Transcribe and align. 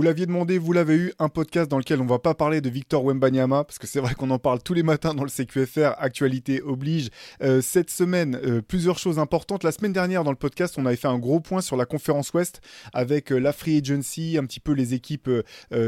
Vous 0.00 0.06
l'aviez 0.06 0.24
demandé, 0.24 0.56
vous 0.56 0.72
l'avez 0.72 0.94
eu, 0.94 1.12
un 1.18 1.28
podcast 1.28 1.70
dans 1.70 1.76
lequel 1.76 2.00
on 2.00 2.06
va 2.06 2.18
pas 2.18 2.32
parler 2.32 2.62
de 2.62 2.70
Victor 2.70 3.04
Wembanyama, 3.04 3.64
parce 3.64 3.78
que 3.78 3.86
c'est 3.86 4.00
vrai 4.00 4.14
qu'on 4.14 4.30
en 4.30 4.38
parle 4.38 4.62
tous 4.62 4.72
les 4.72 4.82
matins 4.82 5.12
dans 5.12 5.24
le 5.24 5.28
CQFR, 5.28 5.92
actualité 5.98 6.62
oblige. 6.62 7.10
Euh, 7.42 7.60
cette 7.60 7.90
semaine, 7.90 8.40
euh, 8.42 8.62
plusieurs 8.62 8.96
choses 8.96 9.18
importantes. 9.18 9.62
La 9.62 9.72
semaine 9.72 9.92
dernière, 9.92 10.24
dans 10.24 10.30
le 10.30 10.38
podcast, 10.38 10.76
on 10.78 10.86
avait 10.86 10.96
fait 10.96 11.08
un 11.08 11.18
gros 11.18 11.40
point 11.40 11.60
sur 11.60 11.76
la 11.76 11.84
conférence 11.84 12.32
Ouest, 12.32 12.62
avec 12.94 13.30
euh, 13.30 13.36
la 13.36 13.52
Free 13.52 13.76
Agency, 13.76 14.38
un 14.38 14.46
petit 14.46 14.58
peu 14.58 14.72
les 14.72 14.94
équipes 14.94 15.28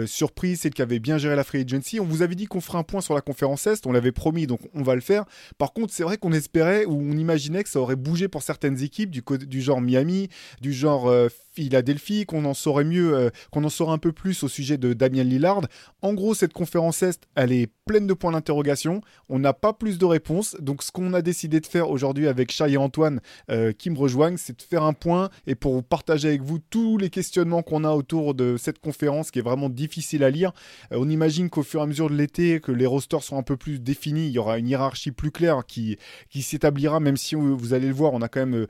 surprises, 0.05 0.61
celles 0.61 0.75
qui 0.75 0.83
avaient 0.83 0.99
bien 0.99 1.17
géré 1.17 1.35
la 1.35 1.43
Free 1.43 1.63
Agency. 1.63 1.99
On 1.99 2.05
vous 2.05 2.21
avait 2.21 2.35
dit 2.35 2.45
qu'on 2.45 2.61
ferait 2.61 2.77
un 2.77 2.83
point 2.83 3.01
sur 3.01 3.15
la 3.15 3.23
conférence 3.23 3.67
Est, 3.67 3.87
on 3.87 3.93
l'avait 3.93 4.13
promis, 4.13 4.47
donc 4.47 4.61
on 4.75 4.83
va 4.83 4.95
le 4.95 5.01
faire. 5.01 5.25
Par 5.57 5.73
contre, 5.73 5.95
c'est 5.95 6.03
vrai 6.03 6.19
qu'on 6.19 6.33
espérait, 6.33 6.85
ou 6.85 7.01
on 7.01 7.17
imaginait 7.17 7.63
que 7.63 7.71
ça 7.71 7.81
aurait 7.81 7.97
bougé 7.97 8.29
pour 8.29 8.43
certaines 8.43 8.83
équipes, 8.83 9.09
du, 9.09 9.63
genre 9.63 9.81
Miami, 9.81 10.29
du 10.61 10.75
genre 10.75 11.11
Philadelphie, 11.55 12.27
qu'on 12.27 12.45
en 12.45 12.53
saurait 12.53 12.85
mieux, 12.85 13.31
qu'on 13.51 13.65
en 13.65 13.71
saurait 13.71 13.95
un 13.95 14.02
peu 14.03 14.13
plus 14.13 14.43
au 14.43 14.49
sujet 14.49 14.77
de 14.77 14.93
Damien 14.93 15.23
Lillard. 15.23 15.63
En 16.03 16.13
gros, 16.13 16.35
cette 16.35 16.53
conférence 16.53 17.03
Est, 17.03 17.23
elle 17.37 17.53
est 17.53 17.69
pleine 17.87 18.07
de 18.07 18.15
points 18.15 18.33
d'interrogation. 18.33 19.01
On 19.29 19.39
n'a 19.39 19.53
pas 19.53 19.73
plus 19.73 19.97
de 19.97 20.05
réponses. 20.05 20.57
Donc, 20.61 20.83
ce 20.83 20.91
qu'on 20.91 21.15
a 21.15 21.23
décidé 21.23 21.61
de 21.61 21.67
faire 21.67 21.89
aujourd'hui 21.89 22.27
avec 22.27 22.51
Chai 22.51 22.73
et 22.73 22.77
Antoine 22.77 23.21
euh, 23.51 23.73
qui 23.73 23.91
me 23.91 23.99
rejoignent, 23.99 24.37
c'est 24.37 24.59
de 24.59 24.63
faire 24.63 24.83
un 24.83 24.93
point 24.93 25.31
et 25.47 25.55
pour 25.55 25.83
partager 25.85 26.29
avec 26.29 26.43
vous 26.43 26.59
tous 26.59 26.99
les 26.99 27.11
questionnements 27.11 27.63
qu'on 27.63 27.85
a 27.85 27.93
autour 27.93 28.35
de 28.35 28.57
cette 28.59 28.81
conférence 28.81 29.31
qui 29.31 29.39
est 29.39 29.43
vraiment 29.43 29.71
difficile 29.71 30.25
à 30.25 30.31
lire. 30.31 30.53
Euh, 30.93 30.97
on 30.99 31.09
imagine 31.09 31.49
qu'au 31.49 31.63
fur 31.63 31.81
et 31.81 31.85
à 31.85 31.87
mesure 31.87 32.11
de 32.11 32.17
l'été, 32.17 32.61
que 32.61 32.73
les 32.73 32.87
rosters 32.87 33.23
sont 33.23 33.39
un 33.39 33.43
peu 33.43 33.57
plus 33.57 33.79
définis, 33.79 34.27
il 34.27 34.33
y 34.33 34.39
aura 34.39 34.59
une 34.59 34.69
hiérarchie 34.69 35.13
plus 35.13 35.31
claire 35.31 35.65
qui, 35.67 35.97
qui 36.29 36.43
s'établira, 36.43 36.99
même 36.99 37.17
si 37.17 37.37
vous 37.37 37.73
allez 37.73 37.87
le 37.87 37.95
voir, 37.95 38.13
on 38.13 38.23
a 38.23 38.29
quand 38.29 38.45
même 38.45 38.67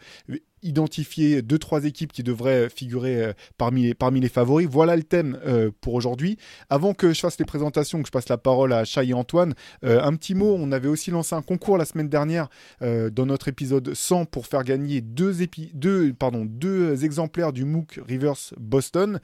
identifier 0.63 1.43
deux 1.43 1.59
trois 1.59 1.85
équipes 1.85 2.13
qui 2.13 2.23
devraient 2.23 2.69
figurer 2.69 3.25
euh, 3.25 3.33
parmi, 3.59 4.21
les 4.21 4.29
favoris. 4.29 4.69
Voilà 4.71 4.97
le 4.97 5.03
thème 5.03 5.39
euh, 5.45 5.71
pour 5.81 5.95
aujourd'hui. 5.95 6.39
Avant 6.71 6.95
que 6.95 7.13
je 7.13 7.21
fasse 7.21 7.39
les 7.39 7.45
présentations, 7.45 8.01
que 8.01 8.07
je 8.07 8.13
passe 8.13 8.29
la 8.29 8.39
parole 8.39 8.73
à 8.73 8.85
Chai 8.85 9.09
et 9.09 9.15
Antoine, 9.15 9.55
euh, 9.85 10.03
un 10.03 10.15
petit 10.15 10.35
mot. 10.35 10.57
On 10.59 10.73
avait 10.73 10.89
aussi 10.89 11.11
lancé 11.11 11.35
un 11.35 11.43
concours 11.43 11.79
la 11.79 11.85
semaine 11.85 12.09
dernière 12.09 12.49
dans 12.81 13.27
notre 13.27 13.49
épisode 13.49 13.95
100 13.95 14.27
pour 14.27 14.47
faire 14.47 14.65
gagner 14.65 15.01
deux, 15.01 15.35
deux, 15.75 16.13
pardon, 16.13 16.45
deux 16.45 17.05
exemplaires 17.05 17.53
du 17.53 17.65
MOOC 17.65 18.01
Rivers 18.07 18.55
Boston 18.59 19.21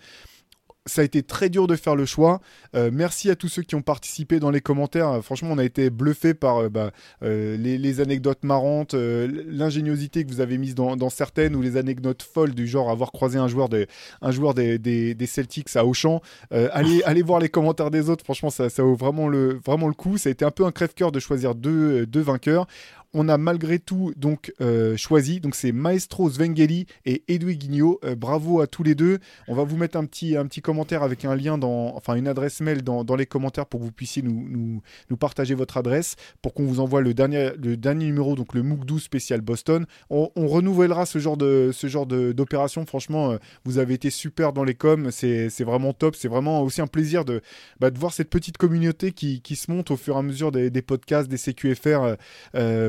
ça 0.89 1.03
a 1.03 1.05
été 1.05 1.23
très 1.23 1.49
dur 1.49 1.67
de 1.67 1.77
faire 1.77 1.95
le 1.95 2.07
choix. 2.07 2.41
Euh, 2.75 2.91
merci 2.93 3.31
à 3.31 3.37
tous 3.37 3.49
ceux 3.49 3.63
qui 3.63 3.75
ont 3.75 3.83
participé 3.83 4.41
dans 4.41 4.51
les 4.51 4.61
commentaires. 4.61 5.23
Franchement, 5.23 5.51
on 5.53 5.59
a 5.59 5.65
été 5.65 5.91
bluffé 5.91 6.35
par 6.35 6.65
euh, 6.65 6.69
bah, 6.69 6.91
euh, 7.23 7.57
les, 7.57 8.01
anecdotes 8.01 8.43
marrantes, 8.45 8.95
l'ingéniosité 8.95 10.25
que 10.25 10.31
vous 10.31 10.41
avez 10.41 10.59
mise 10.59 10.75
dans, 10.75 11.11
certaines 11.11 11.57
ou 11.57 11.63
les 11.63 11.77
anecdotes 11.77 12.23
folles 12.23 12.55
du 12.55 12.67
genre 12.67 12.91
avoir 12.91 13.13
croisé 13.13 13.39
un 13.39 13.49
joueur 13.49 13.69
des, 13.69 13.87
un 14.23 14.31
joueur 14.31 14.55
des, 14.55 14.79
des, 14.79 15.27
Celtics 15.27 15.75
à 15.77 15.85
Auchan. 15.85 16.21
allez, 16.51 17.03
allez 17.05 17.23
voir 17.23 17.41
les 17.41 17.49
commentaires 17.49 17.91
des 17.91 18.09
autres. 18.09 18.25
Franchement, 18.25 18.51
ça, 18.51 18.71
ça 18.71 18.83
vaut 18.83 18.95
vraiment 18.95 19.29
le, 19.29 19.61
vraiment 19.65 19.89
le 19.89 19.95
coup. 19.95 20.17
Ça 20.17 20.29
a 20.29 20.33
été 20.33 20.45
un 20.45 20.51
peu 20.51 20.65
un 20.65 20.73
crève-cœur 20.73 21.13
de 21.13 21.21
choisir 21.21 21.55
deux, 21.55 22.07
deux 22.07 22.21
vainqueurs 22.21 22.67
on 23.15 23.29
a 23.29 23.39
malgré 23.39 23.79
tout 23.79 24.13
donc 24.17 24.53
euh, 24.61 24.97
choisi. 24.97 25.41
Donc 25.41 25.55
c'est 25.55 25.73
Maestro 25.73 26.31
Svengeli 26.31 26.87
et 27.07 27.23
Edoui 27.29 27.57
Guignot. 27.57 28.01
Euh, 28.05 28.15
bravo 28.15 28.61
à 28.61 28.67
tous 28.67 28.83
les 28.83 28.95
deux. 28.95 29.19
On 29.47 29.55
va 29.55 29.65
vous 29.65 29.77
mettre 29.77 29.97
un 29.97 30.05
petit, 30.05 30.37
commentaire 30.63 31.03
avec 31.03 31.25
un 31.25 31.35
lien 31.35 31.59
dans, 31.59 31.95
enfin 31.97 32.15
une 32.15 32.29
adresse 32.29 32.61
mail 32.61 32.83
dans, 32.83 33.05
les 33.17 33.27
commentaires 33.27 33.67
pour 33.67 33.81
que 33.81 33.85
vous 33.85 33.93
puissiez 33.93 34.23
nous, 34.23 34.83
nous, 35.11 35.17
partager 35.17 35.55
votre 35.55 35.77
adresse 35.77 36.17
pour 36.43 36.55
qu'on 36.55 36.65
vous 36.65 36.81
envoie 36.81 37.01
le 37.01 37.15
dernier, 37.15 37.51
numéro, 37.59 38.37
donc 38.37 38.55
le 38.55 38.63
MOOC 38.63 38.85
12 38.85 39.03
spécial 39.03 39.41
Boston. 39.41 39.87
On, 40.11 40.29
renouvellera 40.37 41.05
ce 41.07 41.19
genre 41.19 41.37
d'opération. 41.37 42.87
Franchement, 42.87 43.33
euh, 43.33 43.39
vous 43.65 43.79
avez 43.79 43.95
été 43.95 44.11
super 44.11 44.53
dans 44.53 44.65
les 44.65 44.75
coms. 44.75 45.11
C'est 45.11 45.65
vraiment 45.65 45.93
top. 45.93 46.15
C'est 46.15 46.29
vraiment 46.29 46.63
aussi 46.63 46.81
un 46.81 46.87
plaisir 46.87 47.25
de, 47.25 47.41
bah, 47.81 47.91
de 47.91 47.99
voir 47.99 48.13
cette 48.13 48.31
petite 48.31 48.59
communauté 48.59 49.13
qui, 49.13 49.57
se 49.57 49.71
monte 49.71 49.91
au 49.91 49.97
fur 49.97 50.15
et 50.15 50.19
à 50.19 50.23
mesure 50.23 50.53
des, 50.53 50.83
podcasts, 50.83 51.29
des 51.29 51.39
CQFR 51.39 52.17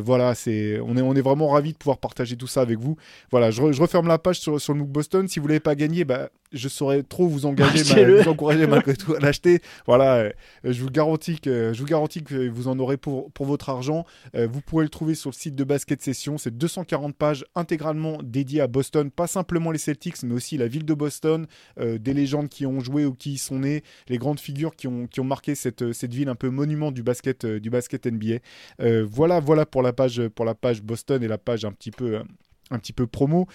voilà, 0.09 0.18
c'est, 0.35 0.79
on, 0.79 0.97
est, 0.97 1.01
on 1.01 1.13
est 1.15 1.21
vraiment 1.21 1.49
ravis 1.49 1.73
de 1.73 1.77
pouvoir 1.77 1.97
partager 1.97 2.35
tout 2.35 2.47
ça 2.47 2.61
avec 2.61 2.79
vous. 2.79 2.95
Voilà, 3.31 3.51
je, 3.51 3.61
referme 3.61 4.07
la 4.07 4.17
page 4.17 4.39
sur, 4.39 4.59
sur 4.59 4.73
le 4.73 4.79
MOOC 4.79 4.89
Boston. 4.89 5.27
Si 5.27 5.39
vous 5.39 5.45
ne 5.45 5.49
l'avez 5.49 5.59
pas 5.59 5.75
gagné, 5.75 6.05
bah, 6.05 6.29
je 6.51 6.67
saurais 6.67 7.03
trop 7.03 7.27
vous 7.27 7.45
engager, 7.45 8.21
vous 8.21 8.29
encourager 8.29 8.67
malgré 8.67 8.95
tout 8.95 9.13
à 9.13 9.19
l'acheter. 9.19 9.61
Voilà, 9.85 10.15
euh, 10.15 10.31
je 10.63 10.81
vous 10.81 10.89
garantis 10.89 11.39
que 11.39 11.71
je 11.73 11.79
vous 11.79 11.85
garantis 11.85 12.23
que 12.23 12.47
vous 12.49 12.67
en 12.67 12.79
aurez 12.79 12.97
pour, 12.97 13.31
pour 13.31 13.45
votre 13.45 13.69
argent. 13.69 14.05
Euh, 14.35 14.47
vous 14.51 14.61
pourrez 14.61 14.83
le 14.83 14.89
trouver 14.89 15.15
sur 15.15 15.29
le 15.29 15.35
site 15.35 15.55
de 15.55 15.63
Basket 15.63 16.01
Session. 16.01 16.37
C'est 16.37 16.57
240 16.57 17.15
pages 17.15 17.45
intégralement 17.55 18.19
dédiées 18.23 18.61
à 18.61 18.67
Boston, 18.67 19.11
pas 19.11 19.27
simplement 19.27 19.71
les 19.71 19.77
Celtics, 19.77 20.23
mais 20.23 20.33
aussi 20.33 20.57
la 20.57 20.67
ville 20.67 20.85
de 20.85 20.93
Boston, 20.93 21.45
euh, 21.79 21.97
des 21.97 22.13
légendes 22.13 22.49
qui 22.49 22.65
ont 22.65 22.79
joué 22.79 23.05
ou 23.05 23.13
qui 23.13 23.33
y 23.33 23.37
sont 23.37 23.59
nées, 23.59 23.83
les 24.07 24.17
grandes 24.17 24.39
figures 24.39 24.75
qui 24.75 24.87
ont, 24.87 25.07
qui 25.07 25.19
ont 25.19 25.25
marqué 25.25 25.55
cette, 25.55 25.93
cette 25.93 26.13
ville 26.13 26.29
un 26.29 26.35
peu 26.35 26.49
monument 26.49 26.91
du 26.91 27.03
basket 27.03 27.45
du 27.45 27.69
basket 27.69 28.05
NBA. 28.05 28.39
voilà, 29.03 29.39
voilà 29.39 29.65
pour 29.65 29.81
la 29.81 29.93
page 29.99 30.27
pour 30.29 30.45
la 30.45 30.55
page 30.55 30.81
Boston 30.81 31.21
et 31.23 31.27
la 31.27 31.37
page 31.37 31.65
un 31.65 31.71
petit 31.71 31.91
peu 31.91 32.21
un 32.71 32.79
petit 32.79 32.93
peu 32.93 33.07
promo. 33.07 33.47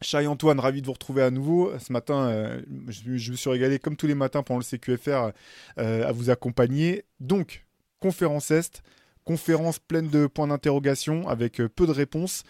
Chai 0.00 0.26
Antoine, 0.26 0.60
ravi 0.60 0.80
de 0.80 0.86
vous 0.86 0.92
retrouver 0.92 1.22
à 1.22 1.30
nouveau. 1.30 1.72
Ce 1.78 1.92
matin, 1.92 2.28
euh, 2.28 2.62
je, 2.86 3.30
me 3.32 3.36
suis 3.36 3.50
régalé 3.50 3.78
comme 3.78 3.96
tous 3.96 4.06
les 4.06 4.14
matins 4.14 4.42
pendant 4.42 4.60
le 4.60 4.64
CQFR 4.64 5.32
euh, 5.78 6.06
à 6.06 6.12
vous 6.12 6.30
accompagner. 6.30 7.04
Donc, 7.18 7.66
conférence 7.98 8.50
Est, 8.50 8.82
conférence 9.24 9.78
pleine 9.78 10.08
de 10.08 10.26
points 10.26 10.46
d'interrogation 10.46 11.28
avec 11.28 11.60
euh, 11.60 11.68
peu 11.68 11.86
de 11.86 11.92
réponses 11.92 12.44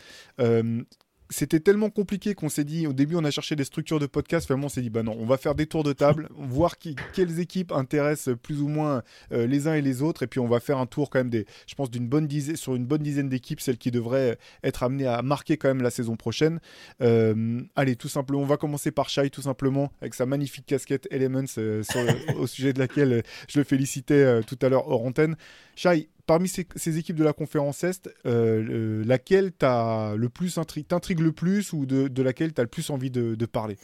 c'était 1.31 1.61
tellement 1.61 1.91
compliqué 1.91 2.35
qu'on 2.35 2.49
s'est 2.49 2.65
dit, 2.65 2.87
au 2.87 2.93
début, 2.93 3.17
on 3.17 3.25
a 3.25 3.31
cherché 3.31 3.55
des 3.55 3.65
structures 3.65 3.99
de 3.99 4.07
podcast. 4.07 4.47
Finalement, 4.47 4.67
on 4.67 4.71
s'est 4.71 4.81
dit, 4.81 4.91
bah 4.91 5.03
non, 5.03 5.17
on 5.19 5.27
va 5.27 5.37
faire 5.37 5.55
des 5.55 5.67
tours 5.67 5.85
de 5.85 5.93
table, 5.93 6.29
voir 6.37 6.79
qui, 6.79 6.97
quelles 7.13 7.39
équipes 7.41 7.73
intéressent 7.73 8.35
plus 8.43 8.61
ou 8.61 8.69
moins 8.69 9.03
euh, 9.33 9.47
les 9.47 9.69
uns 9.69 9.75
et 9.75 9.83
les 9.83 10.03
autres. 10.03 10.23
Et 10.23 10.27
puis, 10.27 10.41
on 10.41 10.49
va 10.49 10.61
faire 10.61 10.79
un 10.79 10.87
tour 10.87 11.11
quand 11.11 11.19
même 11.19 11.31
des, 11.31 11.47
je 11.67 11.75
pense, 11.75 11.91
d'une 11.91 12.09
bonne 12.09 12.27
dizaine, 12.27 12.57
sur 12.57 12.75
une 12.75 12.87
bonne 12.87 13.03
dizaine 13.03 13.29
d'équipes, 13.29 13.61
celles 13.61 13.79
qui 13.79 13.91
devraient 13.91 14.39
être 14.65 14.83
amenées 14.83 15.07
à 15.07 15.21
marquer 15.23 15.57
quand 15.57 15.69
même 15.69 15.83
la 15.83 15.91
saison 15.91 16.17
prochaine. 16.17 16.61
Euh, 17.03 17.61
allez, 17.77 17.97
tout 17.97 18.09
simplement, 18.09 18.41
on 18.41 18.47
va 18.47 18.57
commencer 18.57 18.91
par 18.91 19.09
Shai, 19.09 19.29
tout 19.31 19.43
simplement, 19.43 19.93
avec 20.01 20.15
sa 20.15 20.25
magnifique 20.27 20.67
casquette 20.67 21.09
Elements, 21.11 21.45
euh, 21.59 21.83
au 22.39 22.47
sujet 22.47 22.73
de 22.73 22.79
laquelle 22.79 23.23
je 23.49 23.59
le 23.59 23.65
félicitais 23.65 24.43
tout 24.43 24.59
à 24.63 24.69
l'heure 24.69 24.89
hors 24.89 25.05
antenne. 25.05 25.37
Shai, 25.77 26.09
parmi 26.29 26.47
ces, 26.47 26.99
équipes 26.99 27.17
de 27.17 27.25
la 27.25 27.33
conférence 27.33 27.83
Est, 27.85 28.11
euh, 28.27 29.03
laquelle 29.07 29.51
le 29.63 30.27
plus 30.29 30.59
t'intrigue 30.87 31.21
le 31.21 31.33
plus 31.33 31.73
ou 31.73 31.87
de, 31.87 32.23
laquelle 32.23 32.53
tu 32.53 32.61
as 32.61 32.65
le 32.65 32.69
plus 32.69 32.91
envie 32.91 33.11
de, 33.11 33.47
parler? 33.47 33.79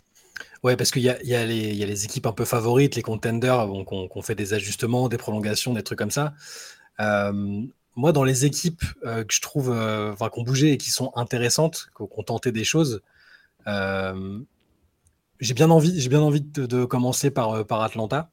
Ouais, 0.62 0.77
parce 0.77 0.91
qu'il 0.91 1.03
y, 1.03 1.09
a 1.09 1.47
les 1.47 2.04
équipes 2.04 2.27
un 2.27 2.33
peu 2.33 2.44
favorites, 2.44 2.97
les 2.97 3.03
contenders, 3.03 3.66
bon, 3.66 3.84
qu'on 3.84 4.22
fait 4.22 4.34
des 4.34 4.53
ajustements, 4.53 5.09
des 5.09 5.16
prolongations, 5.16 5.72
des 5.72 5.83
trucs 5.83 5.99
comme 5.99 6.10
ça. 6.10 6.34
Euh, 7.00 7.62
moi, 7.97 8.12
dans 8.12 8.25
les 8.25 8.44
équipes 8.44 8.84
euh, 9.04 9.25
que 9.25 9.33
je 9.33 9.41
trouve, 9.41 9.71
enfin, 9.71 10.28
qui 10.28 10.38
ont 10.38 10.43
bougé 10.43 10.72
et 10.72 10.77
qui 10.77 10.91
sont 10.91 11.12
intéressantes, 11.16 11.88
qui 11.97 12.03
ont 12.03 12.22
tenté 12.22 12.53
des 12.53 12.65
choses, 12.65 13.00
j'ai 13.66 15.54
bien 15.54 15.71
envie, 15.71 16.43
de, 16.43 16.84
commencer 16.84 17.31
par 17.31 17.81
Atlanta. 17.83 18.31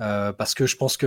Euh, 0.00 0.32
parce 0.32 0.54
que 0.54 0.66
je 0.66 0.76
pense 0.76 0.96
que 0.96 1.06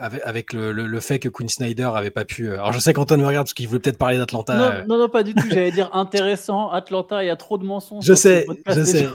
avec, 0.00 0.54
le, 0.54 1.00
fait 1.00 1.18
que 1.18 1.28
Quinn 1.28 1.48
Snyder 1.48 1.90
avait 1.94 2.10
pas 2.10 2.24
pu. 2.24 2.48
Euh, 2.48 2.54
alors 2.54 2.72
je 2.72 2.78
sais 2.78 2.94
qu'Antoine 2.94 3.20
me 3.20 3.26
regarde 3.26 3.46
parce 3.46 3.52
qu'il 3.52 3.68
voulait 3.68 3.80
peut-être 3.80 3.98
parler 3.98 4.16
d'Atlanta. 4.16 4.56
Non, 4.56 4.64
euh. 4.64 4.84
non, 4.86 4.98
non, 4.98 5.08
pas 5.10 5.22
du 5.22 5.34
tout. 5.34 5.46
J'allais 5.50 5.72
dire 5.72 5.90
intéressant. 5.94 6.70
Atlanta, 6.70 7.22
il 7.22 7.26
y 7.26 7.30
a 7.30 7.36
trop 7.36 7.58
de 7.58 7.64
mensonges. 7.64 8.02
Je 8.02 8.14
sais, 8.14 8.46
je 8.66 8.84
sais. 8.84 9.08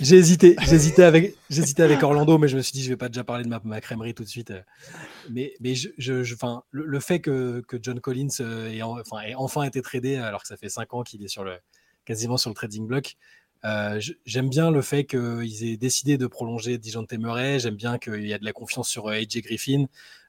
J'ai 0.00 0.16
hésité, 0.16 0.54
j'hésitais 0.60 1.02
avec, 1.02 1.34
j'hésitais 1.48 1.82
avec 1.82 2.02
Orlando, 2.04 2.38
mais 2.38 2.46
je 2.46 2.56
me 2.56 2.62
suis 2.62 2.72
dit 2.72 2.84
je 2.84 2.90
vais 2.90 2.96
pas 2.96 3.08
déjà 3.08 3.24
parler 3.24 3.42
de 3.42 3.48
ma, 3.48 3.60
ma 3.64 3.80
crèmerie 3.80 4.14
tout 4.14 4.22
de 4.22 4.28
suite. 4.28 4.52
Mais, 5.28 5.54
mais 5.60 5.74
je, 5.74 5.88
le, 6.70 7.00
fait 7.00 7.20
que, 7.20 7.62
que 7.66 7.78
John 7.82 7.98
Collins 7.98 8.28
ait, 8.40 8.82
enfin, 8.82 9.22
ait 9.26 9.34
enfin 9.34 9.64
été 9.64 9.82
tradé 9.82 10.16
alors 10.16 10.42
que 10.42 10.48
ça 10.48 10.56
fait 10.56 10.68
5 10.68 10.94
ans 10.94 11.02
qu'il 11.02 11.24
est 11.24 11.28
sur 11.28 11.42
le 11.42 11.56
quasiment 12.04 12.36
sur 12.36 12.50
le 12.50 12.54
trading 12.54 12.86
block. 12.86 13.16
Euh, 13.64 14.00
j'aime 14.24 14.48
bien 14.48 14.70
le 14.70 14.82
fait 14.82 15.04
qu'ils 15.04 15.64
aient 15.64 15.76
décidé 15.76 16.18
de 16.18 16.26
prolonger 16.26 16.78
Dijon 16.78 17.06
Murray. 17.18 17.58
J'aime 17.58 17.76
bien 17.76 17.98
qu'il 17.98 18.26
y 18.26 18.32
a 18.32 18.38
de 18.38 18.44
la 18.44 18.52
confiance 18.52 18.88
sur 18.88 19.08
euh, 19.08 19.12
AJ 19.12 19.42
Griffin. 19.42 19.86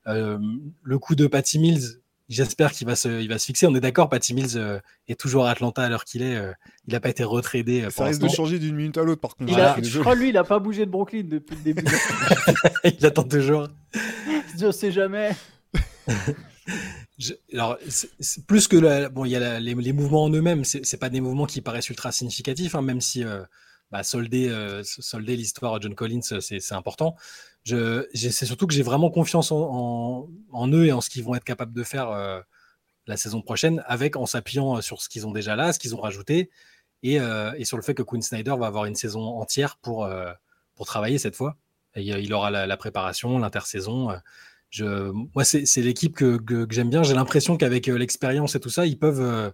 Euh, 0.08 0.38
le 0.84 1.00
coup 1.00 1.16
de 1.16 1.28
Patty 1.28 1.60
Mills, 1.60 2.02
j'espère 2.28 2.72
qu'il 2.72 2.88
va 2.88 2.96
se, 2.96 3.22
il 3.22 3.30
va 3.30 3.38
se 3.40 3.46
fixer. 3.46 3.68
On 3.68 3.76
est 3.76 3.80
d'accord, 3.80 4.10
Patty 4.10 4.34
Mills 4.34 4.82
est 5.08 5.20
toujours 5.20 5.46
à 5.46 5.52
Atlanta 5.52 5.84
à 5.84 5.90
l'heure 5.90 6.06
qu'il 6.06 6.24
est. 6.24 6.38
il 6.88 6.94
n'a 6.94 7.00
pas 7.00 7.10
été 7.10 7.24
retradé. 7.24 7.88
Ça 7.90 8.06
risque 8.06 8.22
de 8.22 8.28
changer 8.28 8.60
d'une 8.60 8.76
minute 8.76 8.98
à 8.98 9.04
l'autre, 9.04 9.22
par 9.22 9.36
contre. 9.36 9.54
je 9.84 10.00
crois 10.00 10.16
lui, 10.16 10.30
il 10.30 10.34
n'a 10.34 10.44
pas 10.44 10.60
bougé 10.60 10.86
de 10.86 10.92
Brooklyn 10.92 11.24
depuis 11.24 11.56
le 11.56 11.62
début. 11.62 11.86
il 12.84 13.06
attend 13.06 13.24
toujours. 13.24 13.68
je 14.60 14.72
sais 14.72 14.92
jamais. 14.92 15.32
alors, 17.54 17.78
plus 18.48 18.68
que 18.68 19.08
bon, 19.10 19.26
il 19.26 19.32
y 19.32 19.36
a 19.36 19.60
les, 19.60 19.94
mouvements 19.94 20.24
en 20.24 20.30
eux-mêmes, 20.30 20.64
c'est 20.64 20.98
pas 20.98 21.10
des 21.10 21.22
mouvements 21.22 21.46
qui 21.46 21.62
paraissent 21.62 21.90
ultra 21.90 22.12
significatifs, 22.12 22.76
hein, 22.76 22.82
même 22.82 23.02
si 23.02 23.24
euh, 23.24 23.44
bah, 23.92 24.04
solder, 24.04 24.48
euh, 24.50 24.84
l'histoire 25.20 25.78
de 25.80 25.84
John 25.84 25.96
Collins, 25.96 26.22
c'est 26.22 26.74
important. 26.74 27.16
C'est 27.66 28.46
surtout 28.46 28.68
que 28.68 28.74
j'ai 28.74 28.84
vraiment 28.84 29.10
confiance 29.10 29.52
en, 29.52 30.28
eux 30.68 30.86
et 30.86 30.92
en 30.92 31.02
ce 31.02 31.10
qu'ils 31.10 31.24
vont 31.24 31.36
être 31.36 31.44
capables 31.44 31.74
de 31.74 31.84
faire 31.84 32.10
euh, 32.10 32.42
la 33.08 33.18
saison 33.18 33.42
prochaine, 33.42 33.84
avec 33.88 34.16
en 34.16 34.26
s'appuyant 34.26 34.82
sur 34.82 35.02
ce 35.02 35.10
qu'ils 35.10 35.28
ont 35.28 35.32
déjà 35.32 35.56
là, 35.56 35.74
ce 35.74 35.80
qu'ils 35.80 35.96
ont 35.96 36.02
rajouté, 36.02 36.50
et, 37.04 37.20
sur 37.64 37.78
le 37.78 37.84
fait 37.84 37.96
que 37.96 38.04
Quinn 38.04 38.22
Snyder 38.22 38.56
va 38.60 38.68
avoir 38.68 38.86
une 38.86 38.96
saison 38.96 39.22
entière 39.40 39.78
pour, 39.78 40.08
pour 40.76 40.86
travailler 40.86 41.18
cette 41.18 41.36
fois. 41.36 41.58
Il 41.96 42.34
aura 42.34 42.52
la 42.52 42.78
préparation, 42.78 43.40
l'intersaison 43.40 44.12
moi, 44.80 45.44
c'est 45.44 45.82
l'équipe 45.82 46.16
que, 46.16 46.68
j'aime 46.70 46.90
bien. 46.90 47.04
J'ai 47.04 47.14
l'impression 47.14 47.58
qu'avec 47.58 47.90
euh, 47.90 47.98
l'expérience 47.98 48.56
et 48.56 48.60
tout 48.60 48.70
ça, 48.70 48.86
ils 48.86 48.98
peuvent, 48.98 49.22
euh, 49.22 49.50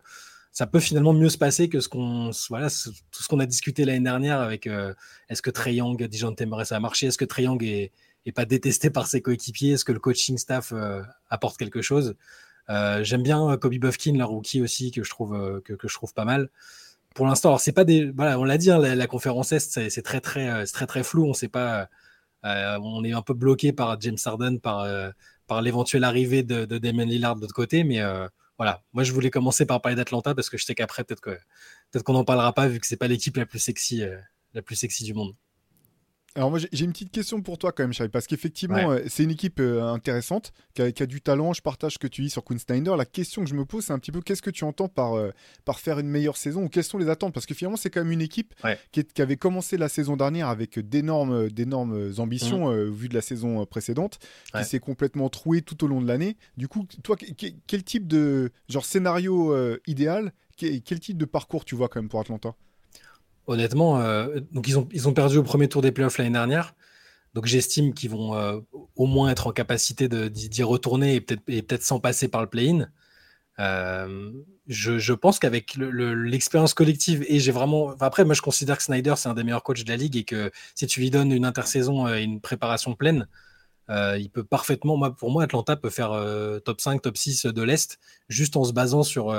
ça 0.51 0.67
peut 0.67 0.79
finalement 0.79 1.13
mieux 1.13 1.29
se 1.29 1.37
passer 1.37 1.69
que 1.69 1.79
ce 1.79 1.89
qu'on, 1.89 2.31
voilà, 2.49 2.69
tout 2.69 3.23
ce 3.23 3.27
qu'on 3.27 3.39
a 3.39 3.45
discuté 3.45 3.85
l'année 3.85 4.03
dernière 4.03 4.39
avec 4.39 4.67
euh, 4.67 4.93
est-ce 5.29 5.41
que 5.41 5.49
Trey 5.49 5.75
Young, 5.75 6.01
Dijon 6.03 6.33
Temeray, 6.33 6.65
ça 6.65 6.75
a 6.75 6.79
marché? 6.79 7.07
Est-ce 7.07 7.17
que 7.17 7.25
Trey 7.25 7.43
Young 7.43 7.63
est, 7.63 7.91
pas 8.35 8.45
détesté 8.45 8.89
par 8.89 9.07
ses 9.07 9.21
coéquipiers? 9.21 9.73
Est-ce 9.73 9.85
que 9.85 9.93
le 9.93 9.99
coaching 9.99 10.37
staff 10.37 10.73
apporte 11.29 11.57
quelque 11.57 11.81
chose? 11.81 12.15
J'aime 12.67 13.23
bien 13.23 13.55
Kobe 13.55 13.75
Buffkin, 13.75 14.17
la 14.17 14.25
rookie 14.25 14.61
aussi, 14.61 14.91
que 14.91 15.01
je 15.01 15.09
trouve, 15.09 15.61
que, 15.63 15.75
je 15.81 15.93
trouve 15.93 16.13
pas 16.13 16.25
mal. 16.25 16.49
Pour 17.15 17.25
l'instant, 17.25 17.57
c'est 17.57 17.71
pas 17.71 17.85
des, 17.85 18.11
voilà, 18.11 18.37
on 18.37 18.43
l'a 18.43 18.57
dit, 18.57 18.69
hein, 18.69 18.79
la, 18.79 19.07
conférence 19.07 19.53
Est, 19.53 19.89
c'est 19.89 20.01
très, 20.01 20.19
très, 20.19 20.65
très, 20.65 20.85
très 20.85 21.03
flou. 21.03 21.25
On 21.25 21.33
sait 21.33 21.47
pas 21.47 21.79
euh, 21.79 21.85
on 22.43 23.03
est 23.03 23.13
un 23.13 23.21
peu 23.21 23.33
bloqué 23.33 23.73
par 23.73 23.99
James 24.01 24.17
Harden, 24.23 24.59
par, 24.59 24.81
euh, 24.81 25.11
l'éventuelle 25.61 26.03
arrivée 26.03 26.43
de, 26.43 26.65
de, 26.65 26.77
Damon 26.77 27.05
Lillard 27.05 27.35
de 27.35 27.41
l'autre 27.41 27.53
côté, 27.53 27.83
mais 27.83 28.01
euh, 28.01 28.27
voilà, 28.57 28.83
moi 28.93 29.03
je 29.03 29.11
voulais 29.13 29.29
commencer 29.29 29.65
par 29.65 29.81
parler 29.81 29.95
d'Atlanta 29.95 30.35
parce 30.35 30.49
que 30.49 30.57
je 30.57 30.65
sais 30.65 30.75
qu'après 30.75 31.03
peut-être 31.03 32.03
qu'on 32.03 32.13
n'en 32.13 32.25
parlera 32.25 32.53
pas 32.53 32.67
vu 32.67 32.79
que 32.79 32.87
c'est 32.87 32.97
pas 32.97 33.07
l'équipe 33.07 33.37
la 33.37 33.45
la 34.53 34.61
plus 34.61 34.75
sexy 34.75 35.03
du 35.03 35.13
monde. 35.13 35.35
Alors 36.37 36.51
moi 36.51 36.59
j'ai 36.59 36.85
une 36.85 36.91
petite 36.91 37.09
question 37.09 37.41
pour 37.41 37.57
toi 37.57 37.71
quand 37.71 37.83
même, 37.83 37.93
Charlie, 37.93 38.11
parce 38.11 38.27
qu'effectivement 38.27 38.91
euh, 38.91 38.99
c'est 39.07 39.23
une 39.23 39.31
équipe 39.31 39.59
euh, 39.59 39.81
intéressante, 39.81 40.53
qui 40.75 40.83
a, 40.83 41.05
du 41.07 41.19
talent, 41.19 41.51
je 41.51 41.63
partage 41.63 41.93
ce 41.93 41.97
que 41.97 42.05
tu 42.05 42.21
dis 42.21 42.29
sur 42.29 42.43
Queen 42.43 42.59
Snyder. 42.59 42.93
La 42.95 43.05
question 43.05 43.43
que 43.43 43.49
je 43.49 43.55
me 43.55 43.65
pose 43.65 43.85
c'est 43.85 43.93
un 43.93 43.97
petit 43.97 44.11
peu 44.11 44.21
qu'est-ce 44.21 44.43
que 44.43 44.51
tu 44.51 44.63
entends 44.63 44.87
par, 44.87 45.15
euh, 45.15 45.31
par 45.65 45.79
faire 45.79 45.97
une 45.97 46.07
meilleure 46.07 46.37
saison 46.37 46.65
ou 46.65 46.69
quelles 46.69 46.83
sont 46.83 46.99
les 46.99 47.09
attentes? 47.09 47.33
Parce 47.33 47.47
que 47.47 47.55
finalement 47.55 47.75
c'est 47.75 47.89
quand 47.89 48.01
même 48.01 48.11
une 48.11 48.21
équipe 48.21 48.53
qui, 48.91 49.03
avait 49.17 49.35
commencé 49.35 49.77
la 49.77 49.89
saison 49.89 50.15
dernière 50.15 50.47
avec 50.47 50.77
d'énormes, 50.77 51.49
d'énormes 51.49 52.13
ambitions 52.19 52.71
mmh. 52.71 52.89
vu 52.91 53.09
de 53.09 53.15
la 53.15 53.21
saison 53.21 53.65
précédente, 53.65 54.19
qui 54.55 54.63
s'est 54.63 54.79
complètement 54.79 55.29
trouée 55.29 55.63
tout 55.63 55.83
au 55.83 55.87
long 55.87 56.01
de 56.01 56.07
l'année. 56.07 56.37
Du 56.55 56.67
coup, 56.67 56.85
toi, 57.01 57.15
quel 57.65 57.83
type 57.83 58.07
de 58.07 58.51
genre 58.69 58.85
scénario 58.85 59.55
idéal, 59.87 60.31
quel 60.55 60.99
type 60.99 61.17
de 61.17 61.25
parcours 61.25 61.65
tu 61.65 61.73
vois 61.73 61.89
quand 61.89 61.99
même 61.99 62.09
pour 62.09 62.19
Atlanta? 62.19 62.53
Honnêtement, 63.47 63.99
euh, 64.01 64.39
donc 64.51 64.67
ils 64.67 65.07
ont, 65.07 65.13
perdu 65.13 65.37
au 65.37 65.43
premier 65.43 65.67
tour 65.67 65.81
des 65.81 65.91
playoffs 65.91 66.17
l'année 66.17 66.31
dernière. 66.31 66.75
Donc 67.33 67.45
j'estime 67.45 67.93
qu'ils 67.93 68.09
vont 68.09 68.35
euh, 68.35 68.59
au 68.95 69.05
moins 69.05 69.29
être 69.29 69.47
en 69.47 69.51
capacité 69.51 70.07
d'y 70.07 70.63
retourner 70.63 71.15
et 71.15 71.21
peut-être 71.21 71.67
peut 71.67 71.77
sans 71.81 71.99
passer 71.99 72.27
par 72.27 72.41
le 72.41 72.47
play-in. 72.47 72.87
Euh, 73.59 74.31
je, 74.67 75.13
pense 75.13 75.39
qu'avec 75.39 75.75
l'expérience 75.77 76.73
collective 76.73 77.25
et 77.27 77.39
j'ai 77.39 77.51
vraiment. 77.51 77.95
après, 77.99 78.25
moi 78.25 78.35
je 78.35 78.41
considère 78.41 78.77
que 78.77 78.83
Snyder 78.83 79.15
c'est 79.17 79.29
un 79.29 79.33
des 79.33 79.43
meilleurs 79.43 79.63
coachs 79.63 79.83
de 79.83 79.89
la 79.89 79.97
ligue 79.97 80.15
et 80.15 80.23
que 80.25 80.51
si 80.75 80.85
tu 80.85 80.99
lui 80.99 81.09
donnes 81.09 81.31
une 81.31 81.45
intersaison 81.45 82.07
et 82.07 82.21
une 82.21 82.41
préparation 82.41 82.95
pleine, 82.95 83.27
il 83.89 84.29
peut 84.31 84.43
parfaitement. 84.43 84.97
Moi, 84.97 85.15
pour 85.15 85.31
moi, 85.31 85.43
Atlanta 85.43 85.75
peut 85.75 85.89
faire 85.89 86.11
top 86.65 86.81
5, 86.81 87.01
top 87.01 87.17
6 87.17 87.45
de 87.47 87.61
l'Est 87.63 87.99
juste 88.29 88.57
en 88.57 88.63
se 88.63 88.73
basant 88.73 89.03
sur 89.03 89.31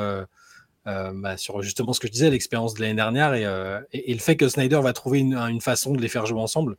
euh, 0.89 1.13
bah, 1.15 1.37
sur 1.37 1.61
justement 1.61 1.93
ce 1.93 2.01
que 2.01 2.07
je 2.07 2.13
disais, 2.13 2.31
l'expérience 2.31 2.73
de 2.73 2.81
l'année 2.81 2.95
dernière 2.95 3.33
euh, 3.35 3.81
et, 3.93 4.15
le 4.15 4.21
fait 4.21 4.37
que 4.37 4.49
Snyder 4.49 4.81
va 4.83 4.95
trouver 4.95 5.19
une, 5.19 5.61
façon 5.61 5.93
de 5.93 6.01
les 6.01 6.09
faire 6.09 6.25
jouer 6.25 6.41
ensemble. 6.41 6.79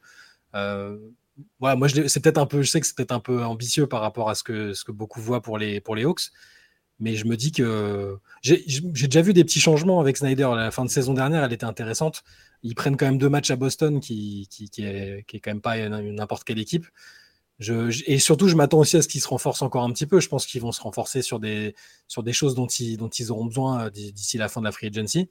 Euh, 0.56 0.98
moi, 1.60 1.76
c'est 2.08 2.20
peut-être 2.20 2.40
un 2.40 2.48
peu, 2.48 2.64
je 2.64 2.72
sais 2.72 2.82
que 2.82 2.88
c'est 2.88 2.96
peut-être 2.96 3.12
un 3.12 3.20
peu 3.20 3.44
ambitieux 3.44 3.86
par 3.86 4.02
rapport 4.02 4.30
à 4.30 4.36
ce 4.36 4.44
que, 4.44 4.74
ce 4.74 4.84
que 4.84 4.92
beaucoup 4.92 5.22
voient 5.22 5.42
pour 5.42 5.60
les, 5.60 5.80
pour 5.80 5.96
les 5.96 6.06
Hawks, 6.06 6.32
mais 7.00 7.16
je 7.16 7.26
me 7.26 7.38
dis 7.38 7.52
que 7.52 8.18
j'ai 8.42 8.64
déjà 8.92 9.22
vu 9.22 9.34
des 9.34 9.44
petits 9.44 9.60
changements 9.60 10.00
avec 10.00 10.18
Snyder. 10.18 10.50
La 10.56 10.72
fin 10.72 10.86
de 10.86 10.90
saison 10.90 11.14
dernière, 11.14 11.44
elle 11.44 11.54
était 11.54 11.66
intéressante. 11.66 12.24
Ils 12.64 12.76
prennent 12.76 12.98
quand 12.98 13.06
même 13.06 13.20
deux 13.20 13.30
matchs 13.30 13.52
à 13.52 13.56
Boston, 13.58 14.00
qui, 14.00 14.48
qui, 14.50 14.70
qui, 14.70 14.84
est, 14.86 15.24
qui 15.28 15.38
est, 15.38 15.40
quand 15.40 15.52
même 15.52 15.62
pas 15.62 15.78
n'importe 15.88 16.44
quelle 16.46 16.60
équipe 16.60 16.88
et 17.60 18.20
surtout, 18.20 18.48
je 18.48 18.56
m'attends 18.56 18.80
aussi 18.80 18.96
à 18.96 19.02
ce 19.02 19.08
qu'ils 19.08 19.20
se 19.22 19.28
renforcent 19.28 19.62
encore 19.62 19.84
un 19.84 19.92
petit 19.92 20.06
peu. 20.06 20.22
Je 20.22 20.30
pense 20.30 20.46
qu'ils 20.46 20.62
vont 20.62 20.72
se 20.72 20.82
renforcer 20.82 21.22
sur 21.22 21.40
des, 21.40 21.76
sur 22.08 22.24
des 22.24 22.32
choses 22.32 22.56
dont 22.56 22.68
ils, 22.68 22.96
dont 22.96 23.10
ils 23.10 23.32
auront 23.32 23.46
besoin 23.46 23.86
euh, 23.86 23.90
d'ici 23.90 24.38
la 24.38 24.48
fin 24.48 24.62
de 24.62 24.66
la 24.66 24.72
free 24.72 24.88
agency. 24.88 25.30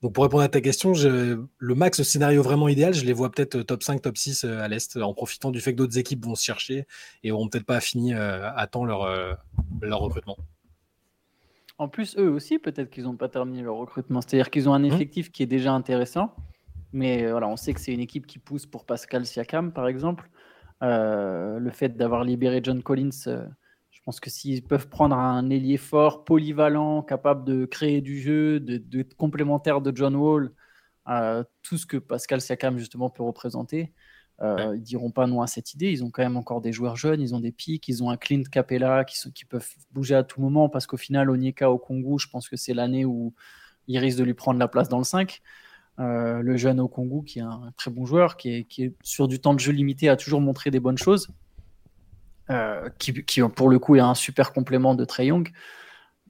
Donc, 0.00 0.12
pour 0.12 0.22
répondre 0.22 0.44
à 0.44 0.48
ta 0.48 0.60
question, 0.60 0.92
le 0.92 1.74
max, 1.74 1.98
le 1.98 2.04
scénario 2.04 2.44
vraiment 2.44 2.68
idéal, 2.68 2.94
je 2.94 3.04
les 3.04 3.12
vois 3.12 3.32
peut-être 3.32 3.56
euh, 3.56 3.64
top 3.64 3.82
5, 3.82 4.00
top 4.00 4.16
6 4.16 4.44
euh, 4.44 4.60
à 4.60 4.68
l'Est, 4.68 4.96
en 4.98 5.12
profitant 5.14 5.50
du 5.50 5.60
fait 5.60 5.72
que 5.72 5.78
d'autres 5.78 5.98
équipes 5.98 6.24
vont 6.24 6.36
se 6.36 6.44
chercher 6.44 6.86
et 7.24 7.30
n'auront 7.30 7.48
peut-être 7.48 7.66
pas 7.66 7.80
fini 7.80 8.14
à 8.14 8.66
temps 8.70 8.84
leur, 8.84 9.08
leur 9.82 9.98
recrutement. 9.98 10.36
En 11.78 11.88
plus, 11.88 12.16
eux 12.16 12.30
aussi, 12.30 12.60
peut-être 12.60 12.90
qu'ils 12.90 13.04
n'ont 13.04 13.16
pas 13.16 13.28
terminé 13.28 13.62
leur 13.62 13.74
recrutement. 13.74 14.20
C'est-à-dire 14.20 14.50
qu'ils 14.50 14.68
ont 14.68 14.74
un 14.74 14.80
mmh. 14.80 14.92
effectif 14.92 15.32
qui 15.32 15.42
est 15.42 15.46
déjà 15.46 15.72
intéressant. 15.72 16.34
Mais 16.92 17.28
voilà, 17.28 17.48
on 17.48 17.56
sait 17.56 17.74
que 17.74 17.80
c'est 17.80 17.92
une 17.92 18.00
équipe 18.00 18.26
qui 18.26 18.38
pousse 18.38 18.66
pour 18.66 18.84
Pascal 18.84 19.26
Siakam, 19.26 19.72
par 19.72 19.88
exemple. 19.88 20.30
Euh, 20.82 21.58
le 21.58 21.70
fait 21.70 21.96
d'avoir 21.96 22.24
libéré 22.24 22.60
John 22.62 22.82
Collins, 22.82 23.10
euh, 23.26 23.44
je 23.90 24.00
pense 24.04 24.20
que 24.20 24.30
s'ils 24.30 24.62
peuvent 24.62 24.88
prendre 24.88 25.16
un 25.16 25.50
ailier 25.50 25.76
fort, 25.76 26.24
polyvalent, 26.24 27.02
capable 27.02 27.44
de 27.44 27.64
créer 27.66 28.00
du 28.00 28.20
jeu, 28.20 28.60
de, 28.60 29.02
complémentaire 29.16 29.80
de 29.80 29.94
John 29.94 30.14
Wall, 30.14 30.52
euh, 31.08 31.42
tout 31.62 31.78
ce 31.78 31.86
que 31.86 31.96
Pascal 31.96 32.40
Siakam 32.40 32.78
justement 32.78 33.10
peut 33.10 33.22
représenter, 33.22 33.92
ils 34.40 34.74
ils 34.76 34.82
diront 34.82 35.10
pas 35.10 35.26
non 35.26 35.42
à 35.42 35.48
cette 35.48 35.74
idée. 35.74 35.90
Ils 35.90 36.04
ont 36.04 36.10
quand 36.10 36.22
même 36.22 36.36
encore 36.36 36.60
des 36.60 36.72
joueurs 36.72 36.94
jeunes, 36.96 37.20
ils 37.20 37.34
ont 37.34 37.40
des 37.40 37.50
pics, 37.50 37.88
ils 37.88 38.04
ont 38.04 38.10
un 38.10 38.16
Clint 38.16 38.44
Capella 38.44 39.04
qui, 39.04 39.18
qui 39.32 39.44
peuvent 39.44 39.68
bouger 39.90 40.14
à 40.14 40.22
tout 40.22 40.40
moment 40.40 40.68
parce 40.68 40.86
qu'au 40.86 40.96
final, 40.96 41.28
Onyeka 41.28 41.70
au 41.70 41.78
Congo, 41.78 42.18
je 42.18 42.28
pense 42.28 42.48
que 42.48 42.56
c'est 42.56 42.74
l'année 42.74 43.04
où 43.04 43.34
il 43.88 43.98
risque 43.98 44.18
de 44.18 44.24
lui 44.24 44.34
prendre 44.34 44.60
la 44.60 44.68
place 44.68 44.88
dans 44.88 44.98
le 44.98 45.04
5. 45.04 45.42
Euh, 46.00 46.42
le 46.42 46.56
jeune 46.56 46.78
Okongu, 46.78 47.24
qui 47.24 47.40
est 47.40 47.42
un 47.42 47.72
très 47.76 47.90
bon 47.90 48.06
joueur, 48.06 48.36
qui 48.36 48.50
est, 48.50 48.94
sur 49.02 49.26
du 49.26 49.40
temps 49.40 49.54
de 49.54 49.58
jeu 49.58 49.72
limité, 49.72 50.08
a 50.08 50.16
toujours 50.16 50.40
montré 50.40 50.70
des 50.70 50.78
bonnes 50.78 50.98
choses, 50.98 51.28
euh, 52.50 52.88
qui, 52.98 53.12
pour 53.54 53.68
le 53.68 53.78
coup 53.78 53.96
est 53.96 54.00
un 54.00 54.14
super 54.14 54.52
complément 54.52 54.94
de 54.94 55.04
Trey 55.04 55.26
Young. 55.26 55.50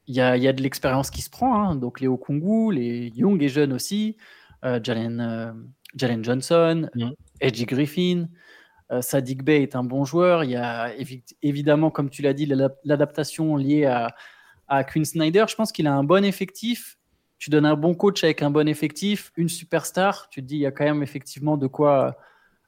Il 0.07 0.15
y 0.15 0.21
a, 0.23 0.53
de 0.55 0.63
l'expérience 0.63 1.11
qui 1.11 1.21
se 1.21 1.29
prend, 1.29 1.63
hein. 1.63 1.77
donc 1.77 2.01
les 2.01 2.09
Okongu, 2.09 2.73
les 2.73 3.09
Young 3.15 3.43
et 3.43 3.51
jeunes 3.51 3.75
aussi, 3.75 4.17
euh, 4.65 4.81
Jalen, 4.83 5.55
Johnson, 5.95 6.89
mm. 6.95 7.11
Edgy 7.41 7.67
Griffin. 7.67 8.29
Sadik 9.03 9.45
Bey 9.45 9.63
est 9.63 9.77
un 9.77 9.85
bon 9.85 10.07
joueur. 10.07 10.45
Il 10.45 10.51
y 10.51 10.57
a 10.57 10.91
évidemment, 11.43 11.91
comme 11.91 12.09
tu 12.09 12.23
l'as 12.23 12.33
dit, 12.33 12.51
l'adaptation 12.85 13.57
liée 13.57 13.85
à, 13.85 14.17
à 14.67 14.83
Quinn 14.83 15.05
Snyder. 15.05 15.45
Je 15.47 15.55
pense 15.57 15.73
qu'il 15.73 15.87
a 15.87 15.93
un 15.93 16.05
bon 16.05 16.25
effectif 16.25 16.98
tu 17.39 17.51
donnes 17.51 17.67
un 17.67 17.77
bon 17.77 17.95
coach 17.95 18.25
avec 18.25 18.43
un 18.43 18.51
bon 18.51 18.69
effectif, 18.69 19.33
une 19.37 19.49
superstar, 19.49 20.29
tu 20.29 20.43
te 20.43 20.47
dis 20.47 20.57
il 20.57 20.61
y 20.61 20.67
a 20.67 20.73
quand 20.73 20.85
même 20.85 21.03
effectivement 21.03 21.57
de 21.57 21.67
quoi 21.67 22.19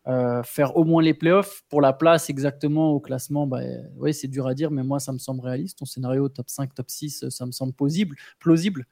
euh, 0.07 0.43
faire 0.43 0.77
au 0.77 0.85
moins 0.85 1.03
les 1.03 1.15
playoffs. 1.15 1.63
Pour 1.69 1.81
la 1.81 1.93
place 1.93 2.31
exactement 2.31 2.93
au 2.93 3.01
classement, 3.01 3.47
bah, 3.47 3.61
oui, 3.97 4.15
c'est 4.15 4.29
dur 4.29 4.47
à 4.47 4.55
dire, 4.55 4.71
mais 4.71 4.83
moi 4.83 5.01
ça 5.01 5.13
me 5.13 5.19
semble 5.19 5.41
réaliste. 5.41 5.79
Ton 5.79 5.87
scénario 5.87 6.29
top 6.29 6.49
5, 6.49 6.73
top 6.75 6.89
6, 6.89 7.29
ça 7.29 7.47
me 7.47 7.53
semble 7.53 7.73
plausible. 7.73 8.17
plausible. 8.39 8.87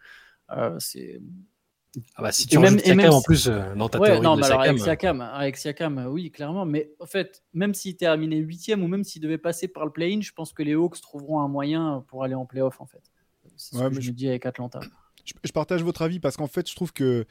Euh, 0.50 0.76
c'est 0.78 1.20
ah 2.14 2.23
bah, 2.23 2.32
si 2.32 2.47
tu 2.47 2.58
même, 2.58 2.78
Siakam 2.78 3.12
en 3.12 3.23
plus 3.23 3.49
euh, 3.49 3.75
dans 3.75 3.88
ta 3.88 3.99
théorie 3.99 4.20
non, 4.20 4.37
de 4.37 4.42
Siakam, 4.42 5.20
avec 5.20 5.56
Siakam, 5.56 6.06
oui, 6.11 6.30
clairement. 6.30 6.66
Mais 6.66 6.92
en 7.00 7.06
fait, 7.06 7.42
même 7.54 7.73
s'il 7.73 7.97
terminait 7.97 8.37
huitième 8.37 8.82
ou 8.85 8.88
même 8.88 9.04
s'il 9.04 9.23
devait 9.23 9.38
passer 9.38 9.68
par 9.68 9.87
le 9.87 9.90
play-in, 9.90 10.20
je 10.20 10.32
pense 10.32 10.52
que 10.52 10.62
les 10.62 10.75
Hawks 10.75 11.00
trouveront 11.00 11.40
un 11.40 11.49
moyen 11.49 12.04
pour 12.08 12.25
aller 12.25 12.35
en 12.35 12.47
playoff 12.47 12.80
en 12.80 12.87
fait. 12.87 13.02
C'est 13.56 13.76
ce 13.76 13.88
que 13.88 14.00
je 14.00 14.11
me 14.11 14.16
dis 14.16 14.28
avec 14.28 14.44
Atlanta 14.44 14.80
je, 15.44 15.52
partage 15.52 15.82
votre 15.82 16.02
avis 16.02 16.20
parce 16.20 16.37
qu'en 16.37 16.47
fait, 16.47 16.68
je 16.68 16.75
trouve 16.75 16.92
que 16.92 17.25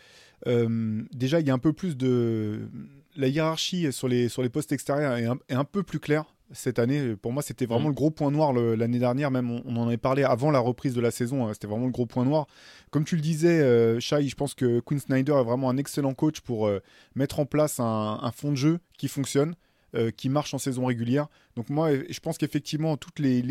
euh, 0.48 1.04
déjà, 1.14 1.40
il 1.40 1.48
y 1.48 1.50
a 1.50 1.54
un 1.54 1.60
peu 1.60 1.74
plus 1.74 1.98
de. 1.98 2.70
La 3.16 3.28
hiérarchie 3.28 3.92
sur 3.92 4.08
les, 4.08 4.30
sur 4.30 4.44
les 4.44 4.50
postes 4.50 4.72
extérieurs 4.72 5.18
est 5.18 5.56
un, 5.56 5.64
peu 5.64 5.82
plus 5.82 6.00
claire 6.00 6.26
cette 6.52 6.78
année. 6.78 7.16
Pour 7.16 7.34
moi, 7.34 7.42
c'était 7.42 7.66
vraiment 7.66 7.86
mm. 7.86 7.94
le 7.94 7.96
gros 7.96 8.12
point 8.12 8.30
noir 8.30 8.54
l'année 8.54 9.00
dernière. 9.00 9.32
Même, 9.32 9.50
on, 9.50 9.76
en 9.76 9.88
avait 9.88 9.98
parlé 9.98 10.24
avant 10.24 10.52
la 10.52 10.60
reprise 10.60 10.94
de 10.94 11.02
la 11.02 11.10
saison. 11.10 11.48
Hein, 11.48 11.54
c'était 11.54 11.66
vraiment 11.66 11.88
le 11.88 11.92
gros 11.92 12.06
point 12.06 12.26
noir. 12.26 12.46
Comme 12.92 13.06
tu 13.06 13.16
le 13.16 13.22
disais, 13.22 13.60
euh, 13.60 14.00
Shai, 14.00 14.28
je 14.28 14.36
pense 14.36 14.54
que 14.54 14.80
Quinn 14.82 15.00
Snyder 15.00 15.34
est 15.34 15.44
vraiment 15.44 15.70
un 15.70 15.78
excellent 15.78 16.14
coach 16.14 16.42
pour 16.42 16.68
euh, 16.68 16.80
mettre 17.16 17.40
en 17.40 17.46
place 17.46 17.80
un, 17.80 18.32
fond 18.36 18.52
de 18.52 18.58
jeu 18.58 18.80
qui 18.98 19.08
fonctionne. 19.08 19.56
Euh, 19.96 20.12
qui 20.12 20.28
marche 20.28 20.54
en 20.54 20.58
saison 20.58 20.86
régulière. 20.86 21.28
Donc 21.56 21.70
moi, 21.70 21.90
je 22.10 22.20
pense 22.20 22.38
qu'effectivement, 22.38 22.98
toutes 22.98 23.20
les, 23.20 23.42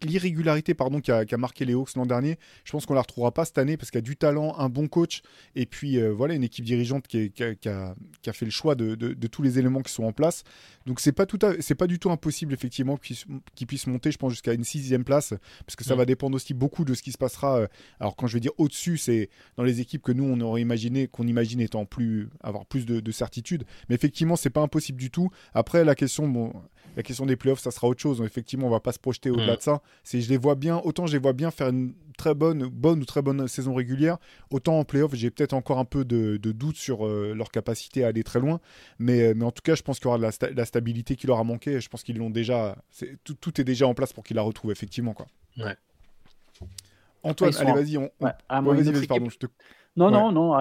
l'irrégularité 0.00 0.72
pardon 0.72 1.00
qui 1.00 1.10
a, 1.10 1.24
marqué 1.36 1.64
les 1.64 1.74
Hawks 1.74 1.94
l'an 1.96 2.06
dernier, 2.06 2.38
je 2.64 2.70
pense 2.72 2.86
qu'on 2.86 2.94
la 2.94 3.02
retrouvera 3.02 3.32
pas 3.32 3.44
cette 3.44 3.58
année 3.58 3.76
parce 3.76 3.90
qu'il 3.90 3.98
y 3.98 4.02
a 4.02 4.02
du 4.02 4.16
talent, 4.16 4.54
un 4.56 4.68
bon 4.68 4.86
coach 4.86 5.20
et 5.56 5.66
puis 5.66 5.98
euh, 5.98 6.10
voilà 6.10 6.34
une 6.34 6.44
équipe 6.44 6.64
dirigeante 6.64 7.08
qui, 7.08 7.32
a, 7.66 7.94
fait 8.32 8.44
le 8.44 8.50
choix 8.52 8.76
de, 8.76 8.94
tous 9.26 9.42
les 9.42 9.58
éléments 9.58 9.82
qui 9.82 9.92
sont 9.92 10.04
en 10.04 10.12
place. 10.12 10.44
Donc 10.86 11.00
c'est 11.00 11.12
pas 11.12 11.26
tout, 11.26 11.38
c'est 11.58 11.74
pas 11.74 11.88
du 11.88 11.98
tout 11.98 12.10
impossible 12.10 12.54
effectivement 12.54 12.96
qu'ils 12.96 13.66
puissent 13.66 13.88
monter, 13.88 14.12
je 14.12 14.18
pense 14.18 14.30
jusqu'à 14.30 14.52
une 14.52 14.64
sixième 14.64 15.04
place 15.04 15.34
parce 15.66 15.74
que 15.76 15.84
ça 15.84 15.94
mm. 15.94 15.98
va 15.98 16.04
dépendre 16.06 16.36
aussi 16.36 16.54
beaucoup 16.54 16.84
de 16.84 16.94
ce 16.94 17.02
qui 17.02 17.10
se 17.12 17.18
passera. 17.18 17.58
Euh, 17.58 17.66
alors 17.98 18.14
quand 18.14 18.28
je 18.28 18.34
vais 18.34 18.40
dire 18.40 18.52
au-dessus, 18.58 18.96
c'est 18.96 19.28
dans 19.56 19.64
les 19.64 19.80
équipes 19.80 20.02
que 20.02 20.12
nous 20.12 20.24
on 20.24 20.40
aurait 20.40 20.62
imaginé, 20.62 21.08
qu'on 21.08 21.26
imagine 21.26 21.60
étant 21.60 21.84
plus 21.84 22.30
avoir 22.42 22.64
plus 22.64 22.86
de, 22.86 23.00
de 23.00 23.12
certitude. 23.12 23.64
Mais 23.88 23.96
effectivement, 23.96 24.36
c'est 24.36 24.50
pas 24.50 24.62
impossible 24.62 24.98
du 24.98 25.10
tout. 25.10 25.31
Après, 25.54 25.84
la 25.84 25.94
question, 25.94 26.28
bon, 26.28 26.52
la 26.96 27.02
question 27.02 27.26
des 27.26 27.36
playoffs, 27.36 27.60
ça 27.60 27.70
sera 27.70 27.88
autre 27.88 28.00
chose. 28.00 28.22
Effectivement, 28.22 28.66
on 28.66 28.70
va 28.70 28.80
pas 28.80 28.92
se 28.92 28.98
projeter 28.98 29.30
au-delà 29.30 29.54
mm. 29.54 29.56
de 29.56 29.62
ça. 29.62 29.82
C'est, 30.04 30.20
je 30.20 30.28
les 30.28 30.36
vois 30.36 30.54
bien, 30.54 30.80
autant 30.84 31.06
je 31.06 31.12
les 31.12 31.18
vois 31.18 31.32
bien 31.32 31.50
faire 31.50 31.68
une 31.68 31.94
très 32.16 32.34
bonne, 32.34 32.66
bonne 32.66 33.00
ou 33.00 33.04
très 33.04 33.22
bonne 33.22 33.48
saison 33.48 33.74
régulière, 33.74 34.18
autant 34.50 34.78
en 34.78 34.84
playoffs, 34.84 35.14
j'ai 35.14 35.30
peut-être 35.30 35.54
encore 35.54 35.78
un 35.78 35.84
peu 35.84 36.04
de, 36.04 36.36
de 36.36 36.52
doute 36.52 36.76
sur 36.76 37.06
euh, 37.06 37.34
leur 37.34 37.50
capacité 37.50 38.04
à 38.04 38.08
aller 38.08 38.22
très 38.22 38.40
loin. 38.40 38.60
Mais, 38.98 39.22
euh, 39.22 39.34
mais 39.34 39.44
en 39.44 39.50
tout 39.50 39.62
cas, 39.62 39.74
je 39.74 39.82
pense 39.82 39.98
qu'il 39.98 40.06
y 40.06 40.08
aura 40.08 40.18
de 40.18 40.54
la, 40.56 40.64
stabilité 40.64 41.16
qui 41.16 41.26
leur 41.26 41.38
a 41.38 41.44
manqué. 41.44 41.80
Je 41.80 41.88
pense 41.88 42.02
qu'ils 42.02 42.18
l'ont 42.18 42.30
déjà. 42.30 42.76
tout, 43.24 43.34
tout, 43.34 43.60
est 43.60 43.64
déjà 43.64 43.86
en 43.86 43.94
place 43.94 44.12
pour 44.12 44.24
qu'ils 44.24 44.36
la 44.36 44.42
retrouvent, 44.42 44.72
effectivement. 44.72 45.14
Quoi. 45.14 45.26
Ouais. 45.58 45.76
Antoine, 47.22 47.54
allez, 47.58 47.72
vas-y. 47.72 47.96
On, 47.96 48.10
vas-y, 48.50 49.06
pardon, 49.06 49.28
je 49.28 49.38
te 49.38 49.46
non, 49.94 50.10
non, 50.10 50.32
non, 50.32 50.56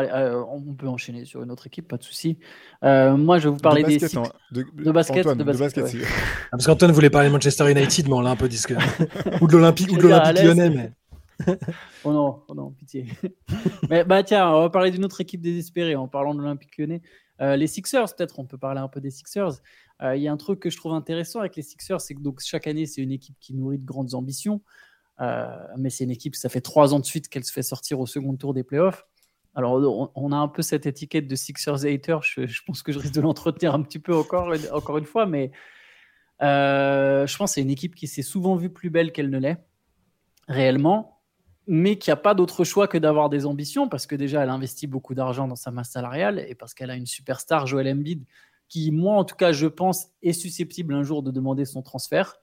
on 0.50 0.74
peut 0.74 0.90
enchaîner 0.90 1.24
sur 1.24 1.42
une 1.42 1.52
autre 1.52 1.68
équipe, 1.68 1.88
pas 1.88 1.96
de 1.96 2.04
souci. 2.04 2.38
Euh, 2.84 3.16
moi, 3.16 3.40
je 3.40 3.48
vais 3.48 3.54
vous 3.54 3.62
parler 3.62 3.84
des 3.84 4.04
hein, 4.18 4.24
de, 4.52 4.92
basket, 4.92 5.26
de 5.26 5.44
basket, 5.44 5.86
ah, 5.86 6.48
Parce 6.52 6.66
qu'Antoine 6.66 6.92
voulait 6.92 7.10
parler 7.10 7.30
de 7.30 7.34
Manchester 7.34 7.72
United, 7.72 8.08
mais 8.10 8.14
on 8.14 8.22
l'a 8.22 8.32
un 8.32 8.36
peu 8.36 8.50
dit 8.50 8.62
ou 9.42 9.48
de 9.48 9.54
l'Olympique, 9.54 9.90
ou 9.92 9.98
de 9.98 10.02
l'Olympique 10.02 10.44
Lyonnais, 10.44 10.70
mais. 10.70 10.92
oh 12.04 12.12
non, 12.12 12.44
oh 12.50 12.54
non, 12.54 12.72
pitié. 12.72 13.08
mais 13.90 14.04
bah 14.04 14.22
tiens, 14.22 14.50
on 14.50 14.62
va 14.62 14.70
parler 14.70 14.92
d'une 14.92 15.06
autre 15.06 15.22
équipe 15.22 15.42
désespérée 15.42 15.96
en 15.96 16.10
parlant 16.10 16.36
de 16.36 16.42
l'Olympique 16.42 16.78
Lyonnais. 16.78 17.02
Euh, 17.40 17.56
les 17.56 17.68
Sixers, 17.68 18.14
peut-être, 18.14 18.38
on 18.38 18.46
peut 18.46 18.58
parler 18.58 18.82
un 18.82 18.90
peu 18.90 19.00
des 19.00 19.12
Sixers. 19.12 19.62
Euh, 20.04 20.16
il 20.18 20.22
y 20.22 20.28
a 20.28 20.32
un 20.32 20.38
truc 20.38 20.60
que 20.60 20.70
je 20.70 20.76
trouve 20.76 20.94
intéressant 20.94 21.40
avec 21.40 21.56
les 21.56 21.64
Sixers, 21.64 22.02
c'est 22.02 22.16
que 22.16 22.22
donc 22.22 22.42
chaque 22.42 22.68
année, 22.68 22.86
c'est 22.86 23.02
une 23.02 23.14
équipe 23.14 23.38
qui 23.40 23.54
nourrit 23.54 23.78
de 23.78 23.86
grandes 23.86 24.14
ambitions. 24.14 24.62
mais 25.78 25.90
c'est 25.90 26.04
une 26.04 26.12
équipe, 26.12 26.36
ça 26.36 26.50
fait 26.50 26.62
trois 26.62 26.94
ans 26.94 27.00
de 27.00 27.06
suite 27.06 27.30
qu'elle 27.30 27.46
se 27.46 27.54
fait 27.54 27.64
sortir 27.64 28.02
au 28.02 28.06
second 28.06 28.36
tour 28.36 28.54
des 28.54 28.64
playoffs. 28.64 29.08
Alors, 29.54 30.12
on, 30.16 30.32
a 30.32 30.38
un 30.38 30.48
peu 30.48 30.62
cette 30.62 30.86
étiquette 30.86 31.28
de 31.28 31.36
Sixers 31.36 31.86
hater. 31.86 32.18
Je, 32.22 32.48
je 32.48 32.62
pense 32.66 32.84
que 32.84 32.92
je 32.92 33.00
risque 33.00 33.14
de 33.14 33.22
l'entretenir 33.22 33.74
un 33.74 33.82
petit 33.82 34.00
peu 34.00 34.16
encore, 34.16 34.54
encore 34.72 34.98
une 34.98 35.06
fois, 35.06 35.26
mais 35.26 35.52
euh, 36.42 37.28
je 37.28 37.38
pense 37.38 37.52
que 37.52 37.56
c'est 37.56 37.62
une 37.62 37.70
équipe 37.70 37.96
qui 37.96 38.08
s'est 38.08 38.22
souvent 38.22 38.56
vue 38.56 38.70
plus 38.70 38.90
belle 38.90 39.12
qu'elle 39.12 39.30
ne 39.30 39.38
l'est, 39.38 39.58
réellement, 40.48 41.22
mais 41.68 41.98
qui 41.98 42.10
n'a 42.10 42.16
pas 42.16 42.34
d'autre 42.34 42.64
choix 42.64 42.88
que 42.88 42.98
d'avoir 42.98 43.30
des 43.30 43.46
ambitions, 43.46 43.88
parce 43.88 44.08
que 44.08 44.16
déjà, 44.16 44.42
elle 44.44 44.50
investit 44.50 44.88
beaucoup 44.88 45.14
d'argent 45.14 45.48
dans 45.48 45.56
sa 45.56 45.72
masse 45.72 45.92
salariale 45.92 46.44
et 46.48 46.56
parce 46.56 46.74
qu'elle 46.74 46.90
a 46.90 46.96
une 46.96 47.06
superstar, 47.06 47.68
Joel 47.68 47.88
Embiid, 47.88 48.26
qui, 48.68 48.92
moi, 48.92 49.18
en 49.18 49.26
tout 49.26 49.36
cas, 49.36 49.52
je 49.52 49.68
pense, 49.68 50.08
est 50.24 50.34
susceptible 50.34 50.94
un 50.94 51.04
jour 51.04 51.24
de 51.24 51.32
demander 51.32 51.66
son 51.66 51.82
transfert. 51.82 52.36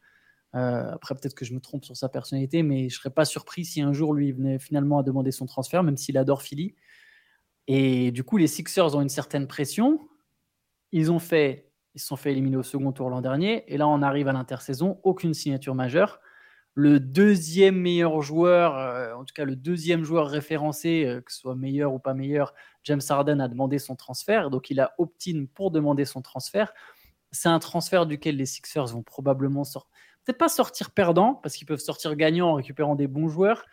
Euh, 0.54 0.92
après, 0.92 1.14
peut-être 1.14 1.34
que 1.34 1.44
je 1.44 1.54
me 1.54 1.60
trompe 1.60 1.84
sur 1.84 1.96
sa 1.96 2.08
personnalité, 2.08 2.62
mais 2.62 2.80
je 2.88 2.96
ne 2.96 3.00
serais 3.00 3.10
pas 3.10 3.24
surpris 3.24 3.64
si 3.64 3.80
un 3.80 3.92
jour 3.92 4.14
lui 4.14 4.32
venait 4.32 4.58
finalement 4.58 4.98
à 4.98 5.02
demander 5.02 5.32
son 5.32 5.46
transfert, 5.46 5.82
même 5.82 5.96
s'il 5.96 6.16
adore 6.16 6.42
Philly. 6.42 6.74
Et 7.68 8.10
du 8.10 8.24
coup, 8.24 8.38
les 8.38 8.46
Sixers 8.46 8.96
ont 8.96 9.02
une 9.02 9.10
certaine 9.10 9.46
pression. 9.46 10.08
Ils 10.90 11.12
ont 11.12 11.18
fait, 11.18 11.70
ils 11.94 12.00
se 12.00 12.06
sont 12.06 12.16
fait 12.16 12.32
éliminer 12.32 12.56
au 12.56 12.62
second 12.62 12.92
tour 12.92 13.10
l'an 13.10 13.20
dernier. 13.20 13.62
Et 13.72 13.76
là, 13.76 13.86
on 13.86 14.00
arrive 14.00 14.26
à 14.26 14.32
l'intersaison, 14.32 14.98
aucune 15.02 15.34
signature 15.34 15.74
majeure. 15.74 16.18
Le 16.72 16.98
deuxième 16.98 17.76
meilleur 17.76 18.22
joueur, 18.22 18.78
euh, 18.78 19.12
en 19.14 19.24
tout 19.24 19.34
cas 19.34 19.44
le 19.44 19.56
deuxième 19.56 20.04
joueur 20.04 20.28
référencé, 20.28 21.04
euh, 21.04 21.20
que 21.20 21.32
ce 21.32 21.40
soit 21.40 21.56
meilleur 21.56 21.92
ou 21.92 21.98
pas 21.98 22.14
meilleur, 22.14 22.54
James 22.84 23.00
Harden 23.06 23.40
a 23.40 23.48
demandé 23.48 23.78
son 23.78 23.96
transfert. 23.96 24.48
Donc 24.48 24.70
il 24.70 24.80
a 24.80 24.94
opt-in 24.96 25.46
pour 25.52 25.70
demander 25.70 26.04
son 26.04 26.22
transfert. 26.22 26.72
C'est 27.32 27.48
un 27.48 27.58
transfert 27.58 28.06
duquel 28.06 28.36
les 28.36 28.46
Sixers 28.46 28.86
vont 28.86 29.02
probablement 29.02 29.64
sortir. 29.64 29.90
Peut-être 30.24 30.38
pas 30.38 30.48
sortir 30.48 30.90
perdant, 30.92 31.34
parce 31.34 31.56
qu'ils 31.56 31.66
peuvent 31.66 31.80
sortir 31.80 32.14
gagnant 32.14 32.50
en 32.50 32.54
récupérant 32.54 32.94
des 32.94 33.08
bons 33.08 33.28
joueurs, 33.28 33.64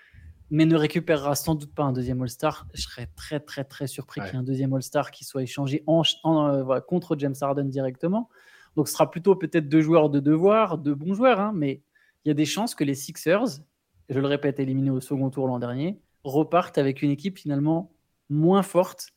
mais 0.51 0.65
ne 0.65 0.75
récupérera 0.75 1.35
sans 1.35 1.55
doute 1.55 1.73
pas 1.73 1.83
un 1.83 1.93
deuxième 1.93 2.21
All-Star. 2.21 2.67
Je 2.73 2.81
serais 2.81 3.07
très, 3.15 3.39
très, 3.39 3.63
très 3.63 3.87
surpris 3.87 4.21
qu'il 4.21 4.31
y 4.31 4.33
ait 4.33 4.39
un 4.39 4.43
deuxième 4.43 4.73
All-Star 4.73 5.11
qui 5.11 5.25
soit 5.25 5.43
échangé 5.43 5.83
en, 5.87 6.03
euh, 6.25 6.79
contre 6.81 7.15
James 7.17 7.35
Harden 7.39 7.65
directement. 7.65 8.29
Donc, 8.75 8.87
ce 8.87 8.93
sera 8.93 9.09
plutôt 9.09 9.35
peut-être 9.35 9.69
deux 9.69 9.81
joueurs 9.81 10.09
de 10.09 10.19
devoir, 10.19 10.77
deux 10.77 10.95
bons 10.95 11.13
joueurs, 11.13 11.39
hein, 11.39 11.51
mais 11.55 11.81
il 12.23 12.29
y 12.29 12.31
a 12.31 12.33
des 12.33 12.45
chances 12.45 12.75
que 12.75 12.83
les 12.83 12.95
Sixers, 12.95 13.61
je 14.09 14.19
le 14.19 14.27
répète, 14.27 14.59
éliminés 14.59 14.91
au 14.91 15.01
second 15.01 15.29
tour 15.29 15.47
l'an 15.47 15.59
dernier, 15.59 15.99
repartent 16.23 16.77
avec 16.77 17.01
une 17.01 17.11
équipe 17.11 17.37
finalement 17.37 17.91
moins 18.29 18.63
forte 18.63 19.09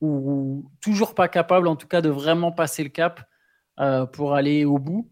ou, 0.00 0.70
toujours 0.80 1.14
pas 1.14 1.28
capable, 1.28 1.68
en 1.68 1.76
tout 1.76 1.88
cas, 1.88 2.02
de 2.02 2.10
vraiment 2.10 2.52
passer 2.52 2.82
le 2.82 2.90
cap 2.90 3.28
euh, 3.80 4.04
pour 4.04 4.34
aller 4.34 4.64
au 4.64 4.78
bout. 4.78 5.10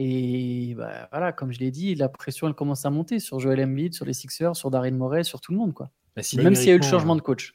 Et 0.00 0.74
bah, 0.76 1.08
voilà, 1.10 1.32
comme 1.32 1.50
je 1.50 1.58
l'ai 1.58 1.72
dit, 1.72 1.96
la 1.96 2.08
pression 2.08 2.46
elle 2.46 2.54
commence 2.54 2.86
à 2.86 2.90
monter 2.90 3.18
sur 3.18 3.40
Joel 3.40 3.60
Embiid, 3.60 3.94
sur 3.94 4.04
les 4.04 4.12
Sixers, 4.12 4.54
sur 4.54 4.70
Darin 4.70 4.92
Morey, 4.92 5.24
sur 5.24 5.40
tout 5.40 5.50
le 5.50 5.58
monde. 5.58 5.74
Quoi. 5.74 5.90
Bah, 6.14 6.22
Même 6.36 6.54
s'il 6.54 6.68
y 6.68 6.70
a 6.70 6.74
eu 6.74 6.78
le 6.78 6.84
changement 6.84 7.16
de 7.16 7.20
coach. 7.20 7.52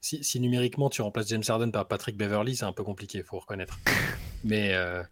Si, 0.00 0.40
numériquement 0.40 0.88
tu 0.88 1.02
remplaces 1.02 1.28
James 1.28 1.42
Harden 1.46 1.70
par 1.70 1.86
Patrick 1.86 2.16
Beverly, 2.16 2.56
c'est 2.56 2.64
un 2.64 2.72
peu 2.72 2.82
compliqué, 2.82 3.18
il 3.18 3.24
faut 3.24 3.38
reconnaître. 3.38 3.78
Mais 4.44 4.72
euh, 4.72 5.02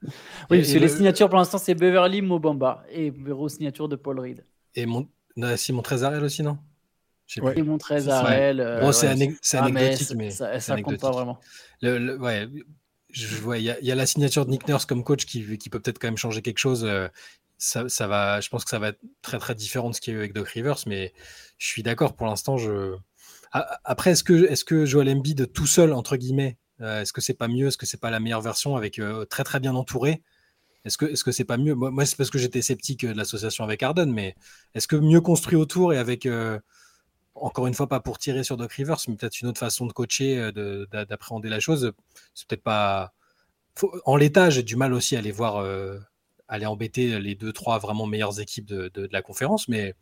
oui, 0.50 0.60
parce 0.60 0.72
que 0.72 0.78
les 0.78 0.88
signatures 0.88 1.28
pour 1.28 1.38
l'instant 1.38 1.58
c'est 1.58 1.74
Beverly, 1.74 2.22
Mobamba 2.22 2.82
et 2.90 3.10
Bureau 3.10 3.50
signature 3.50 3.86
de 3.86 3.96
Paul 3.96 4.18
Reed. 4.18 4.46
Et 4.74 4.86
mon... 4.86 5.06
Simon 5.56 5.82
Trezarel 5.82 6.24
aussi, 6.24 6.42
non? 6.42 6.56
Ouais. 7.42 7.54
Simon 7.54 7.76
Trezarel. 7.76 8.60
Euh, 8.60 8.80
bon, 8.80 8.90
c'est 8.92 9.08
anecdotique, 9.58 10.14
mais 10.16 10.30
ça, 10.30 10.58
ça 10.58 10.80
compte 10.80 10.98
pas 10.98 11.10
vraiment. 11.10 11.38
Le, 11.82 12.18
ouais, 12.18 12.48
il 13.14 13.62
y, 13.62 13.90
a 13.90 13.94
la 13.94 14.06
signature 14.06 14.44
de 14.44 14.50
Nick 14.50 14.68
Nurse 14.68 14.84
comme 14.84 15.02
coach 15.02 15.24
qui, 15.24 15.40
peut 15.70 15.80
peut-être 15.80 15.98
quand 15.98 16.08
même 16.08 16.16
changer 16.16 16.42
quelque 16.42 16.58
chose. 16.58 16.84
Euh, 16.84 17.08
ça, 17.56 18.06
va, 18.06 18.40
je 18.40 18.48
pense 18.48 18.64
que 18.64 18.70
ça 18.70 18.78
va 18.78 18.88
être 18.88 19.00
très 19.22 19.38
très 19.38 19.54
différent 19.54 19.90
de 19.90 19.94
ce 19.94 20.00
qu'il 20.00 20.12
y 20.12 20.16
a 20.16 20.18
eu 20.18 20.20
avec 20.20 20.32
Doc 20.32 20.48
Rivers, 20.48 20.78
mais 20.86 21.12
je 21.58 21.66
suis 21.66 21.82
d'accord 21.82 22.14
pour 22.14 22.26
l'instant. 22.26 22.56
Je... 22.56 22.96
Après, 23.50 24.10
est-ce 24.10 24.22
que, 24.22 24.46
est-ce 24.50 24.64
que 24.64 24.84
Joel 24.84 25.08
Embiid 25.08 25.52
tout 25.52 25.66
seul 25.66 25.92
entre 25.92 26.16
guillemets, 26.16 26.58
euh, 26.80 27.02
est-ce 27.02 27.12
que 27.12 27.20
c'est 27.20 27.34
pas 27.34 27.48
mieux, 27.48 27.68
est-ce 27.68 27.78
que 27.78 27.86
c'est 27.86 28.00
pas 28.00 28.10
la 28.10 28.20
meilleure 28.20 28.42
version 28.42 28.76
avec 28.76 28.98
euh, 28.98 29.24
très 29.24 29.42
très 29.42 29.58
bien 29.58 29.74
entouré? 29.74 30.22
Est-ce 30.84 30.96
que 30.98 31.06
est-ce 31.06 31.24
que 31.24 31.32
c'est 31.32 31.44
pas 31.44 31.56
mieux? 31.56 31.74
Moi, 31.74 32.06
c'est 32.06 32.16
parce 32.16 32.30
que 32.30 32.38
j'étais 32.38 32.62
sceptique 32.62 33.04
de 33.04 33.12
l'association 33.12 33.64
avec 33.64 33.82
Harden, 33.82 34.12
mais 34.12 34.36
est-ce 34.74 34.86
que 34.86 34.96
mieux 34.96 35.20
construit 35.20 35.56
autour 35.56 35.92
et 35.92 35.98
avec 35.98 36.28
encore 37.42 37.66
une 37.66 37.74
fois, 37.74 37.88
pas 37.88 38.00
pour 38.00 38.18
tirer 38.18 38.44
sur 38.44 38.56
Doc 38.56 38.72
Rivers, 38.72 38.98
mais 39.08 39.16
peut-être 39.16 39.40
une 39.40 39.48
autre 39.48 39.58
façon 39.58 39.86
de 39.86 39.92
coacher, 39.92 40.38
euh, 40.38 40.86
d'appréhender 40.86 41.48
la 41.48 41.60
chose. 41.60 41.92
C'est 42.34 42.46
peut-être 42.48 42.62
pas. 42.62 43.12
En 44.04 44.16
l'état, 44.16 44.50
j'ai 44.50 44.62
du 44.62 44.76
mal 44.76 44.92
aussi 44.92 45.14
à 45.16 45.20
aller 45.20 45.30
voir, 45.30 45.58
euh, 45.58 45.98
aller 46.48 46.66
embêter 46.66 47.20
les 47.20 47.34
deux, 47.34 47.52
trois 47.52 47.78
vraiment 47.78 48.06
meilleures 48.06 48.40
équipes 48.40 48.66
de, 48.66 49.08
la 49.12 49.22
conférence, 49.22 49.68
mais 49.68 49.94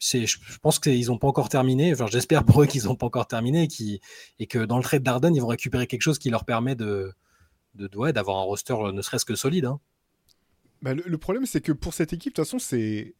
je, 0.00 0.58
pense 0.62 0.78
qu'ils 0.78 1.06
n'ont 1.06 1.18
pas 1.18 1.28
encore 1.28 1.50
terminé. 1.50 1.92
Enfin, 1.92 2.06
J'espère 2.10 2.44
pour 2.44 2.62
eux 2.62 2.66
qu'ils 2.66 2.84
n'ont 2.84 2.96
pas 2.96 3.06
encore 3.06 3.26
terminé 3.26 3.68
et, 3.78 4.00
et, 4.38 4.46
que 4.46 4.58
dans 4.64 4.78
le 4.78 4.82
trade 4.82 5.02
d'Arden, 5.02 5.34
ils 5.34 5.40
vont 5.40 5.48
récupérer 5.48 5.86
quelque 5.86 6.02
chose 6.02 6.18
qui 6.18 6.30
leur 6.30 6.46
permet 6.46 6.74
de, 6.74 7.12
d'avoir 7.74 8.38
un 8.38 8.42
roster 8.42 8.74
ne 8.92 9.02
serait-ce 9.02 9.26
que 9.26 9.34
solide. 9.34 9.66
Hein. 9.66 9.80
Bah, 10.80 10.94
le, 10.94 11.02
le, 11.06 11.18
problème, 11.18 11.44
c'est 11.44 11.60
que 11.60 11.72
pour 11.72 11.92
cette 11.92 12.14
équipe, 12.14 12.32
de 12.32 12.42
toute 12.42 12.46
façon, 12.46 12.58
c'est 12.58 13.14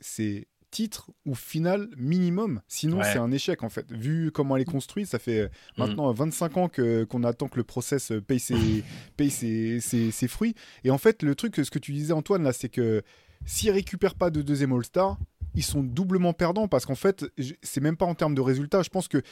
titre 0.74 1.12
ou 1.24 1.36
finale 1.36 1.88
minimum. 1.96 2.60
Sinon, 2.66 3.00
c'est 3.04 3.18
un 3.18 3.30
échec 3.30 3.62
en 3.62 3.68
fait. 3.68 3.92
Vu 3.92 4.32
comment 4.32 4.56
elle 4.56 4.62
est 4.62 4.64
construite, 4.64 5.06
ça 5.06 5.20
fait 5.20 5.42
euh, 5.42 5.46
mm. 5.46 5.80
maintenant 5.80 6.12
25 6.12 6.56
ans 6.56 6.68
que, 6.68 7.04
qu'on 7.04 7.22
attend 7.22 7.46
que 7.46 7.56
le 7.56 7.62
process 7.62 8.10
euh, 8.10 8.20
paye, 8.20 8.40
ses, 8.40 8.82
paye 9.16 9.30
ses, 9.30 9.78
ses, 9.80 10.28
fruits. 10.28 10.56
Et 10.82 10.90
en 10.90 10.98
fait, 10.98 11.22
le 11.22 11.36
truc, 11.36 11.54
ce 11.56 11.70
que 11.70 11.78
tu 11.78 11.92
disais 11.92 12.12
Antoine 12.12 12.42
là, 12.42 12.52
c'est 12.52 12.68
que 12.68 13.02
s'ils 13.46 13.70
récupèrent 13.70 14.16
pas 14.16 14.30
de 14.30 14.42
deuxième 14.42 14.72
All-Star, 14.72 15.16
ils 15.54 15.62
sont 15.62 15.84
doublement 15.84 16.32
perdants 16.32 16.66
parce 16.66 16.86
qu'en 16.86 16.96
fait, 16.96 17.24
c'est 17.62 17.80
même 17.80 17.96
pas 17.96 18.06
en 18.06 18.16
termes 18.16 18.34
de 18.34 18.40
résultats. 18.40 18.82
Je 18.82 18.88
pense 18.88 19.06
que, 19.06 19.22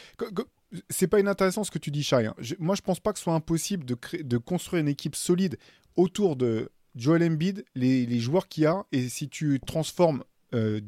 c'est 0.91 1.09
pas 1.09 1.19
inintéressant 1.19 1.65
ce 1.65 1.73
que 1.73 1.81
tu 1.81 1.91
dis, 1.91 2.05
Shai. 2.05 2.27
Hein. 2.27 2.37
moi, 2.61 2.77
je 2.77 2.83
pense 2.83 3.01
pas 3.01 3.13
que 3.13 3.19
ce 3.19 3.25
soit 3.25 3.35
impossible 3.35 3.85
de, 3.85 3.95
créer, 3.95 4.23
de 4.23 4.39
construire 4.39 4.81
une 4.81 4.89
équipe 4.89 5.17
solide 5.17 5.59
autour 5.97 6.37
de 6.37 6.71
Joel 6.95 7.25
Embiid, 7.25 7.65
les, 7.75 8.07
les 8.07 8.21
joueurs 8.21 8.47
qu'il 8.47 8.63
y 8.63 8.67
a, 8.67 8.85
et 8.93 9.09
si 9.09 9.29
tu 9.29 9.59
transformes 9.67 10.23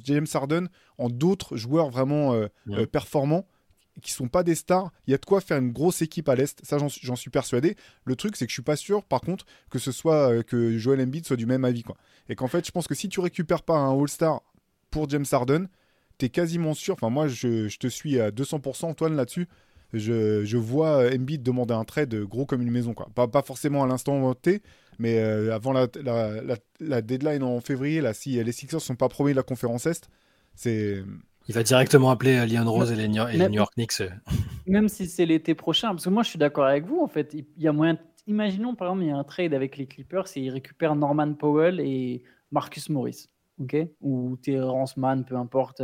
James 0.02 0.26
Harden 0.33 0.68
en 0.99 1.09
d'autres 1.09 1.56
joueurs 1.56 1.90
vraiment 1.90 2.35
euh, 2.35 2.49
euh, 2.71 2.87
performants 2.87 3.47
qui 4.02 4.11
sont 4.11 4.26
pas 4.26 4.42
des 4.42 4.56
stars, 4.56 4.90
il 5.06 5.12
y 5.12 5.14
a 5.14 5.18
de 5.18 5.25
quoi 5.25 5.40
faire 5.40 5.56
une 5.56 5.71
grosse 5.71 6.02
équipe 6.02 6.28
à 6.28 6.35
l'Est, 6.35 6.64
ça 6.64 6.78
j'en 6.78 7.16
suis 7.16 7.30
persuadé. 7.30 7.76
Le 8.04 8.16
truc 8.16 8.35
c'est 8.37 8.44
que 8.44 8.50
je 8.50 8.54
suis 8.54 8.62
pas 8.62 8.75
sûr 8.75 9.04
par 9.04 9.21
contre 9.21 9.47
que 9.71 9.78
ce 9.78 9.92
soit 9.92 10.42
que 10.42 10.76
Joel 10.78 11.00
Embiid 11.00 11.25
soit 11.25 11.37
du 11.37 11.47
même 11.47 11.64
avis 11.64 11.85
quoi. 11.85 11.97
Et 12.28 12.35
qu'en 12.35 12.49
fait 12.49 12.66
je 12.66 12.73
pense 12.73 12.88
que 12.88 12.97
si 12.97 13.09
tu 13.09 13.21
récupères 13.21 13.62
pas 13.62 13.76
un 13.76 13.97
All-Star 13.97 14.42
pour 14.90 15.09
James 15.11 15.26
Harden, 15.30 15.68
tu 16.18 16.26
es 16.26 16.28
quasiment 16.28 16.75
sûr, 16.75 16.94
enfin 16.94 17.09
moi 17.09 17.28
je, 17.28 17.68
je, 17.68 17.78
te 17.78 17.87
suis 17.87 18.18
à 18.18 18.33
200% 18.33 18.87
Antoine 18.87 19.14
là-dessus, 19.14 19.47
je, 19.99 20.45
je 20.45 20.57
vois 20.57 21.09
Embiid 21.15 21.43
demander 21.43 21.75
un 21.75 21.85
trade 21.85 22.15
gros 22.25 22.47
comme 22.47 22.63
une 22.63 22.71
maison. 22.71 22.95
Quoi. 22.95 23.09
Pas, 23.15 23.29
pas 23.29 23.43
forcément 23.43 23.83
à 23.83 23.87
l'instant 23.87 24.35
T, 24.35 24.63
mais 24.99 25.19
avant 25.19 25.73
la, 25.73 25.87
la, 26.03 26.57
la, 26.81 27.03
deadline 27.03 27.43
en 27.43 27.61
février, 27.61 28.01
là, 28.01 28.15
si 28.15 28.43
les 28.43 28.53
Sixers 28.53 28.81
sont 28.81 28.97
pas 28.97 29.09
premiers 29.09 29.33
de 29.33 29.37
la 29.37 29.43
conférence 29.43 29.87
Est, 29.87 30.09
c'est. 30.55 31.03
Il 31.47 31.55
va 31.55 31.63
directement 31.63 32.11
appeler 32.11 32.47
Leon 32.47 32.71
Rose 32.71 32.91
et 32.91 32.97
les, 32.97 33.09
New 33.09 33.53
York 33.53 33.75
Knicks. 33.75 34.03
Même 34.67 34.89
si 34.89 35.07
c'est 35.07 35.27
l'été 35.27 35.55
prochain, 35.55 35.91
parce 35.91 36.05
que 36.05 36.11
moi 36.11 36.23
je 36.23 36.31
suis 36.31 36.39
d'accord 36.39 36.65
avec 36.65 36.87
vous, 36.87 37.01
en 37.01 37.09
fait, 37.09 37.35
il 37.35 37.47
y 37.59 37.69
a 37.69 37.73
moyen. 37.73 37.99
Imaginons 38.27 38.75
par 38.75 38.89
exemple, 38.89 39.05
il 39.05 39.09
y 39.09 39.13
a 39.13 39.17
un 39.17 39.25
trade 39.25 39.53
avec 39.53 39.77
les 39.77 39.87
Clippers 39.87 40.25
et 40.37 40.41
ils 40.41 40.51
récupèrent 40.51 40.97
Norman 40.97 41.35
Powell 41.35 41.81
et 41.81 42.23
Marcus 42.51 42.89
Morris, 42.89 43.29
ok? 43.61 43.77
Ou 44.01 44.37
Terrence 44.37 44.97
Mann, 44.97 45.27
peu 45.27 45.37
importe. 45.37 45.83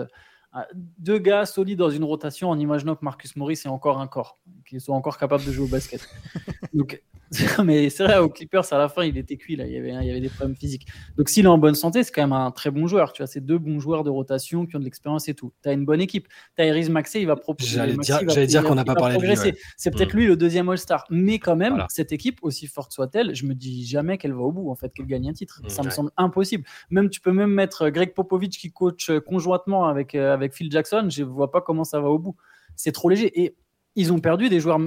Euh, 0.56 0.60
deux 0.98 1.18
gars 1.18 1.46
solides 1.46 1.78
dans 1.78 1.90
une 1.90 2.02
rotation 2.02 2.50
en 2.50 2.58
imaginant 2.58 2.96
que 2.96 3.04
Marcus 3.04 3.36
Morris 3.36 3.60
est 3.64 3.68
encore 3.68 4.00
un 4.00 4.08
corps, 4.08 4.38
qu'ils 4.66 4.80
soit 4.80 4.96
encore 4.96 5.16
capable 5.16 5.44
de 5.44 5.52
jouer 5.52 5.66
au 5.66 5.68
basket. 5.68 6.08
Donc 6.74 7.02
mais 7.64 7.90
c'est 7.90 8.04
vrai, 8.04 8.18
aux 8.18 8.28
Clippers, 8.28 8.72
à 8.72 8.78
la 8.78 8.88
fin, 8.88 9.04
il 9.04 9.16
était 9.16 9.36
cuit. 9.36 9.54
Là. 9.54 9.66
Il, 9.66 9.72
y 9.72 9.76
avait, 9.76 9.90
il 9.90 10.06
y 10.06 10.10
avait 10.10 10.20
des 10.20 10.28
problèmes 10.28 10.56
physiques. 10.56 10.86
Donc, 11.16 11.28
s'il 11.28 11.44
est 11.44 11.48
en 11.48 11.58
bonne 11.58 11.74
santé, 11.76 12.02
c'est 12.02 12.10
quand 12.10 12.22
même 12.22 12.32
un 12.32 12.50
très 12.50 12.70
bon 12.70 12.86
joueur. 12.88 13.12
Tu 13.12 13.22
vois, 13.22 13.28
c'est 13.28 13.40
deux 13.40 13.58
bons 13.58 13.78
joueurs 13.78 14.02
de 14.02 14.10
rotation 14.10 14.66
qui 14.66 14.74
ont 14.76 14.80
de 14.80 14.84
l'expérience 14.84 15.28
et 15.28 15.34
tout. 15.34 15.52
Tu 15.62 15.68
as 15.68 15.72
une 15.72 15.84
bonne 15.84 16.00
équipe. 16.00 16.26
Tyrese 16.56 16.90
Maxey, 16.90 17.22
il 17.22 17.26
va 17.26 17.36
proposer. 17.36 17.70
J'allais 17.70 17.96
dire, 17.96 18.46
dire 18.46 18.64
qu'on 18.64 18.74
n'a 18.74 18.84
pas 18.84 18.96
parlé 18.96 19.16
de 19.16 19.22
lui. 19.22 19.36
C'est 19.76 19.90
peut-être 19.90 20.14
mm. 20.14 20.18
lui 20.18 20.26
le 20.26 20.36
deuxième 20.36 20.68
All-Star. 20.68 21.04
Mais 21.10 21.38
quand 21.38 21.56
même, 21.56 21.84
cette 21.88 22.12
équipe, 22.12 22.40
aussi 22.42 22.66
forte 22.66 22.92
soit-elle, 22.92 23.34
je 23.34 23.46
me 23.46 23.54
dis 23.54 23.86
jamais 23.86 24.18
qu'elle 24.18 24.32
va 24.32 24.42
au 24.42 24.52
bout, 24.52 24.70
en 24.70 24.74
fait, 24.74 24.92
qu'elle 24.92 25.06
gagne 25.06 25.28
un 25.28 25.32
titre. 25.32 25.62
Ça 25.68 25.82
me 25.82 25.90
semble 25.90 26.10
impossible. 26.16 26.64
Même, 26.90 27.10
tu 27.10 27.20
peux 27.20 27.32
même 27.32 27.50
mettre 27.52 27.90
Greg 27.90 28.12
Popovich 28.12 28.58
qui 28.58 28.72
coach 28.72 29.10
euh, 29.10 29.20
conjointement 29.20 29.86
avec, 29.86 30.14
euh, 30.14 30.34
avec 30.34 30.52
Phil 30.54 30.70
Jackson. 30.70 31.08
Je 31.08 31.22
vois 31.22 31.50
pas 31.50 31.60
comment 31.60 31.84
ça 31.84 32.00
va 32.00 32.08
au 32.08 32.18
bout. 32.18 32.36
C'est 32.74 32.92
trop 32.92 33.08
léger. 33.08 33.40
Et 33.40 33.54
ils 33.94 34.12
ont 34.12 34.18
perdu 34.18 34.48
des 34.48 34.58
joueurs 34.58 34.80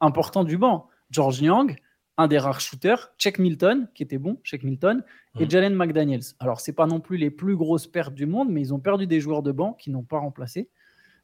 importants 0.00 0.44
du 0.44 0.56
banc. 0.56 0.88
George 1.10 1.40
Young, 1.40 1.76
un 2.20 2.28
des 2.28 2.38
rares 2.38 2.60
shooters, 2.60 3.12
Check 3.18 3.38
Milton, 3.38 3.88
qui 3.94 4.02
était 4.02 4.18
bon, 4.18 4.38
Check 4.44 4.62
Milton, 4.62 5.02
et 5.38 5.46
mm. 5.46 5.50
Jalen 5.50 5.74
McDaniels. 5.74 6.22
Alors, 6.38 6.60
c'est 6.60 6.74
pas 6.74 6.86
non 6.86 7.00
plus 7.00 7.16
les 7.16 7.30
plus 7.30 7.56
grosses 7.56 7.86
pertes 7.86 8.14
du 8.14 8.26
monde, 8.26 8.50
mais 8.50 8.60
ils 8.60 8.74
ont 8.74 8.78
perdu 8.78 9.06
des 9.06 9.20
joueurs 9.20 9.42
de 9.42 9.52
banc 9.52 9.72
qui 9.72 9.90
n'ont 9.90 10.02
pas 10.02 10.18
remplacé. 10.18 10.68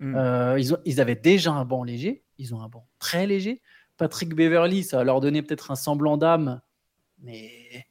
Mm. 0.00 0.14
Euh, 0.16 0.58
ils, 0.58 0.72
ont, 0.72 0.78
ils, 0.84 1.00
avaient 1.00 1.16
déjà 1.16 1.52
un 1.52 1.64
banc 1.64 1.84
léger, 1.84 2.22
ils 2.38 2.54
ont 2.54 2.62
un 2.62 2.68
banc 2.68 2.86
très 2.98 3.26
léger. 3.26 3.60
Patrick 3.98 4.34
Beverly, 4.34 4.84
ça 4.84 5.04
leur 5.04 5.20
donner 5.20 5.42
peut-être 5.42 5.70
un 5.70 5.76
semblant 5.76 6.16
d'âme, 6.16 6.60
mais 7.22 7.86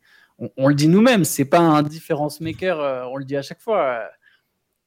on, 0.58 0.68
le 0.68 0.76
dit 0.76 0.88
nous-mêmes, 0.88 1.24
c'est 1.24 1.46
pas 1.46 1.60
un 1.60 1.84
difference 1.84 2.42
maker, 2.42 2.80
euh, 2.80 3.06
on 3.06 3.18
le 3.18 3.26
dit 3.26 3.38
à 3.38 3.42
chaque 3.42 3.62
fois. 3.62 4.04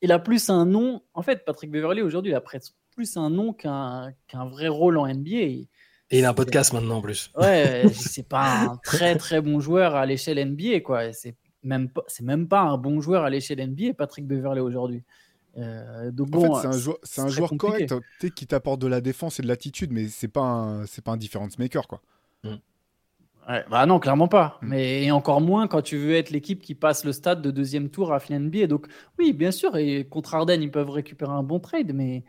Il 0.02 0.12
a 0.12 0.18
plus 0.18 0.50
un 0.50 0.64
nom, 0.64 1.02
en 1.14 1.22
fait, 1.22 1.44
Patrick 1.44 1.70
Beverly 1.70 2.02
aujourd'hui, 2.02 2.32
il 2.32 2.34
a 2.34 2.40
plus 2.40 3.16
un 3.16 3.30
nom 3.30 3.52
qu'un 3.52 4.12
vrai 4.32 4.68
rôle 4.68 4.98
en 4.98 5.06
NBA. 5.06 5.66
Et 6.10 6.20
il 6.20 6.24
a 6.24 6.30
un 6.30 6.34
podcast 6.34 6.72
maintenant 6.72 6.96
en 6.96 7.00
plus. 7.02 7.30
Ouais, 7.36 7.84
c'est 7.92 8.26
pas 8.26 8.60
un 8.60 8.76
très 8.76 9.16
très 9.16 9.40
bon 9.40 9.60
joueur 9.60 9.94
à 9.94 10.06
l'échelle 10.06 10.42
NBA, 10.42 10.80
quoi. 10.80 11.12
C'est 11.12 11.36
même 11.62 11.90
pas, 11.90 12.02
c'est 12.06 12.24
même 12.24 12.48
pas 12.48 12.62
un 12.62 12.78
bon 12.78 13.00
joueur 13.00 13.24
à 13.24 13.30
l'échelle 13.30 13.66
NBA, 13.66 13.94
Patrick 13.94 14.26
Beverley 14.26 14.60
aujourd'hui. 14.60 15.02
Euh, 15.58 16.10
donc 16.10 16.30
bon, 16.30 16.52
en 16.52 16.60
fait, 16.60 16.68
c'est 17.02 17.20
un, 17.20 17.28
joueur, 17.28 17.50
correct 17.58 17.92
qui 18.34 18.46
t'apporte 18.46 18.80
de 18.80 18.86
la 18.86 19.00
défense 19.00 19.38
et 19.38 19.42
de 19.42 19.48
l'attitude, 19.48 19.92
mais 19.92 20.08
c'est 20.08 20.28
pas 20.28 20.82
c'est 20.86 21.02
pas 21.02 21.12
un 21.12 21.16
difference 21.16 21.58
maker, 21.58 21.88
quoi. 21.88 22.00
Mm. 22.44 22.54
Ouais, 23.48 23.64
bah 23.70 23.86
non, 23.86 23.98
clairement 23.98 24.28
pas. 24.28 24.58
Mm. 24.62 24.68
Mais 24.68 25.04
et 25.04 25.10
encore 25.10 25.40
moins 25.40 25.66
quand 25.66 25.82
tu 25.82 25.96
veux 25.96 26.14
être 26.14 26.30
l'équipe 26.30 26.62
qui 26.62 26.74
passe 26.74 27.04
le 27.04 27.12
stade 27.12 27.42
de 27.42 27.50
deuxième 27.50 27.90
tour 27.90 28.12
à 28.12 28.20
fin 28.20 28.38
NBA. 28.38 28.66
Donc 28.66 28.86
oui, 29.18 29.32
bien 29.32 29.50
sûr, 29.50 29.76
et 29.76 30.06
contre 30.06 30.34
Arden, 30.34 30.62
ils 30.62 30.70
peuvent 30.70 30.90
récupérer 30.90 31.32
un 31.32 31.42
bon 31.42 31.58
trade, 31.58 31.92
mais 31.92 32.24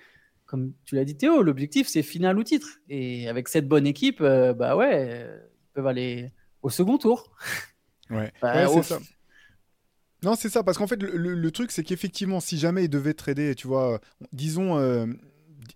comme 0.50 0.74
tu 0.84 0.96
l'as 0.96 1.06
dit 1.06 1.16
Théo, 1.16 1.44
l'objectif 1.44 1.88
c'est 1.88 2.02
finale 2.02 2.40
ou 2.40 2.44
titre. 2.44 2.80
Et 2.90 3.30
avec 3.30 3.48
cette 3.48 3.68
bonne 3.68 3.86
équipe, 3.86 4.20
euh, 4.22 4.54
bah 4.54 4.76
ouais, 4.76 5.22
ils 5.22 5.74
peuvent 5.74 5.86
aller 5.88 6.32
au 6.62 6.70
second 6.70 6.98
tour. 6.98 7.32
Ouais, 8.12 8.34
bah, 8.42 8.68
c'est 8.68 8.82
ça. 8.82 9.00
Non, 10.24 10.34
c'est 10.34 10.50
ça, 10.50 10.64
parce 10.64 10.80
qu'en 10.80 10.88
fait, 10.88 11.00
le, 11.00 11.52
truc, 11.52 11.70
c'est 11.70 11.84
qu'effectivement, 11.84 12.40
si 12.40 12.58
jamais 12.58 12.86
ils 12.86 12.90
devaient 12.90 13.14
trader, 13.14 13.54
tu 13.54 13.68
vois, 13.68 14.02
disons, 14.32 14.80
euh, 14.80 15.06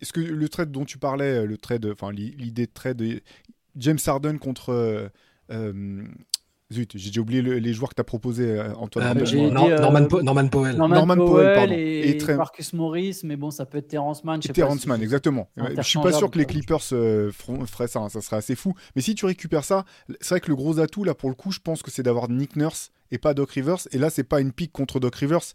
est-ce 0.01 0.11
que 0.11 0.19
le 0.19 0.49
trade 0.49 0.71
dont 0.71 0.83
tu 0.83 0.97
parlais, 0.97 1.45
le 1.45 1.57
trade, 1.59 1.85
enfin, 1.85 2.11
l'idée 2.11 2.65
de 2.65 2.71
trade, 2.73 3.21
James 3.75 3.99
Harden 4.03 4.39
contre 4.39 5.11
euh, 5.51 6.03
Zut, 6.73 6.91
j'ai 6.95 7.19
oublié 7.19 7.41
les 7.41 7.73
joueurs 7.73 7.89
que 7.89 7.95
tu 7.95 8.01
as 8.01 8.05
proposés, 8.05 8.49
euh, 8.49 8.73
Antoine. 8.75 9.17
Euh, 9.17 9.49
Norman, 9.49 10.05
Powell. 10.47 10.75
Norman, 10.75 11.15
Powell, 11.15 11.71
et, 11.71 12.17
Marcus 12.35 12.73
Morris, 12.73 13.21
mais 13.23 13.35
bon, 13.35 13.51
ça 13.51 13.65
peut 13.65 13.77
être 13.77 13.87
Terrence 13.87 14.23
Mann. 14.23 14.39
Terrence 14.39 14.85
Mann, 14.87 15.01
exactement. 15.01 15.49
Je 15.57 15.81
suis 15.81 15.99
pas 15.99 16.11
sûr 16.11 16.29
que 16.29 16.37
les 16.37 16.45
Clippers 16.45 16.81
euh, 16.91 17.31
feraient 17.31 17.87
ça, 17.87 17.99
hein, 17.99 18.09
ça 18.09 18.21
serait 18.21 18.37
assez 18.37 18.55
fou. 18.55 18.73
Mais 18.95 19.01
si 19.01 19.15
tu 19.15 19.25
récupères 19.25 19.63
ça, 19.63 19.85
c'est 20.19 20.29
vrai 20.29 20.39
que 20.41 20.49
le 20.49 20.55
gros 20.55 20.79
atout, 20.79 21.03
là, 21.03 21.13
pour 21.13 21.29
le 21.29 21.35
coup, 21.35 21.51
je 21.51 21.59
pense 21.59 21.81
que 21.81 21.91
c'est 21.91 22.03
d'avoir 22.03 22.29
Nick 22.29 22.55
Nurse 22.55 22.91
et 23.11 23.17
pas 23.17 23.33
Doc 23.33 23.51
Rivers. 23.51 23.87
Et 23.91 23.97
là, 23.97 24.09
c'est 24.09 24.23
pas 24.23 24.41
une 24.41 24.51
pique 24.51 24.71
contre 24.71 24.99
Doc 24.99 25.15
Rivers. 25.15 25.53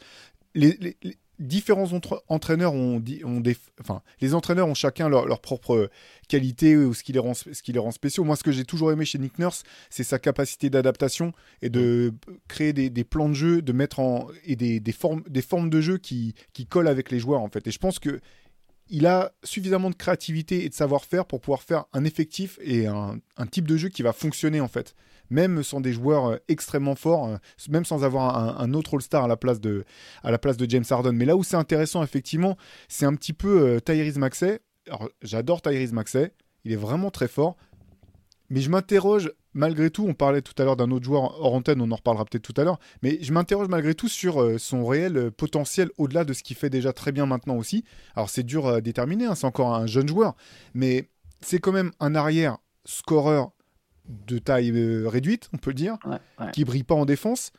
les, 0.54 0.96
différents 1.38 1.88
entraîneurs 2.28 2.74
ont, 2.74 3.02
ont 3.24 3.40
des, 3.40 3.56
enfin, 3.80 4.02
les 4.20 4.34
entraîneurs 4.34 4.68
ont 4.68 4.74
chacun 4.74 5.08
leur, 5.08 5.26
leur 5.26 5.40
propre 5.40 5.90
qualité 6.28 6.76
ou 6.76 6.94
ce 6.94 7.02
qui 7.02 7.12
les 7.12 7.18
rend, 7.18 7.34
ce 7.34 7.62
qui 7.62 7.72
les 7.72 7.78
rend 7.78 7.90
spéciaux. 7.90 8.24
Moi, 8.24 8.36
ce 8.36 8.42
que 8.42 8.52
j'ai 8.52 8.64
toujours 8.64 8.92
aimé 8.92 9.04
chez 9.04 9.18
Nick 9.18 9.38
Nurse, 9.38 9.62
c'est 9.90 10.04
sa 10.04 10.18
capacité 10.18 10.70
d'adaptation 10.70 11.32
et 11.62 11.70
de 11.70 12.12
créer 12.48 12.72
des, 12.72 12.90
des, 12.90 13.04
plans 13.04 13.28
de 13.28 13.34
jeu, 13.34 13.62
de 13.62 13.72
mettre 13.72 14.00
en 14.00 14.28
et 14.44 14.56
des, 14.56 14.80
des, 14.80 14.92
formes, 14.92 15.22
des 15.28 15.42
formes 15.42 15.70
de 15.70 15.80
jeu 15.80 15.98
qui, 15.98 16.34
qui 16.52 16.66
collent 16.66 16.88
avec 16.88 17.10
les 17.10 17.18
joueurs 17.18 17.40
en 17.40 17.48
fait. 17.48 17.66
Et 17.66 17.70
je 17.70 17.78
pense 17.78 17.98
que 17.98 18.20
il 18.90 19.06
a 19.06 19.32
suffisamment 19.44 19.90
de 19.90 19.94
créativité 19.94 20.64
et 20.64 20.70
de 20.70 20.74
savoir-faire 20.74 21.26
pour 21.26 21.40
pouvoir 21.40 21.62
faire 21.62 21.84
un 21.92 22.04
effectif 22.04 22.58
et 22.62 22.86
un, 22.86 23.18
un 23.36 23.46
type 23.46 23.68
de 23.68 23.76
jeu 23.76 23.90
qui 23.90 24.02
va 24.02 24.14
fonctionner 24.14 24.62
en 24.62 24.68
fait 24.68 24.94
même 25.30 25.62
sans 25.62 25.80
des 25.80 25.92
joueurs 25.92 26.26
euh, 26.26 26.36
extrêmement 26.48 26.94
forts, 26.94 27.28
euh, 27.28 27.36
même 27.68 27.84
sans 27.84 28.04
avoir 28.04 28.60
un, 28.60 28.74
autre 28.74 28.94
All-Star 28.94 29.24
à, 29.24 29.28
la 29.28 29.36
place 29.36 29.60
de, 29.60 29.84
à 30.22 30.30
la 30.30 30.38
place 30.38 30.56
de 30.56 30.68
James 30.68 30.84
Harden. 30.88 31.12
Mais 31.12 31.24
là 31.24 31.36
où 31.36 31.44
c'est 31.44 31.56
intéressant, 31.56 32.02
effectivement, 32.02 32.56
c'est 32.88 33.06
un 33.06 33.14
petit 33.14 33.32
peu 33.32 33.62
euh, 33.62 33.80
Tyrese 33.80 34.18
Maxey. 34.18 34.60
Alors, 34.86 35.08
j'adore 35.22 35.62
Tyrese 35.62 35.92
Maxey, 35.92 36.32
il 36.64 36.72
est 36.72 36.76
vraiment 36.76 37.10
très 37.10 37.28
fort. 37.28 37.56
Mais 38.50 38.60
je 38.60 38.70
m'interroge 38.70 39.32
malgré 39.52 39.90
tout, 39.90 40.06
on 40.06 40.14
parlait 40.14 40.40
tout 40.40 40.54
à 40.58 40.64
l'heure 40.64 40.76
d'un 40.76 40.90
autre 40.90 41.04
joueur 41.04 41.40
hors 41.40 41.52
antenne, 41.52 41.80
on 41.80 41.90
en 41.90 41.96
reparlera 41.96 42.24
peut-être 42.24 42.44
tout 42.44 42.58
à 42.60 42.64
l'heure, 42.64 42.78
mais 43.02 43.18
je 43.20 43.32
m'interroge 43.32 43.66
malgré 43.68 43.94
tout 43.94 44.08
sur 44.08 44.58
son 44.60 44.86
réel 44.86 45.32
potentiel 45.32 45.90
au-delà 45.98 46.24
de 46.24 46.32
ce 46.32 46.44
qu'il 46.44 46.56
fait 46.56 46.70
déjà 46.70 46.92
très 46.92 47.10
bien 47.10 47.26
maintenant 47.26 47.56
aussi. 47.56 47.82
Alors 48.14 48.30
c'est 48.30 48.44
dur 48.44 48.68
à 48.68 48.80
déterminer, 48.80 49.24
hein, 49.24 49.34
c'est 49.34 49.46
encore 49.46 49.74
un 49.74 49.86
jeune 49.86 50.06
joueur, 50.06 50.36
mais 50.74 51.08
c'est 51.40 51.58
quand 51.58 51.72
même 51.72 51.90
un 51.98 52.14
arrière 52.14 52.58
scoreur 52.84 53.50
de 54.08 54.38
taille 54.38 54.72
euh, 54.74 55.08
réduite, 55.08 55.48
on 55.52 55.58
peut 55.58 55.70
le 55.70 55.74
dire, 55.74 55.98
qui 56.52 56.64
brille 56.64 56.84
pas 56.84 56.94
en 56.94 57.04
défense. 57.04 57.52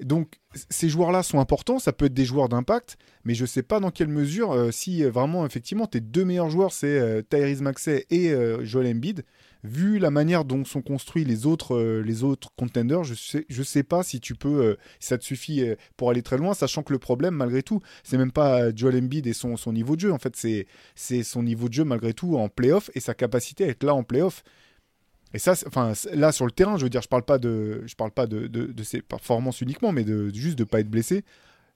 Donc 0.00 0.40
ces 0.68 0.90
joueurs-là 0.90 1.22
sont 1.22 1.40
importants, 1.40 1.78
ça 1.78 1.90
peut 1.90 2.04
être 2.04 2.14
des 2.14 2.26
joueurs 2.26 2.50
d'impact, 2.50 2.98
mais 3.24 3.32
je 3.32 3.46
sais 3.46 3.62
pas 3.62 3.80
dans 3.80 3.90
quelle 3.90 4.08
mesure, 4.08 4.52
euh, 4.52 4.70
si 4.70 5.02
euh, 5.02 5.10
vraiment 5.10 5.46
effectivement 5.46 5.86
tes 5.86 6.02
deux 6.02 6.26
meilleurs 6.26 6.50
joueurs 6.50 6.70
c'est 6.70 7.26
Tyrese 7.30 7.62
Maxey 7.62 8.04
et 8.10 8.30
Joel 8.60 8.94
Embiid, 8.94 9.24
vu 9.64 9.98
la 9.98 10.10
manière 10.10 10.44
dont 10.44 10.66
sont 10.66 10.82
construits 10.82 11.24
les 11.24 11.46
autres, 11.46 12.02
les 12.04 12.24
autres 12.24 12.50
contenders, 12.58 13.04
je 13.04 13.14
sais, 13.14 13.46
je 13.48 13.62
sais 13.62 13.82
pas 13.82 14.02
si 14.02 14.20
tu 14.20 14.34
peux, 14.34 14.76
si 15.00 15.08
ça 15.08 15.16
te 15.16 15.24
suffit 15.24 15.64
pour 15.96 16.10
aller 16.10 16.22
très 16.22 16.36
loin, 16.36 16.52
sachant 16.52 16.82
que 16.82 16.92
le 16.92 16.98
problème 16.98 17.34
malgré 17.34 17.62
tout, 17.62 17.80
c'est 18.04 18.18
même 18.18 18.32
pas 18.32 18.74
Joel 18.74 19.02
Embiid 19.02 19.26
et 19.26 19.32
son, 19.32 19.56
son 19.56 19.72
niveau 19.72 19.96
de 19.96 20.00
jeu, 20.02 20.12
en 20.12 20.18
fait 20.18 20.36
c'est 20.94 21.22
son 21.22 21.42
niveau 21.42 21.70
de 21.70 21.72
jeu 21.72 21.84
malgré 21.84 22.12
tout 22.12 22.36
en 22.36 22.50
playoff 22.50 22.90
et 22.94 23.00
sa 23.00 23.14
capacité 23.14 23.64
à 23.64 23.68
être 23.68 23.82
là 23.82 23.94
en 23.94 24.02
playoff. 24.02 24.44
Et 25.34 25.38
ça, 25.38 25.54
enfin, 25.66 25.92
là 26.12 26.32
sur 26.32 26.46
le 26.46 26.52
terrain, 26.52 26.76
je 26.76 26.84
veux 26.84 26.90
dire, 26.90 27.02
je 27.02 27.08
parle 27.08 27.24
pas 27.24 27.38
de, 27.38 27.82
je 27.86 27.94
parle 27.94 28.10
pas 28.10 28.26
de, 28.26 28.46
de, 28.46 28.82
ses 28.82 29.02
performances 29.02 29.60
uniquement, 29.60 29.92
mais 29.92 30.04
de, 30.04 30.30
juste 30.32 30.58
de 30.58 30.64
pas 30.64 30.80
être 30.80 30.90
blessé. 30.90 31.24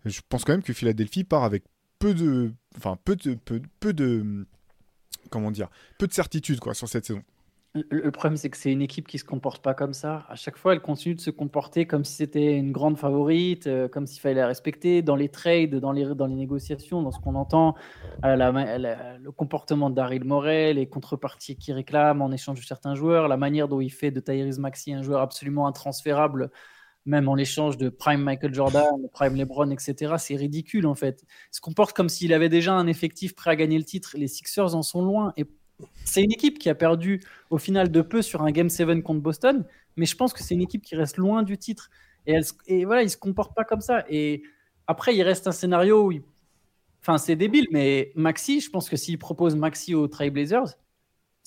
Je 0.04 0.20
pense 0.28 0.44
quand 0.44 0.52
même 0.52 0.62
que 0.62 0.72
Philadelphie 0.72 1.24
part 1.24 1.44
avec 1.44 1.64
peu 1.98 2.14
de, 2.14 2.52
enfin, 2.76 2.96
peu 3.04 3.16
de, 3.16 3.34
peu, 3.34 3.60
peu 3.80 3.92
de, 3.92 4.46
comment 5.30 5.50
dire, 5.50 5.68
peu 5.98 6.06
de 6.06 6.12
certitude 6.12 6.60
quoi 6.60 6.74
sur 6.74 6.88
cette 6.88 7.04
saison. 7.06 7.22
Le 7.74 8.10
problème, 8.10 8.36
c'est 8.36 8.50
que 8.50 8.56
c'est 8.56 8.72
une 8.72 8.82
équipe 8.82 9.06
qui 9.06 9.16
se 9.18 9.24
comporte 9.24 9.62
pas 9.62 9.74
comme 9.74 9.92
ça. 9.92 10.26
À 10.28 10.34
chaque 10.34 10.56
fois, 10.56 10.72
elle 10.72 10.80
continue 10.80 11.14
de 11.14 11.20
se 11.20 11.30
comporter 11.30 11.86
comme 11.86 12.04
si 12.04 12.14
c'était 12.14 12.56
une 12.56 12.72
grande 12.72 12.98
favorite, 12.98 13.68
euh, 13.68 13.86
comme 13.86 14.08
s'il 14.08 14.20
fallait 14.20 14.40
la 14.40 14.48
respecter 14.48 15.02
dans 15.02 15.14
les 15.14 15.28
trades, 15.28 15.76
dans 15.76 15.92
les, 15.92 16.04
dans 16.16 16.26
les 16.26 16.34
négociations, 16.34 17.00
dans 17.00 17.12
ce 17.12 17.20
qu'on 17.20 17.36
entend. 17.36 17.76
Le 18.24 19.30
comportement 19.30 19.88
de 19.88 19.94
Daryl 19.94 20.24
Morel, 20.24 20.76
les 20.76 20.88
contreparties 20.88 21.56
qu'il 21.56 21.74
réclame 21.74 22.22
en 22.22 22.32
échange 22.32 22.58
de 22.58 22.64
certains 22.64 22.96
joueurs, 22.96 23.28
la 23.28 23.36
manière 23.36 23.68
dont 23.68 23.80
il 23.80 23.90
fait 23.90 24.10
de 24.10 24.18
Tyrese 24.18 24.58
Maxi 24.58 24.92
un 24.92 25.02
joueur 25.02 25.20
absolument 25.20 25.68
intransférable, 25.68 26.50
même 27.06 27.28
en 27.28 27.36
l'échange 27.36 27.76
de 27.76 27.88
Prime 27.88 28.20
Michael 28.20 28.52
Jordan, 28.52 29.08
Prime 29.12 29.36
LeBron, 29.36 29.70
etc. 29.70 30.14
C'est 30.18 30.34
ridicule 30.34 30.88
en 30.88 30.96
fait. 30.96 31.22
Il 31.22 31.56
se 31.56 31.60
comporte 31.60 31.96
comme 31.96 32.08
s'il 32.08 32.32
avait 32.32 32.48
déjà 32.48 32.74
un 32.74 32.88
effectif 32.88 33.36
prêt 33.36 33.52
à 33.52 33.56
gagner 33.56 33.78
le 33.78 33.84
titre. 33.84 34.16
Les 34.16 34.26
Sixers 34.26 34.74
en 34.74 34.82
sont 34.82 35.02
loin 35.02 35.32
et 35.36 35.46
c'est 36.04 36.22
une 36.22 36.32
équipe 36.32 36.58
qui 36.58 36.68
a 36.68 36.74
perdu 36.74 37.22
au 37.50 37.58
final 37.58 37.90
de 37.90 38.02
peu 38.02 38.22
sur 38.22 38.42
un 38.42 38.50
Game 38.50 38.68
7 38.68 39.02
contre 39.02 39.20
Boston, 39.20 39.64
mais 39.96 40.06
je 40.06 40.16
pense 40.16 40.32
que 40.32 40.42
c'est 40.42 40.54
une 40.54 40.62
équipe 40.62 40.82
qui 40.82 40.96
reste 40.96 41.16
loin 41.16 41.42
du 41.42 41.58
titre. 41.58 41.90
Et, 42.26 42.32
elle, 42.32 42.44
et 42.66 42.84
voilà, 42.84 43.02
ils 43.02 43.10
se 43.10 43.16
comportent 43.16 43.54
pas 43.54 43.64
comme 43.64 43.80
ça. 43.80 44.04
Et 44.08 44.42
après, 44.86 45.14
il 45.14 45.22
reste 45.22 45.46
un 45.46 45.52
scénario 45.52 46.10
où, 46.10 46.12
enfin, 47.00 47.18
c'est 47.18 47.36
débile, 47.36 47.66
mais 47.70 48.12
Maxi, 48.14 48.60
je 48.60 48.70
pense 48.70 48.88
que 48.88 48.96
s'il 48.96 49.18
propose 49.18 49.56
Maxi 49.56 49.94
aux 49.94 50.08
Trailblazers, 50.08 50.76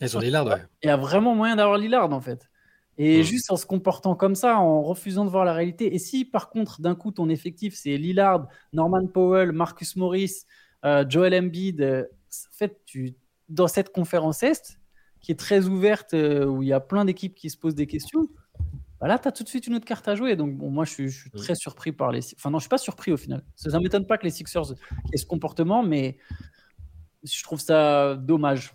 Ils 0.01 0.17
ont 0.17 0.19
Lillard, 0.19 0.45
ouais. 0.45 0.63
Il 0.81 0.87
y 0.87 0.89
a 0.89 0.97
vraiment 0.97 1.35
moyen 1.35 1.55
d'avoir 1.55 1.77
Lillard, 1.77 2.11
en 2.11 2.21
fait. 2.21 2.49
Et 2.97 3.19
mm. 3.19 3.23
juste 3.23 3.51
en 3.51 3.57
se 3.57 3.65
comportant 3.65 4.15
comme 4.15 4.35
ça, 4.35 4.57
en 4.59 4.81
refusant 4.83 5.25
de 5.25 5.29
voir 5.29 5.45
la 5.45 5.53
réalité. 5.53 5.93
Et 5.95 5.99
si 5.99 6.25
par 6.25 6.49
contre, 6.49 6.81
d'un 6.81 6.95
coup, 6.95 7.11
ton 7.11 7.29
effectif, 7.29 7.75
c'est 7.75 7.97
Lillard, 7.97 8.47
Norman 8.71 9.07
Powell, 9.07 9.51
Marcus 9.51 9.95
Morris, 9.95 10.45
euh, 10.85 11.05
Joel 11.07 11.33
Embiid, 11.33 11.81
euh, 11.81 12.03
en 12.03 12.57
fait, 12.57 12.81
tu, 12.85 13.15
dans 13.49 13.67
cette 13.67 13.91
conférence 13.91 14.43
Est, 14.43 14.79
qui 15.21 15.31
est 15.31 15.39
très 15.39 15.65
ouverte, 15.67 16.13
euh, 16.13 16.45
où 16.45 16.63
il 16.63 16.69
y 16.69 16.73
a 16.73 16.79
plein 16.79 17.05
d'équipes 17.05 17.35
qui 17.35 17.49
se 17.49 17.57
posent 17.57 17.75
des 17.75 17.87
questions, 17.87 18.27
bah 18.99 19.07
là, 19.07 19.19
tu 19.19 19.27
as 19.27 19.31
tout 19.33 19.43
de 19.43 19.49
suite 19.49 19.67
une 19.67 19.75
autre 19.75 19.85
carte 19.85 20.07
à 20.07 20.15
jouer. 20.15 20.35
Donc, 20.37 20.55
bon, 20.55 20.69
moi, 20.69 20.85
je 20.85 20.91
suis, 20.91 21.07
mm. 21.07 21.37
très 21.37 21.55
surpris 21.55 21.91
par 21.91 22.11
les. 22.11 22.21
Enfin, 22.35 22.49
non, 22.49 22.59
je 22.59 22.63
suis 22.63 22.69
pas 22.69 22.77
surpris 22.77 23.11
au 23.11 23.17
final. 23.17 23.43
Ça 23.55 23.69
ne 23.69 23.83
m'étonne 23.83 24.07
pas 24.07 24.17
que 24.17 24.23
les 24.23 24.31
Sixers 24.31 24.71
aient 25.11 25.17
ce 25.17 25.25
comportement, 25.25 25.83
mais 25.83 26.17
je 27.23 27.43
trouve 27.43 27.59
ça 27.59 28.15
dommage. 28.15 28.73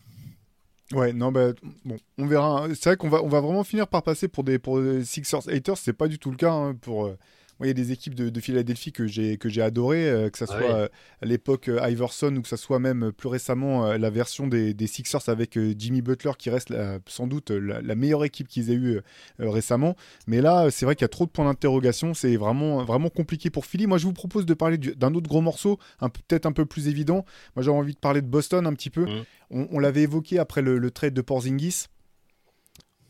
Ouais, 0.93 1.15
non, 1.15 1.33
bah, 1.33 1.53
bon, 1.85 1.97
on 2.19 2.27
verra. 2.27 2.65
Hein. 2.65 2.75
C'est 2.75 2.91
vrai 2.91 2.97
qu'on 2.99 3.09
va, 3.09 3.23
on 3.23 3.29
va 3.29 3.41
vraiment 3.41 3.65
finir 3.65 3.89
par 3.89 4.03
passer 4.03 4.29
pour 4.29 4.45
des, 4.45 4.59
pour 4.59 4.83
des 4.83 5.03
Sixers 5.05 5.49
haters. 5.49 5.79
C'est 5.79 5.95
pas 5.95 6.09
du 6.09 6.19
tout 6.19 6.31
le 6.31 6.37
cas 6.37 6.53
hein, 6.53 6.75
pour. 6.75 7.11
Euh, 7.59 7.65
moi, 7.65 7.67
il 7.67 7.69
y 7.69 7.71
a 7.71 7.75
des 7.75 7.93
équipes 7.93 8.15
de, 8.15 8.41
Philadelphie 8.41 8.93
que 8.93 9.07
j'ai 9.07 9.37
que 9.37 9.49
j'ai 9.49 9.63
adoré, 9.63 10.09
euh, 10.09 10.31
que 10.31 10.39
ce 10.39 10.45
ah 10.45 10.59
soit 10.59 10.75
euh, 10.75 10.89
à 11.23 11.27
l'époque 11.27 11.69
Iverson 11.83 12.35
ou 12.37 12.43
que 12.43 12.49
ce 12.49 12.57
soit 12.57 12.79
même 12.79 13.13
plus 13.13 13.29
récemment 13.29 13.93
la 13.93 14.11
version 14.11 14.47
des, 14.47 14.75
des, 14.75 14.87
Sixers 14.87 15.29
avec 15.29 15.59
Jimmy 15.77 16.03
Butler 16.03 16.33
qui 16.39 16.51
reste 16.51 16.73
sans 17.07 17.27
doute 17.27 17.51
la, 17.51 17.95
meilleure 17.95 18.25
équipe 18.25 18.49
qu'ils 18.49 18.71
aient 18.71 18.75
eue 18.75 19.01
récemment. 19.39 19.97
Mais 20.27 20.41
là, 20.41 20.71
c'est 20.71 20.85
vrai 20.85 20.95
qu'il 20.95 21.03
y 21.03 21.07
a 21.07 21.09
trop 21.09 21.27
de 21.27 21.31
points 21.31 21.45
d'interrogation. 21.45 22.15
C'est 22.15 22.37
vraiment 22.37 22.85
vraiment 22.85 23.11
compliqué 23.11 23.51
pour 23.51 23.67
Philly. 23.67 23.87
Moi, 23.87 23.99
je 23.99 24.05
vous 24.05 24.13
propose 24.13 24.47
de 24.47 24.55
parler 24.55 24.79
d'un 24.79 25.15
autre 25.15 25.29
gros 25.29 25.41
morceau, 25.41 25.79
peut-être 26.01 26.47
un 26.47 26.53
peu 26.53 26.65
plus 26.65 26.89
évident. 26.89 27.25
Moi, 27.57 27.63
j'ai 27.65 27.71
envie 27.71 27.95
de 27.95 27.99
parler 27.99 28.23
de 28.23 28.29
Boston 28.29 28.67
un 28.67 28.73
petit 28.73 28.91
peu. 28.91 29.05
Mmh 29.05 29.25
on, 29.51 29.79
l'avait 29.79 30.03
évoqué 30.03 30.39
après 30.39 30.63
le, 30.63 30.91
trade 30.91 31.15
de 31.15 31.21
Porzingis. 31.21 31.87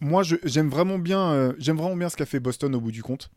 Moi, 0.00 0.22
j'aime 0.44 0.68
vraiment 0.68 0.98
bien, 0.98 1.32
euh, 1.32 1.52
j'aime 1.58 1.76
vraiment 1.76 1.96
bien 1.96 2.08
ce 2.08 2.16
qu'a 2.16 2.26
fait 2.26 2.40
Boston 2.40 2.74
au 2.74 2.80
bout 2.80 2.92
du 2.92 3.02
compte. 3.02 3.30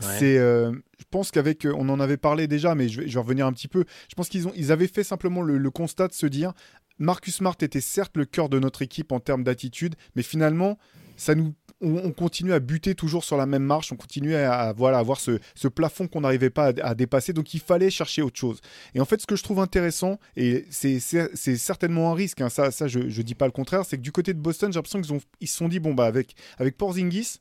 C'est, 0.00 0.38
euh, 0.38 0.72
je 0.98 1.04
pense 1.10 1.30
qu'avec, 1.30 1.64
euh, 1.64 1.74
on 1.76 1.88
en 1.88 2.00
avait 2.00 2.16
parlé 2.16 2.46
déjà, 2.46 2.74
mais 2.74 2.88
je 2.88 3.02
vais, 3.02 3.20
revenir 3.20 3.46
un 3.46 3.52
petit 3.52 3.68
peu. 3.68 3.84
Je 4.08 4.14
pense 4.14 4.28
qu'ils 4.28 4.48
ont, 4.48 4.52
ils 4.56 4.72
avaient 4.72 4.88
fait 4.88 5.04
simplement 5.04 5.42
le, 5.42 5.70
constat 5.70 6.08
de 6.08 6.12
se 6.12 6.26
dire, 6.26 6.52
Marcus 6.98 7.36
Smart 7.36 7.56
était 7.60 7.80
certes 7.80 8.16
le 8.16 8.24
cœur 8.24 8.48
de 8.48 8.58
notre 8.58 8.82
équipe 8.82 9.12
en 9.12 9.20
termes 9.20 9.44
d'attitude, 9.44 9.94
mais 10.16 10.22
finalement, 10.22 10.78
ça 11.16 11.34
nous 11.34 11.54
on, 11.82 12.12
continue 12.12 12.52
à 12.52 12.60
buter 12.60 12.94
toujours 12.94 13.24
sur 13.24 13.36
la 13.36 13.44
même 13.44 13.64
marche, 13.64 13.90
on 13.90 13.96
continue 13.96 14.36
à, 14.36 14.72
voilà, 14.72 14.98
avoir 14.98 15.18
ce, 15.20 15.40
plafond 15.68 16.06
qu'on 16.06 16.20
n'arrivait 16.20 16.48
pas 16.48 16.72
à, 16.80 16.94
dépasser, 16.94 17.32
donc 17.32 17.52
il 17.54 17.60
fallait 17.60 17.90
chercher 17.90 18.22
autre 18.22 18.38
chose. 18.38 18.60
Et 18.94 19.00
en 19.00 19.04
fait, 19.04 19.20
ce 19.20 19.26
que 19.26 19.34
je 19.34 19.42
trouve 19.42 19.58
intéressant, 19.58 20.18
et 20.36 20.64
c'est 20.70 21.00
certainement 21.00 22.12
un 22.12 22.14
risque, 22.14 22.40
hein, 22.40 22.48
ça, 22.48 22.70
ça 22.70 22.86
je 22.86 23.00
ne 23.00 23.22
dis 23.22 23.34
pas 23.34 23.46
le 23.46 23.52
contraire, 23.52 23.84
c'est 23.84 23.96
que 23.96 24.02
du 24.02 24.12
côté 24.12 24.32
de 24.32 24.38
Boston, 24.38 24.72
j'ai 24.72 24.78
l'impression 24.78 25.00
qu'ils 25.00 25.20
ils 25.40 25.48
se 25.48 25.56
sont 25.56 25.68
dit, 25.68 25.80
bon, 25.80 25.92
bah 25.92 26.06
avec, 26.06 26.36
avec 26.58 26.76
Porzingis, 26.76 27.40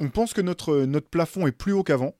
on 0.00 0.08
pense 0.08 0.32
que 0.32 0.40
notre, 0.40 0.84
notre 0.84 1.08
plafond 1.08 1.46
est 1.46 1.52
plus 1.52 1.72
haut 1.72 1.82
qu'avant. 1.82 2.14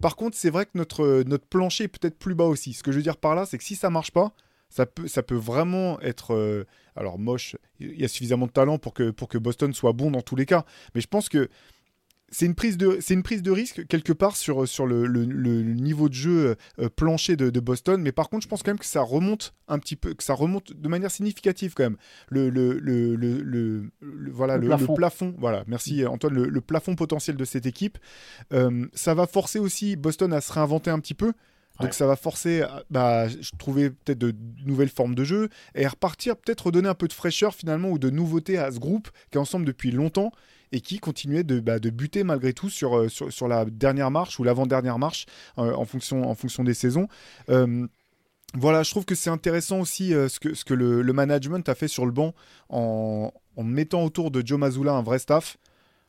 Par 0.00 0.16
contre, 0.16 0.36
c'est 0.36 0.50
vrai 0.50 0.66
que 0.66 0.72
notre, 0.74 1.22
notre 1.26 1.46
plancher 1.46 1.84
est 1.84 1.88
peut-être 1.88 2.18
plus 2.18 2.34
bas 2.34 2.44
aussi. 2.44 2.72
Ce 2.72 2.82
que 2.82 2.92
je 2.92 2.96
veux 2.96 3.02
dire 3.02 3.16
par 3.16 3.34
là, 3.34 3.46
c'est 3.46 3.58
que 3.58 3.64
si 3.64 3.76
ça 3.76 3.90
marche 3.90 4.10
pas, 4.10 4.32
ça 4.68 4.86
peut, 4.86 5.06
ça 5.06 5.22
peut 5.22 5.36
vraiment 5.36 6.00
être 6.00 6.34
euh, 6.34 6.64
alors 6.96 7.18
moche. 7.18 7.56
Il 7.78 8.00
y 8.00 8.04
a 8.04 8.08
suffisamment 8.08 8.46
de 8.46 8.52
talent 8.52 8.78
que, 8.78 9.10
pour 9.10 9.28
que 9.28 9.38
Boston 9.38 9.72
soit 9.72 9.92
bon 9.92 10.10
dans 10.10 10.22
tous 10.22 10.36
les 10.36 10.46
cas. 10.46 10.64
Mais 10.94 11.00
je 11.00 11.06
pense 11.06 11.28
que 11.28 11.48
c'est 12.34 12.46
une 12.46 12.56
prise 12.56 12.76
de 12.76 12.98
c'est 13.00 13.14
une 13.14 13.22
prise 13.22 13.42
de 13.42 13.52
risque 13.52 13.86
quelque 13.86 14.12
part 14.12 14.36
sur 14.36 14.66
sur 14.66 14.86
le, 14.86 15.06
niveau 15.24 16.08
de 16.08 16.14
jeu 16.14 16.56
euh, 16.80 16.88
plancher 16.88 17.36
de, 17.36 17.60
Boston. 17.60 18.02
Mais 18.02 18.10
par 18.10 18.28
contre 18.28 18.42
je 18.42 18.48
pense 18.48 18.64
quand 18.64 18.72
même 18.72 18.78
que 18.78 18.86
ça 18.86 19.02
remonte 19.02 19.54
un 19.68 19.78
petit 19.78 19.94
peu 19.94 20.14
que 20.14 20.24
ça 20.24 20.34
remonte 20.34 20.72
de 20.72 20.88
manière 20.88 21.12
significative 21.12 21.74
quand 21.74 21.84
même. 21.84 21.96
Le 22.28 22.50
le, 22.50 22.80
le, 22.80 23.90
voilà 24.32 24.56
le, 24.56 24.68
plafond. 24.94 25.34
voilà. 25.38 25.62
Merci 25.68 26.04
Antoine. 26.04 26.34
Le, 26.34 26.60
plafond 26.60 26.96
potentiel 26.96 27.36
de 27.36 27.44
cette 27.44 27.66
équipe 27.66 27.98
euh, 28.52 28.86
ça 28.94 29.14
va 29.14 29.28
forcer 29.28 29.60
aussi 29.60 29.94
Boston 29.94 30.32
à 30.32 30.40
se 30.40 30.52
réinventer 30.52 30.90
un 30.90 30.98
petit 30.98 31.14
peu. 31.14 31.32
Donc 31.80 31.92
ça 31.92 32.06
va 32.06 32.14
forcer, 32.14 32.64
bah, 32.88 33.26
je 33.26 33.50
trouvais 33.58 33.90
peut-être 33.90 34.18
de 34.18 34.32
nouvelles 34.64 34.88
formes 34.88 35.16
de 35.16 35.24
jeu 35.24 35.48
et 35.74 35.84
repartir, 35.84 36.36
peut-être 36.36 36.66
redonner 36.66 36.88
un 36.88 36.94
peu 36.94 37.08
de 37.08 37.12
fraîcheur 37.12 37.52
finalement 37.52 37.88
ou 37.88 37.98
de 37.98 38.10
nouveauté 38.10 38.58
à 38.58 38.70
ce 38.70 38.78
groupe 38.78 39.10
qui 39.32 39.38
est 39.38 39.40
ensemble 39.40 39.64
depuis 39.64 39.90
longtemps 39.90 40.30
et 40.72 40.80
qui 40.80 40.98
continuait 40.98 41.44
de, 41.44 41.60
bah, 41.60 41.78
de 41.78 41.90
buter 41.90 42.24
malgré 42.24 42.52
tout 42.52 42.70
sur, 42.70 42.96
euh, 42.96 43.08
sur, 43.08 43.32
sur, 43.32 43.48
la 43.48 43.64
dernière 43.64 44.10
marche 44.10 44.38
ou 44.38 44.44
l'avant-dernière 44.44 44.98
marche 44.98 45.26
euh, 45.58 45.74
en, 45.74 45.84
fonction, 45.84 46.28
en 46.28 46.34
fonction 46.34 46.64
des 46.64 46.74
saisons. 46.74 47.08
Euh, 47.48 47.86
voilà, 48.54 48.82
je 48.82 48.90
trouve 48.90 49.04
que 49.04 49.14
c'est 49.14 49.30
intéressant 49.30 49.80
aussi 49.80 50.10
ce 50.10 50.38
que, 50.38 50.54
ce 50.54 50.64
que 50.64 50.74
le, 50.74 51.02
management 51.12 51.68
a 51.68 51.74
fait 51.74 51.88
sur 51.88 52.06
le 52.06 52.12
banc 52.12 52.34
en, 52.68 53.32
en, 53.56 53.64
mettant 53.64 54.04
autour 54.04 54.30
de 54.30 54.46
Joe 54.46 54.58
Mazzulla 54.58 54.92
un 54.92 55.02
vrai 55.02 55.18
staff. 55.18 55.56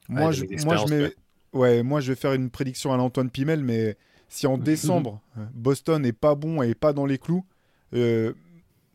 Moi, 0.10 0.32
je, 0.32 0.46
moi, 0.64 0.78
je 0.78 0.94
mets, 0.94 1.14
ouais, 1.54 1.82
moi, 1.82 2.02
je 2.02 2.12
vais 2.12 2.16
faire 2.16 2.34
une 2.34 2.52
prédiction 2.52 2.94
à 2.94 2.98
l'Antoine 2.98 3.32
Pimel, 3.32 3.64
mais 3.64 3.98
si 4.30 4.46
en 4.46 4.58
décembre, 4.60 5.22
Boston 5.56 6.04
n'est 6.04 6.14
pas 6.14 6.36
bon 6.36 6.62
et 6.62 6.76
pas 6.76 6.94
dans 6.94 7.08
les 7.08 7.18
clous, 7.18 7.44
euh, 7.96 8.34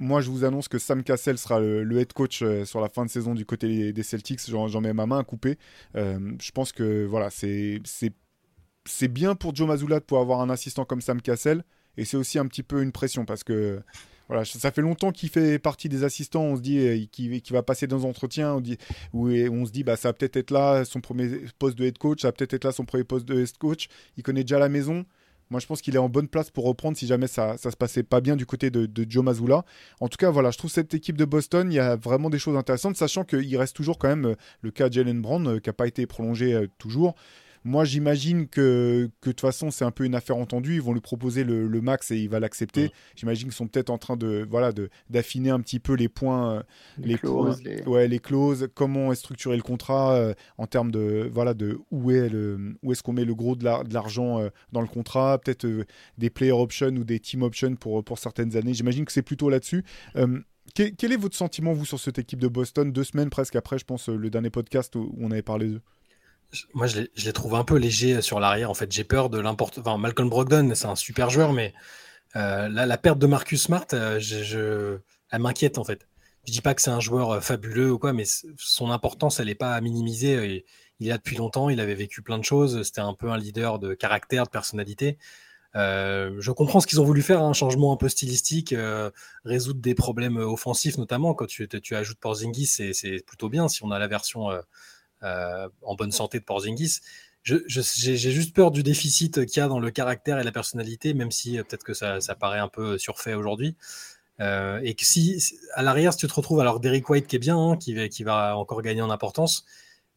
moi 0.01 0.23
je 0.23 0.31
vous 0.31 0.45
annonce 0.45 0.67
que 0.67 0.79
Sam 0.79 1.05
Cassell 1.05 1.39
sera 1.39 1.61
le, 1.61 1.99
head 2.01 2.13
coach 2.13 2.43
euh, 2.43 2.65
sur 2.65 2.81
la 2.81 2.89
fin 2.89 3.05
de 3.05 3.11
saison 3.11 3.35
du 3.35 3.45
côté 3.45 3.93
des 3.93 4.03
Celtics. 4.03 4.41
J'en 4.49 4.81
mets 4.81 4.93
ma 4.93 5.07
main 5.07 5.19
à 5.21 5.25
couper. 5.25 5.59
Euh, 5.95 6.19
je 6.41 6.51
pense 6.51 6.73
que 6.73 7.05
voilà, 7.05 7.29
c'est 7.31 7.81
bien 9.09 9.35
pour 9.35 9.55
Joe 9.55 9.69
Mazzulla 9.69 10.01
de 10.01 10.05
pouvoir 10.05 10.23
avoir 10.23 10.41
un 10.41 10.51
assistant 10.51 10.85
comme 10.85 11.01
Sam 11.01 11.21
Cassell. 11.21 11.63
Et 11.97 12.05
c'est 12.05 12.17
aussi 12.17 12.39
un 12.39 12.47
petit 12.47 12.63
peu 12.63 12.83
une 12.83 12.93
pression 12.93 13.25
parce 13.25 13.45
que 13.45 13.81
voilà, 14.29 14.45
ça 14.45 14.71
fait 14.71 14.81
longtemps 14.81 15.11
qu'il 15.11 15.29
fait 15.29 15.59
partie 15.59 15.89
des 15.89 16.05
assistants. 16.05 16.45
On 16.45 16.57
se 16.57 16.63
dit 16.63 17.09
qu'il 17.13 17.43
va 17.51 17.63
passer 17.63 17.87
dans 17.87 18.07
un 18.07 18.09
entretien 18.09 18.55
on, 18.55 18.61
dit, 18.61 18.79
où 19.13 19.29
on 19.29 19.67
se 19.67 19.73
dit 19.73 19.85
bah, 19.85 19.97
ça 19.97 20.09
va 20.09 20.13
peut-être 20.15 20.37
être 20.37 20.51
là 20.51 20.85
son 20.85 21.01
premier 21.01 21.29
poste 21.59 21.77
de 21.77 21.85
head 21.85 21.99
coach, 21.99 22.23
ça 22.23 22.29
va 22.29 22.33
peut-être 22.33 22.55
être 22.55 22.65
là 22.65 22.73
son 22.73 22.85
premier 22.85 23.05
poste 23.05 23.27
de 23.27 23.39
head 23.39 23.59
coach. 23.59 23.89
Il 24.17 24.23
connaît 24.23 24.45
déjà 24.45 24.59
la 24.59 24.69
maison. 24.71 25.05
Moi, 25.51 25.59
je 25.59 25.67
pense 25.67 25.83
qu'il 25.83 25.97
est 25.97 25.99
en 25.99 26.09
bonne 26.09 26.29
place 26.29 26.51
pour 26.51 26.65
reprendre 26.65 26.97
si 26.97 27.07
jamais 27.09 27.27
ça, 27.27 27.57
ça 27.59 27.73
se 27.73 27.77
passait 27.77 28.05
pas 28.05 28.21
bien 28.21 28.37
du 28.37 28.47
côté 28.47 28.71
de, 28.71 28.89
Joe 29.09 29.25
Mazzulla. 29.25 29.65
En 29.99 30.09
tout 30.09 30.17
cas, 30.17 30.31
voilà, 30.31 30.53
je 30.53 30.59
trouve 30.59 30.71
cette 30.71 30.95
équipe 30.95 31.17
de 31.17 31.25
Boston, 31.25 31.73
il 31.73 31.75
y 31.75 31.81
a 31.81 31.97
vraiment 31.97 32.31
des 32.31 32.39
choses 32.39 32.57
intéressantes, 32.57 32.97
sachant 32.97 33.25
qu'il 33.25 33.57
reste 33.57 33.75
toujours 33.75 33.99
quand 33.99 34.09
même 34.09 34.27
euh, 34.27 34.35
le 34.63 34.71
cas 34.71 34.89
Jalen 34.89 35.21
Brown, 35.21 35.47
euh, 35.49 35.59
qui 35.59 35.69
n'a 35.69 35.73
pas 35.73 35.89
été 35.89 36.07
prolongé 36.07 36.55
euh, 36.55 36.69
toujours. 36.79 37.17
Moi, 37.65 37.85
j'imagine 37.85 38.47
que, 38.47 39.11
que 39.21 39.31
de 39.31 39.33
toute 39.33 39.41
façon, 39.41 39.71
c'est 39.71 39.85
un 39.85 39.91
peu 39.91 40.05
une 40.05 40.15
affaire 40.15 40.37
entendue. 40.37 40.77
Ils 40.77 40.83
vont 40.83 40.95
lui 40.95 41.01
proposer 41.01 41.45
le, 41.45 41.81
max 41.81 42.11
et 42.11 42.19
il 42.19 42.29
va 42.29 42.41
l'accepter. 42.41 42.91
J'imagine 43.17 43.49
qu'ils 43.49 43.57
sont 43.57 43.67
peut-être 43.67 43.91
en 43.91 43.99
train 43.99 44.17
de 44.17 44.47
voilà 44.49 44.73
d'affiner 45.09 45.51
un 45.51 45.61
petit 45.61 45.79
peu 45.79 45.95
les 45.95 46.09
points, 46.09 46.57
euh, 46.57 46.63
les, 46.99 47.17
clauses, 47.17 47.63
les... 47.63 47.83
Ouais, 47.83 48.09
les 48.09 48.19
clauses, 48.19 48.69
comment 48.75 49.13
est 49.13 49.17
structuré 49.17 49.57
le 49.57 49.63
contrat 49.63 50.15
euh, 50.15 50.35
en 50.59 50.67
termes 50.67 50.91
de 50.91 51.29
voilà 51.33 51.55
de 51.55 51.79
où 51.91 52.11
est 52.11 52.29
le 52.29 52.77
où 52.83 52.93
est-ce 52.93 53.03
qu'on 53.03 53.13
met 53.13 53.25
le 53.25 53.35
gros 53.35 53.57
de 53.57 53.65
l'argent 53.65 54.41
euh, 54.41 54.49
dans 54.73 54.81
le 54.81 54.87
contrat, 54.87 55.39
peut-être 55.39 55.67
des 56.19 56.31
player 56.31 56.53
options 56.53 56.89
ou 56.89 57.05
des 57.05 57.21
team 57.21 57.43
options 57.43 57.77
pour 57.77 58.05
pour 58.05 58.19
certaines 58.19 58.57
années. 58.57 58.75
J'imagine 58.75 59.05
que 59.05 59.13
c'est 59.13 59.23
plutôt 59.23 59.49
là-dessus. 59.49 59.85
Quel, 60.73 60.95
quel, 60.95 61.13
est 61.13 61.17
votre 61.17 61.35
sentiment, 61.37 61.73
vous, 61.73 61.85
sur 61.85 61.99
cette 61.99 62.21
équipe 62.21 62.39
de 62.39 62.47
Boston? 62.47 62.93
Deux 62.93 63.03
semaines 63.03 63.29
presque 63.29 63.57
après, 63.57 63.77
je 63.77 63.85
pense, 63.85 64.09
le 64.09 64.31
dernier 64.31 64.51
podcast 64.51 64.95
où 64.95 65.13
on 65.19 65.33
avait 65.33 65.43
parlé 65.43 65.67
d'eux 65.67 65.81
moi, 66.75 66.87
je 66.87 67.01
les, 67.01 67.33
trouve 67.33 67.55
un 67.55 67.65
peu 67.65 67.77
légers 67.77 68.23
sur 68.23 68.41
l'arrière. 68.41 68.71
En 68.71 68.75
fait, 68.75 68.91
j'ai 68.91 69.05
peur 69.05 69.31
de 69.31 69.39
l'importe. 69.39 69.79
Enfin, 69.79 69.99
Malcolm 69.99 70.29
Brogdon, 70.29 70.73
c'est 70.75 70.87
un 70.87 70.97
super 70.97 71.31
joueur, 71.31 71.53
mais 71.53 71.75
euh, 72.37 72.69
là, 72.69 72.87
la 72.87 72.99
perte 72.99 73.19
de 73.19 73.27
Marcus 73.27 73.63
Smart, 73.63 73.87
euh, 73.93 74.99
elle 75.31 75.41
m'inquiète 75.41 75.79
en 75.79 75.85
fait. 75.85 76.09
Je 76.47 76.53
dis 76.53 76.61
pas 76.61 76.75
que 76.75 76.83
c'est 76.83 76.91
un 76.91 77.01
joueur 77.01 77.31
euh, 77.31 77.41
fabuleux 77.41 77.93
ou 77.93 77.99
quoi, 77.99 78.13
mais 78.13 78.25
son 78.57 78.91
importance, 78.91 79.41
elle 79.41 79.47
n'est 79.47 79.55
pas 79.55 79.75
à 79.75 79.81
minimiser. 79.81 80.65
Il 81.01 81.07
y 81.07 81.13
a 81.13 81.19
depuis 81.19 81.37
longtemps, 81.37 81.71
il 81.71 81.81
avait 81.81 81.95
vécu 81.95 82.23
plein 82.23 82.39
de 82.39 82.45
choses. 82.45 82.83
C'était 82.83 83.01
un 83.01 83.15
peu 83.15 83.31
un 83.31 83.39
leader 83.39 83.79
de 83.79 83.95
caractère, 83.95 84.45
de 84.45 84.51
personnalité. 84.51 85.19
je 85.75 86.51
comprends 86.51 86.81
ce 86.81 86.87
qu'ils 86.87 87.01
ont 87.01 87.05
voulu 87.05 87.23
faire, 87.23 87.43
un 87.43 87.53
changement 87.53 87.93
un 87.93 87.97
peu 87.97 88.09
stylistique, 88.09 88.75
résoudre 89.45 89.81
des 89.81 89.95
problèmes 89.95 90.37
offensifs 90.37 90.99
notamment. 90.99 91.35
Quand 91.35 91.47
tu, 91.47 91.69
tu 91.69 91.97
ajoutes 91.97 92.19
Porzingis, 92.19 92.67
c'est 92.67 93.25
plutôt 93.27 93.49
bien 93.49 93.69
si 93.69 93.83
on 93.83 93.91
a 93.91 93.99
la 93.99 94.09
version 94.09 94.51
euh, 94.51 94.61
en 95.23 95.95
bonne 95.95 96.13
santé 96.13 96.39
de 96.39 96.45
Porzingis. 96.45 97.01
J'ai 97.43 98.17
juste 98.17 98.55
peur 98.55 98.71
du 98.71 98.83
déficit 98.83 99.47
qu'il 99.47 99.61
y 99.61 99.65
a 99.65 99.69
dans 99.69 99.81
le 99.81 99.91
caractère 99.91 100.39
et 100.39 100.45
la 100.45 100.53
personnalité, 100.53 101.15
même 101.15 101.31
si 101.31 101.59
euh, 101.59 101.65
peut-être 101.65 101.85
que 101.85 101.95
ça, 101.95 102.21
paraît 102.39 102.59
un 102.59 102.69
peu 102.69 102.99
surfait 102.99 103.35
aujourd'hui. 103.35 103.77
Euh, 104.41 104.81
et 104.83 104.95
que 104.95 105.05
si 105.05 105.43
à 105.75 105.83
l'arrière, 105.83 106.13
si 106.13 106.19
tu 106.21 106.27
te 106.27 106.35
retrouves, 106.35 106.61
alors 106.61 106.81
Derek 106.81 107.09
White 107.09 107.27
qui 107.27 107.37
est 107.37 107.41
bien, 107.41 107.59
hein, 107.59 107.77
qui, 107.77 108.25
va 108.25 108.57
encore 108.57 108.83
gagner 108.83 109.03
en 109.03 109.11
importance, 109.11 109.65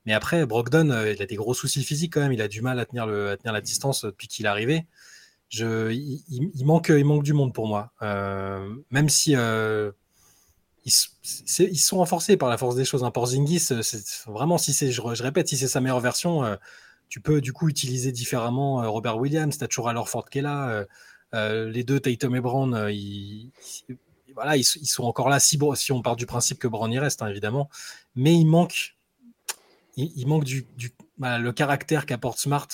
mais 0.06 0.14
après 0.14 0.46
Brogdon, 0.46 0.88
il 1.14 1.22
a 1.22 1.26
des 1.26 1.36
gros 1.36 1.54
soucis 1.54 1.84
physiques 1.84 2.14
quand 2.14 2.22
même, 2.22 2.34
il 2.34 2.42
a 2.42 2.48
du 2.48 2.62
mal 2.62 2.80
à 2.80 2.86
tenir, 2.86 3.06
la 3.06 3.62
distance 3.62 4.06
depuis 4.06 4.28
qu'il 4.28 4.46
est 4.46 4.50
arrivé. 4.50 4.86
Il, 5.52 6.64
manque, 6.66 6.90
il 6.90 7.06
manque 7.06 7.24
du 7.24 7.34
monde 7.34 7.54
pour 7.54 7.68
moi, 7.68 7.92
même 8.92 9.10
si 9.10 9.36
ils, 10.86 11.80
sont 11.80 11.98
renforcés 11.98 12.38
par 12.38 12.50
la 12.50 12.58
force 12.58 12.76
des 12.76 12.86
choses. 12.86 13.04
Un 13.04 13.12
Porzingis, 13.12 13.68
euh, 13.72 13.82
vraiment, 14.28 14.58
si 14.58 14.74
c'est, 14.74 14.92
je, 14.92 15.02
répète, 15.02 15.48
si 15.48 15.58
c'est 15.58 15.68
sa 15.68 15.82
meilleure 15.82 16.02
version, 16.02 16.44
euh, 16.44 16.56
tu 17.10 17.22
peux 17.22 17.42
du 17.42 17.54
coup 17.54 17.70
utiliser 17.70 18.12
différemment 18.12 18.84
euh, 18.84 18.90
Robert 18.90 19.18
Williams. 19.18 19.58
T'as 19.58 19.68
toujours 19.68 19.90
alors 19.90 20.10
Ford 20.10 20.30
qui 20.30 20.40
est 20.40 20.42
là. 20.42 20.86
les 21.34 21.84
deux, 21.84 22.00
Tatum 22.00 22.36
et 22.36 22.42
Brown, 22.42 22.72
voilà, 24.36 24.58
ils, 24.58 24.64
sont 24.64 25.04
encore 25.04 25.30
là 25.30 25.40
si, 25.40 25.58
on 25.92 26.02
part 26.02 26.16
du 26.16 26.26
principe 26.26 26.58
que 26.58 26.68
Brown 26.68 26.92
y 26.92 27.00
reste, 27.00 27.22
hein, 27.22 27.28
évidemment. 27.28 27.70
Mais 28.16 28.34
il 28.36 28.46
manque, 28.46 28.96
il, 29.96 30.28
manque 30.28 30.44
du, 30.44 30.66
le 31.20 31.52
caractère 31.52 32.06
qu'apporte 32.06 32.40
Smart. 32.40 32.68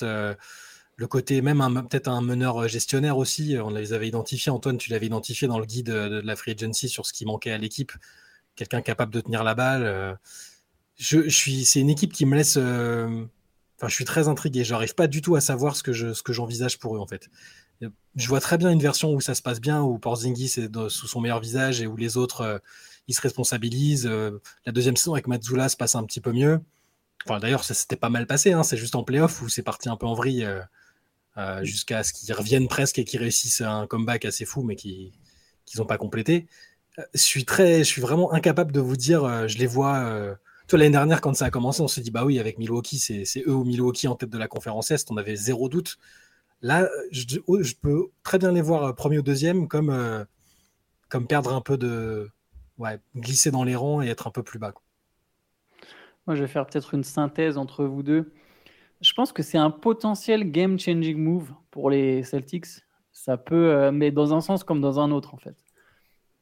Euh, 1.00 1.04
le 1.04 1.06
côté 1.06 1.42
même 1.42 1.86
peut-être 1.88 2.08
un 2.08 2.20
meneur 2.20 2.68
gestionnaire 2.68 3.16
aussi. 3.18 3.56
On 3.62 3.70
les 3.70 3.92
avait 3.92 4.08
identifiés. 4.08 4.52
Antoine, 4.52 4.78
tu 4.78 4.90
l'avais 4.90 5.06
identifié 5.06 5.48
dans 5.48 5.58
le 5.58 5.66
guide 5.66 5.86
de, 5.86 6.20
la 6.24 6.36
free 6.36 6.52
agency 6.52 6.88
sur 6.88 7.06
ce 7.06 7.12
qui 7.12 7.24
manquait 7.24 7.52
à 7.52 7.58
l'équipe. 7.58 7.92
Quelqu'un 8.56 8.82
capable 8.82 9.12
de 9.12 9.20
tenir 9.20 9.44
la 9.44 9.54
balle. 9.54 9.82
Euh, 9.84 10.14
je, 10.96 11.28
suis, 11.28 11.64
c'est 11.64 11.80
une 11.80 11.90
équipe 11.90 12.12
qui 12.12 12.26
me 12.26 12.36
laisse. 12.36 12.56
Euh, 12.58 13.24
enfin, 13.78 13.88
je 13.88 13.94
suis 13.94 14.04
très 14.04 14.28
intrigué. 14.28 14.64
J'arrive 14.64 14.94
pas 14.94 15.06
du 15.06 15.22
tout 15.22 15.34
à 15.36 15.40
savoir 15.40 15.76
ce 15.76 15.82
que 15.82 15.92
je, 15.92 16.12
ce 16.12 16.22
que 16.22 16.32
j'envisage 16.32 16.78
pour 16.78 16.96
eux 16.96 17.00
en 17.00 17.06
fait. 17.06 17.28
Je 18.14 18.28
vois 18.28 18.40
très 18.40 18.58
bien 18.58 18.70
une 18.70 18.80
version 18.80 19.14
où 19.14 19.22
ça 19.22 19.34
se 19.34 19.40
passe 19.40 19.58
bien, 19.58 19.80
où 19.80 19.98
Porzingis 19.98 20.60
est 20.60 20.88
sous 20.90 21.06
son 21.06 21.22
meilleur 21.22 21.40
visage 21.40 21.80
et 21.80 21.86
où 21.86 21.96
les 21.96 22.18
autres 22.18 22.42
euh, 22.42 22.58
ils 23.08 23.14
se 23.14 23.22
responsabilisent. 23.22 24.06
la 24.06 24.72
deuxième 24.72 24.96
saison 24.96 25.14
avec 25.14 25.26
Matsula 25.26 25.68
se 25.68 25.76
passe 25.76 25.94
un 25.94 26.04
petit 26.04 26.20
peu 26.20 26.32
mieux. 26.32 26.60
Enfin, 27.26 27.38
d'ailleurs, 27.38 27.64
ça 27.64 27.74
s'était 27.74 27.96
pas 27.96 28.08
mal 28.08 28.26
passé. 28.26 28.52
Hein. 28.52 28.62
C'est 28.62 28.76
juste 28.76 28.94
en 28.94 29.04
playoff 29.04 29.42
où 29.42 29.48
c'est 29.48 29.62
parti 29.62 29.88
un 29.88 29.96
peu 29.96 30.06
en 30.06 30.14
vrille. 30.14 30.44
Euh, 30.44 30.60
jusqu'à 31.62 32.02
ce 32.02 32.12
qu'ils 32.12 32.32
reviennent 32.34 32.68
presque 32.68 32.98
et 32.98 33.04
qu'ils 33.04 33.20
réussissent 33.20 33.60
un 33.60 33.86
comeback 33.86 34.24
assez 34.24 34.44
fou, 34.44 34.62
mais 34.62 34.76
qu'ils 34.76 35.12
n'ont 35.78 35.86
pas 35.86 35.98
complété. 35.98 36.46
Euh, 36.98 37.04
je 37.14 37.20
suis, 37.20 37.44
très, 37.44 37.78
je 37.78 37.84
suis 37.84 38.00
vraiment 38.00 38.32
incapable 38.32 38.72
de 38.72 38.80
vous 38.80 38.96
dire, 38.96 39.24
euh, 39.24 39.46
je 39.46 39.58
les 39.58 39.66
vois. 39.66 40.36
Toi, 40.68 40.78
l'année 40.78 40.92
dernière, 40.92 41.20
quand 41.20 41.34
ça 41.34 41.46
a 41.46 41.50
commencé, 41.50 41.80
on 41.80 41.88
s'est 41.88 42.00
dit, 42.00 42.10
bah 42.10 42.24
oui, 42.24 42.38
avec 42.38 42.58
Milwaukee, 42.58 42.98
c'est 42.98 43.42
eux 43.46 43.54
ou 43.54 43.64
Milwaukee 43.64 44.06
en 44.06 44.14
tête 44.14 44.30
de 44.30 44.38
la 44.38 44.48
conférence 44.48 44.90
Est, 44.90 45.10
on 45.10 45.16
avait 45.16 45.34
zéro 45.34 45.68
doute. 45.68 45.98
Là, 46.62 46.88
je, 47.10 47.38
oh, 47.46 47.58
peux 47.80 48.08
très 48.22 48.38
bien 48.38 48.52
les 48.52 48.60
voir 48.60 48.94
premier 48.94 49.18
ou 49.18 49.22
deuxième, 49.22 49.66
comme, 49.66 50.26
comme 51.08 51.26
perdre 51.26 51.52
un 51.52 51.60
peu 51.60 51.76
de. 51.76 52.30
Ouais, 52.78 52.98
glisser 53.14 53.50
dans 53.50 53.64
les 53.64 53.76
rangs 53.76 54.00
et 54.00 54.08
être 54.08 54.26
un 54.26 54.30
peu 54.30 54.42
plus 54.42 54.58
bas. 54.58 54.72
Moi, 56.26 56.34
je 56.34 56.42
vais 56.42 56.48
faire 56.48 56.64
peut-être 56.66 56.94
une 56.94 57.04
synthèse 57.04 57.58
entre 57.58 57.84
vous 57.84 58.02
deux. 58.02 58.32
Je 59.00 59.12
pense 59.14 59.32
que 59.32 59.42
c'est 59.42 59.58
un 59.58 59.70
potentiel 59.70 60.50
game-changing 60.50 61.16
move 61.16 61.52
pour 61.70 61.90
les 61.90 62.22
Celtics. 62.22 62.66
Ça 63.12 63.36
peut, 63.36 63.70
euh, 63.72 63.92
mais 63.92 64.10
dans 64.10 64.34
un 64.34 64.40
sens 64.40 64.62
comme 64.62 64.80
dans 64.80 65.00
un 65.00 65.10
autre, 65.10 65.34
en 65.34 65.38
fait. 65.38 65.56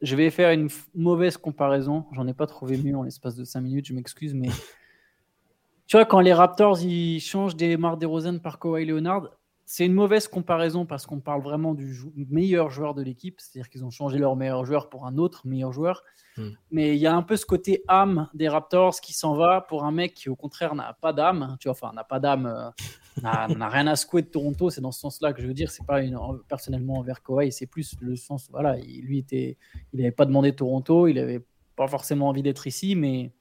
Je 0.01 0.17
vais 0.17 0.31
faire 0.31 0.51
une 0.53 0.69
mauvaise 0.95 1.37
comparaison. 1.37 2.07
J'en 2.13 2.27
ai 2.27 2.35
pas 2.35 2.47
trouvé 2.47 2.77
mieux 2.77 2.97
en 2.97 3.03
l'espace 3.03 3.37
de 3.37 3.45
5 3.45 3.61
minutes, 3.61 3.87
je 3.87 3.95
m'excuse, 3.95 4.35
mais 4.35 4.49
tu 5.87 5.97
vois, 5.97 6.05
quand 6.05 6.21
les 6.21 6.33
Raptors 6.33 6.81
ils 6.83 7.21
changent 7.21 7.57
des 7.57 7.77
Mar 7.77 7.97
DeRozan 7.97 8.39
par 8.39 8.59
Kawhi 8.59 8.87
Leonard, 8.87 9.31
c'est 9.71 9.85
une 9.85 9.93
mauvaise 9.93 10.29
comparaison 10.29 10.87
parce 10.87 11.05
qu'on 11.05 11.21
parle 11.21 11.43
vraiment 11.43 11.75
du 11.75 11.95
meilleur 12.31 12.71
joueur 12.71 12.95
de 12.95 13.03
l'équipe, 13.03 13.39
c'est-à-dire 13.39 13.69
qu'ils 13.69 13.85
ont 13.85 13.91
changé 13.91 14.17
leur 14.17 14.35
meilleur 14.35 14.65
joueur 14.65 14.89
pour 14.89 15.05
un 15.05 15.19
autre 15.19 15.47
meilleur 15.47 15.75
joueur. 15.75 16.05
Hmm. 16.39 16.53
Mais 16.71 16.97
il 16.97 16.99
y 16.99 17.07
a 17.07 17.15
un 17.15 17.23
peu 17.23 17.37
ce 17.37 17.45
côté 17.45 17.85
âme 17.87 18.31
des 18.33 18.49
Raptors 18.49 18.99
qui 19.03 19.13
s'en 19.13 19.35
va 19.35 19.61
pour 19.61 19.85
un 19.85 19.93
mec 19.93 20.15
qui, 20.15 20.31
au 20.31 20.37
contraire, 20.37 20.75
n'a 20.75 20.97
pas 20.99 21.13
d'âme. 21.13 21.59
Tu 21.61 21.69
vois, 21.69 21.73
enfin, 21.73 21.93
n'a 21.93 22.03
pas 22.03 22.19
d'âme, 22.19 22.47
euh, 22.47 22.71
n'a 23.59 23.69
rien 23.69 23.87
à 23.89 23.95
secouer 23.95 24.23
de 24.23 24.29
Toronto. 24.29 24.71
C'est 24.71 24.81
dans 24.81 24.91
ce 24.91 25.01
sens-là 25.01 25.35
que 25.35 25.43
je 25.43 25.47
veux 25.47 25.53
dire. 25.53 25.71
C'est 25.71 25.85
pas 25.85 26.01
une, 26.01 26.19
personnellement 26.49 26.95
envers 26.95 27.23
Kawhi, 27.23 27.53
c'est 27.53 27.67
plus 27.67 27.95
le 28.01 28.17
sens. 28.17 28.49
Voilà, 28.51 28.79
il, 28.79 29.03
lui 29.03 29.19
était, 29.19 29.59
il 29.93 29.99
n'avait 29.99 30.13
pas 30.13 30.25
demandé 30.25 30.55
Toronto, 30.55 31.09
il 31.09 31.17
n'avait 31.17 31.45
pas 31.77 31.89
forcément 31.89 32.29
envie 32.29 32.43
d'être 32.43 32.67
ici, 32.67 32.95
mais 32.97 33.33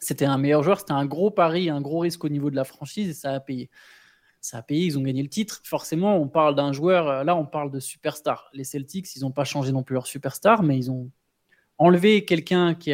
c'était 0.00 0.26
un 0.26 0.36
meilleur 0.36 0.62
joueur. 0.62 0.80
C'était 0.80 0.92
un 0.92 1.06
gros 1.06 1.30
pari, 1.30 1.70
un 1.70 1.80
gros 1.80 2.00
risque 2.00 2.22
au 2.24 2.28
niveau 2.28 2.50
de 2.50 2.56
la 2.56 2.64
franchise 2.64 3.08
et 3.08 3.14
ça 3.14 3.32
a 3.32 3.40
payé 3.40 3.70
ça 4.46 4.58
a 4.58 4.62
payé, 4.62 4.86
ils 4.86 4.98
ont 4.98 5.02
gagné 5.02 5.22
le 5.22 5.28
titre. 5.28 5.60
Forcément, 5.64 6.16
on 6.16 6.28
parle 6.28 6.54
d'un 6.54 6.72
joueur, 6.72 7.08
euh, 7.08 7.24
là 7.24 7.34
on 7.36 7.46
parle 7.46 7.70
de 7.70 7.80
superstar. 7.80 8.48
Les 8.52 8.64
Celtics, 8.64 9.14
ils 9.16 9.22
n'ont 9.22 9.32
pas 9.32 9.44
changé 9.44 9.72
non 9.72 9.82
plus 9.82 9.94
leur 9.94 10.06
superstar, 10.06 10.62
mais 10.62 10.76
ils 10.78 10.90
ont 10.90 11.10
enlevé 11.78 12.24
quelqu'un 12.24 12.74
qui, 12.74 12.92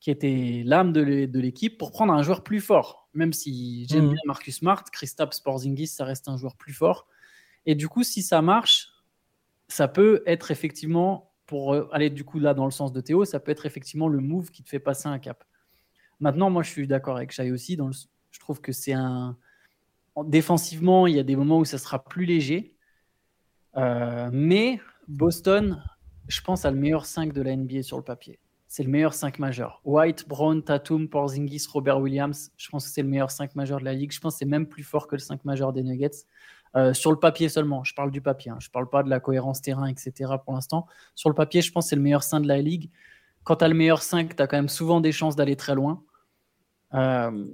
qui 0.00 0.10
était 0.10 0.62
l'âme 0.64 0.92
de 0.92 1.02
l'équipe 1.38 1.76
pour 1.76 1.90
prendre 1.90 2.12
un 2.12 2.22
joueur 2.22 2.42
plus 2.42 2.60
fort. 2.60 3.08
Même 3.14 3.32
si 3.32 3.86
j'aime 3.88 4.06
mmh. 4.06 4.12
bien 4.12 4.20
Marcus 4.26 4.56
Smart, 4.58 4.84
Kristaps 4.92 5.40
Porzingis, 5.40 5.88
ça 5.88 6.04
reste 6.04 6.28
un 6.28 6.36
joueur 6.36 6.56
plus 6.56 6.72
fort. 6.72 7.08
Et 7.66 7.74
du 7.74 7.88
coup, 7.88 8.04
si 8.04 8.22
ça 8.22 8.40
marche, 8.40 8.88
ça 9.68 9.88
peut 9.88 10.22
être 10.24 10.50
effectivement, 10.50 11.32
pour 11.46 11.74
euh, 11.74 11.88
aller 11.92 12.10
du 12.10 12.24
coup 12.24 12.38
là 12.38 12.54
dans 12.54 12.64
le 12.64 12.70
sens 12.70 12.92
de 12.92 13.00
Théo, 13.00 13.24
ça 13.24 13.40
peut 13.40 13.50
être 13.50 13.66
effectivement 13.66 14.08
le 14.08 14.20
move 14.20 14.50
qui 14.50 14.62
te 14.62 14.68
fait 14.68 14.78
passer 14.78 15.08
un 15.08 15.18
cap. 15.18 15.44
Maintenant, 16.20 16.48
moi 16.48 16.62
je 16.62 16.70
suis 16.70 16.86
d'accord 16.86 17.16
avec 17.16 17.32
Shai 17.32 17.50
aussi. 17.50 17.76
Dans 17.76 17.90
je 17.92 18.40
trouve 18.40 18.60
que 18.60 18.72
c'est 18.72 18.92
un, 18.92 19.36
défensivement, 20.24 21.06
il 21.06 21.16
y 21.16 21.18
a 21.18 21.22
des 21.22 21.36
moments 21.36 21.58
où 21.58 21.64
ça 21.64 21.78
sera 21.78 22.02
plus 22.04 22.24
léger. 22.24 22.74
Euh, 23.76 24.30
mais 24.32 24.80
Boston, 25.06 25.82
je 26.26 26.40
pense, 26.40 26.64
a 26.64 26.70
le 26.70 26.76
meilleur 26.76 27.06
5 27.06 27.32
de 27.32 27.42
la 27.42 27.56
NBA 27.56 27.82
sur 27.82 27.96
le 27.96 28.04
papier. 28.04 28.38
C'est 28.66 28.82
le 28.82 28.90
meilleur 28.90 29.14
5 29.14 29.38
majeur. 29.38 29.80
White, 29.84 30.28
Brown, 30.28 30.62
Tatum, 30.62 31.08
Porzingis, 31.08 31.66
Robert 31.72 32.00
Williams. 32.00 32.50
Je 32.56 32.68
pense 32.68 32.84
que 32.84 32.90
c'est 32.90 33.02
le 33.02 33.08
meilleur 33.08 33.30
5 33.30 33.54
majeur 33.54 33.80
de 33.80 33.84
la 33.84 33.94
ligue. 33.94 34.12
Je 34.12 34.20
pense 34.20 34.34
que 34.34 34.38
c'est 34.40 34.44
même 34.44 34.66
plus 34.66 34.82
fort 34.82 35.06
que 35.06 35.16
le 35.16 35.20
5 35.20 35.44
majeur 35.44 35.72
des 35.72 35.82
Nuggets. 35.82 36.26
Euh, 36.76 36.92
sur 36.92 37.10
le 37.10 37.18
papier 37.18 37.48
seulement, 37.48 37.82
je 37.84 37.94
parle 37.94 38.10
du 38.10 38.20
papier. 38.20 38.50
Hein. 38.50 38.58
Je 38.60 38.68
ne 38.68 38.72
parle 38.72 38.90
pas 38.90 39.02
de 39.02 39.08
la 39.08 39.20
cohérence 39.20 39.62
terrain, 39.62 39.86
etc. 39.86 40.32
pour 40.44 40.52
l'instant. 40.52 40.86
Sur 41.14 41.30
le 41.30 41.34
papier, 41.34 41.62
je 41.62 41.72
pense 41.72 41.86
que 41.86 41.90
c'est 41.90 41.96
le 41.96 42.02
meilleur 42.02 42.22
5 42.22 42.40
de 42.40 42.48
la 42.48 42.60
ligue. 42.60 42.90
Quand 43.44 43.56
tu 43.56 43.64
as 43.64 43.68
le 43.68 43.74
meilleur 43.74 44.02
5, 44.02 44.36
tu 44.36 44.42
as 44.42 44.46
quand 44.46 44.58
même 44.58 44.68
souvent 44.68 45.00
des 45.00 45.12
chances 45.12 45.34
d'aller 45.34 45.56
très 45.56 45.74
loin. 45.74 46.02
Euh, 46.92 47.46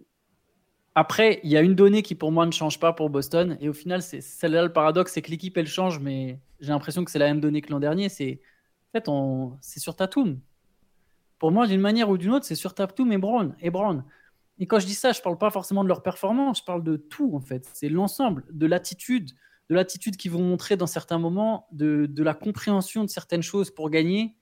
après, 0.95 1.41
il 1.43 1.51
y 1.51 1.57
a 1.57 1.61
une 1.61 1.75
donnée 1.75 2.03
qui 2.03 2.15
pour 2.15 2.31
moi 2.31 2.47
ne 2.47 2.53
change 2.53 2.79
pas 2.79 2.93
pour 2.93 3.11
Boston. 3.11 3.59
Et 3.61 3.69
au 3.69 3.73
final, 3.73 4.01
c'est 4.01 4.21
celle-là 4.21 4.63
le 4.63 4.73
paradoxe, 4.73 5.13
c'est 5.13 5.23
que 5.23 5.31
l'équipe 5.31 5.57
elle 5.57 5.67
change, 5.67 5.99
mais 5.99 6.39
j'ai 6.61 6.69
l'impression 6.69 7.05
que 7.05 7.11
c'est 7.11 7.19
la 7.19 7.27
même 7.27 7.41
donnée 7.41 7.63
que 7.63 7.73
l'an 7.73 7.81
dernier. 7.81 8.09
C'est 8.09 8.41
en 8.89 8.99
fait, 8.99 9.09
on... 9.09 9.57
c'est 9.61 9.81
sur 9.81 9.97
Tatum. 9.97 10.39
Pour 11.41 11.51
moi, 11.51 11.67
d'une 11.67 11.81
manière 11.81 12.09
ou 12.09 12.17
d'une 12.17 12.31
autre, 12.31 12.47
c'est 12.47 12.55
sur 12.55 12.75
Tatum 12.75 13.11
et 13.11 13.19
Brown. 13.19 13.57
Et 13.61 13.71
Brown. 13.71 14.05
Et 14.61 14.67
quand 14.67 14.79
je 14.79 14.87
dis 14.87 14.95
ça, 14.95 15.11
je 15.11 15.21
parle 15.21 15.37
pas 15.37 15.51
forcément 15.51 15.83
de 15.83 15.89
leur 15.89 16.01
performance, 16.01 16.61
je 16.61 16.65
parle 16.65 16.85
de 16.85 16.97
tout 16.97 17.35
en 17.35 17.41
fait. 17.41 17.69
C'est 17.73 17.89
l'ensemble, 17.89 18.45
de 18.53 18.67
l'attitude, 18.67 19.33
de 19.69 19.75
l'attitude 19.75 20.17
qu'ils 20.17 20.31
vont 20.31 20.43
montrer 20.43 20.77
dans 20.77 20.87
certains 20.87 21.19
moments, 21.19 21.67
de, 21.73 22.07
de 22.07 22.23
la 22.23 22.35
compréhension 22.35 23.03
de 23.03 23.11
certaines 23.11 23.43
choses 23.43 23.73
pour 23.73 23.91
gagner. 23.91 24.37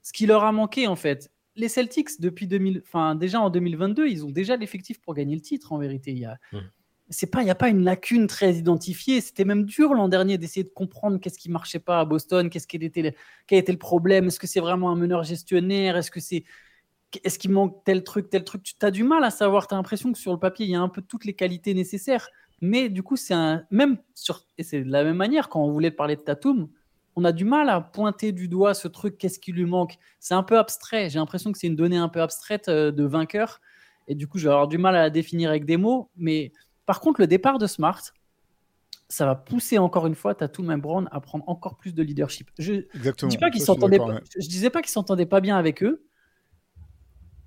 Ce 0.00 0.14
qui 0.14 0.24
leur 0.24 0.44
a 0.44 0.52
manqué 0.52 0.86
en 0.86 0.96
fait 0.96 1.30
les 1.58 1.68
Celtics, 1.68 2.20
depuis 2.20 2.46
2000, 2.46 2.82
enfin, 2.86 3.14
déjà 3.14 3.40
en 3.40 3.50
2022, 3.50 4.08
ils 4.08 4.24
ont 4.24 4.30
déjà 4.30 4.56
l'effectif 4.56 5.00
pour 5.00 5.14
gagner 5.14 5.34
le 5.34 5.40
titre, 5.42 5.72
en 5.72 5.78
vérité. 5.78 6.12
Il 6.12 6.18
y 6.18 6.24
a, 6.24 6.38
c'est 7.10 7.30
pas, 7.30 7.42
il 7.42 7.44
n'y 7.44 7.50
a 7.50 7.54
pas 7.54 7.68
une 7.68 7.82
lacune 7.82 8.26
très 8.26 8.54
identifiée. 8.54 9.20
C'était 9.20 9.44
même 9.44 9.64
dur 9.64 9.94
l'an 9.94 10.08
dernier 10.08 10.38
d'essayer 10.38 10.64
de 10.64 10.70
comprendre 10.70 11.18
qu'est-ce 11.18 11.38
qui 11.38 11.50
marchait 11.50 11.78
pas 11.78 12.00
à 12.00 12.04
Boston, 12.04 12.50
qu'est-ce 12.50 12.66
qui 12.66 12.76
était, 12.76 13.14
quel 13.46 13.58
était 13.58 13.72
le 13.72 13.78
problème. 13.78 14.26
Est-ce 14.26 14.38
que 14.38 14.46
c'est 14.46 14.60
vraiment 14.60 14.90
un 14.90 14.96
meneur 14.96 15.24
gestionnaire? 15.24 15.96
Est-ce 15.96 16.10
que 16.10 16.20
c'est, 16.20 16.44
est-ce 17.24 17.38
qu'il 17.38 17.50
manque 17.50 17.82
tel 17.84 18.04
truc, 18.04 18.30
tel 18.30 18.44
truc? 18.44 18.62
Tu 18.62 18.74
as 18.80 18.90
du 18.90 19.04
mal 19.04 19.24
à 19.24 19.30
savoir. 19.30 19.66
Tu 19.66 19.74
as 19.74 19.76
l'impression 19.76 20.12
que 20.12 20.18
sur 20.18 20.32
le 20.32 20.38
papier, 20.38 20.66
il 20.66 20.72
y 20.72 20.76
a 20.76 20.80
un 20.80 20.88
peu 20.88 21.02
toutes 21.02 21.24
les 21.24 21.34
qualités 21.34 21.74
nécessaires. 21.74 22.28
Mais 22.60 22.88
du 22.88 23.02
coup, 23.02 23.16
c'est 23.16 23.34
un, 23.34 23.64
même 23.70 23.98
sur, 24.14 24.44
et 24.58 24.62
c'est 24.62 24.82
de 24.82 24.90
la 24.90 25.04
même 25.04 25.16
manière 25.16 25.48
quand 25.48 25.64
on 25.64 25.70
voulait 25.70 25.90
parler 25.90 26.16
de 26.16 26.22
Tatum, 26.22 26.68
on 27.18 27.24
a 27.24 27.32
du 27.32 27.44
mal 27.44 27.68
à 27.68 27.80
pointer 27.80 28.30
du 28.30 28.46
doigt 28.46 28.74
ce 28.74 28.86
truc, 28.86 29.18
qu'est-ce 29.18 29.40
qui 29.40 29.50
lui 29.50 29.64
manque. 29.64 29.98
C'est 30.20 30.34
un 30.34 30.44
peu 30.44 30.56
abstrait. 30.56 31.10
J'ai 31.10 31.18
l'impression 31.18 31.50
que 31.50 31.58
c'est 31.58 31.66
une 31.66 31.74
donnée 31.74 31.96
un 31.96 32.08
peu 32.08 32.22
abstraite 32.22 32.68
euh, 32.68 32.92
de 32.92 33.02
vainqueur. 33.02 33.60
Et 34.06 34.14
du 34.14 34.28
coup, 34.28 34.38
je 34.38 34.44
vais 34.44 34.52
avoir 34.52 34.68
du 34.68 34.78
mal 34.78 34.94
à 34.94 35.00
la 35.00 35.10
définir 35.10 35.50
avec 35.50 35.64
des 35.64 35.76
mots. 35.76 36.10
Mais 36.16 36.52
par 36.86 37.00
contre, 37.00 37.20
le 37.20 37.26
départ 37.26 37.58
de 37.58 37.66
Smart, 37.66 38.00
ça 39.08 39.26
va 39.26 39.34
pousser 39.34 39.78
encore 39.78 40.06
une 40.06 40.14
fois 40.14 40.36
Tatum 40.36 40.70
et 40.70 40.76
Brown 40.76 41.08
à 41.10 41.20
prendre 41.20 41.42
encore 41.48 41.76
plus 41.76 41.92
de 41.92 42.04
leadership. 42.04 42.52
Je 42.56 42.74
ne 42.74 43.28
dis 43.28 43.38
pas 43.38 43.50
qu'ils 43.50 43.62
s'entendaient 43.62 43.98
pas, 43.98 44.20
je 44.38 44.48
disais 44.48 44.70
pas 44.70 44.80
qu'ils 44.80 44.92
s'entendaient 44.92 45.26
pas 45.26 45.40
bien 45.40 45.56
avec 45.56 45.82
eux, 45.82 46.04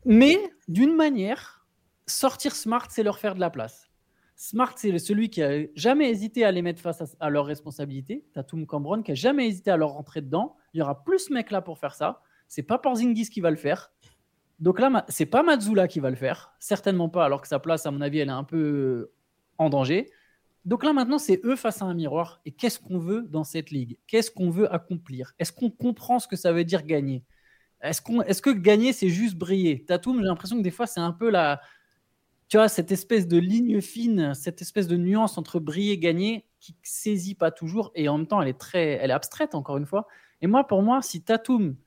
mais 0.03 0.37
d'une 0.67 0.97
manière, 0.97 1.65
sortir 2.07 2.55
Smart, 2.55 2.87
c'est 2.89 3.03
leur 3.03 3.19
faire 3.19 3.35
de 3.35 3.39
la 3.39 3.49
place. 3.49 3.90
Smart, 4.43 4.73
c'est 4.75 4.97
celui 4.97 5.29
qui 5.29 5.43
a 5.43 5.67
jamais 5.75 6.09
hésité 6.09 6.43
à 6.45 6.51
les 6.51 6.63
mettre 6.63 6.81
face 6.81 7.15
à, 7.19 7.29
leurs 7.29 7.45
responsabilités. 7.45 8.25
Tatum 8.33 8.65
Cambron 8.65 9.03
qui 9.03 9.11
a 9.11 9.13
jamais 9.13 9.47
hésité 9.47 9.69
à 9.69 9.77
leur 9.77 9.91
rentrer 9.91 10.19
dedans. 10.19 10.57
Il 10.73 10.79
y 10.79 10.81
aura 10.81 11.03
plus 11.03 11.29
de 11.29 11.35
mecs 11.35 11.51
là 11.51 11.61
pour 11.61 11.77
faire 11.77 11.93
ça. 11.93 12.23
C'est 12.47 12.63
pas 12.63 12.79
Porzingis 12.79 13.29
qui 13.29 13.39
va 13.39 13.51
le 13.51 13.55
faire. 13.55 13.91
Donc 14.57 14.79
là, 14.79 15.05
c'est 15.09 15.27
pas 15.27 15.43
Mazzula 15.43 15.87
qui 15.87 15.99
va 15.99 16.09
le 16.09 16.15
faire. 16.15 16.55
Certainement 16.57 17.07
pas, 17.07 17.23
alors 17.23 17.41
que 17.41 17.47
sa 17.47 17.59
place, 17.59 17.85
à 17.85 17.91
mon 17.91 18.01
avis, 18.01 18.17
elle 18.17 18.29
est 18.29 18.31
un 18.31 18.43
peu 18.43 18.57
euh, 18.57 19.13
en 19.59 19.69
danger. 19.69 20.09
Donc 20.65 20.83
là, 20.83 20.91
maintenant, 20.91 21.19
c'est 21.19 21.39
eux 21.45 21.55
face 21.55 21.83
à 21.83 21.85
un 21.85 21.93
miroir. 21.93 22.41
Et 22.43 22.51
qu'est-ce 22.51 22.79
qu'on 22.79 22.97
veut 22.97 23.27
dans 23.29 23.43
cette 23.43 23.69
ligue? 23.69 23.99
Qu'est-ce 24.07 24.31
qu'on 24.31 24.49
veut 24.49 24.73
accomplir? 24.73 25.33
Est-ce 25.37 25.51
qu'on 25.51 25.69
comprend 25.69 26.17
ce 26.17 26.27
que 26.27 26.35
ça 26.35 26.51
veut 26.51 26.63
dire 26.63 26.81
gagner? 26.81 27.23
Est-ce 27.83 28.01
est 28.25 28.41
que 28.41 28.49
gagner, 28.49 28.91
c'est 28.91 29.09
juste 29.09 29.35
briller? 29.35 29.85
Tatum, 29.85 30.17
j'ai 30.17 30.25
l'impression 30.25 30.57
que 30.57 30.63
des 30.63 30.71
fois, 30.71 30.87
c'est 30.87 30.99
un 30.99 31.11
peu 31.11 31.29
la, 31.29 31.61
tu 32.51 32.57
vois, 32.57 32.67
cette 32.67 32.91
espèce 32.91 33.29
de 33.29 33.37
ligne 33.37 33.79
fine, 33.79 34.33
cette 34.33 34.61
espèce 34.61 34.85
de 34.85 34.97
nuance 34.97 35.37
entre 35.37 35.61
briller 35.61 35.93
et 35.93 35.97
gagner 35.97 36.45
qui 36.59 36.75
saisit 36.83 37.33
pas 37.33 37.49
toujours 37.49 37.93
et 37.95 38.09
en 38.09 38.17
même 38.17 38.27
temps 38.27 38.41
elle 38.41 38.49
est 38.49 38.59
très, 38.59 38.99
elle 39.01 39.09
est 39.09 39.13
abstraite 39.13 39.55
encore 39.55 39.77
une 39.77 39.85
fois. 39.85 40.05
Et 40.41 40.47
moi, 40.47 40.67
pour 40.67 40.81
moi, 40.83 41.01
si 41.01 41.23
Tatum, 41.23 41.77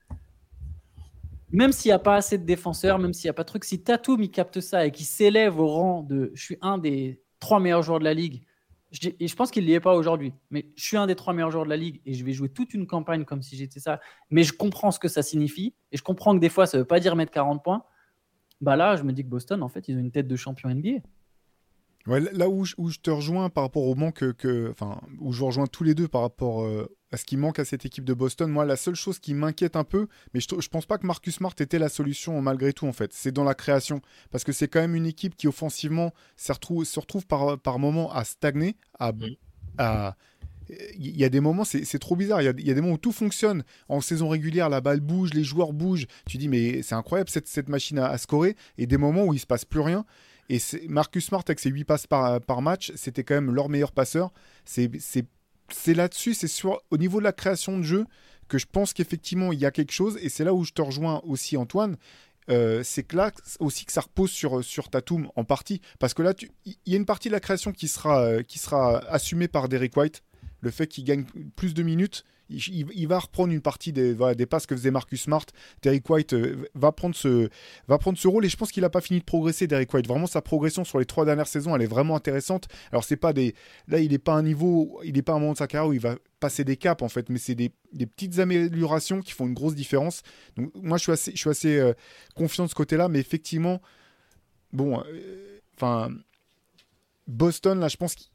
même 1.50 1.70
s'il 1.70 1.90
n'y 1.90 1.92
a 1.92 1.98
pas 1.98 2.16
assez 2.16 2.38
de 2.38 2.46
défenseurs, 2.46 2.98
même 2.98 3.12
s'il 3.12 3.26
n'y 3.26 3.30
a 3.30 3.34
pas 3.34 3.42
de 3.42 3.48
truc, 3.48 3.62
si 3.62 3.82
Tatum 3.82 4.22
il 4.22 4.30
capte 4.30 4.60
ça 4.60 4.86
et 4.86 4.90
qu'il 4.90 5.04
s'élève 5.04 5.60
au 5.60 5.66
rang 5.66 6.02
de 6.02 6.30
je 6.32 6.42
suis 6.42 6.56
un 6.62 6.78
des 6.78 7.20
trois 7.40 7.60
meilleurs 7.60 7.82
joueurs 7.82 7.98
de 7.98 8.04
la 8.04 8.14
ligue, 8.14 8.46
et 9.20 9.28
je 9.28 9.36
pense 9.36 9.50
qu'il 9.50 9.66
n'y 9.66 9.72
est 9.72 9.80
pas 9.80 9.94
aujourd'hui. 9.94 10.32
Mais 10.48 10.70
je 10.76 10.84
suis 10.84 10.96
un 10.96 11.06
des 11.06 11.14
trois 11.14 11.34
meilleurs 11.34 11.50
joueurs 11.50 11.64
de 11.64 11.70
la 11.70 11.76
ligue 11.76 12.00
et 12.06 12.14
je 12.14 12.24
vais 12.24 12.32
jouer 12.32 12.48
toute 12.48 12.72
une 12.72 12.86
campagne 12.86 13.26
comme 13.26 13.42
si 13.42 13.54
j'étais 13.56 13.80
ça. 13.80 14.00
Mais 14.30 14.44
je 14.44 14.54
comprends 14.54 14.92
ce 14.92 14.98
que 14.98 15.08
ça 15.08 15.22
signifie 15.22 15.74
et 15.92 15.98
je 15.98 16.02
comprends 16.02 16.34
que 16.34 16.40
des 16.40 16.48
fois, 16.48 16.66
ça 16.66 16.78
ne 16.78 16.82
veut 16.82 16.86
pas 16.86 17.00
dire 17.00 17.16
mettre 17.16 17.32
40 17.32 17.62
points. 17.62 17.84
Bah 18.64 18.76
là, 18.76 18.96
je 18.96 19.02
me 19.02 19.12
dis 19.12 19.22
que 19.22 19.28
Boston, 19.28 19.62
en 19.62 19.68
fait, 19.68 19.88
ils 19.88 19.96
ont 19.96 20.00
une 20.00 20.10
tête 20.10 20.26
de 20.26 20.36
champion 20.36 20.70
NBA. 20.70 21.02
Ouais, 22.06 22.20
là 22.32 22.48
où 22.48 22.64
je, 22.64 22.74
où 22.78 22.88
je, 22.88 22.98
te 22.98 23.10
rejoins 23.10 23.50
par 23.50 23.64
rapport 23.64 23.84
au 23.84 23.94
manque 23.94 24.32
que, 24.32 24.70
enfin, 24.70 25.02
où 25.20 25.32
je 25.32 25.44
rejoins 25.44 25.66
tous 25.66 25.84
les 25.84 25.94
deux 25.94 26.08
par 26.08 26.22
rapport 26.22 26.62
euh, 26.62 26.86
à 27.12 27.18
ce 27.18 27.26
qui 27.26 27.36
manque 27.36 27.58
à 27.58 27.66
cette 27.66 27.84
équipe 27.84 28.04
de 28.04 28.14
Boston. 28.14 28.50
Moi, 28.50 28.64
la 28.64 28.76
seule 28.76 28.94
chose 28.94 29.18
qui 29.18 29.34
m'inquiète 29.34 29.76
un 29.76 29.84
peu, 29.84 30.06
mais 30.32 30.40
je, 30.40 30.46
je 30.58 30.68
pense 30.68 30.86
pas 30.86 30.96
que 30.96 31.06
Marcus 31.06 31.34
Smart 31.34 31.54
était 31.60 31.78
la 31.78 31.90
solution 31.90 32.40
malgré 32.40 32.72
tout 32.72 32.86
en 32.86 32.94
fait. 32.94 33.12
C'est 33.12 33.32
dans 33.32 33.44
la 33.44 33.54
création 33.54 34.00
parce 34.30 34.44
que 34.44 34.52
c'est 34.52 34.68
quand 34.68 34.80
même 34.80 34.94
une 34.94 35.06
équipe 35.06 35.36
qui 35.36 35.46
offensivement 35.46 36.12
se 36.36 36.52
retrouve, 36.52 36.84
se 36.84 37.00
retrouve 37.00 37.26
par 37.26 37.58
par 37.58 37.78
moment 37.78 38.10
à 38.12 38.24
stagner, 38.24 38.76
à, 38.98 39.12
à 39.76 40.16
il 40.68 41.16
y 41.16 41.24
a 41.24 41.28
des 41.28 41.40
moments, 41.40 41.64
c'est 41.64 41.98
trop 41.98 42.16
bizarre. 42.16 42.42
Il 42.42 42.44
y, 42.44 42.70
a, 42.70 42.74
des 42.74 42.80
moments 42.80 42.94
où 42.94 42.98
tout 42.98 43.12
fonctionne. 43.12 43.64
En 43.88 44.00
saison 44.00 44.28
régulière, 44.28 44.68
la 44.68 44.80
balle 44.80 45.00
bouge, 45.00 45.34
les 45.34 45.44
joueurs 45.44 45.72
bougent. 45.72 46.06
Tu 46.28 46.38
dis, 46.38 46.48
mais 46.48 46.82
c'est 46.82 46.94
incroyable 46.94 47.30
cette, 47.30 47.48
cette 47.48 47.68
machine 47.68 47.98
à, 47.98 48.08
à, 48.08 48.18
scorer. 48.18 48.56
Et 48.78 48.86
des 48.86 48.96
moments 48.96 49.24
où 49.24 49.34
il 49.34 49.40
se 49.40 49.46
passe 49.46 49.64
plus 49.64 49.80
rien. 49.80 50.04
Et 50.48 50.58
Marcus 50.88 51.26
Smart, 51.26 51.42
avec 51.46 51.58
ses 51.58 51.70
8 51.70 51.84
passes 51.84 52.06
par, 52.06 52.40
par 52.40 52.62
match, 52.62 52.92
c'était 52.96 53.24
quand 53.24 53.34
même 53.34 53.54
leur 53.54 53.68
meilleur 53.68 53.92
passeur. 53.92 54.32
C'est 54.64 54.90
là-dessus, 55.88 56.34
c'est 56.34 56.48
au 56.90 56.98
niveau 56.98 57.18
de 57.18 57.24
la 57.24 57.32
création 57.32 57.78
de 57.78 57.82
jeu 57.82 58.04
que 58.48 58.58
je 58.58 58.66
pense 58.70 58.92
qu'effectivement, 58.92 59.52
il 59.52 59.58
y 59.58 59.66
a 59.66 59.70
quelque 59.70 59.92
chose. 59.92 60.18
Et 60.20 60.28
c'est 60.28 60.44
là 60.44 60.52
où 60.52 60.64
je 60.64 60.72
te 60.72 60.82
rejoins 60.82 61.22
aussi, 61.24 61.56
Antoine. 61.56 61.96
Euh, 62.50 62.82
c'est 62.84 63.04
que 63.04 63.16
là 63.16 63.32
aussi 63.58 63.86
que 63.86 63.92
ça 63.92 64.02
repose 64.02 64.30
sur, 64.30 64.62
sur 64.62 64.90
Tatum 64.90 65.28
en 65.34 65.44
partie. 65.44 65.80
Parce 65.98 66.12
que 66.12 66.22
là, 66.22 66.34
il 66.66 66.76
y 66.86 66.94
a 66.94 66.96
une 66.98 67.06
partie 67.06 67.28
de 67.28 67.32
la 67.32 67.40
création 67.40 67.72
qui 67.72 67.88
sera, 67.88 68.20
euh, 68.20 68.42
qui 68.42 68.58
sera 68.58 68.98
assumée 69.08 69.48
par 69.48 69.68
Derek 69.68 69.96
White. 69.96 70.22
Le 70.64 70.70
fait 70.70 70.86
qu'il 70.86 71.04
gagne 71.04 71.24
plus 71.56 71.74
de 71.74 71.82
minutes, 71.82 72.24
il, 72.48 73.06
va 73.06 73.18
reprendre 73.18 73.52
une 73.52 73.60
partie 73.60 73.92
des, 73.92 74.46
passes 74.46 74.66
que 74.66 74.74
faisait 74.74 74.90
Marcus 74.90 75.22
Smart. 75.22 75.44
Derek 75.82 76.08
White 76.08 76.32
euh, 76.34 76.68
va, 76.74 76.92
prendre 76.92 77.14
ce, 77.14 77.48
va 77.88 77.98
prendre 77.98 78.18
ce 78.18 78.28
rôle 78.28 78.44
et 78.44 78.48
je 78.48 78.56
pense 78.56 78.70
qu'il 78.72 78.82
n'a 78.82 78.90
pas 78.90 79.00
fini 79.00 79.20
de 79.20 79.24
progresser, 79.24 79.66
Derek 79.66 79.92
White. 79.92 80.06
Vraiment, 80.06 80.26
sa 80.26 80.42
progression 80.42 80.84
sur 80.84 80.98
les 80.98 81.04
trois 81.04 81.24
dernières 81.24 81.46
saisons, 81.46 81.74
elle 81.76 81.82
est 81.82 81.86
vraiment 81.86 82.16
intéressante. 82.16 82.68
Alors, 82.92 83.04
c'est 83.04 83.16
pas 83.16 83.32
des. 83.32 83.54
Là, 83.88 83.98
il 84.00 84.10
n'est 84.10 84.18
pas 84.18 84.32
un 84.32 84.42
niveau, 84.42 85.00
il 85.04 85.14
n'est 85.14 85.22
pas 85.22 85.32
un 85.32 85.38
moment 85.38 85.52
de 85.52 85.58
sa 85.58 85.86
où 85.86 85.92
il 85.92 86.00
va 86.00 86.16
passer 86.40 86.64
des 86.64 86.76
caps 86.76 87.02
en 87.02 87.08
fait, 87.08 87.28
mais 87.28 87.38
c'est 87.38 87.54
des, 87.54 87.72
des, 87.92 88.06
petites 88.06 88.38
améliorations 88.38 89.20
qui 89.20 89.32
font 89.32 89.46
une 89.46 89.54
grosse 89.54 89.74
différence. 89.74 90.22
Donc, 90.56 90.70
moi, 90.74 90.98
je 90.98 91.02
suis 91.02 91.12
assez, 91.12 91.32
je 91.32 91.38
suis 91.38 91.50
assez 91.50 91.78
euh, 91.78 91.92
confiant 92.34 92.64
de 92.64 92.70
ce 92.70 92.74
côté-là, 92.74 93.08
mais 93.08 93.18
effectivement, 93.18 93.80
bon, 94.72 95.00
euh, 95.00 95.60
enfin. 95.76 96.10
Boston, 97.26 97.80
là, 97.80 97.88
je 97.88 97.96
pense 97.96 98.14
qu'il 98.14 98.26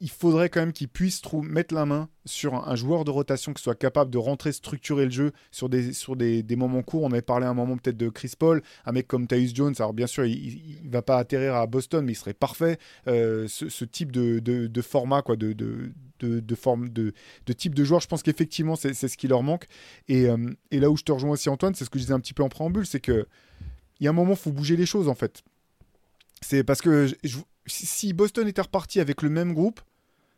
il 0.00 0.10
faudrait 0.10 0.48
quand 0.48 0.60
même 0.60 0.72
qu'il 0.72 0.88
puisse 0.88 1.20
mettre 1.42 1.74
la 1.74 1.86
main 1.86 2.08
sur 2.24 2.54
un, 2.54 2.76
joueur 2.76 3.04
de 3.04 3.10
rotation 3.10 3.52
qui 3.52 3.62
soit 3.62 3.74
capable 3.74 4.10
de 4.10 4.18
rentrer, 4.18 4.52
structurer 4.52 5.04
le 5.04 5.10
jeu 5.10 5.32
sur 5.50 5.68
des, 5.68 5.92
sur 5.92 6.16
des, 6.16 6.44
moments 6.56 6.82
courts. 6.82 7.02
On 7.02 7.10
avait 7.10 7.22
parlé 7.22 7.46
à 7.46 7.50
un 7.50 7.54
moment 7.54 7.76
peut-être 7.76 7.96
de 7.96 8.08
Chris 8.08 8.32
Paul, 8.38 8.62
un 8.84 8.92
mec 8.92 9.06
comme 9.06 9.26
Tyus 9.26 9.54
Jones. 9.54 9.74
Alors 9.78 9.92
bien 9.92 10.06
sûr, 10.06 10.24
il 10.24 10.80
ne 10.84 10.90
va 10.90 11.02
pas 11.02 11.18
atterrir 11.18 11.54
à 11.56 11.66
Boston, 11.66 12.04
mais 12.04 12.12
il 12.12 12.16
serait 12.16 12.34
parfait. 12.34 12.78
Euh, 13.08 13.46
ce, 13.48 13.84
type 13.84 14.12
de, 14.12 14.38
de, 14.38 14.82
format, 14.82 15.22
quoi, 15.22 15.36
de, 15.36 15.52
de, 15.52 15.92
de, 16.20 16.54
forme, 16.54 16.88
de, 16.88 17.12
de 17.46 17.52
type 17.52 17.74
de 17.74 17.84
joueur, 17.84 18.00
je 18.00 18.08
pense 18.08 18.22
qu'effectivement, 18.22 18.76
c'est 18.76 18.94
ce 18.94 19.16
qui 19.16 19.28
leur 19.28 19.42
manque. 19.42 19.66
Et, 20.08 20.28
euh, 20.28 20.36
et, 20.70 20.80
là 20.80 20.90
où 20.90 20.96
je 20.96 21.02
te 21.02 21.12
rejoins 21.12 21.30
aussi, 21.30 21.48
Antoine, 21.48 21.74
c'est 21.74 21.84
ce 21.84 21.90
que 21.90 21.98
je 21.98 22.04
disais 22.04 22.14
un 22.14 22.20
petit 22.20 22.34
peu 22.34 22.42
en 22.42 22.48
préambule, 22.48 22.86
c'est 22.86 23.00
que 23.00 23.26
il 23.98 24.04
y 24.04 24.06
a 24.06 24.10
un 24.10 24.14
moment, 24.14 24.32
il 24.32 24.36
faut 24.38 24.52
bouger 24.52 24.76
les 24.76 24.86
choses 24.86 25.08
en 25.08 25.14
fait. 25.14 25.42
C'est 26.42 26.64
parce 26.64 26.82
que 26.82 27.06
je, 27.24 27.38
si 27.66 28.12
Boston 28.12 28.46
était 28.48 28.62
reparti 28.62 29.00
avec 29.00 29.22
le 29.22 29.30
même 29.30 29.54
groupe, 29.54 29.80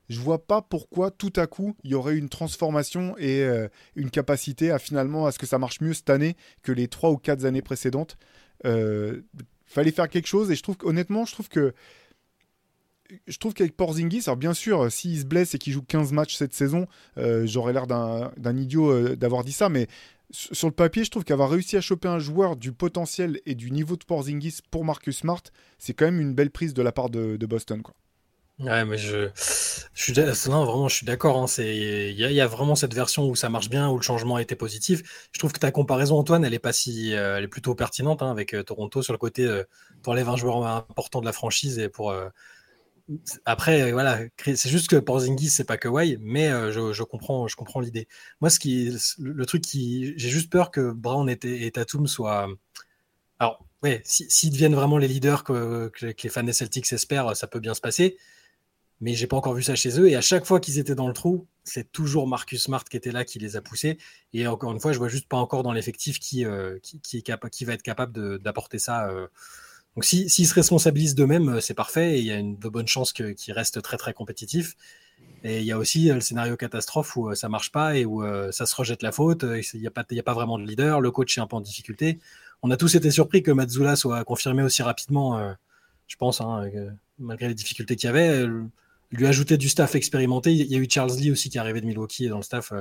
je 0.08 0.20
vois 0.20 0.46
pas 0.46 0.62
pourquoi 0.62 1.10
tout 1.10 1.32
à 1.36 1.46
coup 1.46 1.76
il 1.84 1.90
y 1.90 1.94
aurait 1.94 2.16
une 2.16 2.28
transformation 2.28 3.16
et 3.18 3.42
euh, 3.42 3.68
une 3.94 4.10
capacité 4.10 4.70
à 4.70 4.78
finalement 4.78 5.26
à 5.26 5.32
ce 5.32 5.38
que 5.38 5.46
ça 5.46 5.58
marche 5.58 5.80
mieux 5.80 5.92
cette 5.92 6.10
année 6.10 6.36
que 6.62 6.72
les 6.72 6.88
trois 6.88 7.10
ou 7.10 7.16
quatre 7.16 7.44
années 7.44 7.62
précédentes. 7.62 8.16
Euh, 8.64 9.22
fallait 9.66 9.92
faire 9.92 10.08
quelque 10.08 10.26
chose 10.26 10.50
et 10.50 10.56
je 10.56 10.62
trouve 10.62 10.76
honnêtement 10.82 11.26
je 11.26 11.32
trouve 11.32 11.48
que 11.48 11.74
je 13.26 13.38
trouve 13.38 13.54
qu'avec 13.54 13.74
Porzingis, 13.74 14.24
alors 14.26 14.36
bien 14.36 14.52
sûr, 14.52 14.92
s'il 14.92 15.18
se 15.18 15.24
blesse 15.24 15.54
et 15.54 15.58
qu'il 15.58 15.72
joue 15.72 15.80
15 15.80 16.12
matchs 16.12 16.36
cette 16.36 16.52
saison, 16.52 16.86
euh, 17.16 17.46
j'aurais 17.46 17.72
l'air 17.72 17.86
d'un 17.86 18.56
idiot 18.56 19.16
d'avoir 19.16 19.44
dit 19.44 19.52
ça, 19.52 19.70
mais 19.70 19.86
sur 20.30 20.68
le 20.68 20.74
papier, 20.74 21.04
je 21.04 21.10
trouve 21.10 21.24
qu'avoir 21.24 21.50
réussi 21.50 21.76
à 21.76 21.80
choper 21.80 22.08
un 22.08 22.18
joueur 22.18 22.56
du 22.56 22.72
potentiel 22.72 23.40
et 23.46 23.54
du 23.54 23.70
niveau 23.70 23.96
de 23.96 24.04
Porzingis 24.04 24.58
pour 24.70 24.84
Marcus 24.84 25.18
Smart, 25.18 25.42
c'est 25.78 25.94
quand 25.94 26.04
même 26.04 26.20
une 26.20 26.34
belle 26.34 26.50
prise 26.50 26.74
de 26.74 26.82
la 26.82 26.92
part 26.92 27.08
de, 27.08 27.36
Boston. 27.46 27.82
Ouais, 28.58 28.84
mais 28.84 28.98
je, 28.98 29.28
je 29.94 30.02
suis, 30.02 30.12
vraiment, 30.12 30.88
je 30.88 30.96
suis 30.96 31.06
d'accord. 31.06 31.40
Hein, 31.40 31.46
il 31.58 32.12
y, 32.12 32.40
a 32.40 32.46
vraiment 32.46 32.74
cette 32.74 32.92
version 32.92 33.28
où 33.28 33.36
ça 33.36 33.48
marche 33.48 33.70
bien, 33.70 33.88
où 33.88 33.96
le 33.96 34.02
changement 34.02 34.36
a 34.36 34.42
été 34.42 34.56
positif. 34.56 35.28
Je 35.32 35.38
trouve 35.38 35.52
que 35.52 35.60
ta 35.60 35.70
comparaison, 35.70 36.18
Antoine, 36.18 36.44
elle 36.44 36.54
est 36.54 36.58
pas 36.58 36.72
si, 36.72 37.14
euh, 37.14 37.38
elle 37.38 37.44
est 37.44 37.48
plutôt 37.48 37.76
pertinente 37.76 38.20
hein, 38.20 38.30
avec 38.30 38.54
euh, 38.54 38.64
Toronto 38.64 39.00
sur 39.00 39.12
le 39.12 39.18
côté. 39.18 39.44
Euh, 39.44 39.62
enlèves 40.06 40.28
un 40.28 40.36
joueur 40.36 40.66
important 40.66 41.20
de 41.20 41.26
la 41.26 41.32
franchise 41.32 41.78
et 41.78 41.88
pour 41.88 42.10
euh, 42.10 42.28
après, 43.44 43.92
voilà, 43.92 44.20
c'est 44.44 44.68
juste 44.68 44.88
que 44.88 44.96
Porzingis, 44.96 45.50
c'est 45.50 45.64
pas 45.64 45.76
que 45.78 45.88
Kawhi, 45.88 46.18
mais 46.20 46.48
euh, 46.48 46.92
je, 46.92 47.02
comprends, 47.02 47.48
je 47.48 47.56
comprends 47.56 47.80
l'idée. 47.80 48.06
Moi, 48.40 48.50
le, 49.18 49.44
truc 49.44 49.62
qui, 49.62 50.12
j'ai 50.18 50.28
juste 50.28 50.50
peur 50.50 50.70
que 50.70 50.92
Brown 50.92 51.28
et, 51.28 51.70
Tatum 51.70 52.06
soient. 52.06 52.48
Alors, 53.38 53.64
ouais, 53.82 54.02
s'ils 54.04 54.50
deviennent 54.50 54.74
vraiment 54.74 54.98
les 54.98 55.08
leaders 55.08 55.44
que, 55.44 55.90
les 56.02 56.28
fans 56.28 56.42
des 56.42 56.52
Celtics 56.52 56.92
espèrent, 56.92 57.34
ça 57.36 57.46
peut 57.46 57.60
bien 57.60 57.74
se 57.74 57.80
passer. 57.80 58.18
Mais 59.00 59.14
j'ai 59.14 59.28
pas 59.28 59.36
encore 59.36 59.54
vu 59.54 59.62
ça 59.62 59.76
chez 59.76 59.98
eux. 60.00 60.08
Et 60.08 60.16
à 60.16 60.20
chaque 60.20 60.44
fois 60.44 60.58
qu'ils 60.60 60.78
étaient 60.78 60.96
dans 60.96 61.06
le 61.06 61.14
trou, 61.14 61.46
c'est 61.62 61.92
toujours 61.92 62.26
Marcus 62.26 62.64
Smart 62.64 62.82
qui 62.84 62.96
était 62.96 63.12
là, 63.12 63.24
qui 63.24 63.38
les 63.38 63.56
a 63.56 63.62
poussés. 63.62 63.96
Et 64.32 64.46
encore 64.48 64.72
une 64.72 64.80
fois, 64.80 64.92
je 64.92 64.98
vois 64.98 65.08
juste 65.08 65.28
pas 65.28 65.36
encore 65.36 65.62
dans 65.62 65.72
l'effectif 65.72 66.18
qui, 66.18 66.44
euh, 66.44 66.78
qui, 66.80 67.22
va 67.64 67.74
être 67.74 67.82
capable 67.82 68.38
d'apporter 68.40 68.78
ça. 68.78 69.08
Euh, 69.08 69.28
donc 69.98 70.04
s'ils 70.04 70.46
se 70.46 70.54
responsabilisent 70.54 71.16
d'eux-mêmes, 71.16 71.48
euh, 71.48 71.60
c'est 71.60 71.74
parfait 71.74 72.12
et 72.12 72.18
il 72.20 72.24
y 72.24 72.30
a 72.30 72.36
une 72.36 72.56
de 72.56 72.68
bonnes 72.68 72.86
chances 72.86 73.12
qu'ils 73.12 73.52
restent 73.52 73.82
très 73.82 73.96
très 73.96 74.12
compétitifs. 74.12 74.76
Et 75.42 75.58
il 75.58 75.64
y 75.64 75.72
a 75.72 75.78
aussi 75.78 76.08
euh, 76.08 76.14
le 76.14 76.20
scénario 76.20 76.56
catastrophe 76.56 77.16
où 77.16 77.28
euh, 77.30 77.34
ça 77.34 77.48
marche 77.48 77.72
pas 77.72 77.96
et 77.96 78.04
où 78.04 78.22
ça 78.52 78.64
se 78.64 78.76
rejette 78.76 79.02
la 79.02 79.10
faute, 79.10 79.44
il 79.74 79.80
n'y 79.80 79.88
a 79.88 80.22
pas 80.22 80.34
vraiment 80.34 80.56
de 80.56 80.64
leader, 80.64 81.00
le 81.00 81.10
coach 81.10 81.36
est 81.36 81.40
un 81.40 81.48
peu 81.48 81.56
en 81.56 81.60
difficulté. 81.60 82.20
On 82.62 82.70
a 82.70 82.76
tous 82.76 82.94
été 82.94 83.10
surpris 83.10 83.42
que 83.42 83.50
Mazzula 83.50 83.96
soit 83.96 84.22
confirmé 84.22 84.62
aussi 84.62 84.84
rapidement, 84.84 85.52
je 86.06 86.14
pense, 86.14 86.40
hein, 86.40 86.70
malgré 87.18 87.48
les 87.48 87.54
difficultés 87.54 87.96
qu'il 87.96 88.06
y 88.06 88.10
avait. 88.10 88.46
Lui 89.10 89.26
ajouter 89.26 89.56
du 89.56 89.68
staff 89.68 89.96
expérimenté, 89.96 90.52
il 90.52 90.66
y 90.66 90.76
a 90.76 90.78
eu 90.78 90.86
Charles 90.88 91.16
Lee 91.16 91.32
aussi 91.32 91.50
qui 91.50 91.56
est 91.56 91.60
arrivé 91.60 91.80
de 91.80 91.86
Milwaukee 91.86 92.28
dans 92.28 92.36
le 92.36 92.44
staff. 92.44 92.72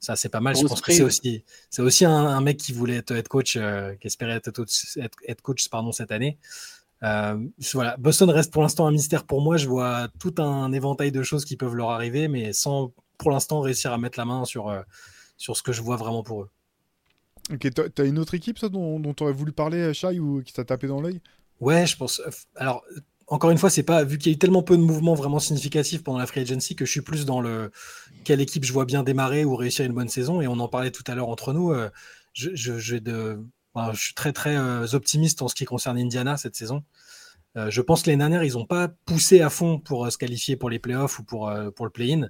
Ça, 0.00 0.14
c'est 0.14 0.28
pas 0.28 0.40
mal. 0.40 0.56
je 0.56 0.64
pense 0.64 0.80
que 0.80 0.92
c'est 0.92 1.02
aussi, 1.02 1.44
c'est 1.70 1.82
aussi 1.82 2.04
un, 2.04 2.40
mec 2.40 2.56
qui 2.56 2.72
voulait 2.72 2.96
être 2.96 3.10
head 3.10 3.26
coach, 3.26 3.56
euh, 3.56 3.94
qui 3.96 4.06
espérait 4.06 4.34
être, 4.34 4.50
être, 5.26 5.42
coach 5.42 5.68
pardon, 5.68 5.90
cette 5.90 6.12
année. 6.12 6.38
Euh, 7.02 7.36
voilà. 7.72 7.96
Boston 7.96 8.30
reste 8.30 8.52
pour 8.52 8.62
l'instant 8.62 8.86
un 8.86 8.92
mystère 8.92 9.24
pour 9.24 9.40
moi. 9.40 9.56
Je 9.56 9.66
vois 9.66 10.08
tout 10.20 10.34
un 10.38 10.72
éventail 10.72 11.10
de 11.10 11.22
choses 11.22 11.44
qui 11.44 11.56
peuvent 11.56 11.74
leur 11.74 11.90
arriver, 11.90 12.28
mais 12.28 12.52
sans 12.52 12.92
pour 13.18 13.32
l'instant 13.32 13.60
réussir 13.60 13.92
à 13.92 13.98
mettre 13.98 14.18
la 14.18 14.24
main 14.24 14.44
sur, 14.44 14.68
euh, 14.68 14.82
sur 15.36 15.56
ce 15.56 15.62
que 15.62 15.72
je 15.72 15.82
vois 15.82 15.96
vraiment 15.96 16.22
pour 16.22 16.42
eux. 16.42 16.50
Ok, 17.52 17.68
t'as 17.94 18.04
une 18.04 18.18
autre 18.18 18.34
équipe 18.34 18.58
ça, 18.58 18.68
dont 18.68 19.14
tu 19.14 19.22
aurais 19.22 19.32
voulu 19.32 19.52
parler, 19.52 19.94
Shai, 19.94 20.20
ou 20.20 20.42
qui 20.42 20.52
t'a 20.52 20.64
tapé 20.64 20.86
dans 20.86 21.00
l'œil? 21.00 21.20
Ouais, 21.60 21.86
je 21.86 21.96
pense. 21.96 22.22
Alors, 22.54 22.84
encore 23.28 23.50
une 23.50 23.58
fois, 23.58 23.70
c'est 23.70 23.82
pas 23.82 24.04
vu 24.04 24.18
qu'il 24.18 24.32
y 24.32 24.34
a 24.34 24.36
eu 24.36 24.38
tellement 24.38 24.62
peu 24.62 24.76
de 24.76 24.82
mouvements 24.82 25.14
vraiment 25.14 25.38
significatifs 25.38 26.02
pendant 26.02 26.18
la 26.18 26.26
free 26.26 26.40
agency 26.40 26.74
que 26.74 26.84
je 26.84 26.90
suis 26.90 27.02
plus 27.02 27.26
dans 27.26 27.40
le 27.40 27.70
quelle 28.24 28.40
équipe 28.40 28.64
je 28.64 28.72
vois 28.72 28.84
bien 28.84 29.02
démarrer 29.02 29.44
ou 29.44 29.54
réussir 29.54 29.84
une 29.84 29.92
bonne 29.92 30.08
saison. 30.08 30.40
Et 30.40 30.48
on 30.48 30.58
en 30.58 30.68
parlait 30.68 30.90
tout 30.90 31.04
à 31.06 31.14
l'heure 31.14 31.28
entre 31.28 31.52
nous. 31.52 31.72
Euh, 31.72 31.90
je, 32.32 32.54
suis 33.94 34.14
très 34.14 34.32
très 34.32 34.56
euh, 34.56 34.86
optimiste 34.92 35.42
en 35.42 35.48
ce 35.48 35.54
qui 35.54 35.64
concerne 35.64 35.98
Indiana 35.98 36.36
cette 36.36 36.56
saison. 36.56 36.84
Euh, 37.56 37.70
je 37.70 37.80
pense 37.80 38.02
que 38.02 38.10
l'année 38.10 38.20
dernière, 38.20 38.44
ils 38.44 38.54
n'ont 38.54 38.66
pas 38.66 38.88
poussé 38.88 39.40
à 39.40 39.50
fond 39.50 39.78
pour 39.78 40.10
se 40.10 40.18
qualifier 40.18 40.56
pour 40.56 40.70
les 40.70 40.78
playoffs 40.78 41.18
ou 41.18 41.24
pour, 41.24 41.52
pour 41.74 41.86
le 41.86 41.90
play-in. 41.90 42.28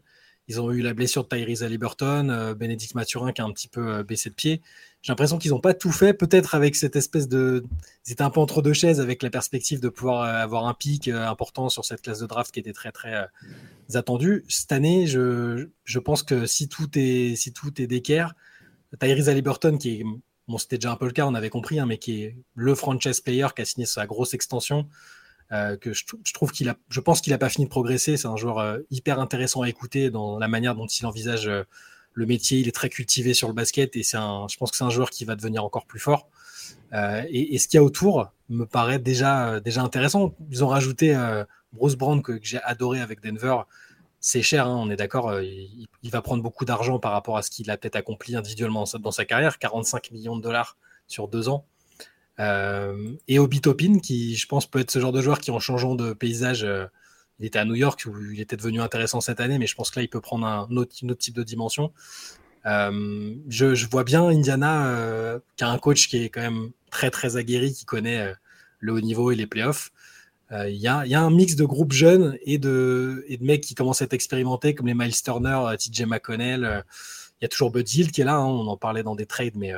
Ils 0.49 0.61
ont 0.63 0.73
eu 0.73 0.81
la 0.81 0.95
blessure 0.95 1.25
de 1.25 1.29
Tyrese 1.29 1.63
Liberton, 1.63 2.31
euh, 2.31 2.55
Bénédicte 2.55 2.95
Mathurin 2.95 3.33
qui 3.33 3.43
a 3.43 3.45
un 3.45 3.53
petit 3.53 3.69
peu 3.69 4.03
baissé 4.03 4.31
de 4.31 4.35
pied. 4.35 4.63
J'ai 5.03 5.13
l'impression 5.13 5.39
qu'ils 5.39 5.53
n'ont 5.53 5.61
pas 5.61 5.75
tout 5.75 5.93
fait, 5.93 6.13
peut-être 6.13 6.55
avec 6.55 6.75
cette 6.75 6.97
espèce 6.97 7.29
de. 7.29 7.65
Ils 8.07 8.13
étaient 8.13 8.23
un 8.23 8.31
peu 8.31 8.41
entre 8.41 8.63
deux 8.63 8.73
chaises 8.73 9.01
avec 9.01 9.23
la 9.23 9.31
perspective 9.31 9.81
de 9.81 9.89
pouvoir 9.89 10.23
euh, 10.23 10.43
avoir 10.43 10.67
un 10.67 10.75
pic 10.75 11.09
important 11.09 11.69
sur 11.69 11.85
cette 11.85 12.03
classe 12.03 12.19
de 12.19 12.27
draft 12.27 12.53
qui 12.53 12.61
était 12.61 12.73
très 12.73 12.91
très 12.91 13.29
attendue. 13.95 14.45
Cette 14.49 14.73
année, 14.73 15.07
je, 15.07 15.69
je 15.85 15.99
pense 15.99 16.23
que 16.23 16.47
si 16.47 16.69
tout 16.69 16.91
est, 16.97 17.37
si 17.37 17.53
tout 17.53 17.81
est 17.81 17.87
d'équerre, 17.87 18.35
Tyrese 18.99 19.29
Liberton, 19.29 19.79
qui 19.79 20.01
est. 20.01 20.05
Bon, 20.49 20.57
c'était 20.57 20.79
déjà 20.79 20.91
un 20.93 20.97
peu 20.97 21.05
le 21.05 21.13
cas, 21.13 21.27
on 21.27 21.35
avait 21.35 21.51
compris, 21.51 21.79
hein, 21.79 21.85
mais 21.85 21.99
qui 21.99 22.23
est 22.23 22.37
le 22.55 22.75
franchise 22.75 23.21
player 23.21 23.47
qui 23.55 23.63
a 23.63 23.65
signé 23.67 23.87
sa 23.87 24.07
grosse 24.07 24.33
extension. 24.33 24.89
Euh, 25.51 25.79
que 25.79 25.95
je, 25.95 26.05
trouve 26.35 26.53
qu'il 26.53 26.69
a, 26.69 26.77
je 26.90 27.01
pense 27.01 27.23
qu'il 27.23 27.33
n'a 27.33 27.38
pas 27.38 27.49
fini 27.49 27.65
de 27.65 27.71
progresser. 27.71 28.17
C'est 28.17 28.29
un 28.29 28.37
joueur 28.37 28.59
euh, 28.59 28.81
hyper 28.90 29.19
intéressant 29.19 29.63
à 29.63 29.69
écouter 29.69 30.11
dans 30.11 30.38
la 30.38 30.49
manière 30.49 30.75
dont 30.75 30.87
il 30.87 31.07
envisage 31.07 31.49
euh, 31.49 31.63
le 32.19 32.27
métier, 32.27 32.58
il 32.58 32.66
est 32.69 32.73
très 32.73 32.88
cultivé 32.88 33.33
sur 33.33 33.46
le 33.46 33.54
basket 33.54 33.94
et 33.96 34.02
c'est 34.02 34.16
un, 34.16 34.46
je 34.50 34.56
pense 34.56 34.73
que 34.73 34.77
c'est 34.77 34.85
un 34.85 34.90
joueur 34.90 35.10
qui 35.10 35.25
va 35.25 35.37
devenir 35.37 35.64
encore 35.64 35.87
plus 35.87 36.00
fort. 36.00 36.29
Euh, 36.92 37.23
et, 37.29 37.58
ce 37.58 37.69
qu'il 37.69 37.79
y 37.79 37.81
a 37.81 37.85
autour 37.85 38.33
me 38.48 38.64
paraît 38.64 38.98
déjà, 38.98 39.60
déjà 39.60 39.83
intéressant. 39.83 40.35
Ils 40.50 40.64
ont 40.64 40.69
rajouté 40.69 41.16
Bruce 41.73 41.96
Brown 41.96 42.23
que, 42.23 42.40
j'ai 42.42 42.60
adoré 42.62 43.00
avec 43.00 43.23
Denver. 43.23 43.56
C'est 44.21 44.42
cher, 44.42 44.66
hein, 44.66 44.77
on 44.77 44.90
est 44.90 44.96
d'accord. 44.96 45.40
Il, 45.40 46.10
va 46.10 46.23
prendre 46.23 46.42
beaucoup 46.42 46.64
d'argent 46.64 46.98
par 46.98 47.12
rapport 47.12 47.37
à 47.37 47.42
ce 47.42 47.50
qu'il 47.50 47.71
a 47.71 47.77
peut-être 47.77 47.96
accompli 47.96 48.35
individuellement 48.35 48.85
dans 48.98 49.10
sa 49.12 49.25
carrière, 49.25 49.58
45 49.58 50.10
millions 50.10 50.37
de 50.37 50.42
dollars 50.42 50.77
sur 51.06 51.29
deux 51.29 51.48
ans. 51.48 51.64
Euh, 52.40 53.14
et 53.27 53.38
Obi 53.38 53.60
Topin, 53.60 53.98
qui 53.98 54.37
je 54.37 54.46
pense 54.46 54.66
peut 54.66 54.79
être 54.79 54.90
ce 54.90 55.00
genre 55.00 55.12
de 55.12 55.21
joueur 55.21 55.40
qui 55.40 55.50
en 55.50 55.58
changeant 55.58 55.94
de 55.94 56.12
paysage, 56.12 56.64
euh, 56.64 56.87
il 57.39 57.47
était 57.47 57.59
à 57.59 57.65
New 57.65 57.75
York 57.75 58.05
où 58.07 58.17
il 58.33 58.41
était 58.41 58.57
devenu 58.57 58.81
intéressant 58.81 59.21
cette 59.21 59.41
année, 59.41 59.59
mais 59.59 59.67
je 59.67 59.75
pense 59.75 59.91
que 59.91 60.01
là 60.01 60.03
il 60.05 60.09
peut 60.09 60.21
prendre 60.21 60.47
un 60.47 60.69
autre, 60.77 60.95
autre 61.05 61.19
type 61.19 61.35
de 61.35 61.43
dimension. 61.43 61.93
Euh, 62.67 63.35
je, 63.49 63.87
vois 63.87 64.05
bien 64.05 64.25
Indiana 64.25 65.41
qui 65.57 65.65
a 65.65 65.71
un 65.71 65.79
coach 65.79 66.09
qui 66.09 66.25
est 66.25 66.29
quand 66.29 66.41
même 66.41 66.71
très 66.91 67.11
très 67.11 67.37
aguerri, 67.37 67.73
qui 67.73 67.85
connaît 67.85 68.35
le 68.81 68.93
haut 68.93 69.01
niveau 69.01 69.31
et 69.31 69.37
les 69.37 69.47
playoffs. 69.47 69.91
Il 70.51 70.77
y, 70.77 70.89
a, 70.89 71.03
un 71.03 71.31
mix 71.31 71.57
de 71.57 71.65
groupes 71.65 71.93
jeunes 71.93 72.39
et 72.43 72.59
de, 72.59 73.25
et 73.29 73.37
de 73.37 73.45
mecs 73.45 73.63
qui 73.63 73.75
commencent 73.75 74.01
à 74.01 74.07
être 74.07 74.15
expérimentés, 74.15 74.75
comme 74.75 74.87
les 74.87 74.95
Miles 74.95 75.23
Turner, 75.23 75.61
TJ 75.79 76.07
McConnell. 76.07 76.85
Il 77.41 77.45
y 77.45 77.47
a 77.47 77.49
toujours 77.49 77.71
Bud 77.71 77.89
Hill 77.93 78.11
qui 78.11 78.23
est 78.23 78.25
là, 78.25 78.37
hein, 78.37 78.47
on 78.47 78.67
en 78.67 78.77
parlait 78.77 79.03
dans 79.03 79.15
des 79.15 79.27
trades, 79.27 79.57
mais 79.57 79.73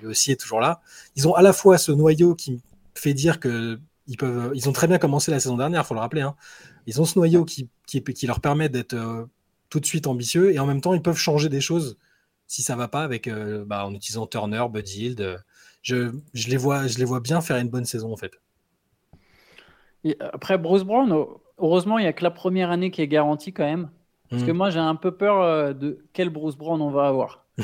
lui 0.00 0.06
aussi 0.06 0.32
est 0.32 0.40
toujours 0.40 0.60
là. 0.60 0.80
Ils 1.16 1.28
ont 1.28 1.34
à 1.34 1.42
la 1.42 1.52
fois 1.52 1.78
ce 1.78 1.92
noyau 1.92 2.34
qui 2.34 2.60
fait 2.94 3.14
dire 3.14 3.40
que 3.40 3.78
ils 4.06 4.16
peuvent, 4.16 4.52
ils 4.54 4.68
ont 4.68 4.72
très 4.72 4.86
bien 4.86 4.98
commencé 4.98 5.30
la 5.30 5.40
saison 5.40 5.56
dernière, 5.56 5.86
faut 5.86 5.94
le 5.94 6.00
rappeler. 6.00 6.22
Hein. 6.22 6.34
Ils 6.86 7.00
ont 7.00 7.04
ce 7.04 7.18
noyau 7.18 7.44
qui, 7.44 7.68
qui, 7.86 8.02
qui 8.02 8.26
leur 8.26 8.40
permet 8.40 8.68
d'être 8.68 8.94
euh, 8.94 9.24
tout 9.70 9.80
de 9.80 9.86
suite 9.86 10.06
ambitieux 10.06 10.52
et 10.52 10.58
en 10.58 10.66
même 10.66 10.80
temps 10.80 10.94
ils 10.94 11.02
peuvent 11.02 11.16
changer 11.16 11.48
des 11.48 11.60
choses 11.60 11.98
si 12.46 12.62
ça 12.62 12.76
va 12.76 12.88
pas 12.88 13.02
avec, 13.02 13.26
euh, 13.26 13.64
bah, 13.64 13.86
en 13.86 13.94
utilisant 13.94 14.26
Turner, 14.26 14.64
Bud 14.70 14.88
Hield. 14.88 15.42
Je, 15.82 16.12
je, 16.32 16.48
les 16.48 16.56
vois, 16.56 16.86
je 16.86 16.98
les 16.98 17.04
vois 17.04 17.20
bien 17.20 17.40
faire 17.40 17.56
une 17.56 17.68
bonne 17.68 17.84
saison 17.84 18.12
en 18.12 18.16
fait. 18.16 18.32
après 20.32 20.58
Bruce 20.58 20.82
Brown, 20.82 21.26
heureusement 21.58 21.98
il 21.98 22.02
n'y 22.02 22.08
a 22.08 22.12
que 22.12 22.24
la 22.24 22.30
première 22.30 22.70
année 22.70 22.90
qui 22.90 23.02
est 23.02 23.08
garantie 23.08 23.52
quand 23.52 23.64
même. 23.64 23.90
Parce 24.30 24.42
que 24.42 24.52
hmm. 24.52 24.56
moi 24.56 24.70
j'ai 24.70 24.80
un 24.80 24.96
peu 24.96 25.12
peur 25.12 25.40
euh, 25.42 25.72
de 25.72 26.04
quel 26.12 26.30
Bruce 26.30 26.56
Brown 26.56 26.80
on 26.80 26.90
va 26.90 27.06
avoir. 27.06 27.44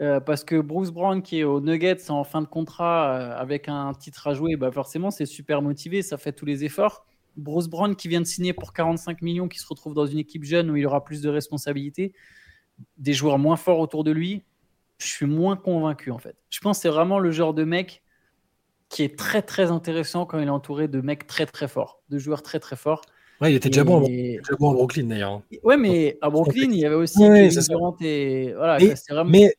Euh, 0.00 0.18
parce 0.18 0.44
que 0.44 0.58
Bruce 0.58 0.90
Brown 0.90 1.20
qui 1.20 1.40
est 1.40 1.44
au 1.44 1.60
Nuggets 1.60 2.10
en 2.10 2.24
fin 2.24 2.40
de 2.40 2.46
contrat 2.46 3.12
euh, 3.12 3.38
avec 3.38 3.68
un 3.68 3.92
titre 3.92 4.28
à 4.28 4.32
jouer, 4.32 4.56
bah 4.56 4.72
forcément 4.72 5.10
c'est 5.10 5.26
super 5.26 5.60
motivé, 5.60 6.00
ça 6.00 6.16
fait 6.16 6.32
tous 6.32 6.46
les 6.46 6.64
efforts. 6.64 7.04
Bruce 7.36 7.68
Brown 7.68 7.96
qui 7.96 8.08
vient 8.08 8.20
de 8.20 8.26
signer 8.26 8.52
pour 8.52 8.72
45 8.72 9.22
millions, 9.22 9.48
qui 9.48 9.58
se 9.58 9.66
retrouve 9.66 9.94
dans 9.94 10.06
une 10.06 10.18
équipe 10.18 10.44
jeune 10.44 10.70
où 10.70 10.76
il 10.76 10.86
aura 10.86 11.04
plus 11.04 11.20
de 11.20 11.28
responsabilités, 11.28 12.12
des 12.98 13.12
joueurs 13.12 13.38
moins 13.38 13.56
forts 13.56 13.78
autour 13.78 14.04
de 14.04 14.10
lui, 14.10 14.42
je 14.98 15.06
suis 15.06 15.26
moins 15.26 15.56
convaincu 15.56 16.10
en 16.10 16.18
fait. 16.18 16.36
Je 16.50 16.60
pense 16.60 16.78
que 16.78 16.82
c'est 16.82 16.88
vraiment 16.88 17.18
le 17.18 17.30
genre 17.30 17.54
de 17.54 17.64
mec 17.64 18.02
qui 18.88 19.02
est 19.02 19.16
très 19.16 19.42
très 19.42 19.70
intéressant 19.70 20.26
quand 20.26 20.38
il 20.38 20.46
est 20.46 20.50
entouré 20.50 20.88
de 20.88 21.00
mecs 21.00 21.26
très 21.26 21.46
très 21.46 21.68
forts, 21.68 22.02
de 22.10 22.18
joueurs 22.18 22.42
très 22.42 22.58
très 22.58 22.76
forts. 22.76 23.02
Ouais, 23.40 23.52
il 23.52 23.56
était 23.56 23.70
déjà, 23.70 23.84
bon, 23.84 24.00
déjà 24.00 24.40
bon 24.58 24.70
à 24.70 24.74
Brooklyn 24.74 25.04
d'ailleurs. 25.04 25.40
Ouais, 25.62 25.78
mais 25.78 26.18
à 26.20 26.28
Brooklyn, 26.28 26.70
il 26.70 26.78
y 26.78 26.84
avait 26.84 26.96
aussi 26.96 27.18
ouais, 27.20 27.48
et 28.00 28.52
voilà, 28.52 28.76
vraiment... 29.08 29.30
mais 29.30 29.54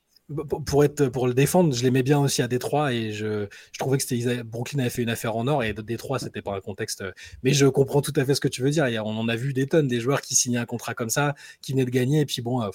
pour 0.66 0.84
être 0.84 1.08
pour 1.08 1.28
le 1.28 1.34
défendre, 1.34 1.74
je 1.74 1.84
l'aimais 1.84 2.04
bien 2.04 2.20
aussi 2.20 2.42
à 2.42 2.48
Détroit 2.48 2.94
et 2.94 3.12
je, 3.12 3.48
je 3.72 3.80
trouvais 3.80 3.98
que 3.98 4.04
c'était 4.04 4.44
Brooklyn 4.44 4.80
avait 4.80 4.90
fait 4.90 5.02
une 5.02 5.10
affaire 5.10 5.36
en 5.36 5.48
or 5.48 5.64
et 5.64 5.74
Détroit 5.74 6.20
c'était 6.20 6.42
pas 6.42 6.56
un 6.56 6.62
contexte. 6.62 7.04
Mais 7.44 7.54
je 7.54 7.66
comprends 7.68 8.02
tout 8.02 8.14
à 8.16 8.26
fait 8.26 8.36
ce 8.36 8.42
que 8.42 8.48
tu 8.48 8.62
veux 8.62 8.70
dire. 8.70 8.86
on 9.06 9.18
en 9.18 9.28
a 9.28 9.36
vu 9.36 9.54
des 9.54 9.68
tonnes 9.68 9.88
des 9.88 10.00
joueurs 10.00 10.22
qui 10.22 10.36
signaient 10.36 10.58
un 10.58 10.66
contrat 10.66 10.94
comme 10.94 11.10
ça, 11.10 11.36
qui 11.62 11.74
venaient 11.74 11.86
de 11.86 11.92
gagner 11.92 12.22
et 12.22 12.26
puis 12.26 12.42
bon. 12.42 12.62
Euh, 12.62 12.70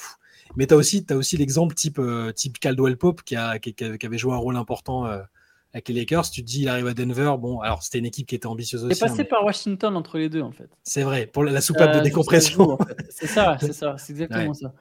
mais 0.55 0.67
tu 0.67 0.75
as 0.75 0.77
aussi, 0.77 1.05
as 1.11 1.17
aussi 1.17 1.37
l'exemple 1.37 1.75
type, 1.75 1.99
euh, 1.99 2.33
type 2.33 2.59
Caldwell 2.59 2.97
Pope 2.97 3.23
qui, 3.23 3.37
a, 3.37 3.59
qui, 3.59 3.75
avait 3.83 4.19
joué 4.19 4.33
un 4.33 4.39
rôle 4.39 4.57
important 4.57 5.07
euh, 5.07 5.19
avec 5.73 5.89
les 5.89 5.95
Lakers. 5.95 6.31
Tu 6.31 6.43
te 6.43 6.47
dis, 6.47 6.63
il 6.63 6.69
arrive 6.69 6.87
à 6.87 6.95
Denver. 6.95 7.35
Bon, 7.39 7.61
alors 7.61 7.83
c'était 7.83 7.99
une 7.99 8.07
équipe 8.07 8.29
qui 8.29 8.35
était 8.35 8.47
ambitieuse 8.47 8.85
aussi. 8.85 8.95
Il 8.95 8.97
est 8.97 9.09
passé 9.09 9.23
hein, 9.23 9.27
par 9.29 9.45
Washington 9.45 9.97
entre 9.97 10.19
les 10.19 10.29
deux 10.29 10.43
en 10.43 10.53
fait. 10.53 10.69
C'est 10.83 11.03
vrai, 11.03 11.27
pour 11.27 11.45
la 11.45 11.61
soupape 11.61 11.97
de 11.97 12.01
décompression. 12.01 12.79
C'est 13.09 13.27
ça, 13.27 13.57
c'est 13.61 13.73
ça, 13.73 13.97
c'est 13.99 14.13
exactement 14.13 14.55
ça. 14.55 14.73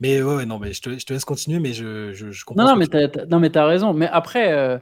Mais 0.00 0.22
ouais, 0.22 0.46
non, 0.46 0.58
mais 0.58 0.72
je 0.72 0.82
te, 0.82 0.98
je 0.98 1.06
te, 1.06 1.12
laisse 1.12 1.24
continuer, 1.24 1.60
mais 1.60 1.72
je, 1.72 2.12
je, 2.12 2.44
comprends. 2.44 2.64
Non, 2.64 2.70
non, 2.70 2.76
mais 2.76 2.86
tu 2.86 2.96
as, 2.96 3.26
non, 3.26 3.38
mais 3.38 3.56
as 3.56 3.66
raison. 3.66 3.92
Mais 3.92 4.08
après, 4.08 4.52
euh, 4.52 4.78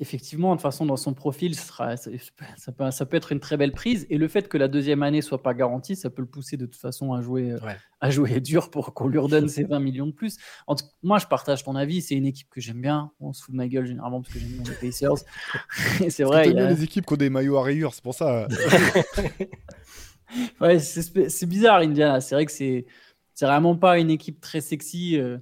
effectivement, 0.00 0.50
de 0.50 0.56
toute 0.56 0.62
façon, 0.62 0.86
dans 0.86 0.96
son 0.96 1.12
profil, 1.12 1.54
ça, 1.54 1.62
sera, 1.62 1.96
ça, 1.96 2.10
peut, 2.72 2.90
ça, 2.90 3.06
peut, 3.06 3.16
être 3.16 3.32
une 3.32 3.40
très 3.40 3.56
belle 3.56 3.72
prise. 3.72 4.06
Et 4.10 4.18
le 4.18 4.28
fait 4.28 4.48
que 4.48 4.56
la 4.56 4.68
deuxième 4.68 5.02
année 5.02 5.22
soit 5.22 5.42
pas 5.42 5.54
garantie, 5.54 5.96
ça 5.96 6.08
peut 6.08 6.22
le 6.22 6.28
pousser 6.28 6.56
de 6.56 6.66
toute 6.66 6.80
façon 6.80 7.12
à 7.12 7.20
jouer, 7.20 7.52
euh, 7.52 7.58
à 8.00 8.10
jouer 8.10 8.40
dur 8.40 8.70
pour 8.70 8.94
qu'on 8.94 9.08
lui 9.08 9.18
redonne 9.18 9.48
ses 9.48 9.64
20 9.64 9.80
millions 9.80 10.06
de 10.06 10.12
plus. 10.12 10.36
En 10.66 10.76
tout, 10.76 10.84
moi, 11.02 11.18
je 11.18 11.26
partage 11.26 11.64
ton 11.64 11.74
avis. 11.74 12.00
C'est 12.02 12.14
une 12.14 12.26
équipe 12.26 12.48
que 12.48 12.60
j'aime 12.60 12.80
bien. 12.80 13.10
On 13.20 13.32
se 13.32 13.42
fout 13.42 13.52
de 13.52 13.56
ma 13.56 13.68
gueule 13.68 13.86
généralement 13.86 14.22
parce 14.22 14.32
que 14.32 14.38
j'aime 14.38 14.62
bien 14.62 14.72
les 14.72 14.88
Pacers. 14.88 15.24
C'est 16.08 16.24
vrai. 16.24 16.52
Bien 16.52 16.68
les 16.68 16.84
équipes 16.84 17.06
qui 17.06 17.12
ont 17.14 17.16
des 17.16 17.30
maillots 17.30 17.58
à 17.58 17.62
rayures, 17.64 17.92
c'est 17.92 18.02
pour 18.02 18.14
ça. 18.14 18.46
ouais, 20.60 20.78
c'est 20.78 21.46
bizarre, 21.46 21.80
Indiana. 21.80 22.20
C'est 22.20 22.34
vrai 22.34 22.46
que 22.46 22.52
c'est 22.52 22.86
c'est 23.38 23.46
vraiment 23.46 23.76
pas 23.76 24.00
une 24.00 24.10
équipe 24.10 24.40
très 24.40 24.60
sexy 24.60 25.16
euh, 25.16 25.38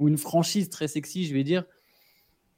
ou 0.00 0.08
une 0.08 0.18
franchise 0.18 0.68
très 0.68 0.88
sexy, 0.88 1.26
je 1.26 1.32
vais 1.32 1.44
dire. 1.44 1.62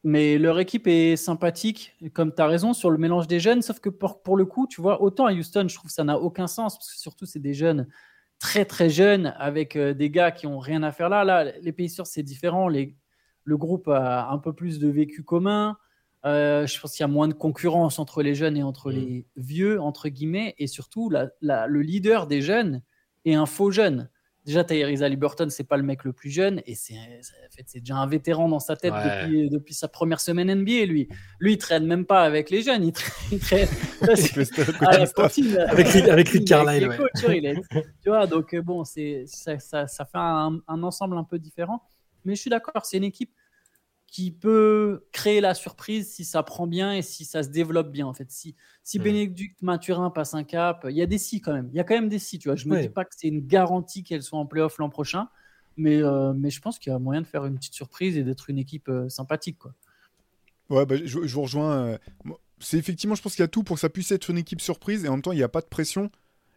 Mais 0.03 0.39
leur 0.39 0.59
équipe 0.61 0.87
est 0.87 1.17
sympathique, 1.17 1.95
comme 2.15 2.35
tu 2.35 2.41
as 2.41 2.47
raison, 2.47 2.73
sur 2.73 2.89
le 2.89 2.97
mélange 2.97 3.27
des 3.27 3.39
jeunes. 3.39 3.61
Sauf 3.61 3.81
que 3.81 3.91
pour, 3.91 4.23
pour, 4.23 4.35
le 4.35 4.47
coup, 4.47 4.67
tu 4.67 4.81
vois, 4.81 5.03
autant 5.03 5.27
à 5.27 5.35
Houston, 5.35 5.67
je 5.69 5.75
trouve 5.75 5.89
que 5.89 5.95
ça 5.95 6.05
n'a 6.05 6.19
aucun 6.19 6.47
sens, 6.47 6.79
parce 6.79 6.91
que 6.91 6.99
surtout, 6.99 7.27
c'est 7.27 7.39
des 7.39 7.53
jeunes 7.53 7.87
très 8.39 8.65
très 8.65 8.89
jeunes 8.89 9.35
avec 9.37 9.77
euh, 9.77 9.93
des 9.93 10.09
gars 10.09 10.31
qui 10.31 10.47
ont 10.47 10.59
rien 10.59 10.83
à 10.83 10.91
faire 10.91 11.11
là. 11.11 11.23
Là, 11.23 11.45
les 11.45 11.73
Pacers, 11.73 12.07
c'est 12.07 12.23
différent. 12.23 12.67
Les, 12.67 12.97
le 13.45 13.59
groupe 13.59 13.89
a 13.89 14.31
un 14.31 14.39
peu 14.39 14.55
plus 14.55 14.79
de 14.79 14.89
vécu 14.89 15.23
commun. 15.23 15.77
Euh, 16.25 16.67
je 16.67 16.81
pense 16.81 16.93
qu'il 16.93 17.03
y 17.03 17.05
a 17.05 17.09
moins 17.09 17.29
de 17.29 17.35
concurrence 17.35 17.99
entre 17.99 18.23
les 18.23 18.35
jeunes 18.35 18.57
et 18.57 18.63
entre 18.63 18.91
mmh. 18.91 18.95
les 18.95 19.27
vieux, 19.37 19.83
entre 19.83 20.09
guillemets. 20.09 20.55
Et 20.57 20.67
surtout, 20.67 21.11
le 21.11 21.83
leader 21.83 22.27
des 22.27 22.41
jeunes 22.41 22.81
est 23.27 23.35
un 23.35 23.45
faux 23.45 23.71
jeune. 23.71 24.09
Déjà, 24.45 24.65
Tyrese 24.65 25.03
Liberton, 25.03 25.49
c'est 25.51 25.65
pas 25.65 25.77
le 25.77 25.83
mec 25.83 26.05
le 26.05 26.13
plus 26.13 26.31
jeune 26.31 26.63
et 26.65 26.75
c'est 26.75 26.95
en 26.95 27.51
fait, 27.55 27.67
déjà 27.75 27.97
un 27.97 28.07
vétéran 28.07 28.49
dans 28.49 28.61
sa 28.61 28.77
tête 28.77 28.95
depuis, 28.95 29.51
depuis, 29.51 29.75
sa 29.75 29.89
première 29.89 30.21
semaine 30.21 30.53
NBA. 30.55 30.87
Lui, 30.87 31.09
lui, 31.39 31.53
il 31.53 31.59
traîne 31.59 31.87
même 31.87 32.07
pas 32.07 32.23
avec 32.23 32.49
les 32.49 32.63
jeunes, 32.63 32.85
il 32.85 32.93
traîne, 33.41 33.69
avec, 35.69 35.97
avec 35.97 36.29
Rick 36.29 36.49
Carlisle. 36.49 36.99
tu 38.03 38.09
vois, 38.09 38.27
donc 38.27 38.55
euh, 38.55 38.63
bon, 38.63 38.85
c'est 38.85 39.25
ça, 39.27 39.59
ça, 39.59 39.87
ça, 39.87 40.05
fait 40.07 40.19
un, 40.19 40.61
un, 40.67 40.83
ensemble 40.83 41.19
un 41.19 41.25
peu 41.25 41.39
différent. 41.39 41.83
Mais 42.25 42.35
je 42.35 42.41
suis 42.41 42.51
d'accord, 42.51 42.87
c'est 42.87 42.97
une 42.97 43.05
équipe 43.05 43.33
qui 44.11 44.31
peut 44.31 45.07
créer 45.13 45.41
la 45.41 45.55
surprise 45.55 46.11
si 46.11 46.25
ça 46.25 46.43
prend 46.43 46.67
bien 46.67 46.95
et 46.95 47.03
si 47.03 47.27
ça 47.27 47.43
se 47.43 47.51
développe 47.51 47.93
bien. 47.93 48.07
En 48.07 48.15
fait, 48.15 48.31
si, 48.31 48.57
si 48.83 48.99
hmm. 48.99 49.03
Bénédicte 49.03 49.63
Mathurin 49.63 50.11
passe 50.11 50.35
un 50.35 50.45
cap, 50.45 50.87
il 50.89 50.97
y 50.97 51.03
a 51.03 51.07
des 51.07 51.19
si 51.19 51.41
quand 51.41 51.53
même. 51.53 51.69
Il 51.73 51.77
y 51.77 51.81
a 51.81 51.85
quand 51.85 51.95
même 51.95 52.09
des 52.09 52.19
si. 52.19 52.39
Tu 52.39 52.49
vois, 52.49 52.57
je 52.57 52.67
ne 52.67 52.75
me 52.75 52.81
dis 52.81 52.89
pas 52.89 53.05
que 53.05 53.15
c'est 53.17 53.29
une 53.29 53.47
garantie 53.47 54.03
qu'elles 54.03 54.23
soient 54.23 54.39
en 54.39 54.47
playoff 54.47 54.79
l'an 54.79 54.89
prochain, 54.89 55.29
mais, 55.77 56.03
euh, 56.03 56.33
mais 56.35 56.49
je 56.49 56.61
pense 56.61 56.79
qu'il 56.79 56.91
y 56.91 56.97
a 56.97 56.99
moyen 56.99 57.21
de 57.21 57.27
faire 57.27 57.45
une 57.45 57.57
petite 57.57 57.75
surprise 57.75 58.17
et 58.17 58.25
d'être 58.25 58.49
une 58.49 58.59
équipe 58.59 58.89
euh, 58.89 59.11
sympathique. 59.11 59.59
Quoi. 59.59 59.75
Ouais, 60.71 60.87
bah, 60.87 60.97
je, 61.05 61.19
vous 61.19 61.43
rejoins. 61.43 61.73
Euh, 61.73 61.99
c'est 62.61 62.79
effectivement, 62.79 63.15
je 63.15 63.21
pense 63.23 63.35
qu'il 63.35 63.43
y 63.43 63.45
a 63.45 63.49
tout 63.49 63.63
pour 63.63 63.77
que 63.77 63.81
ça 63.81 63.91
puisse 63.91 64.11
être 64.11 64.31
une 64.31 64.39
équipe 64.39 64.63
surprise 64.63 65.05
et 65.05 65.09
en 65.09 65.13
même 65.13 65.23
temps, 65.23 65.33
il 65.33 65.37
n'y 65.37 65.43
a 65.43 65.49
pas 65.49 65.61
de 65.61 65.67
pression 65.67 66.11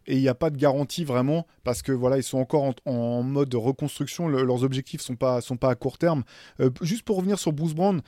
et 0.07 0.15
il 0.15 0.21
n'y 0.21 0.27
a 0.27 0.35
pas 0.35 0.49
de 0.49 0.57
garantie 0.57 1.03
vraiment 1.03 1.47
parce 1.63 1.81
que 1.81 1.91
voilà 1.91 2.17
ils 2.17 2.23
sont 2.23 2.39
encore 2.39 2.73
en, 2.85 3.23
mode 3.23 3.49
de 3.49 3.57
reconstruction 3.57 4.27
leurs 4.27 4.63
objectifs 4.63 5.01
sont 5.01 5.15
pas 5.15 5.41
sont 5.41 5.57
pas 5.57 5.69
à 5.69 5.75
court 5.75 5.97
terme. 5.97 6.23
Euh, 6.59 6.69
juste 6.81 7.03
pour 7.03 7.17
revenir 7.17 7.39
sur 7.39 7.53
Bruce 7.53 7.73
Brown 7.73 8.01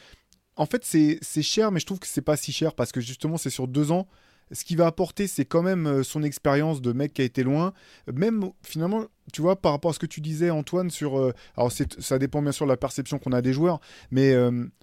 en 0.55 0.65
fait 0.65 0.83
c'est 0.85 1.41
cher 1.41 1.71
mais 1.71 1.79
je 1.79 1.85
trouve 1.85 1.99
que 1.99 2.07
c'est 2.07 2.21
pas 2.21 2.37
si 2.37 2.51
cher 2.51 2.73
parce 2.73 2.91
que 2.91 3.01
justement 3.01 3.37
c'est 3.37 3.49
sur 3.49 3.67
deux 3.67 3.91
ans. 3.91 4.07
Ce 4.51 4.65
qui 4.65 4.75
va 4.75 4.85
apporter 4.85 5.27
c'est 5.27 5.45
quand 5.45 5.63
même 5.63 5.87
euh, 5.87 6.03
son 6.03 6.21
expérience 6.21 6.81
de 6.81 6.91
mec 6.91 7.13
qui 7.13 7.21
a 7.21 7.25
été 7.25 7.43
loin. 7.43 7.73
Même 8.11 8.49
finalement 8.61 9.05
tu 9.31 9.41
vois 9.41 9.55
par 9.59 9.71
rapport 9.71 9.91
à 9.91 9.93
ce 9.93 9.99
que 9.99 10.05
tu 10.05 10.21
disais 10.21 10.49
Antoine 10.49 10.91
sur 10.91 11.17
euh, 11.17 11.33
alors 11.57 11.71
ça 11.71 12.19
dépend 12.19 12.41
bien 12.41 12.51
sûr 12.51 12.65
de 12.65 12.71
la 12.71 12.77
perception 12.77 13.19
qu'on 13.19 13.31
a 13.31 13.41
des 13.41 13.53
joueurs 13.53 13.79
mais 14.11 14.35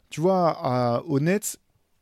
tu 0.08 0.20
vois 0.20 0.56
à, 0.60 1.02
Nets 1.20 1.58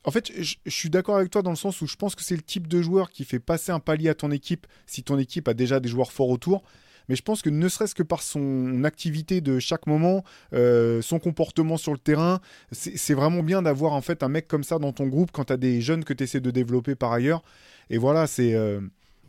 en 0.08 0.10
fait, 0.10 0.32
je, 0.40 0.56
suis 0.66 0.88
d'accord 0.88 1.16
avec 1.16 1.28
toi 1.28 1.42
dans 1.42 1.50
le 1.50 1.56
sens 1.56 1.82
où 1.82 1.86
je 1.86 1.96
pense 1.96 2.14
que 2.14 2.22
c'est 2.22 2.34
le 2.34 2.40
type 2.40 2.66
de 2.66 2.80
joueur 2.80 3.10
qui 3.10 3.24
fait 3.24 3.38
passer 3.38 3.72
un 3.72 3.78
palier 3.78 4.08
à 4.08 4.14
ton 4.14 4.30
équipe 4.30 4.66
si 4.86 5.02
ton 5.02 5.18
équipe 5.18 5.48
a 5.48 5.52
déjà 5.52 5.80
des 5.80 5.88
joueurs 5.90 6.12
forts 6.12 6.30
autour. 6.30 6.62
Mais 7.10 7.14
je 7.14 7.20
pense 7.20 7.42
que 7.42 7.50
ne 7.50 7.68
serait-ce 7.68 7.94
que 7.94 8.02
par 8.02 8.22
son 8.22 8.84
activité 8.84 9.42
de 9.42 9.58
chaque 9.58 9.86
moment, 9.86 10.24
euh, 10.54 11.02
son 11.02 11.18
comportement 11.18 11.76
sur 11.76 11.92
le 11.92 11.98
terrain, 11.98 12.40
c'est 12.72 13.12
vraiment 13.12 13.42
bien 13.42 13.60
d'avoir 13.60 13.92
en 13.92 14.00
fait 14.00 14.22
un 14.22 14.28
mec 14.28 14.48
comme 14.48 14.64
ça 14.64 14.78
dans 14.78 14.92
ton 14.92 15.06
groupe 15.06 15.30
quand 15.30 15.44
tu 15.44 15.52
as 15.52 15.58
des 15.58 15.82
jeunes 15.82 16.04
que 16.04 16.14
tu 16.14 16.24
essaies 16.24 16.40
de 16.40 16.50
développer 16.50 16.94
par 16.94 17.12
ailleurs. 17.12 17.42
Et 17.90 17.98
voilà, 17.98 18.26
c'est. 18.26 18.54
Euh, 18.54 18.80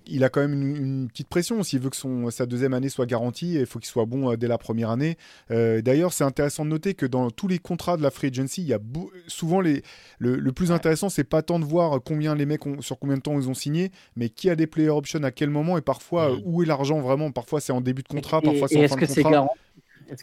il 0.07 0.23
a 0.23 0.29
quand 0.29 0.41
même 0.41 0.53
une, 0.53 1.07
petite 1.09 1.27
pression. 1.27 1.61
S'il 1.63 1.79
veut 1.79 1.89
que 1.89 1.95
son, 1.95 2.29
sa 2.29 2.45
deuxième 2.45 2.73
année 2.73 2.89
soit 2.89 3.05
garantie, 3.05 3.53
il 3.55 3.65
faut 3.65 3.79
qu'il 3.79 3.87
soit 3.89 4.05
bon 4.05 4.31
euh, 4.31 4.37
dès 4.37 4.47
la 4.47 4.57
première 4.57 4.89
année. 4.89 5.17
Euh, 5.51 5.81
d'ailleurs, 5.81 6.13
c'est 6.13 6.23
intéressant 6.23 6.65
de 6.65 6.69
noter 6.69 6.93
que 6.93 7.05
dans 7.05 7.29
tous 7.29 7.47
les 7.47 7.59
contrats 7.59 7.97
de 7.97 8.03
la 8.03 8.11
free 8.11 8.27
agency, 8.27 8.61
il 8.61 8.67
y 8.67 8.73
a 8.73 8.79
souvent 9.27 9.61
les, 9.61 9.83
le, 10.19 10.51
plus 10.51 10.71
intéressant, 10.71 11.09
c'est 11.09 11.23
pas 11.23 11.41
tant 11.41 11.59
de 11.59 11.65
voir 11.65 11.99
combien 12.03 12.35
les 12.35 12.45
mecs 12.45 12.65
ont, 12.65 12.81
sur 12.81 12.99
combien 12.99 13.17
de 13.17 13.21
temps 13.21 13.39
ils 13.39 13.49
ont 13.49 13.53
signé, 13.53 13.91
mais 14.15 14.29
qui 14.29 14.49
a 14.49 14.55
des 14.55 14.67
player 14.67 14.89
options 14.89 15.23
à 15.23 15.31
quel 15.31 15.49
moment 15.49 15.77
et 15.77 15.81
parfois 15.81 16.31
où 16.43 16.63
est 16.63 16.65
l'argent 16.65 16.99
vraiment. 16.99 17.31
Parfois 17.31 17.61
c'est 17.61 17.73
en 17.73 17.81
début 17.81 18.03
de 18.03 18.07
contrat, 18.07 18.41
parfois 18.41 18.67
c'est 18.67 18.83
en 18.83 18.87
fin 18.87 18.95
de 18.95 19.05
contrat. 19.05 19.47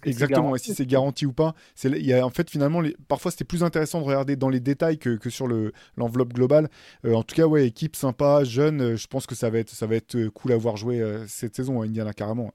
Exactement, 0.04 0.54
et 0.54 0.58
si 0.58 0.74
c'est 0.74 0.86
garanti 0.86 1.26
ou 1.26 1.32
pas. 1.32 1.54
Il 1.84 2.04
y 2.04 2.12
a, 2.12 2.24
en 2.24 2.30
fait, 2.30 2.50
finalement, 2.50 2.80
les, 2.80 2.96
parfois 3.08 3.30
c'était 3.30 3.44
plus 3.44 3.62
intéressant 3.62 4.00
de 4.00 4.04
regarder 4.04 4.36
dans 4.36 4.48
les 4.48 4.60
détails 4.60 4.98
que, 4.98 5.16
que 5.16 5.30
sur 5.30 5.48
l'enveloppe 5.96 6.32
globale. 6.32 6.68
Euh, 7.04 7.14
en 7.14 7.22
tout 7.22 7.34
cas, 7.34 7.46
ouais, 7.46 7.66
équipe 7.66 7.96
sympa, 7.96 8.44
jeune, 8.44 8.80
euh, 8.80 8.96
je 8.96 9.06
pense 9.06 9.26
que 9.26 9.34
ça 9.34 9.50
va 9.50 9.58
être, 9.58 9.70
ça 9.70 9.86
va 9.86 9.96
être 9.96 10.16
euh, 10.16 10.30
cool 10.30 10.52
à 10.52 10.56
voir 10.56 10.76
jouer 10.76 11.02
cette 11.28 11.56
saison 11.56 11.80
à 11.80 11.84
Indiana, 11.84 12.12
carrément. 12.12 12.52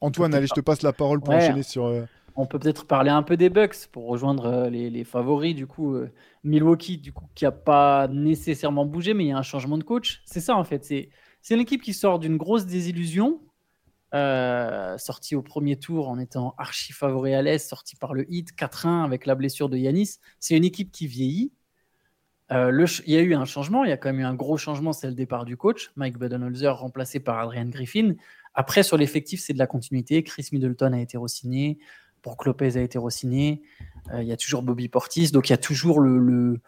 Antoine, 0.00 0.34
allez, 0.34 0.46
je 0.46 0.54
te 0.54 0.60
passe 0.60 0.82
la 0.82 0.92
parole 0.92 1.20
pour 1.20 1.34
enchaîner 1.34 1.62
sur. 1.62 2.06
On 2.36 2.46
peut 2.46 2.58
peut-être 2.58 2.84
parler 2.84 3.10
un 3.10 3.22
peu 3.22 3.36
des 3.36 3.48
Bucks 3.48 3.86
pour 3.92 4.08
rejoindre 4.08 4.68
les, 4.68 4.90
les 4.90 5.04
favoris. 5.04 5.54
Du 5.54 5.66
coup, 5.66 5.96
Milwaukee, 6.42 6.98
du 6.98 7.12
coup, 7.12 7.26
qui 7.34 7.46
a 7.46 7.52
pas 7.52 8.08
nécessairement 8.08 8.84
bougé, 8.84 9.14
mais 9.14 9.24
il 9.24 9.28
y 9.28 9.32
a 9.32 9.38
un 9.38 9.42
changement 9.42 9.78
de 9.78 9.84
coach. 9.84 10.22
C'est 10.26 10.40
ça, 10.40 10.56
en 10.56 10.64
fait. 10.64 10.84
C'est 10.84 11.10
c'est 11.44 11.56
l'équipe 11.56 11.82
qui 11.82 11.92
sort 11.92 12.18
d'une 12.18 12.38
grosse 12.38 12.64
désillusion, 12.64 13.38
euh, 14.14 14.96
sortie 14.96 15.34
au 15.34 15.42
premier 15.42 15.76
tour 15.76 16.08
en 16.08 16.18
étant 16.18 16.54
archi 16.56 16.92
favori 16.92 17.34
à 17.34 17.42
l'Est, 17.42 17.58
sortie 17.58 17.96
par 17.96 18.14
le 18.14 18.24
hit 18.32 18.52
4-1 18.56 19.04
avec 19.04 19.26
la 19.26 19.34
blessure 19.34 19.68
de 19.68 19.76
Yanis. 19.76 20.18
C'est 20.38 20.56
une 20.56 20.64
équipe 20.64 20.92
qui 20.92 21.06
vieillit. 21.08 21.52
Euh, 22.52 22.86
il 23.06 23.12
y 23.12 23.16
a 23.16 23.20
eu 23.22 23.34
un 23.34 23.44
changement, 23.44 23.84
il 23.84 23.90
y 23.90 23.92
a 23.92 23.96
quand 23.96 24.10
même 24.10 24.20
eu 24.20 24.24
un 24.24 24.34
gros 24.34 24.56
changement, 24.56 24.92
c'est 24.92 25.08
le 25.08 25.14
départ 25.14 25.44
du 25.44 25.56
coach, 25.56 25.90
Mike 25.96 26.18
Budenholzer 26.18 26.76
remplacé 26.76 27.18
par 27.18 27.38
Adrian 27.38 27.66
Griffin. 27.66 28.14
Après, 28.54 28.82
sur 28.82 28.96
l'effectif, 28.96 29.40
c'est 29.40 29.54
de 29.54 29.58
la 29.58 29.66
continuité. 29.66 30.22
Chris 30.22 30.48
Middleton 30.52 30.92
a 30.92 31.00
été 31.00 31.16
re-signé, 31.16 31.78
Brook 32.22 32.44
Lopez 32.44 32.76
a 32.76 32.82
été 32.82 32.98
re-signé. 32.98 33.62
Euh, 34.12 34.22
il 34.22 34.28
y 34.28 34.32
a 34.32 34.36
toujours 34.36 34.62
Bobby 34.62 34.88
Portis, 34.88 35.30
donc 35.32 35.48
il 35.48 35.52
y 35.52 35.54
a 35.54 35.58
toujours 35.58 36.00
le 36.00 36.60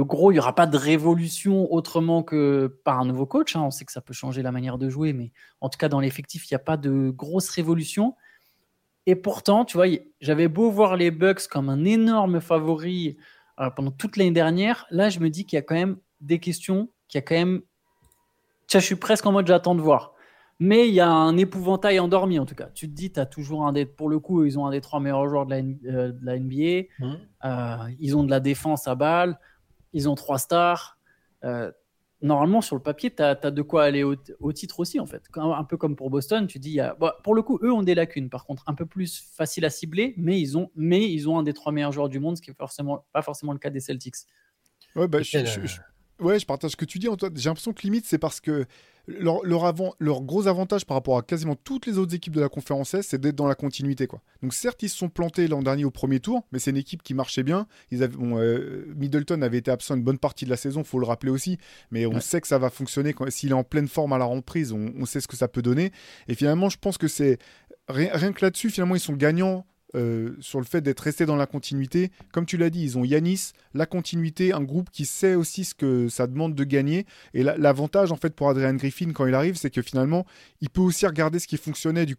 gros, 0.00 0.30
il 0.30 0.34
n'y 0.34 0.40
aura 0.40 0.54
pas 0.54 0.66
de 0.66 0.76
révolution 0.76 1.72
autrement 1.72 2.22
que 2.22 2.80
par 2.84 3.00
un 3.00 3.04
nouveau 3.04 3.26
coach. 3.26 3.56
Hein. 3.56 3.62
On 3.62 3.70
sait 3.70 3.84
que 3.84 3.92
ça 3.92 4.00
peut 4.00 4.14
changer 4.14 4.42
la 4.42 4.52
manière 4.52 4.78
de 4.78 4.88
jouer, 4.88 5.12
mais 5.12 5.32
en 5.60 5.68
tout 5.68 5.76
cas, 5.76 5.88
dans 5.88 6.00
l'effectif, 6.00 6.50
il 6.50 6.54
n'y 6.54 6.56
a 6.56 6.60
pas 6.60 6.76
de 6.76 7.10
grosse 7.10 7.50
révolution. 7.50 8.14
Et 9.06 9.16
pourtant, 9.16 9.64
tu 9.64 9.76
vois, 9.76 9.86
j'avais 10.20 10.48
beau 10.48 10.70
voir 10.70 10.96
les 10.96 11.10
Bucks 11.10 11.48
comme 11.48 11.68
un 11.68 11.84
énorme 11.84 12.40
favori 12.40 13.16
euh, 13.60 13.70
pendant 13.70 13.90
toute 13.90 14.16
l'année 14.16 14.30
dernière. 14.30 14.86
Là, 14.90 15.08
je 15.08 15.20
me 15.20 15.28
dis 15.28 15.44
qu'il 15.44 15.56
y 15.56 15.58
a 15.58 15.62
quand 15.62 15.74
même 15.74 15.96
des 16.20 16.38
questions, 16.38 16.88
qu'il 17.08 17.18
y 17.18 17.22
a 17.22 17.22
quand 17.22 17.34
même. 17.34 17.62
Tiens, 18.68 18.80
je 18.80 18.86
suis 18.86 18.96
presque 18.96 19.26
en 19.26 19.32
mode 19.32 19.46
j'attends 19.46 19.74
de 19.74 19.80
voir. 19.80 20.14
Mais 20.60 20.88
il 20.88 20.94
y 20.94 21.00
a 21.00 21.10
un 21.10 21.36
épouvantail 21.36 21.98
endormi 21.98 22.38
en 22.38 22.46
tout 22.46 22.54
cas. 22.54 22.68
Tu 22.72 22.88
te 22.88 22.94
dis, 22.94 23.10
tu 23.10 23.18
as 23.18 23.26
toujours 23.26 23.66
un 23.66 23.72
des. 23.72 23.84
Pour 23.84 24.08
le 24.08 24.20
coup, 24.20 24.44
ils 24.44 24.58
ont 24.58 24.66
un 24.66 24.70
des 24.70 24.80
trois 24.80 25.00
meilleurs 25.00 25.28
joueurs 25.28 25.46
de 25.46 25.50
la, 25.50 26.38
NBA. 26.38 26.86
Euh, 27.00 27.16
euh, 27.44 27.76
ils 27.98 28.16
ont 28.16 28.22
de 28.22 28.30
la 28.30 28.38
défense 28.38 28.86
à 28.86 28.94
balle. 28.94 29.38
Ils 29.92 30.08
ont 30.08 30.14
trois 30.14 30.38
stars. 30.38 30.98
Euh, 31.44 31.70
normalement, 32.20 32.60
sur 32.60 32.76
le 32.76 32.82
papier, 32.82 33.14
tu 33.14 33.22
as, 33.22 33.34
de 33.34 33.62
quoi 33.62 33.84
aller 33.84 34.02
au, 34.04 34.52
titre 34.52 34.80
aussi, 34.80 35.00
en 35.00 35.06
fait. 35.06 35.22
Un 35.36 35.64
peu 35.64 35.76
comme 35.76 35.96
pour 35.96 36.10
Boston, 36.10 36.46
tu 36.46 36.58
dis, 36.58 36.80
pour 37.24 37.34
le 37.34 37.42
coup, 37.42 37.58
eux 37.62 37.72
ont 37.72 37.82
des 37.82 37.94
lacunes, 37.94 38.30
par 38.30 38.44
contre, 38.44 38.62
un 38.66 38.74
peu 38.74 38.86
plus 38.86 39.20
facile 39.36 39.64
à 39.64 39.70
cibler, 39.70 40.14
mais 40.16 40.40
ils 40.40 40.56
ont, 40.56 40.70
mais 40.74 41.10
ils 41.10 41.28
ont 41.28 41.38
un 41.38 41.42
des 41.42 41.52
trois 41.52 41.72
meilleurs 41.72 41.92
joueurs 41.92 42.08
du 42.08 42.20
monde, 42.20 42.36
ce 42.36 42.42
qui 42.42 42.50
n'est 42.50 42.56
forcément, 42.56 43.04
pas 43.12 43.22
forcément 43.22 43.52
le 43.52 43.58
cas 43.58 43.70
des 43.70 43.80
Celtics. 43.80 44.14
Ouais, 44.94 45.08
bah, 45.08 45.22
je, 45.22 45.38
ouais, 46.22 46.38
je 46.38 46.46
partage 46.46 46.72
ce 46.72 46.76
que 46.76 46.84
tu 46.84 46.98
dis, 46.98 47.08
Antoine. 47.08 47.32
J'ai 47.36 47.48
l'impression 47.48 47.72
que 47.72 47.82
limite, 47.82 48.06
c'est 48.06 48.18
parce 48.18 48.40
que 48.40 48.66
leur, 49.08 49.64
avant, 49.64 49.94
leur 49.98 50.22
gros 50.22 50.46
avantage 50.46 50.84
par 50.86 50.96
rapport 50.96 51.18
à 51.18 51.22
quasiment 51.22 51.56
toutes 51.56 51.86
les 51.86 51.98
autres 51.98 52.14
équipes 52.14 52.34
de 52.34 52.40
la 52.40 52.48
conférence 52.48 52.94
S, 52.94 53.08
c'est 53.08 53.20
d'être 53.20 53.34
dans 53.34 53.48
la 53.48 53.54
continuité. 53.54 54.06
Quoi. 54.06 54.22
Donc 54.42 54.54
certes, 54.54 54.82
ils 54.82 54.88
se 54.88 54.96
sont 54.96 55.08
plantés 55.08 55.48
l'an 55.48 55.62
dernier 55.62 55.84
au 55.84 55.90
premier 55.90 56.20
tour, 56.20 56.46
mais 56.52 56.58
c'est 56.58 56.70
une 56.70 56.76
équipe 56.76 57.02
qui 57.02 57.14
marchait 57.14 57.42
bien. 57.42 57.66
Ils 57.90 58.02
avaient, 58.02 58.16
euh, 58.20 58.84
Middleton 58.96 59.42
avait 59.42 59.58
été 59.58 59.70
absent 59.70 59.96
une 59.96 60.04
bonne 60.04 60.18
partie 60.18 60.44
de 60.44 60.50
la 60.50 60.56
saison, 60.56 60.84
faut 60.84 61.00
le 61.00 61.06
rappeler 61.06 61.30
aussi, 61.30 61.58
mais 61.90 62.06
on 62.06 62.20
sait 62.20 62.40
que 62.40 62.46
ça 62.46 62.58
va 62.58 62.70
fonctionner. 62.70 63.14
S'il 63.28 63.50
est 63.50 63.54
en 63.54 63.64
pleine 63.64 63.88
forme 63.88 64.12
à 64.12 64.18
la 64.18 64.24
reprise, 64.24 64.72
on, 64.72 64.92
on, 64.96 65.04
sait 65.04 65.20
ce 65.20 65.28
que 65.28 65.36
ça 65.36 65.48
peut 65.48 65.62
donner. 65.62 65.90
Et 66.28 66.34
finalement, 66.34 66.68
je 66.68 66.78
pense 66.78 66.98
que 66.98 67.08
c'est... 67.08 67.38
Rien 67.88 68.32
que 68.32 68.44
là-dessus, 68.44 68.70
finalement, 68.70 68.94
ils 68.94 69.00
sont 69.00 69.14
gagnants 69.14 69.66
euh, 69.94 70.36
sur 70.40 70.58
le 70.58 70.64
fait 70.64 70.80
d'être 70.80 71.00
resté 71.00 71.26
dans 71.26 71.36
la 71.36 71.46
continuité. 71.46 72.10
Comme 72.32 72.46
tu 72.46 72.56
l'as 72.56 72.70
dit, 72.70 72.82
ils 72.82 72.98
ont 72.98 73.04
Yanis, 73.04 73.52
la 73.74 73.86
continuité, 73.86 74.52
un 74.52 74.62
groupe 74.62 74.90
qui 74.90 75.04
sait 75.04 75.34
aussi 75.34 75.64
ce 75.64 75.74
que 75.74 76.08
ça 76.08 76.26
demande 76.26 76.54
de 76.54 76.64
gagner. 76.64 77.06
Et 77.34 77.42
l'avantage, 77.42 78.12
en 78.12 78.16
fait, 78.16 78.34
pour 78.34 78.48
Adrian 78.48 78.74
Griffin, 78.74 79.12
quand 79.12 79.26
il 79.26 79.34
arrive, 79.34 79.56
c'est 79.56 79.70
que 79.70 79.82
finalement, 79.82 80.24
il 80.60 80.70
peut 80.70 80.80
aussi 80.80 81.06
regarder 81.06 81.38
ce 81.38 81.46
qui 81.46 81.56
fonctionnait 81.56 82.06
du, 82.06 82.16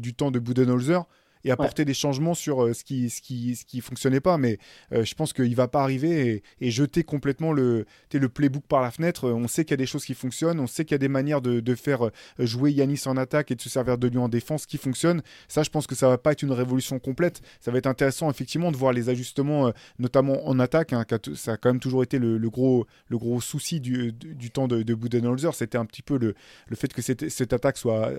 du 0.00 0.14
temps 0.14 0.30
de 0.30 0.38
Budenholzer 0.38 1.04
et 1.44 1.50
apporter 1.50 1.84
des 1.84 1.94
changements 1.94 2.34
sur 2.34 2.64
euh, 2.64 2.72
ce 2.72 2.84
qui 2.84 3.10
ce 3.10 3.20
qui 3.20 3.56
ce 3.56 3.64
qui 3.64 3.80
fonctionnait 3.80 4.20
pas. 4.20 4.38
Mais 4.38 4.58
euh, 4.92 5.04
je 5.04 5.14
pense 5.14 5.32
qu'il 5.32 5.54
va 5.54 5.68
pas 5.68 5.82
arriver 5.82 6.42
et, 6.60 6.70
jeter 6.70 7.04
complètement 7.04 7.52
le 7.52 7.86
le 8.12 8.28
playbook 8.28 8.64
par 8.64 8.82
la 8.82 8.90
fenêtre. 8.90 9.28
On 9.30 9.48
sait 9.48 9.64
qu'il 9.64 9.72
y 9.72 9.74
a 9.74 9.78
des 9.78 9.86
choses 9.86 10.04
qui 10.04 10.14
fonctionnent. 10.14 10.60
On 10.60 10.66
sait 10.66 10.84
qu'il 10.84 10.92
y 10.92 10.96
a 10.96 10.98
des 10.98 11.08
manières 11.08 11.40
de, 11.42 11.60
de, 11.60 11.74
faire 11.74 12.06
euh, 12.06 12.10
jouer 12.38 12.72
Yanis 12.72 13.02
en 13.06 13.16
attaque 13.16 13.50
et 13.50 13.54
de 13.54 13.60
se 13.60 13.68
servir 13.68 13.98
de 13.98 14.08
lui 14.08 14.18
en 14.18 14.28
défense 14.28 14.66
qui 14.66 14.78
fonctionnent. 14.78 15.22
Ça 15.48 15.62
je 15.62 15.70
pense 15.70 15.86
que 15.86 15.94
ça 15.94 16.08
va 16.08 16.18
pas 16.18 16.32
être 16.32 16.42
une 16.42 16.52
révolution 16.52 16.98
complète. 16.98 17.40
Ça 17.60 17.70
va 17.70 17.78
être 17.78 17.86
intéressant 17.86 18.30
effectivement 18.30 18.70
de 18.70 18.76
voir 18.76 18.92
les 18.92 19.08
ajustements 19.08 19.72
notamment 19.98 20.46
en 20.46 20.58
attaque 20.58 20.92
hein, 20.92 21.04
ça 21.34 21.52
a 21.52 21.56
quand 21.56 21.70
même 21.70 21.80
toujours 21.80 22.02
été 22.02 22.18
le, 22.18 22.38
gros 22.50 22.86
le 23.08 23.18
gros 23.18 23.40
souci 23.40 23.80
du, 23.80 24.12
du, 24.12 24.50
temps 24.50 24.68
de, 24.68 24.82
de 24.82 24.94
Budenholzer. 24.94 25.54
C'était 25.54 25.78
un 25.78 25.84
petit 25.84 26.02
peu 26.02 26.18
le, 26.18 26.34
le 26.68 26.76
fait 26.76 26.92
que 26.92 27.02
cette, 27.02 27.28
cette 27.28 27.52
attaque 27.52 27.76
soit 27.76 28.12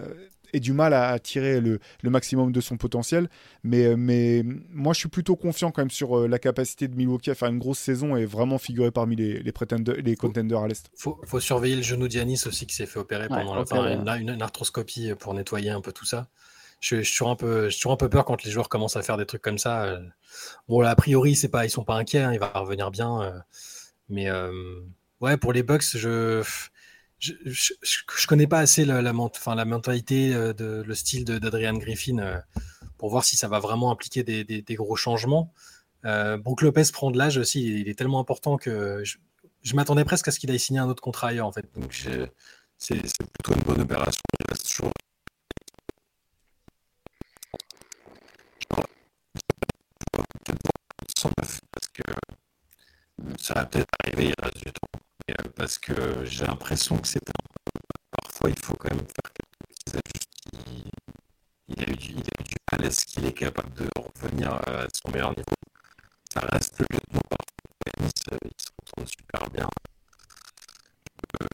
ait 0.54 0.60
du 0.60 0.74
mal 0.74 0.94
à, 0.94 1.18
tirer 1.20 1.60
le, 1.60 1.80
maximum 2.04 2.52
de 2.52 2.62
son 2.62 2.78
potentiel. 2.78 3.30
Mais, 3.64 3.86
euh, 3.86 3.96
mais 3.98 4.44
moi, 4.70 4.94
je 4.94 5.00
suis 5.00 5.10
plutôt 5.10 5.36
confiant 5.36 5.72
quand 5.72 5.82
même 5.82 5.92
sur 5.92 6.20
euh, 6.20 6.28
la 6.28 6.40
capacité 6.40 6.88
de 6.88 6.96
Milwaukee 6.96 7.32
à 7.32 7.36
faire 7.36 7.50
une 7.50 7.60
grosse 7.60 7.80
saison 7.80 8.16
et 8.16 8.26
vraiment 8.26 8.58
figurer 8.58 8.92
parmi 8.92 9.16
les, 9.16 9.40
les, 9.40 9.54
les 10.04 10.16
contenders 10.16 10.60
à 10.60 10.68
l'Est. 10.68 10.90
Faut, 10.96 11.20
faut 11.26 11.40
surveiller 11.40 11.76
le 11.76 11.82
genou 11.82 12.08
d'Yanis 12.08 12.44
aussi 12.46 12.68
qui 12.68 12.76
s'est 12.76 12.86
fait 12.86 13.00
opérer 13.00 13.28
pendant 13.28 13.56
la, 14.04 14.18
une, 14.18 14.42
arthroscopie 14.42 15.14
pour 15.20 15.34
nettoyer 15.34 15.72
un 15.72 15.82
peu 15.82 15.92
tout 15.92 16.06
ça. 16.06 16.28
Je, 16.80 17.02
suis 17.02 17.14
toujours 17.14 17.30
un 17.30 17.36
peu, 17.38 17.70
je 17.70 17.76
suis 17.76 17.90
un 17.90 17.96
peu 17.96 18.10
peur 18.10 18.26
quand 18.26 18.44
les 18.44 18.52
joueurs 18.52 18.68
commencent 18.68 18.98
à 18.98 19.02
faire 19.02 19.18
des 19.18 19.26
trucs 19.26 19.42
comme 19.42 19.58
ça. 19.58 19.86
Euh. 19.86 20.00
Bon, 20.68 20.82
a 20.82 20.96
priori, 20.96 21.36
c'est 21.36 21.48
pas, 21.48 21.66
ils 21.66 21.70
sont 21.70 21.86
pas 21.86 21.96
inquiets, 21.96 22.20
hein, 22.20 22.34
il 22.34 22.40
va 22.40 22.48
revenir 22.50 22.92
bien. 22.92 23.44
Mais 24.10 24.30
ouais, 25.22 25.38
pour 25.38 25.54
les 25.54 25.64
Bucks, 25.64 25.96
je 25.96 26.44
je, 27.24 27.74
je, 27.82 28.28
connais 28.28 28.48
pas 28.48 28.60
assez 28.60 28.84
la, 28.86 29.14
mentalité, 29.14 30.34
euh, 30.34 30.84
le 30.86 30.96
style 30.96 31.24
d'Adrian 31.24 31.76
Griffin 31.76 32.18
euh, 32.20 32.38
pour 32.98 33.10
voir 33.10 33.24
si 33.24 33.38
ça 33.38 33.48
va 33.48 33.60
vraiment 33.60 33.92
impliquer 33.92 34.24
des, 34.24 34.76
gros 34.76 34.96
changements. 34.96 35.54
Euh, 36.06 36.38
Brook 36.38 36.62
Lopez 36.62 36.84
prend 36.92 37.12
de 37.12 37.18
l'âge 37.18 37.38
aussi, 37.38 37.82
il 37.82 37.88
est 37.88 37.98
tellement 37.98 38.20
important 38.20 38.58
que 38.58 39.04
je, 39.04 39.76
m'attendais 39.76 40.04
presque 40.04 40.28
à 40.28 40.32
ce 40.32 40.40
qu'il 40.40 40.52
aille 40.52 40.60
signer 40.60 40.80
un 40.80 40.90
autre 40.90 41.02
contrat 41.02 41.30
ailleurs 41.30 41.48
en 41.48 41.54
fait. 41.54 41.66
C'est 42.78 42.98
plutôt 42.98 43.54
une 43.54 43.64
bonne 43.64 43.82
opération. 43.82 44.22
Il 44.40 44.52
reste 44.52 44.68
toujours 44.68 44.92
parce 51.38 51.60
que 51.94 52.02
ça 53.40 53.54
va 53.54 53.66
peut-être 53.66 53.88
arriver, 54.04 54.34
il 54.38 54.44
reste 54.44 54.58
du 54.58 54.74
temps. 54.74 55.03
Euh, 55.32 55.34
parce 55.56 55.78
que 55.78 56.26
j'ai 56.26 56.46
l'impression 56.46 56.98
que 56.98 57.08
c'est 57.08 57.30
un... 57.30 57.34
Parfois, 58.22 58.50
il 58.50 58.60
faut 58.60 58.76
quand 58.76 58.94
même 58.94 59.06
faire 59.06 59.32
quelques 59.34 59.68
petits 59.70 59.98
ajustements. 60.06 60.92
Il, 61.70 61.84
a 61.84 61.90
eu 61.90 61.96
du, 61.96 62.16
mal. 62.16 62.86
Est-ce 62.86 63.06
qu'il 63.06 63.26
est 63.26 63.34
capable 63.34 63.74
de 63.74 63.88
revenir 63.96 64.54
à 64.54 64.88
son 64.94 65.12
meilleur 65.12 65.30
niveau? 65.30 65.44
Ça 66.34 66.42
reste 66.42 66.80
le 66.80 66.86
lieutenant 66.92 67.22
parfait. 67.30 68.12
Euh, 68.34 68.38
il 68.44 68.52
se 68.58 68.70
retourne 68.82 69.08
super 69.08 69.50
bien. 69.50 69.70
Euh, 71.42 71.48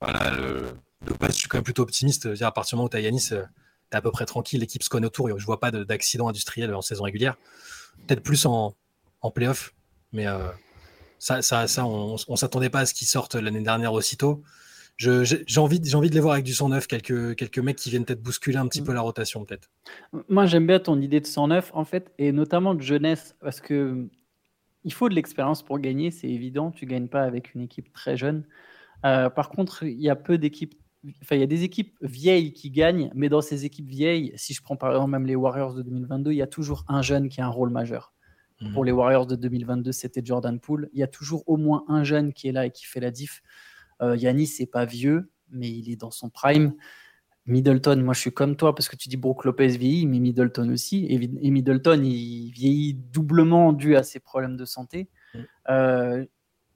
voilà, 0.00 0.30
le, 0.32 0.74
de 1.02 1.14
base, 1.14 1.32
je 1.32 1.38
suis 1.38 1.48
quand 1.48 1.58
même 1.58 1.64
plutôt 1.64 1.82
optimiste. 1.82 2.26
à 2.26 2.52
partir 2.52 2.76
du 2.76 2.80
moment 2.80 2.86
où 2.86 3.18
tu 3.18 3.34
as 3.36 3.96
à 3.96 4.02
peu 4.02 4.10
près 4.10 4.26
tranquille. 4.26 4.60
L'équipe 4.60 4.82
se 4.82 4.90
connaît 4.90 5.06
autour. 5.06 5.38
Je 5.38 5.46
vois 5.46 5.58
pas 5.58 5.70
d'accident 5.70 6.28
industriel 6.28 6.74
en 6.74 6.82
saison 6.82 7.04
régulière. 7.04 7.36
Peut-être 8.06 8.22
plus 8.22 8.44
en, 8.44 8.74
en 9.22 9.30
playoff. 9.30 9.72
Mais 10.12 10.26
ça, 11.20 11.42
ça, 11.42 11.68
ça 11.68 11.86
on, 11.86 12.16
ne 12.28 12.36
s'attendait 12.36 12.70
pas 12.70 12.80
à 12.80 12.86
ce 12.86 12.94
qu'ils 12.94 13.06
sortent 13.06 13.36
l'année 13.36 13.60
dernière 13.60 13.92
aussitôt. 13.92 14.42
J'ai 14.96 15.58
envie, 15.58 15.80
de 15.80 16.14
les 16.14 16.20
voir 16.20 16.34
avec 16.34 16.44
du 16.44 16.52
109, 16.52 16.86
quelques, 16.86 17.36
quelques 17.36 17.58
mecs 17.58 17.76
qui 17.76 17.90
viennent 17.90 18.04
peut-être 18.04 18.22
bousculer 18.22 18.56
un 18.56 18.66
petit 18.66 18.82
peu 18.82 18.92
la 18.92 19.00
rotation, 19.00 19.44
peut-être. 19.44 19.70
Moi, 20.28 20.44
j'aime 20.46 20.66
bien 20.66 20.78
ton 20.78 21.00
idée 21.00 21.20
de 21.20 21.26
109, 21.26 21.70
en 21.72 21.84
fait, 21.84 22.12
et 22.18 22.32
notamment 22.32 22.74
de 22.74 22.82
jeunesse, 22.82 23.34
parce 23.40 23.60
que 23.60 24.08
il 24.84 24.92
faut 24.92 25.08
de 25.08 25.14
l'expérience 25.14 25.62
pour 25.62 25.78
gagner, 25.78 26.10
c'est 26.10 26.28
évident. 26.28 26.70
Tu 26.70 26.86
gagnes 26.86 27.08
pas 27.08 27.22
avec 27.22 27.54
une 27.54 27.60
équipe 27.60 27.92
très 27.92 28.16
jeune. 28.16 28.44
Euh, 29.04 29.28
par 29.28 29.50
contre, 29.50 29.84
il 29.84 30.00
y 30.00 30.08
a 30.08 30.16
peu 30.16 30.38
d'équipes. 30.38 30.74
Enfin, 31.22 31.36
il 31.36 31.40
y 31.40 31.44
a 31.44 31.46
des 31.46 31.64
équipes 31.64 31.96
vieilles 32.02 32.52
qui 32.52 32.70
gagnent, 32.70 33.10
mais 33.14 33.28
dans 33.28 33.40
ces 33.40 33.64
équipes 33.64 33.88
vieilles, 33.88 34.32
si 34.36 34.54
je 34.54 34.62
prends 34.62 34.76
par 34.76 34.90
exemple 34.90 35.10
même 35.10 35.26
les 35.26 35.36
Warriors 35.36 35.74
de 35.74 35.82
2022, 35.82 36.32
il 36.32 36.36
y 36.36 36.42
a 36.42 36.46
toujours 36.46 36.84
un 36.88 37.02
jeune 37.02 37.28
qui 37.28 37.40
a 37.40 37.46
un 37.46 37.50
rôle 37.50 37.70
majeur. 37.70 38.12
Pour 38.72 38.82
mhm. 38.82 38.86
les 38.86 38.92
Warriors 38.92 39.26
de 39.26 39.36
2022, 39.36 39.92
c'était 39.92 40.20
Jordan 40.24 40.60
Poole. 40.60 40.90
Il 40.92 41.00
y 41.00 41.02
a 41.02 41.06
toujours 41.06 41.44
au 41.46 41.56
moins 41.56 41.84
un 41.88 42.04
jeune 42.04 42.32
qui 42.32 42.48
est 42.48 42.52
là 42.52 42.66
et 42.66 42.70
qui 42.70 42.84
fait 42.84 43.00
la 43.00 43.10
diff. 43.10 43.42
Euh, 44.02 44.16
Yanis, 44.16 44.48
c'est 44.48 44.66
pas 44.66 44.84
vieux, 44.84 45.30
mais 45.50 45.70
il 45.70 45.90
est 45.90 45.96
dans 45.96 46.10
son 46.10 46.28
prime. 46.28 46.74
Middleton, 47.46 47.96
moi 48.02 48.12
je 48.12 48.20
suis 48.20 48.32
comme 48.32 48.56
toi 48.56 48.74
parce 48.74 48.88
que 48.88 48.96
tu 48.96 49.08
dis 49.08 49.16
Brook 49.16 49.44
Lopez 49.44 49.68
vieillit, 49.68 50.06
mais 50.06 50.18
Middleton 50.18 50.70
aussi. 50.70 51.06
Et, 51.08 51.50
Middleton, 51.50 52.02
il 52.04 52.50
vieillit 52.50 52.94
doublement 52.94 53.72
dû 53.72 53.96
à 53.96 54.02
ses 54.02 54.20
problèmes 54.20 54.56
de 54.56 54.64
santé. 54.66 55.08
Mhm. 55.34 55.46
Euh, 55.70 56.26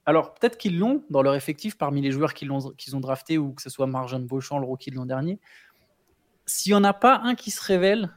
alors 0.06 0.34
peut-être 0.34 0.56
qu'ils 0.56 0.78
l'ont 0.78 1.04
dans 1.10 1.22
leur 1.22 1.34
effectif 1.34 1.76
parmi 1.76 2.00
les 2.00 2.10
joueurs 2.10 2.34
qu'ils 2.34 2.50
ont, 2.50 2.70
qu'ils 2.72 2.96
ont 2.96 3.00
draftés 3.00 3.38
ou 3.38 3.52
que 3.52 3.62
ce 3.62 3.70
soit 3.70 3.86
Marjan 3.86 4.20
Beauchamp, 4.20 4.58
le 4.58 4.66
rookie 4.66 4.90
de 4.90 4.96
l'an 4.96 5.06
dernier. 5.06 5.38
s'il 6.46 6.72
n'y 6.72 6.76
en 6.76 6.84
a 6.84 6.92
pas 6.92 7.20
un 7.24 7.34
qui 7.34 7.50
se 7.50 7.62
révèle, 7.62 8.10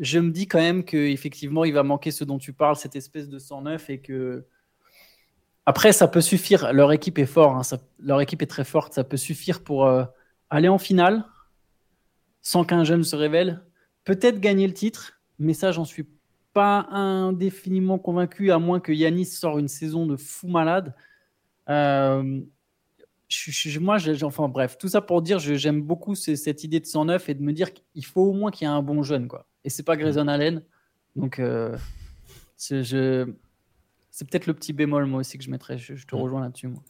je 0.00 0.18
me 0.18 0.30
dis 0.30 0.46
quand 0.46 0.58
même 0.58 0.82
qu'effectivement, 0.82 1.64
il 1.64 1.74
va 1.74 1.82
manquer 1.82 2.10
ce 2.10 2.24
dont 2.24 2.38
tu 2.38 2.52
parles, 2.54 2.76
cette 2.76 2.96
espèce 2.96 3.28
de 3.28 3.38
109 3.38 3.90
et 3.90 4.00
que. 4.00 4.46
Après, 5.66 5.92
ça 5.92 6.08
peut 6.08 6.22
suffire. 6.22 6.72
Leur 6.72 6.90
équipe 6.90 7.18
est 7.18 7.26
forte, 7.26 7.72
hein, 7.72 7.78
leur 8.00 8.20
équipe 8.20 8.42
est 8.42 8.46
très 8.46 8.64
forte. 8.64 8.94
Ça 8.94 9.04
peut 9.04 9.18
suffire 9.18 9.62
pour 9.62 9.86
euh, 9.86 10.04
aller 10.48 10.68
en 10.68 10.78
finale 10.78 11.24
sans 12.40 12.64
qu'un 12.64 12.82
jeune 12.82 13.04
se 13.04 13.14
révèle. 13.14 13.62
Peut-être 14.04 14.40
gagner 14.40 14.66
le 14.66 14.72
titre, 14.72 15.20
mais 15.38 15.52
ça, 15.52 15.70
j'en 15.70 15.84
suis 15.84 16.06
pas 16.54 16.88
indéfiniment 16.90 17.98
convaincu, 17.98 18.50
à 18.50 18.58
moins 18.58 18.80
que 18.80 18.92
Yanis 18.92 19.26
sorte 19.26 19.60
une 19.60 19.68
saison 19.68 20.06
de 20.06 20.16
fou 20.16 20.48
malade. 20.48 20.94
Euh, 21.68 22.40
moi, 23.80 23.98
enfin 24.24 24.48
bref, 24.48 24.78
tout 24.78 24.88
ça 24.88 25.02
pour 25.02 25.22
dire, 25.22 25.38
j'aime 25.38 25.82
beaucoup 25.82 26.14
cette 26.14 26.64
idée 26.64 26.80
de 26.80 26.86
109 26.86 27.28
et 27.28 27.34
de 27.34 27.42
me 27.42 27.52
dire 27.52 27.72
qu'il 27.72 28.04
faut 28.04 28.22
au 28.22 28.32
moins 28.32 28.50
qu'il 28.50 28.66
y 28.66 28.70
ait 28.70 28.74
un 28.74 28.82
bon 28.82 29.02
jeune, 29.02 29.28
quoi. 29.28 29.46
Et 29.64 29.70
c'est 29.70 29.82
pas 29.82 29.96
Grayson 29.96 30.28
Allen, 30.28 30.62
donc 31.16 31.38
euh, 31.38 31.76
c'est 32.56 32.84
peut-être 34.28 34.46
le 34.46 34.54
petit 34.54 34.72
bémol 34.72 35.06
moi 35.06 35.20
aussi 35.20 35.38
que 35.38 35.44
je 35.44 35.50
mettrais. 35.50 35.78
Je, 35.78 35.94
te 36.06 36.14
rejoins 36.14 36.40
là-dessus, 36.42 36.68
moi. 36.68 36.82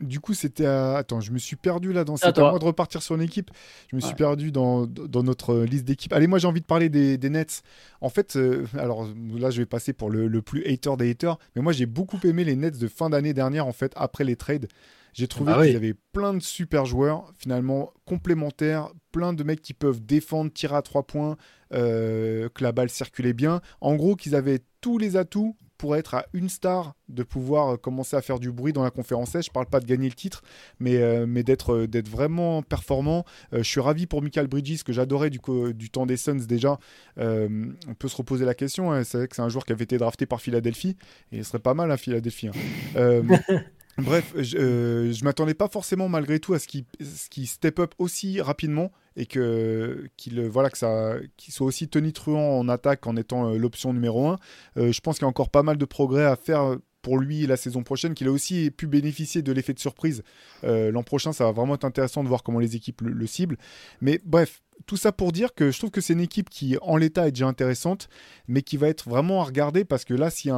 Du 0.00 0.18
coup, 0.18 0.32
c'était 0.32 0.64
à... 0.64 0.96
Attends, 0.96 1.20
je 1.20 1.30
me 1.30 1.36
suis 1.36 1.56
perdu 1.56 1.92
là 1.92 2.04
dans... 2.04 2.16
cette 2.16 2.38
à 2.38 2.50
moi 2.50 2.58
de 2.58 2.64
repartir 2.64 3.02
sur 3.02 3.16
une 3.16 3.20
équipe. 3.20 3.50
Je 3.90 3.96
me 3.96 4.00
suis 4.00 4.14
perdu 4.14 4.50
dans, 4.50 4.86
dans, 4.86 5.22
notre 5.22 5.56
liste 5.58 5.84
d'équipes. 5.84 6.14
Allez, 6.14 6.26
moi 6.26 6.38
j'ai 6.38 6.46
envie 6.46 6.62
de 6.62 6.66
parler 6.66 6.88
des, 6.88 7.18
des 7.18 7.28
Nets. 7.28 7.62
En 8.00 8.08
fait, 8.08 8.36
euh, 8.36 8.64
alors 8.78 9.06
là 9.34 9.50
je 9.50 9.60
vais 9.60 9.66
passer 9.66 9.92
pour 9.92 10.08
le, 10.08 10.26
le, 10.26 10.40
plus 10.40 10.64
hater 10.64 10.96
des 10.96 11.10
haters, 11.10 11.38
mais 11.54 11.60
moi 11.60 11.74
j'ai 11.74 11.84
beaucoup 11.84 12.18
aimé 12.24 12.44
les 12.44 12.56
Nets 12.56 12.78
de 12.78 12.88
fin 12.88 13.10
d'année 13.10 13.34
dernière, 13.34 13.66
en 13.66 13.72
fait, 13.72 13.92
après 13.94 14.24
les 14.24 14.36
trades. 14.36 14.68
J'ai 15.12 15.28
trouvé 15.28 15.52
ah 15.54 15.62
qu'il 15.62 15.72
y 15.72 15.76
avait 15.76 15.94
plein 16.12 16.34
de 16.34 16.40
super 16.40 16.86
joueurs, 16.86 17.32
finalement 17.38 17.92
complémentaires, 18.04 18.88
plein 19.12 19.32
de 19.32 19.42
mecs 19.42 19.62
qui 19.62 19.74
peuvent 19.74 20.04
défendre, 20.04 20.52
tirer 20.52 20.76
à 20.76 20.82
trois 20.82 21.06
points, 21.06 21.36
euh, 21.72 22.48
que 22.48 22.62
la 22.62 22.72
balle 22.72 22.90
circulait 22.90 23.32
bien. 23.32 23.60
En 23.80 23.96
gros, 23.96 24.16
qu'ils 24.16 24.34
avaient 24.34 24.60
tous 24.80 24.98
les 24.98 25.16
atouts 25.16 25.56
pour 25.80 25.96
être 25.96 26.12
à 26.12 26.26
une 26.34 26.50
star, 26.50 26.94
de 27.08 27.22
pouvoir 27.22 27.70
euh, 27.70 27.76
commencer 27.78 28.14
à 28.14 28.20
faire 28.20 28.38
du 28.38 28.52
bruit 28.52 28.74
dans 28.74 28.82
la 28.82 28.90
conférence 28.90 29.32
Je 29.32 29.50
parle 29.50 29.64
pas 29.64 29.80
de 29.80 29.86
gagner 29.86 30.10
le 30.10 30.14
titre, 30.14 30.42
mais, 30.78 30.98
euh, 30.98 31.24
mais 31.26 31.42
d'être, 31.42 31.72
euh, 31.72 31.88
d'être 31.88 32.08
vraiment 32.08 32.62
performant. 32.62 33.24
je 33.50 33.62
suis 33.62 33.80
ravi 33.80 34.06
pour 34.06 34.20
Michael 34.20 34.46
Bridges, 34.46 34.82
que 34.82 34.92
j'adorais 34.92 35.30
du, 35.30 35.40
du 35.72 35.88
temps 35.88 36.04
des 36.04 36.18
Suns 36.18 36.44
déjà. 36.46 36.78
on 37.16 37.94
peut 37.98 38.08
se 38.08 38.16
reposer 38.16 38.44
la 38.44 38.52
question. 38.52 38.92
Hein. 38.92 39.04
C'est 39.04 39.16
vrai 39.16 39.28
que 39.28 39.36
c'est 39.36 39.42
un 39.42 39.48
joueur 39.48 39.64
qui 39.64 39.72
avait 39.72 39.84
été 39.84 39.96
drafté 39.96 40.26
par 40.26 40.42
Philadelphie, 40.42 40.96
et 41.32 41.38
il 41.38 41.44
serait 41.46 41.58
pas 41.60 41.72
mal 41.72 41.90
à 41.90 41.96
Philadelphie. 41.96 42.48
Hein. 42.48 43.22
Bref, 43.98 44.32
je, 44.36 44.56
euh, 44.58 45.12
m'attendais 45.22 45.54
pas 45.54 45.68
forcément 45.68 46.08
malgré 46.08 46.40
tout 46.40 46.54
à 46.54 46.58
ce 46.58 46.66
qu'il 46.68 47.46
step 47.46 47.78
up 47.78 47.94
aussi 47.98 48.40
rapidement 48.40 48.92
et 49.16 49.26
que 49.26 50.08
qu'il 50.16 50.40
voilà 50.42 50.70
que 50.70 50.78
ça 50.78 51.16
soit 51.38 51.66
aussi 51.66 51.88
tonitruant 51.88 52.58
en 52.58 52.68
attaque 52.68 53.06
en 53.06 53.16
étant 53.16 53.50
euh, 53.50 53.58
l'option 53.58 53.92
numéro 53.92 54.28
1. 54.28 54.38
Euh, 54.76 54.92
je 54.92 55.00
pense 55.00 55.16
qu'il 55.16 55.24
y 55.24 55.26
a 55.26 55.28
encore 55.28 55.50
pas 55.50 55.62
mal 55.62 55.76
de 55.76 55.84
progrès 55.84 56.24
à 56.24 56.36
faire 56.36 56.76
pour 57.02 57.18
lui 57.18 57.46
la 57.46 57.56
saison 57.56 57.82
prochaine, 57.82 58.14
qu'il 58.14 58.28
a 58.28 58.30
aussi 58.30 58.70
pu 58.70 58.86
bénéficier 58.86 59.40
de 59.40 59.52
l'effet 59.52 59.72
de 59.72 59.78
surprise. 59.78 60.22
L'an 60.62 61.02
prochain, 61.02 61.32
ça 61.32 61.44
va 61.44 61.52
vraiment 61.52 61.74
être 61.74 61.86
intéressant 61.86 62.22
de 62.22 62.28
voir 62.28 62.42
comment 62.42 62.58
les 62.58 62.76
équipes 62.76 63.00
le 63.00 63.26
ciblent. 63.26 63.56
Mais 64.02 64.20
bref, 64.26 64.60
tout 64.86 64.96
ça 64.96 65.12
pour 65.12 65.32
dire 65.32 65.54
que 65.54 65.70
je 65.70 65.78
trouve 65.78 65.90
que 65.90 66.00
c'est 66.00 66.12
une 66.12 66.20
équipe 66.20 66.50
qui, 66.50 66.76
en 66.82 66.96
l'état, 66.96 67.28
est 67.28 67.32
déjà 67.32 67.46
intéressante, 67.46 68.08
mais 68.48 68.62
qui 68.62 68.76
va 68.76 68.88
être 68.88 69.08
vraiment 69.08 69.40
à 69.40 69.44
regarder 69.44 69.84
parce 69.84 70.04
que 70.04 70.14
là, 70.14 70.30
c'est 70.30 70.50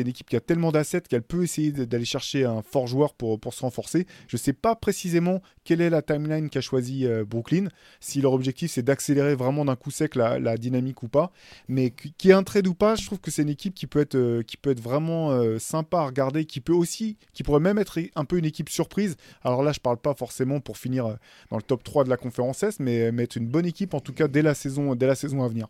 une 0.00 0.08
équipe 0.08 0.28
qui 0.28 0.36
a 0.36 0.40
tellement 0.40 0.72
d'assets 0.72 1.02
qu'elle 1.02 1.22
peut 1.22 1.42
essayer 1.42 1.72
d'aller 1.72 2.04
chercher 2.04 2.44
un 2.44 2.62
fort 2.62 2.86
joueur 2.86 3.14
pour, 3.14 3.38
pour 3.38 3.54
se 3.54 3.60
renforcer. 3.60 4.06
Je 4.26 4.36
ne 4.36 4.40
sais 4.40 4.52
pas 4.52 4.74
précisément 4.74 5.40
quelle 5.64 5.80
est 5.80 5.90
la 5.90 6.02
timeline 6.02 6.48
qu'a 6.48 6.60
choisi 6.60 7.06
euh, 7.06 7.24
Brooklyn, 7.24 7.68
si 8.00 8.20
leur 8.20 8.32
objectif 8.32 8.70
c'est 8.70 8.82
d'accélérer 8.82 9.34
vraiment 9.34 9.64
d'un 9.64 9.76
coup 9.76 9.90
sec 9.90 10.14
la, 10.14 10.56
dynamique 10.56 11.02
ou 11.02 11.08
pas. 11.08 11.30
Mais 11.68 11.90
qui 11.90 12.30
est 12.30 12.32
un 12.32 12.42
trade 12.42 12.66
ou 12.66 12.74
pas, 12.74 12.94
je 12.94 13.06
trouve 13.06 13.20
que 13.20 13.30
c'est 13.30 13.42
une 13.42 13.50
équipe 13.50 13.74
qui 13.74 13.86
peut 13.86 14.00
être, 14.00 14.14
euh, 14.14 14.42
qui 14.42 14.56
peut 14.56 14.70
être 14.70 14.80
vraiment 14.80 15.30
euh, 15.30 15.58
sympa 15.58 15.98
à 15.98 16.06
regarder, 16.06 16.46
qui 16.46 16.60
peut 16.60 16.72
aussi, 16.72 17.16
qui 17.32 17.42
pourrait 17.42 17.60
même 17.60 17.78
être 17.78 17.98
un 18.14 18.24
peu 18.24 18.38
une 18.38 18.44
équipe 18.44 18.70
surprise. 18.70 19.16
Alors 19.42 19.62
là, 19.62 19.72
je 19.72 19.80
parle 19.80 19.98
pas 19.98 20.14
forcément 20.14 20.60
pour 20.60 20.78
finir 20.78 21.16
dans 21.50 21.56
le 21.56 21.62
top 21.62 21.84
3 21.84 22.04
de 22.04 22.10
la 22.10 22.16
conférence 22.16 22.62
S, 22.62 22.80
mais, 22.80 23.12
mais 23.12 23.24
être 23.24 23.36
une 23.36 23.46
bonne 23.46 23.66
équipe 23.68 23.94
en 23.94 24.00
tout 24.00 24.12
cas 24.12 24.28
dès 24.28 24.42
la 24.42 24.54
saison, 24.54 24.94
dès 24.94 25.06
la 25.06 25.14
saison 25.14 25.42
à 25.42 25.48
venir. 25.48 25.68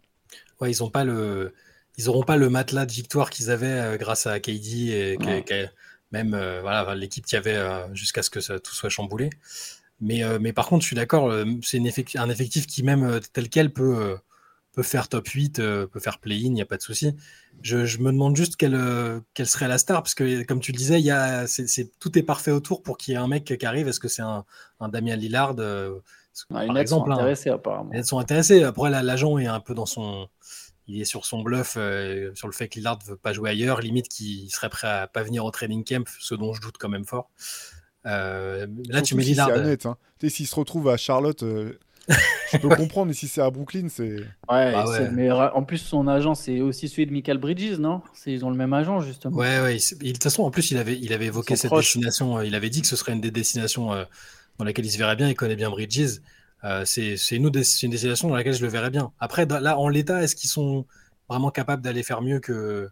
Ouais, 0.61 0.71
ils 0.71 0.83
ont 0.83 0.91
pas 0.91 1.05
le, 1.05 1.53
ils 1.99 2.05
n'auront 2.05 2.23
pas 2.23 2.37
le 2.37 2.49
matelas 2.49 2.87
de 2.87 2.93
victoire 2.93 3.29
qu'ils 3.29 3.51
avaient 3.51 3.67
euh, 3.67 3.97
grâce 3.97 4.27
à 4.27 4.39
KD 4.39 4.91
et 4.91 5.19
même 6.13 6.33
euh, 6.33 6.61
voilà 6.63 6.95
l'équipe 6.95 7.27
qui 7.27 7.37
avait 7.37 7.57
euh, 7.57 7.93
jusqu'à 7.93 8.23
ce 8.23 8.31
que 8.31 8.41
ça, 8.41 8.59
tout 8.61 8.75
soit 8.75 8.89
chamboulé. 8.89 9.31
Mais, 10.01 10.23
mais 10.39 10.53
par 10.53 10.69
contre, 10.69 10.83
je 10.83 10.87
suis 10.87 10.95
d'accord, 10.95 11.35
c'est 11.61 11.81
un 12.17 12.29
effectif 12.31 12.69
qui 12.69 12.85
même 12.85 13.19
tel 13.33 13.49
quel 13.49 13.73
peut, 13.73 14.17
peut 14.73 14.85
faire 14.85 15.09
top 15.09 15.27
8, 15.27 15.57
peut 15.57 15.99
faire 15.99 16.21
play-in, 16.21 16.45
il 16.45 16.53
n'y 16.53 16.63
a 16.63 16.67
pas 16.67 16.77
de 16.77 16.83
souci. 16.83 17.17
Je, 17.63 17.85
je, 17.85 17.99
me 17.99 18.13
demande 18.13 18.37
juste 18.37 18.55
quelle, 18.55 18.81
quelle 19.35 19.49
serait 19.49 19.67
la 19.67 19.77
star, 19.77 20.05
parce 20.05 20.15
que 20.15 20.45
comme 20.45 20.61
tu 20.61 20.71
le 20.71 20.79
disais, 20.79 21.01
y 21.01 21.11
a, 21.11 21.49
c'est 21.49 21.91
tout 21.99 22.17
est 22.17 22.23
parfait 22.23 22.53
autour 22.53 22.85
pour 22.85 22.97
qu'il 22.97 23.15
y 23.15 23.17
ait 23.17 23.19
un 23.19 23.27
mec 23.27 23.59
qui 23.59 23.67
arrive. 23.67 23.89
Est-ce 23.89 23.99
que 23.99 24.07
c'est 24.07 24.23
un, 24.23 24.45
un, 24.79 24.89
Damien 24.89 25.17
Lillard 25.17 25.57
les 26.51 26.69
Nets 26.69 26.89
sont 26.89 27.05
hein. 27.09 27.13
intéressés 27.13 27.51
apparemment. 27.51 27.91
Les 27.93 28.03
sont 28.03 28.19
intéressés. 28.19 28.63
Après, 28.63 28.91
l'agent 28.91 29.39
est 29.39 29.47
un 29.47 29.61
peu 29.61 29.75
dans 29.75 29.87
son. 29.87 30.29
Il 30.87 31.01
est 31.01 31.05
sur 31.05 31.27
son 31.27 31.43
bluff 31.43 31.75
euh, 31.77 32.31
sur 32.35 32.49
le 32.49 32.55
fait 32.55 32.69
que 32.69 32.77
Lillard 32.77 32.99
ne 33.05 33.11
veut 33.11 33.17
pas 33.17 33.35
jouer 33.35 33.51
ailleurs, 33.51 33.81
limite 33.81 34.09
qu'il 34.09 34.51
serait 34.51 34.71
prêt 34.71 34.89
à 34.89 35.07
pas 35.07 35.23
venir 35.23 35.45
au 35.45 35.51
training 35.51 35.85
camp, 35.85 36.09
ce 36.19 36.35
dont 36.35 36.55
je 36.55 36.63
doute 36.63 36.77
quand 36.79 36.89
même 36.89 37.05
fort. 37.05 37.31
Euh, 38.07 38.67
là, 38.89 39.03
tu 39.03 39.15
mets 39.15 39.23
Lillard. 39.23 39.51
Euh, 39.51 39.77
hein. 39.85 39.97
S'il 40.27 40.47
se 40.47 40.55
retrouve 40.55 40.89
à 40.89 40.97
Charlotte, 40.97 41.45
je 41.45 42.59
peux 42.59 42.69
comprendre, 42.77 43.09
mais 43.09 43.13
si 43.13 43.29
c'est 43.29 43.43
à 43.43 43.51
Brooklyn, 43.51 43.89
c'est. 43.91 44.17
Ouais, 44.49 44.73
bah 44.73 45.11
mais 45.13 45.31
en 45.31 45.63
plus, 45.63 45.77
son 45.77 46.09
agent, 46.09 46.35
c'est 46.35 46.63
aussi 46.63 46.89
celui 46.89 47.05
de 47.05 47.13
Michael 47.13 47.37
Bridges, 47.37 47.79
non? 47.79 48.01
Ils 48.25 48.47
ont 48.47 48.51
le 48.51 48.57
même 48.57 48.73
agent, 48.73 49.01
justement. 49.01 49.37
Ouais, 49.37 49.61
ouais. 49.61 49.77
De 49.77 50.13
toute 50.13 50.23
façon, 50.23 50.45
en 50.45 50.51
plus, 50.51 50.71
il 50.71 50.79
avait, 50.79 50.99
il 50.99 51.13
avait 51.13 51.27
évoqué 51.27 51.55
cette 51.55 51.71
destination. 51.71 52.41
Il 52.41 52.55
avait 52.55 52.71
dit 52.71 52.81
que 52.81 52.89
ce 52.89 52.97
serait 52.97 53.13
une 53.13 53.21
des 53.21 53.31
destinations 53.31 53.93
dans 54.59 54.65
laquelle 54.65 54.87
il 54.87 54.91
se 54.91 54.99
verrait 54.99 55.17
bien. 55.17 55.29
Il 55.29 55.35
connaît 55.35 55.57
bien 55.57 55.71
Bridges. 55.71 56.21
Euh, 56.65 56.85
c'est 56.85 57.15
une, 57.33 57.45
une, 57.47 57.51
destination 57.51 58.29
dans 58.29 58.35
laquelle 58.35 58.55
je 58.55 58.63
le 58.63 58.69
verrais 58.69 58.91
bien. 58.91 59.13
Après, 59.21 59.47
là, 59.47 59.79
en 59.79 59.89
l'état, 59.89 60.23
est-ce 60.23 60.35
qu'ils 60.35 60.51
sont 60.51 60.87
vraiment 61.29 61.51
capables 61.51 61.83
d'aller 61.83 62.03
faire 62.03 62.23
mieux 62.23 62.41
que. 62.41 62.89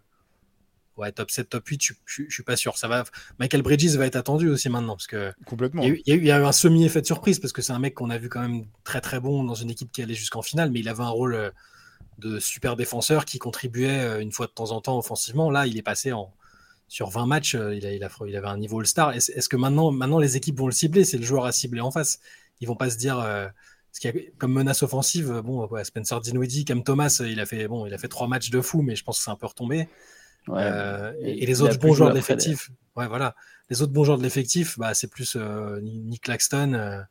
Ouais, 0.95 1.11
top 1.11 1.29
7, 1.29 1.49
top 1.49 1.67
8, 1.67 1.83
je, 1.83 1.93
je, 2.05 2.23
suis 2.27 2.41
pas 2.41 2.55
sûr. 2.55 2.75
Ça 2.75 2.87
va... 2.87 3.03
Michael 3.37 3.61
Bridges 3.61 3.95
va 3.97 4.07
être 4.07 4.15
attendu 4.15 4.49
aussi 4.49 4.67
maintenant. 4.67 4.95
Parce 4.95 5.05
que 5.05 5.31
Complètement. 5.45 5.83
Il 5.83 5.89
y, 5.89 6.11
a 6.11 6.15
eu, 6.15 6.19
il 6.19 6.25
y 6.25 6.31
a 6.31 6.39
eu 6.39 6.43
un 6.43 6.51
semi-effet 6.51 7.01
de 7.01 7.05
surprise 7.05 7.39
parce 7.39 7.53
que 7.53 7.61
c'est 7.61 7.73
un 7.73 7.77
mec 7.77 7.93
qu'on 7.93 8.09
a 8.09 8.17
vu 8.17 8.29
quand 8.29 8.41
même 8.41 8.65
très 8.83 8.99
très 8.99 9.19
bon 9.19 9.43
dans 9.43 9.53
une 9.53 9.69
équipe 9.69 9.91
qui 9.91 10.01
allait 10.01 10.15
jusqu'en 10.15 10.41
finale, 10.41 10.71
mais 10.71 10.79
il 10.79 10.89
avait 10.89 11.03
un 11.03 11.09
rôle 11.09 11.35
euh, 11.35 11.51
de 12.17 12.39
super 12.39 12.75
défenseur 12.75 13.25
qui 13.25 13.37
contribuait 13.37 13.99
euh, 13.99 14.21
une 14.21 14.31
fois 14.31 14.47
de 14.47 14.53
temps 14.53 14.71
en 14.71 14.81
temps 14.81 14.97
offensivement. 14.97 15.51
Là, 15.51 15.67
il 15.67 15.77
est 15.77 15.83
passé 15.83 16.13
en, 16.13 16.33
sur 16.87 17.09
20 17.09 17.25
matchs, 17.25 17.53
il, 17.53 17.85
a, 17.85 17.91
il, 17.91 18.03
a, 18.03 18.09
il 18.27 18.35
avait 18.35 18.47
un 18.47 18.57
niveau 18.57 18.79
All-Star. 18.79 19.13
Est-ce 19.13 19.49
que 19.49 19.57
maintenant, 19.57 19.91
maintenant 19.91 20.19
les 20.19 20.37
équipes 20.37 20.57
vont 20.57 20.67
le 20.67 20.71
cibler? 20.71 21.03
C'est 21.03 21.17
le 21.17 21.25
joueur 21.25 21.45
à 21.45 21.51
cibler 21.51 21.81
en 21.81 21.91
face 21.91 22.19
ils 22.61 22.67
vont 22.67 22.75
pas 22.75 22.89
se 22.89 22.97
dire 22.97 23.19
euh, 23.19 23.47
ce 23.91 23.99
qu'il 23.99 24.13
y 24.13 24.17
a 24.17 24.21
comme 24.37 24.53
menace 24.53 24.83
offensive. 24.83 25.41
Bon, 25.43 25.67
Spencer 25.83 26.19
Dinwiddie, 26.21 26.65
Cam 26.65 26.83
Thomas, 26.83 27.21
il 27.25 27.39
a 27.39 27.45
fait 27.45 27.67
bon, 27.67 27.85
il 27.85 27.93
a 27.93 27.97
fait 27.97 28.07
trois 28.07 28.27
matchs 28.27 28.49
de 28.49 28.61
fou, 28.61 28.81
mais 28.81 28.95
je 28.95 29.03
pense 29.03 29.17
que 29.19 29.23
c'est 29.23 29.31
un 29.31 29.35
peu 29.35 29.47
retombé. 29.47 29.87
Euh, 30.49 31.13
et, 31.21 31.45
les 31.45 31.61
autres 31.61 31.77
bons 31.77 31.93
joueurs 31.93 32.11
de 32.11 32.15
l'effectif, 32.15 32.71
ouais, 32.95 33.07
voilà, 33.07 33.35
les 33.69 33.81
autres 33.81 33.91
bons 33.91 34.05
joueurs 34.05 34.17
de 34.17 34.23
l'effectif, 34.23 34.79
bah, 34.79 34.93
c'est 34.93 35.07
plus 35.07 35.35
euh, 35.35 35.81
Nick 35.81 36.23
Claxton. 36.23 37.05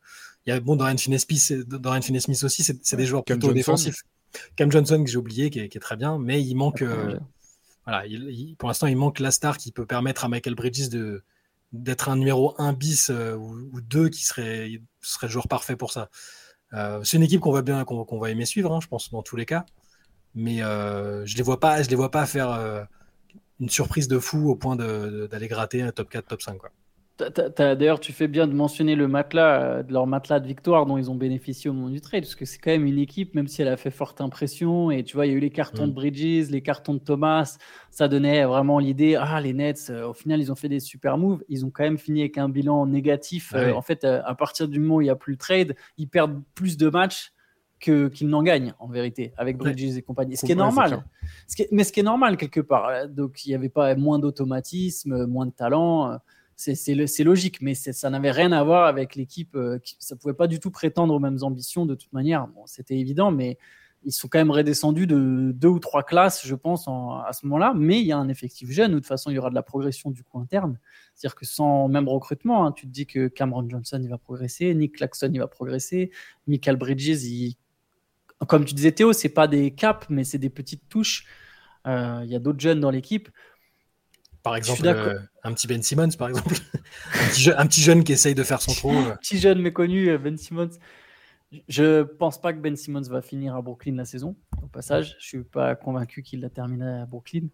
Il 0.45 0.49
y 0.49 0.53
a 0.53 0.59
bon 0.59 0.75
Dorian 0.75 0.97
Finney-Smith, 0.97 2.43
aussi, 2.43 2.63
c'est 2.63 2.95
des 2.95 3.05
joueurs 3.05 3.23
plutôt 3.23 3.53
défensifs. 3.53 4.01
Cam 4.55 4.71
Johnson 4.71 5.03
que 5.03 5.09
j'ai 5.09 5.17
oublié, 5.17 5.49
qui 5.49 5.59
est, 5.59 5.79
très 5.79 5.95
bien, 5.95 6.17
mais 6.19 6.41
il 6.41 6.55
manque. 6.55 6.83
Voilà, 7.87 8.03
pour 8.59 8.67
l'instant, 8.67 8.87
il 8.87 8.97
manque 8.97 9.19
la 9.19 9.31
star 9.31 9.57
qui 9.57 9.71
peut 9.71 9.85
permettre 9.85 10.25
à 10.25 10.29
Michael 10.29 10.55
Bridges 10.55 10.89
de 10.89 11.23
d'être 11.73 12.07
un 12.07 12.15
numéro 12.15 12.55
1 12.59 12.71
bis 12.73 13.09
ou, 13.09 13.81
2 13.81 14.09
qui 14.09 14.23
serait 14.23 14.69
le 15.21 15.27
joueur 15.27 15.47
parfait 15.47 15.75
pour 15.75 15.91
ça. 15.91 16.09
Euh, 16.73 17.03
c'est 17.03 17.17
une 17.17 17.23
équipe 17.23 17.41
qu'on 17.41 17.51
va 17.51 17.61
bien, 17.61 17.83
qu'on 17.85 18.19
va 18.19 18.29
aimer 18.29 18.45
suivre, 18.45 18.73
hein, 18.73 18.79
je 18.81 18.87
pense, 18.87 19.09
dans 19.11 19.23
tous 19.23 19.35
les 19.35 19.45
cas. 19.45 19.65
Mais 20.35 20.61
euh, 20.61 21.25
je 21.25 21.35
les 21.35 21.43
les 21.89 21.95
vois 21.95 22.11
pas 22.11 22.25
faire 22.25 22.51
euh, 22.51 22.83
une 23.59 23.69
surprise 23.69 24.07
de 24.07 24.19
fou 24.19 24.49
au 24.49 24.55
point 24.55 24.75
d'aller 24.75 25.47
gratter 25.47 25.81
un 25.81 25.91
top 25.91 26.09
4, 26.09 26.27
top 26.27 26.41
5. 26.41 26.57
Quoi. 26.57 26.71
D'ailleurs, 27.17 27.99
tu 27.99 28.13
fais 28.13 28.27
bien 28.27 28.47
de 28.47 28.53
mentionner 28.53 28.95
le 28.95 29.07
matelas, 29.07 29.61
euh, 29.61 29.83
de 29.83 29.91
leur 29.91 30.05
matelas 30.05 30.39
de 30.39 30.47
victoire 30.47 30.85
dont 30.85 30.97
ils 30.97 31.09
ont 31.09 31.15
bénéficié 31.15 31.69
au 31.69 31.73
moment 31.73 31.89
du 31.89 31.99
trade, 31.99 32.21
parce 32.21 32.35
que 32.35 32.45
c'est 32.45 32.59
quand 32.59 32.69
même 32.69 32.85
une 32.85 32.99
équipe, 32.99 33.33
même 33.33 33.47
si 33.47 33.61
elle 33.61 33.67
a 33.69 33.77
fait 33.77 33.89
forte 33.89 34.21
impression. 34.21 34.91
Et 34.91 35.03
tu 35.03 35.15
vois, 35.15 35.25
il 35.25 35.31
y 35.31 35.33
a 35.33 35.37
eu 35.37 35.39
les 35.39 35.49
cartons 35.49 35.87
de 35.87 35.91
mm. 35.91 35.95
Bridges, 35.95 36.49
les 36.51 36.61
cartons 36.61 36.93
de 36.93 36.99
Thomas. 36.99 37.57
Ça 37.89 38.07
donnait 38.07 38.45
vraiment 38.45 38.77
l'idée 38.77 39.15
ah, 39.15 39.41
les 39.41 39.53
Nets, 39.53 39.87
euh, 39.89 40.09
au 40.09 40.13
final, 40.13 40.39
ils 40.39 40.51
ont 40.51 40.55
fait 40.55 40.69
des 40.69 40.79
super 40.79 41.17
moves. 41.17 41.43
Ils 41.49 41.65
ont 41.65 41.71
quand 41.71 41.83
même 41.83 41.97
fini 41.97 42.21
avec 42.21 42.37
un 42.37 42.49
bilan 42.49 42.85
négatif. 42.85 43.53
Euh, 43.55 43.73
en 43.73 43.81
fait, 43.81 44.03
à 44.03 44.35
partir 44.35 44.67
du 44.67 44.79
moment 44.79 44.95
où 44.95 45.01
il 45.01 45.05
n'y 45.05 45.09
a 45.09 45.15
plus 45.15 45.33
le 45.33 45.37
trade, 45.37 45.75
ils 45.97 46.07
perdent 46.07 46.41
plus 46.53 46.77
de 46.77 46.89
matchs 46.89 47.33
qu'ils 47.79 48.27
n'en 48.27 48.41
gagnent, 48.41 48.73
en 48.79 48.87
vérité, 48.87 49.33
avec 49.37 49.57
Bridges 49.57 49.97
et 49.97 50.01
compagnie. 50.01 50.35
Ce 50.35 50.45
qui 50.45 50.51
est 50.51 50.55
normal. 50.55 51.03
mais 51.71 51.83
ce 51.83 51.91
qui 51.91 51.99
est 51.99 52.03
normal, 52.03 52.37
quelque 52.37 52.59
part. 52.59 53.07
Donc, 53.07 53.45
il 53.45 53.49
n'y 53.49 53.55
avait 53.55 53.69
pas 53.69 53.95
moins 53.95 54.17
d'automatisme, 54.19 55.25
moins 55.25 55.45
de 55.45 55.51
talent 55.51 56.19
c'est 56.57 57.23
logique, 57.23 57.61
mais 57.61 57.75
ça 57.75 58.09
n'avait 58.09 58.31
rien 58.31 58.51
à 58.51 58.63
voir 58.63 58.87
avec 58.87 59.15
l'équipe. 59.15 59.55
Euh, 59.55 59.79
ça 59.99 60.15
pouvait 60.15 60.33
pas 60.33 60.47
du 60.47 60.59
tout 60.59 60.71
prétendre 60.71 61.13
aux 61.13 61.19
mêmes 61.19 61.37
ambitions 61.41 61.85
de 61.85 61.95
toute 61.95 62.11
manière. 62.13 62.47
C'était 62.65 62.97
évident, 62.97 63.31
mais 63.31 63.57
ils 64.03 64.11
sont 64.11 64.27
quand 64.27 64.39
même 64.39 64.51
redescendus 64.51 65.05
de 65.05 65.51
deux 65.53 65.67
ou 65.67 65.79
trois 65.79 66.03
classes, 66.03 66.45
je 66.45 66.55
pense, 66.55 66.87
à 66.87 67.31
ce 67.33 67.45
moment-là. 67.45 67.73
Mais 67.75 67.99
il 67.99 68.07
y 68.07 68.11
a 68.11 68.17
un 68.17 68.27
effectif 68.27 68.71
jeune, 68.71 68.91
où 68.91 68.95
de 68.95 68.99
toute 68.99 69.07
façon, 69.07 69.29
il 69.29 69.35
y 69.35 69.37
aura 69.37 69.49
de 69.49 69.55
la 69.55 69.61
progression 69.63 70.09
du 70.09 70.23
coup 70.23 70.39
interne. 70.39 70.79
C'est-à-dire 71.13 71.35
que 71.35 71.45
sans 71.45 71.87
même 71.87 72.09
recrutement, 72.09 72.65
hein, 72.65 72.71
tu 72.71 72.87
te 72.87 72.91
dis 72.91 73.05
que 73.05 73.27
Cameron 73.27 73.67
Johnson, 73.69 73.99
il 74.01 74.09
va 74.09 74.17
progresser, 74.17 74.73
Nick 74.73 74.95
Claxton, 74.95 75.29
il 75.31 75.39
va 75.39 75.47
progresser, 75.47 76.11
Michael 76.47 76.77
Bridges, 76.77 77.55
comme 78.47 78.65
tu 78.65 78.73
disais 78.73 78.91
Théo, 78.91 79.13
c'est 79.13 79.29
pas 79.29 79.47
des 79.47 79.71
caps, 79.71 80.07
mais 80.09 80.23
c'est 80.23 80.37
des 80.37 80.49
petites 80.49 80.87
touches. 80.89 81.25
Euh, 81.87 82.21
il 82.23 82.29
y 82.29 82.35
a 82.35 82.39
d'autres 82.39 82.59
jeunes 82.59 82.79
dans 82.79 82.91
l'équipe. 82.91 83.29
Par 84.47 84.55
exemple, 84.55 84.87
euh, 84.87 85.19
un 85.43 85.53
petit 85.53 85.67
Ben 85.67 85.83
Simmons, 85.83 86.11
par 86.17 86.29
exemple. 86.29 86.55
un, 87.57 87.67
petit 87.67 87.81
jeune 87.81 88.05
qui 88.05 88.13
essaye 88.13 88.33
de 88.33 88.43
faire 88.43 88.61
son 88.61 88.73
trou. 88.73 88.91
un 88.91 89.09
euh. 89.09 89.15
petit 89.15 89.39
jeune 89.39 89.61
méconnu, 89.61 90.17
Ben 90.17 90.37
Simmons. 90.37 90.69
Je 91.67 92.03
pense 92.03 92.39
pas 92.39 92.53
que 92.53 92.59
Ben 92.59 92.77
Simmons 92.77 93.09
va 93.09 93.21
finir 93.21 93.55
à 93.55 93.61
Brooklyn 93.61 93.95
la 93.95 94.05
saison. 94.05 94.37
Au 94.63 94.67
passage, 94.67 95.17
je 95.19 95.27
suis 95.27 95.43
pas 95.43 95.75
convaincu 95.75 96.23
qu'il 96.23 96.39
la 96.39 96.49
termine 96.49 96.81
à 96.81 97.05
Brooklyn. 97.05 97.47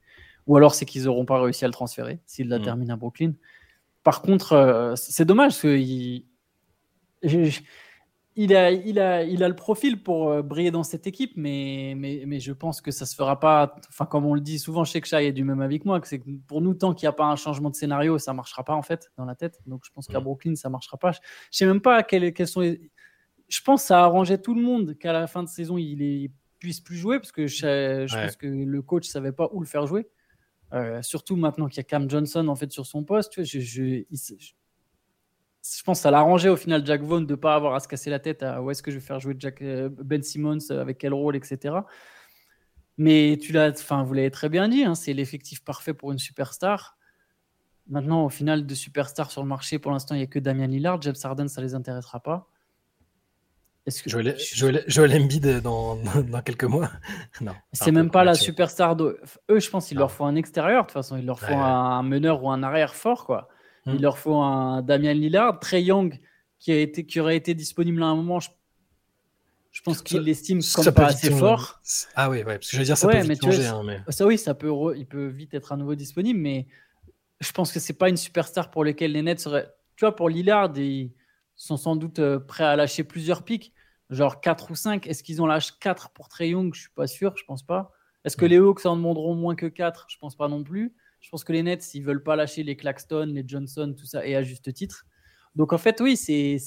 Ou 0.46 0.56
alors 0.56 0.76
c'est 0.76 0.86
qu'ils 0.86 1.06
n'auront 1.06 1.26
pas 1.26 1.42
réussi 1.42 1.66
à 1.66 1.68
le 1.68 1.74
transférer 1.74 2.20
s'il 2.28 2.48
la 2.48 2.60
mm. 2.60 2.64
termine 2.64 2.92
à 2.92 2.96
Brooklyn. 2.96 3.34
Par 4.04 4.22
contre, 4.22 4.94
c'est 4.96 5.26
dommage 5.26 5.54
parce 5.54 5.62
qu'il 5.62 6.26
il 7.24 7.54
a, 8.56 8.72
il, 8.72 9.00
a, 9.00 9.24
il 9.24 9.44
a 9.44 9.48
le 9.48 9.56
profil 9.56 10.02
pour 10.02 10.30
euh, 10.30 10.42
briller 10.42 10.72
dans 10.72 10.84
cette 10.84 11.06
équipe, 11.06 11.34
mais, 11.36 11.94
mais, 11.96 12.24
mais 12.26 12.40
je 12.40 12.52
pense 12.52 12.82
que 12.82 12.90
ça 12.90 13.06
se 13.06 13.16
fera 13.16 13.40
pas. 13.40 13.76
Enfin, 13.90 14.06
comme 14.06 14.26
on 14.26 14.34
le 14.34 14.42
dit 14.42 14.58
souvent, 14.58 14.84
je 14.84 14.92
sais 14.92 15.02
que 15.02 15.08
Shai 15.08 15.28
est 15.28 15.32
du 15.34 15.44
même 15.44 15.62
avec 15.62 15.86
moi, 15.86 16.00
que 16.00 16.08
c'est 16.08 16.22
pour 16.48 16.62
nous, 16.62 16.74
tant 16.74 16.94
qu'il 16.94 17.06
n'y 17.06 17.10
a 17.10 17.14
pas 17.14 17.26
un 17.26 17.36
changement 17.36 17.70
de 17.70 17.76
scénario, 17.76 18.18
ça 18.18 18.34
marchera 18.34 18.64
pas 18.64 18.74
en 18.74 18.82
fait 18.82 19.12
dans 19.18 19.26
la 19.26 19.36
tête. 19.36 19.60
Donc 19.68 19.84
je 19.86 19.92
pense 19.92 20.08
qu'à 20.08 20.20
Brooklyn, 20.20 20.56
ça 20.56 20.70
marchera 20.70 20.98
pas. 20.98 21.12
Je 21.12 21.20
sais 21.52 21.66
même 21.66 21.82
pas 21.82 22.02
quelles, 22.02 22.34
quelles 22.34 22.48
sont 22.48 22.62
les. 22.62 22.90
Je 23.50 23.62
pense 23.62 23.84
que 23.84 23.88
ça 23.88 24.04
arrangeait 24.04 24.40
tout 24.40 24.56
le 24.56 24.62
monde 24.62 24.98
qu'à 24.98 25.14
la 25.14 25.28
fin 25.28 25.44
de 25.44 25.50
saison, 25.50 25.78
il 25.78 25.98
ne 25.98 26.28
puisse 26.58 26.80
plus 26.82 26.96
jouer, 26.98 27.20
parce 27.20 27.32
que 27.32 27.46
je, 27.46 28.06
je 28.08 28.16
pense 28.16 28.36
que 28.36 28.48
le 28.48 28.82
coach 28.82 29.08
savait 29.08 29.34
pas 29.34 29.50
où 29.52 29.60
le 29.60 29.68
faire 29.68 29.86
jouer. 29.86 30.08
Euh, 30.74 31.04
surtout 31.04 31.36
maintenant 31.36 31.68
qu'il 31.68 31.78
y 31.78 31.82
a 31.82 31.84
Cam 31.84 32.10
Johnson 32.10 32.48
en 32.48 32.56
fait 32.56 32.72
sur 32.72 32.88
son 32.88 33.04
poste. 33.04 33.34
Tu 33.34 33.42
vois, 33.42 33.46
je, 33.46 33.60
je, 33.60 34.04
je 35.64 35.84
pense 35.84 36.00
que 36.00 36.04
ça 36.04 36.12
l'arrangeait 36.12 36.50
au 36.50 36.58
final 36.58 36.86
Jack 36.86 37.02
Vaughn 37.02 37.26
de 37.26 37.32
ne 37.32 37.36
pas 37.36 37.56
avoir 37.56 37.74
à 37.74 37.80
se 37.80 37.88
casser 37.88 38.10
la 38.10 38.20
tête 38.20 38.44
à 38.44 38.62
où 38.62 38.70
est-ce 38.70 38.84
que 38.84 38.92
je 38.92 38.98
vais 38.98 39.06
faire 39.06 39.20
jouer 39.20 39.36
Jack, 39.40 39.62
euh, 39.62 39.90
Ben 39.90 40.22
Simmons 40.22 40.58
euh, 40.72 40.82
avec 40.82 40.98
quel 40.98 41.14
rôle, 41.14 41.36
etc. 41.36 41.76
Mais 42.98 43.40
tu 43.42 43.54
l'as, 43.54 43.70
enfin, 43.70 44.04
vous 44.04 44.14
l'avez 44.14 44.30
très 44.30 44.50
bien 44.50 44.68
dit, 44.68 44.84
hein, 44.84 44.94
c'est 44.94 45.14
l'effectif 45.14 45.64
parfait 45.64 45.94
pour 45.94 46.12
une 46.12 46.20
superstar. 46.20 46.98
Maintenant, 47.88 48.26
au 48.26 48.30
final, 48.30 48.66
de 48.66 48.76
superstars 48.76 49.32
sur 49.32 49.42
le 49.42 49.48
marché, 49.48 49.80
pour 49.80 49.92
l'instant, 49.92 50.16
il 50.16 50.20
n'y 50.20 50.24
a 50.24 50.28
que 50.28 50.40
Damien 50.40 50.68
Lillard. 50.68 51.02
James 51.02 51.16
Harden, 51.22 51.48
ça 51.48 51.62
ne 51.62 51.66
les 51.66 51.76
intéressera 51.76 52.20
pas. 52.22 52.50
Est-ce 53.86 54.02
que 54.02 54.10
Joel, 54.10 54.38
Joel, 54.38 54.84
Joel 54.88 55.22
Embiid 55.22 55.62
dans, 55.62 55.96
dans, 55.96 56.42
quelques 56.42 56.64
mois? 56.64 56.90
Non. 57.42 57.54
C'est 57.74 57.92
même 57.92 58.12
pas 58.12 58.24
la 58.24 58.36
superstar. 58.36 58.96
De... 58.96 59.20
Eux, 59.50 59.60
je 59.60 59.70
pense 59.70 59.88
qu'il 59.88 59.98
leur 59.98 60.12
faut 60.12 60.24
un 60.24 60.36
extérieur. 60.36 60.84
De 60.84 60.88
toute 60.88 60.94
façon, 60.94 61.18
il 61.18 61.26
leur 61.26 61.40
faut 61.40 61.54
un 61.54 62.04
meneur 62.04 62.44
ou 62.44 62.52
un 62.52 62.64
arrière 62.64 62.96
fort, 62.96 63.26
quoi. 63.26 63.50
Il 63.86 63.96
hmm. 63.96 64.02
leur 64.02 64.18
faut 64.18 64.36
un 64.36 64.82
Damien 64.82 65.14
Lillard, 65.14 65.60
Trey 65.60 65.84
Young 65.84 66.20
qui, 66.60 66.72
a 66.72 66.80
été, 66.80 67.06
qui 67.06 67.20
aurait 67.20 67.36
été 67.36 67.54
disponible 67.54 68.02
à 68.02 68.08
un 68.08 68.16
moment. 68.16 68.40
Je, 68.40 69.82
pense 69.82 70.02
qu'il 70.02 70.22
l'estime 70.22 70.62
comme 70.74 70.92
pas 70.94 71.08
assez 71.08 71.32
fort. 71.32 71.82
Ah 72.16 72.30
oui, 72.30 72.38
ouais, 72.38 72.56
parce 72.56 72.70
que 72.70 72.78
je 72.78 72.78
veux 72.78 72.86
dire, 72.86 72.98
ça 72.98 73.08
peut 73.08 73.20
vite 73.20 73.44
changer. 73.44 73.66
Hein, 73.66 73.82
mais... 73.84 74.00
Ça 74.10 74.26
oui, 74.26 74.38
ça 74.38 74.54
peut, 74.54 74.72
il 74.96 75.06
peut 75.06 75.28
vite 75.28 75.54
être 75.54 75.74
à 75.74 75.78
nouveau 75.78 75.96
disponible, 75.96 76.40
mais 76.40 76.68
je 77.42 77.52
pense 77.52 77.72
que 77.72 77.80
c'est 77.80 77.94
pas 77.94 78.08
une 78.08 78.18
superstar 78.18 78.72
pour 78.72 78.86
laquelle 78.86 79.12
les 79.12 79.22
Nets 79.22 79.40
seraient. 79.40 79.70
Tu 79.96 80.06
vois, 80.06 80.16
pour 80.16 80.30
Lillard, 80.30 80.72
ils 80.78 81.12
sont 81.56 81.78
sans 81.78 81.96
doute 81.96 82.20
euh, 82.20 82.40
prêts 82.40 82.64
à 82.64 82.76
lâcher 82.76 83.04
plusieurs 83.04 83.44
pics, 83.44 83.74
genre 84.10 84.40
4 84.40 84.72
ou 84.72 84.76
5. 84.76 85.08
Est-ce 85.08 85.24
qu'ils 85.24 85.42
ont 85.42 85.46
lâché 85.46 85.74
4 85.80 86.12
pour 86.12 86.30
Trey 86.30 86.50
Young? 86.50 86.74
Je 86.74 86.82
suis 86.82 86.90
pas 86.96 87.08
sûr, 87.08 87.36
je 87.36 87.44
pense 87.44 87.64
pas. 87.64 87.92
Est-ce 88.24 88.38
que 88.38 88.46
hmm. 88.46 88.50
les 88.50 88.58
Hawks 88.58 88.86
en 88.86 88.96
demanderont 88.96 89.36
moins 89.36 89.56
que 89.56 89.66
4 89.66 90.06
Je 90.10 90.18
pense 90.18 90.36
pas 90.36 90.48
non 90.48 90.64
plus. 90.64 90.96
Je 91.24 91.30
pense 91.30 91.44
que 91.44 91.54
les 91.54 91.64
Nets, 91.64 91.96
ils 91.96 92.04
veulent 92.04 92.22
pas 92.22 92.36
lâcher 92.36 92.64
les 92.64 92.76
Claxton, 92.76 93.32
les 93.34 93.44
Johnson, 93.48 93.96
tout 93.98 94.06
ça, 94.06 94.28
et 94.28 94.36
à 94.36 94.44
juste 94.44 94.72
titre. 94.74 95.06
Donc 95.56 95.72
en 95.72 95.78
fait, 95.78 96.00
oui, 96.02 96.18
c'est 96.18 96.58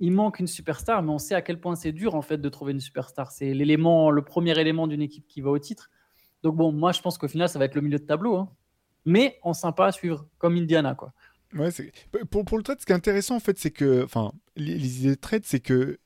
il 0.00 0.12
manque 0.12 0.38
une 0.38 0.46
superstar, 0.46 1.02
mais 1.02 1.10
on 1.10 1.18
sait 1.18 1.34
à 1.34 1.42
quel 1.42 1.60
point 1.60 1.74
c'est 1.74 1.90
dur 1.90 2.14
en 2.14 2.22
fait 2.22 2.38
de 2.38 2.48
trouver 2.48 2.72
une 2.72 2.80
superstar. 2.80 3.32
C'est 3.32 3.52
l'élément, 3.52 4.12
le 4.12 4.22
premier 4.22 4.56
élément 4.58 4.86
d'une 4.86 5.02
équipe 5.02 5.26
qui 5.26 5.40
va 5.40 5.50
au 5.50 5.58
titre. 5.58 5.90
Donc 6.44 6.54
bon, 6.54 6.70
moi 6.70 6.92
je 6.92 7.00
pense 7.00 7.18
qu'au 7.18 7.26
final, 7.26 7.48
ça 7.48 7.58
va 7.58 7.64
être 7.64 7.74
le 7.74 7.80
milieu 7.80 7.98
de 7.98 8.04
tableau, 8.04 8.36
hein. 8.36 8.48
mais 9.04 9.40
en 9.42 9.52
sympa 9.52 9.86
à 9.86 9.92
suivre, 9.92 10.28
comme 10.38 10.56
Indiana, 10.56 10.94
quoi. 10.94 11.12
Ouais, 11.52 11.70
pour, 12.30 12.44
pour 12.44 12.58
le 12.58 12.62
trade, 12.62 12.78
ce 12.78 12.86
qui 12.86 12.92
est 12.92 12.94
intéressant 12.94 13.34
en 13.34 13.40
fait, 13.40 13.58
c'est 13.58 13.72
que, 13.72 14.04
enfin, 14.04 14.32
les 14.54 15.00
idées 15.00 15.16
de 15.16 15.20
trade, 15.20 15.42
c'est 15.44 15.60
que 15.60 15.98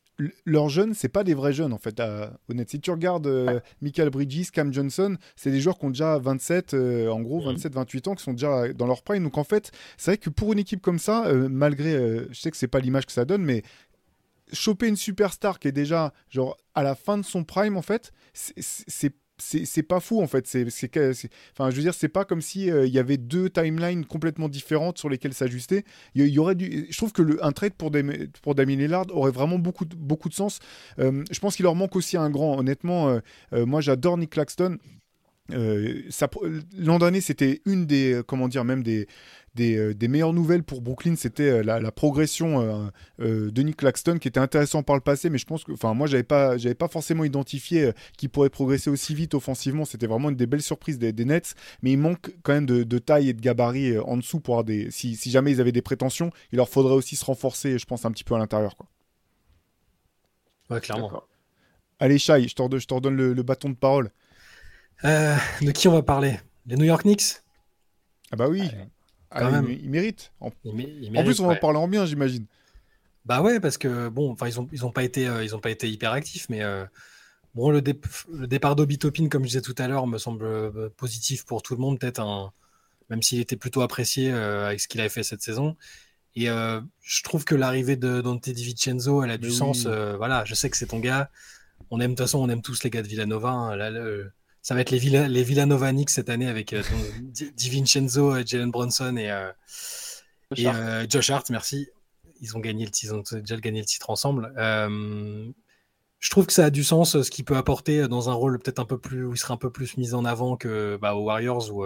leurs 0.45 0.69
jeunes, 0.69 0.95
c'est 0.95 1.09
pas 1.09 1.25
des 1.25 1.35
vrais 1.35 1.53
jeunes 1.53 1.73
en 1.73 1.79
fait. 1.79 2.01
honnête, 2.49 2.71
si 2.71 2.81
tu 2.81 2.91
regardes 2.91 3.27
euh, 3.27 3.61
Michael 3.81 4.11
Bridges, 4.11 4.51
Cam 4.51 4.73
Johnson, 4.73 5.17
c'est 5.37 5.51
des 5.51 5.61
joueurs 5.61 5.79
qui 5.79 5.87
ont 5.87 5.91
déjà 5.91 6.19
27, 6.19 6.75
euh, 6.75 7.09
en 7.09 7.21
gros 7.21 7.41
27, 7.41 7.75
28 7.75 8.09
ans, 8.09 8.15
qui 8.15 8.23
sont 8.23 8.33
déjà 8.33 8.73
dans 8.73 8.87
leur 8.87 9.03
prime. 9.03 9.25
Donc 9.25 9.39
en 9.39 9.45
fait, 9.45 9.73
c'est 9.97 10.13
vrai 10.13 10.19
que 10.19 10.31
pour 10.31 10.53
une 10.53 10.59
équipe 10.59 10.83
comme 10.83 10.99
ça, 10.99 11.27
euh, 11.27 11.49
malgré, 11.49 11.93
je 12.31 12.39
sais 12.39 12.51
que 12.51 12.57
c'est 12.57 12.69
pas 12.69 12.81
l'image 12.81 13.07
que 13.07 13.13
ça 13.13 13.25
donne, 13.25 13.43
mais 13.43 13.63
choper 14.53 14.89
une 14.89 14.97
superstar 14.97 15.59
qui 15.59 15.69
est 15.69 15.73
déjà 15.73 16.13
genre 16.29 16.57
à 16.75 16.83
la 16.83 16.95
fin 16.95 17.17
de 17.17 17.25
son 17.25 17.45
prime 17.45 17.77
en 17.77 17.83
fait, 17.83 18.13
c'est 18.35 19.15
c'est 19.39 19.83
pas 19.83 20.01
fou 20.01 20.23
en 20.23 20.27
fait. 20.27 20.47
C'est, 20.47 20.67
enfin, 21.53 21.71
je 21.71 21.77
veux 21.77 21.83
dire, 21.83 21.95
c'est 21.95 22.09
pas 22.09 22.25
comme 22.25 22.41
si 22.41 22.71
euh, 22.71 22.87
il 22.87 22.93
y 22.93 22.99
avait 22.99 23.17
deux 23.17 23.51
timelines 23.51 24.05
complètement 24.05 24.49
différentes 24.49 24.99
sur 24.99 25.09
lesquelles 25.09 25.35
s'ajuster. 25.35 25.85
Il 26.15 26.27
y, 26.27 26.39
aurait 26.39 26.55
du, 26.55 26.87
je 26.91 26.97
trouve 26.97 27.13
que 27.13 27.43
un 27.43 27.53
trade 27.53 27.75
pour, 27.75 27.91
pour 28.43 28.55
Damien 28.55 28.77
Lillard 28.77 29.07
aurait 29.11 29.33
vraiment 29.33 29.59
beaucoup, 29.59 29.85
beaucoup 29.85 30.29
de 30.29 30.35
sens. 30.35 30.61
Euh, 30.99 31.25
je 31.31 31.39
pense 31.41 31.57
qu'il 31.57 31.65
leur 31.65 31.75
manque 31.75 31.97
aussi 31.97 32.17
un 32.17 32.31
grand. 32.31 32.59
Honnêtement, 32.59 33.21
euh, 33.53 33.67
moi 33.67 33.81
j'adore 33.81 34.19
Nick 34.19 34.31
Claxton. 34.31 34.79
L'an 35.51 36.99
dernier, 36.99 37.21
c'était 37.21 37.61
une 37.67 37.85
des, 37.85 38.23
comment 38.27 38.49
dire, 38.49 38.65
même 38.65 38.83
des, 38.83 39.07
euh, 39.61 39.93
des, 39.93 40.09
meilleures 40.09 40.33
nouvelles 40.33 40.63
pour 40.63 40.81
Brooklyn, 40.81 41.15
c'était 41.15 41.51
euh, 41.51 41.63
la, 41.63 41.93
progression 41.93 42.91
euh, 43.21 43.51
de 43.51 43.63
Nick 43.63 43.77
Claxton, 43.77 44.19
qui 44.19 44.29
était 44.29 44.41
intéressant 44.41 44.83
par 44.83 44.97
le 44.97 45.03
passé, 45.03 45.29
mais 45.29 45.37
je 45.37 45.45
pense 45.45 45.65
que, 45.65 45.73
enfin, 45.73 45.93
moi, 45.93 46.07
j'avais 46.07 46.23
pas, 46.23 46.57
j'avais 46.57 46.75
pas 46.75 46.89
forcément 46.89 47.23
identifié 47.25 47.93
qu'il 48.17 48.31
pourrait 48.31 48.49
progresser 48.49 48.89
aussi 48.89 49.15
vite 49.15 49.35
offensivement. 49.35 49.85
C'était 49.85 50.07
vraiment 50.07 50.31
une 50.31 50.37
des 50.37 50.47
belles 50.47 50.63
surprises 50.63 50.99
des, 50.99 51.13
Nets, 51.25 51.55
mais 51.83 51.93
il 51.93 51.99
manque 51.99 52.33
quand 52.43 52.55
même 52.55 52.67
de, 52.67 52.99
taille 52.99 53.29
et 53.29 53.33
de 53.35 53.41
gabarit 53.41 53.99
en 53.99 54.17
dessous 54.17 54.41
pour 54.41 54.55
avoir 54.55 54.65
des. 54.65 54.91
Si, 54.91 55.17
jamais 55.31 55.53
ils 55.53 55.61
avaient 55.61 55.73
des 55.73 55.83
prétentions, 55.83 56.31
il 56.51 56.57
leur 56.57 56.69
faudrait 56.69 56.95
aussi 56.95 57.17
se 57.17 57.25
renforcer, 57.25 57.79
je 57.79 57.85
pense, 57.85 58.05
un 58.07 58.11
petit 58.11 58.25
peu 58.25 58.35
à 58.35 58.39
l'intérieur, 58.39 58.77
quoi. 58.77 58.87
Ouais, 60.71 60.81
clairement. 60.81 61.25
Allez, 62.01 62.19
Shai, 62.19 62.49
je 62.49 62.55
te 62.55 62.63
redonne, 62.63 63.17
le, 63.17 63.43
bâton 63.43 63.69
de 63.69 63.75
parole. 63.75 64.11
de 65.05 65.71
qui 65.73 65.89
on 65.89 65.93
va 65.93 66.03
parler? 66.03 66.39
Les 66.67 66.77
New 66.77 66.87
York 66.87 67.03
Knicks? 67.03 67.43
Ah 68.31 68.37
bah 68.37 68.49
oui. 68.49 68.63
Ah, 69.35 69.51
même. 69.51 69.69
Il, 69.71 69.91
mérite. 69.91 70.33
En, 70.41 70.51
plus, 70.51 71.41
on 71.41 71.47
va 71.47 71.55
en 71.55 71.57
parler 71.57 71.79
en 71.79 71.89
bien, 71.89 72.07
j'imagine. 72.07 72.47
Bah 73.25 73.41
ouais, 73.41 73.61
parce 73.61 73.79
que 73.79 74.09
bon, 74.09 74.33
enfin, 74.33 74.49
ils 74.49 74.59
ont, 74.59 74.69
ils 74.73 74.85
ont 74.85 74.91
pas 74.91 75.05
été, 75.05 75.29
euh, 75.29 75.45
ils 75.45 75.55
ont 75.55 75.61
pas 75.61 75.71
été 75.71 75.89
hyper 75.89 76.13
actifs, 76.13 76.49
mais 76.49 76.63
euh, 76.63 76.85
bon, 77.55 77.71
le, 77.71 77.81
le 78.33 78.47
départ 78.47 78.75
d'Obitopin, 78.75 79.29
comme 79.29 79.43
je 79.43 79.49
disais 79.49 79.61
tout 79.63 79.75
à 79.79 79.87
l'heure, 79.87 80.07
me 80.07 80.19
semble 80.19 80.45
euh, 80.45 80.89
positif 80.97 81.45
pour 81.45 81.63
tout 81.63 81.75
le 81.75 81.81
monde, 81.81 81.99
peut-être 81.99 82.21
un, 82.21 82.53
même 83.11 83.23
s'il 83.23 83.41
était 83.41 83.57
plutôt 83.57 83.83
apprécié 83.83 84.33
avec 84.33 84.81
ce 84.81 84.89
qu'il 84.89 85.01
avait 85.01 85.09
fait 85.09 85.23
cette 85.23 85.43
saison. 85.43 85.77
Et 86.35 86.47
je 86.47 87.23
trouve 87.25 87.45
que 87.45 87.55
l'arrivée 87.55 87.97
de 87.97 88.23
Dante 88.23 88.49
DiVincenzo, 88.49 89.23
elle 89.23 89.31
a 89.31 89.37
du 89.37 89.51
sens. 89.51 89.87
voilà, 89.87 90.45
je 90.47 90.55
sais 90.55 90.71
que 90.71 90.79
c'est 90.79 90.87
ton 90.87 90.99
gars. 90.99 91.31
On 91.91 92.01
aime 92.01 92.13
de 92.13 92.17
toute 92.17 92.25
façon, 92.25 92.39
on 92.39 92.49
aime 92.49 92.63
tous 92.63 92.85
les 92.85 92.91
gars 92.91 93.03
de 93.03 93.09
Villanova. 93.09 93.51
Hein. 93.51 93.77
Là, 93.77 93.91
ça 94.63 94.75
va 94.75 94.81
être 94.81 94.91
les, 94.91 94.99
Villa, 94.99 95.27
les 95.27 95.43
Villanova 95.43 95.91
Knicks 95.91 96.11
cette 96.11 96.31
année 96.31 96.47
avec 96.47 96.73
euh, 96.73 96.83
Di 97.21 97.69
Vincenzo, 97.69 98.33
euh, 98.33 98.43
Jalen 98.47 98.71
Bronson 98.71 99.17
et, 99.17 99.31
euh, 99.31 101.05
Josh, 101.09 101.31
Hart. 101.31 101.51
Merci. 101.51 101.89
Ils 102.41 102.57
ont 102.57 102.61
gagné 102.61 102.85
le 102.85 102.91
titre, 102.91 103.13
ils 103.13 103.35
ont 103.35 103.41
déjà 103.41 103.57
gagné 103.57 103.81
le 103.81 103.87
titre 103.87 104.11
ensemble. 104.11 104.53
je 104.57 106.31
trouve 106.31 106.47
que 106.47 106.53
ça 106.53 106.67
a 106.67 106.71
du 106.71 106.85
sens 106.85 107.21
ce 107.21 107.31
qu'il 107.31 107.45
peut 107.45 107.57
apporter 107.57 108.07
dans 108.07 108.31
un 108.31 108.35
rôle 108.35 108.59
peut-être 108.61 108.79
un 108.79 108.85
peu 108.85 108.99
plus 108.99 109.25
où 109.25 109.35
il 109.35 109.39
serait 109.39 109.55
un 109.55 109.59
peu 109.59 109.71
plus 109.71 109.97
mis 109.97 110.15
en 110.15 110.25
avant 110.25 110.57
que 110.57 110.97
bah, 111.01 111.15
aux 111.15 111.25
Warriors 111.25 111.73
où, 111.73 111.85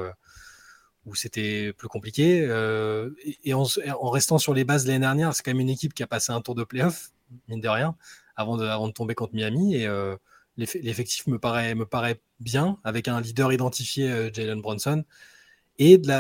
où 1.07 1.15
c'était 1.15 1.73
plus 1.75 1.89
compliqué. 1.89 2.39
et, 3.45 3.55
en, 3.55 3.65
en, 4.01 4.11
restant 4.11 4.39
sur 4.39 4.55
les 4.55 4.65
bases 4.65 4.87
l'année 4.87 5.01
dernière, 5.01 5.35
c'est 5.35 5.43
quand 5.43 5.51
même 5.51 5.61
une 5.61 5.71
équipe 5.71 5.95
qui 5.95 6.03
a 6.03 6.07
passé 6.07 6.33
un 6.33 6.41
tour 6.41 6.55
de 6.55 6.65
playoff, 6.65 7.11
mine 7.49 7.61
de 7.61 7.69
rien, 7.69 7.95
avant 8.35 8.57
de, 8.57 8.65
avant 8.65 8.89
de 8.89 8.93
tomber 8.93 9.15
contre 9.15 9.35
Miami. 9.35 9.77
Et 9.77 9.89
l'effectif 10.57 11.27
me 11.27 11.39
paraît, 11.39 11.75
me 11.75 11.87
paraît 11.87 12.21
bien, 12.41 12.79
avec 12.85 13.09
un 13.09 13.21
leader 13.21 13.53
identifié, 13.53 14.11
euh, 14.11 14.31
Jalen 14.33 14.61
Bronson. 14.61 15.05
Et 15.79 15.99
de 15.99 16.13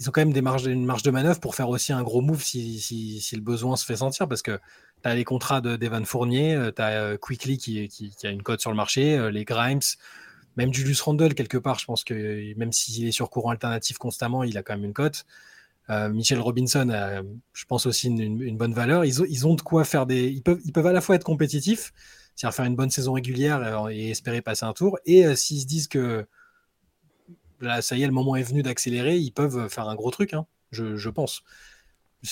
ils 0.00 0.08
ont 0.08 0.12
quand 0.12 0.22
même 0.22 0.32
des 0.32 0.42
marges, 0.42 0.66
une 0.66 0.84
marge 0.84 1.04
de 1.04 1.12
manœuvre 1.12 1.38
pour 1.38 1.54
faire 1.54 1.68
aussi 1.68 1.92
un 1.92 2.02
gros 2.02 2.20
move 2.20 2.42
si, 2.42 2.80
si, 2.80 3.20
si 3.20 3.36
le 3.36 3.42
besoin 3.42 3.76
se 3.76 3.84
fait 3.84 3.96
sentir, 3.96 4.26
parce 4.26 4.42
que 4.42 4.58
tu 5.02 5.08
as 5.08 5.14
les 5.14 5.22
contrats 5.22 5.60
d'Evan 5.60 6.04
Fournier, 6.04 6.56
euh, 6.56 6.72
tu 6.74 6.82
as 6.82 7.00
euh, 7.00 7.16
Quickly 7.16 7.58
qui, 7.58 7.88
qui, 7.88 8.26
a 8.26 8.30
une 8.30 8.42
cote 8.42 8.60
sur 8.60 8.70
le 8.70 8.76
marché, 8.76 9.30
les 9.30 9.44
Grimes, 9.44 9.80
même 10.56 10.74
Julius 10.74 11.00
Randle, 11.00 11.34
quelque 11.34 11.58
part, 11.58 11.78
je 11.78 11.84
pense 11.84 12.02
que 12.02 12.54
même 12.58 12.72
s'il 12.72 13.06
est 13.06 13.12
sur 13.12 13.30
courant 13.30 13.50
alternatif 13.50 13.98
constamment, 13.98 14.42
il 14.42 14.58
a 14.58 14.64
quand 14.64 14.74
même 14.74 14.84
une 14.84 14.94
cote. 14.94 15.26
Michel 15.88 16.40
Robinson 16.40 16.88
a, 16.90 17.22
je 17.52 17.64
pense 17.66 17.86
aussi 17.86 18.08
une, 18.08 18.56
bonne 18.56 18.72
valeur. 18.72 19.04
Ils 19.04 19.22
ont, 19.22 19.26
ils 19.28 19.46
ont 19.46 19.54
de 19.54 19.60
quoi 19.60 19.84
faire 19.84 20.06
des. 20.06 20.28
Ils 20.28 20.42
peuvent, 20.42 20.60
ils 20.64 20.72
peuvent 20.72 20.86
à 20.86 20.92
la 20.92 21.00
fois 21.00 21.14
être 21.16 21.24
compétitifs, 21.24 21.92
c'est-à-dire 22.34 22.54
faire 22.54 22.64
une 22.64 22.76
bonne 22.76 22.90
saison 22.90 23.12
régulière 23.12 23.88
et 23.90 24.10
espérer 24.10 24.42
passer 24.42 24.64
un 24.64 24.72
tour. 24.72 24.98
Et 25.06 25.34
s'ils 25.36 25.60
se 25.60 25.66
disent 25.66 25.88
que 25.88 26.26
là, 27.60 27.82
ça 27.82 27.96
y 27.96 28.02
est, 28.02 28.06
le 28.06 28.12
moment 28.12 28.36
est 28.36 28.42
venu 28.42 28.62
d'accélérer, 28.62 29.18
ils 29.18 29.32
peuvent 29.32 29.68
faire 29.68 29.88
un 29.88 29.94
gros 29.94 30.10
truc, 30.10 30.34
hein, 30.34 30.46
je, 30.70 30.96
je, 30.96 31.10
pense. 31.10 31.42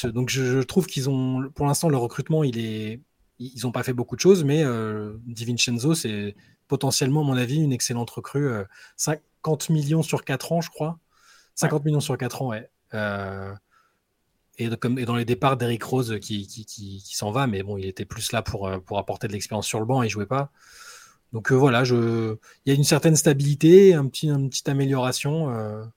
Donc 0.04 0.30
je, 0.30 0.60
trouve 0.62 0.86
qu'ils 0.86 1.10
ont, 1.10 1.50
pour 1.54 1.66
l'instant, 1.66 1.88
le 1.88 1.96
recrutement, 1.96 2.44
il 2.44 2.58
est, 2.58 3.00
ils 3.38 3.62
n'ont 3.64 3.72
pas 3.72 3.82
fait 3.82 3.92
beaucoup 3.92 4.16
de 4.16 4.20
choses, 4.20 4.44
mais 4.44 4.62
euh, 4.64 5.14
Di 5.26 5.44
Vincenzo, 5.44 5.94
c'est 5.94 6.36
potentiellement, 6.68 7.22
à 7.22 7.24
mon 7.24 7.36
avis, 7.36 7.56
une 7.56 7.72
excellente 7.72 8.10
recrue. 8.10 8.48
50 8.96 9.70
euh, 9.70 9.72
millions 9.72 10.02
sur 10.02 10.24
4 10.24 10.52
ans, 10.52 10.60
je 10.60 10.70
crois. 10.70 10.98
50 11.56 11.84
millions 11.84 12.00
sur 12.00 12.16
4 12.16 12.42
ans, 12.42 12.48
ouais. 12.48 12.70
Euh, 12.94 13.52
et, 14.58 14.68
comme, 14.76 14.98
et 14.98 15.04
dans 15.04 15.16
les 15.16 15.24
départs 15.24 15.56
d'Eric 15.56 15.82
Rose 15.82 16.18
qui, 16.20 16.46
qui, 16.46 16.64
qui, 16.66 17.16
s'en 17.16 17.30
va, 17.30 17.46
mais 17.46 17.62
bon, 17.62 17.76
il 17.76 17.86
était 17.86 18.04
plus 18.04 18.32
là 18.32 18.42
pour, 18.42 18.70
pour 18.84 18.98
apporter 18.98 19.28
de 19.28 19.32
l'expérience 19.32 19.66
sur 19.66 19.80
le 19.80 19.86
banc 19.86 20.02
et 20.02 20.06
il 20.06 20.10
jouait 20.10 20.26
pas. 20.26 20.50
Donc 21.32 21.50
voilà, 21.52 21.84
je... 21.84 22.36
il 22.66 22.68
y 22.68 22.72
a 22.72 22.74
une 22.74 22.84
certaine 22.84 23.16
stabilité, 23.16 23.94
un 23.94 24.06
petit, 24.06 24.28
une 24.28 24.50
petite 24.50 24.68
amélioration. 24.68 25.90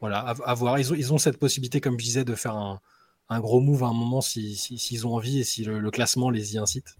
voilà, 0.00 0.18
à, 0.18 0.54
voir. 0.54 0.78
Ils 0.78 0.92
ont, 0.92 0.96
ils 0.96 1.12
ont 1.12 1.18
cette 1.18 1.38
possibilité, 1.38 1.80
comme 1.80 1.98
je 1.98 2.04
disais, 2.04 2.24
de 2.24 2.34
faire 2.34 2.54
un, 2.54 2.80
un 3.28 3.40
gros 3.40 3.60
move 3.60 3.84
à 3.84 3.88
un 3.88 3.92
moment 3.92 4.20
s'ils 4.20 4.56
si, 4.56 5.04
ont 5.04 5.14
envie 5.14 5.40
et 5.40 5.44
si 5.44 5.64
le, 5.64 5.90
classement 5.90 6.30
les 6.30 6.54
y 6.54 6.58
incite. 6.58 6.96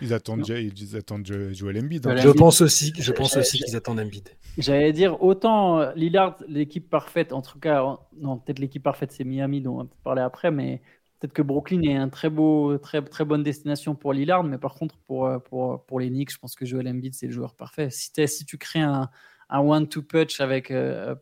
Ils 0.00 0.14
attendent, 0.14 0.46
ils 0.48 0.96
attendent 0.96 1.26
Joel 1.52 1.78
Embiid. 1.78 2.06
Hein. 2.06 2.16
Je 2.16 2.28
pense 2.28 2.60
aussi, 2.60 2.92
je 2.98 3.12
pense 3.12 3.36
aussi 3.36 3.58
qu'ils 3.58 3.76
attendent 3.76 4.00
Embiid. 4.00 4.28
J'allais 4.56 4.92
dire 4.92 5.22
autant 5.22 5.80
euh, 5.80 5.92
Lillard, 5.94 6.36
l'équipe 6.48 6.88
parfaite, 6.88 7.32
en 7.32 7.42
tout 7.42 7.58
cas, 7.58 7.82
non, 8.16 8.38
peut-être 8.38 8.58
l'équipe 8.58 8.82
parfaite 8.82 9.12
c'est 9.12 9.24
Miami 9.24 9.60
dont 9.60 9.74
on 9.74 9.84
va 9.84 9.88
parler 10.04 10.22
après, 10.22 10.50
mais 10.50 10.82
peut-être 11.18 11.32
que 11.32 11.42
Brooklyn 11.42 11.82
est 11.82 11.96
un 11.96 12.08
très 12.08 12.30
beau, 12.30 12.78
très 12.78 13.02
très 13.02 13.24
bonne 13.24 13.42
destination 13.42 13.94
pour 13.94 14.12
Lillard, 14.12 14.44
mais 14.44 14.58
par 14.58 14.74
contre 14.74 14.96
pour 15.06 15.26
euh, 15.26 15.38
pour, 15.38 15.84
pour 15.84 16.00
les 16.00 16.08
Knicks, 16.08 16.32
je 16.32 16.38
pense 16.38 16.54
que 16.54 16.64
Joel 16.64 16.88
Embiid 16.88 17.14
c'est 17.14 17.26
le 17.26 17.32
joueur 17.32 17.54
parfait. 17.54 17.90
Si, 17.90 18.10
si 18.26 18.44
tu 18.44 18.58
crées 18.58 18.80
un, 18.80 19.10
un 19.48 19.60
one-two 19.60 20.02
punch 20.02 20.40
avec 20.40 20.70
euh, 20.70 21.14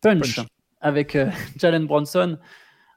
punch, 0.00 0.40
avec 0.80 1.16
Jalen 1.56 1.86
Bronson 1.86 2.38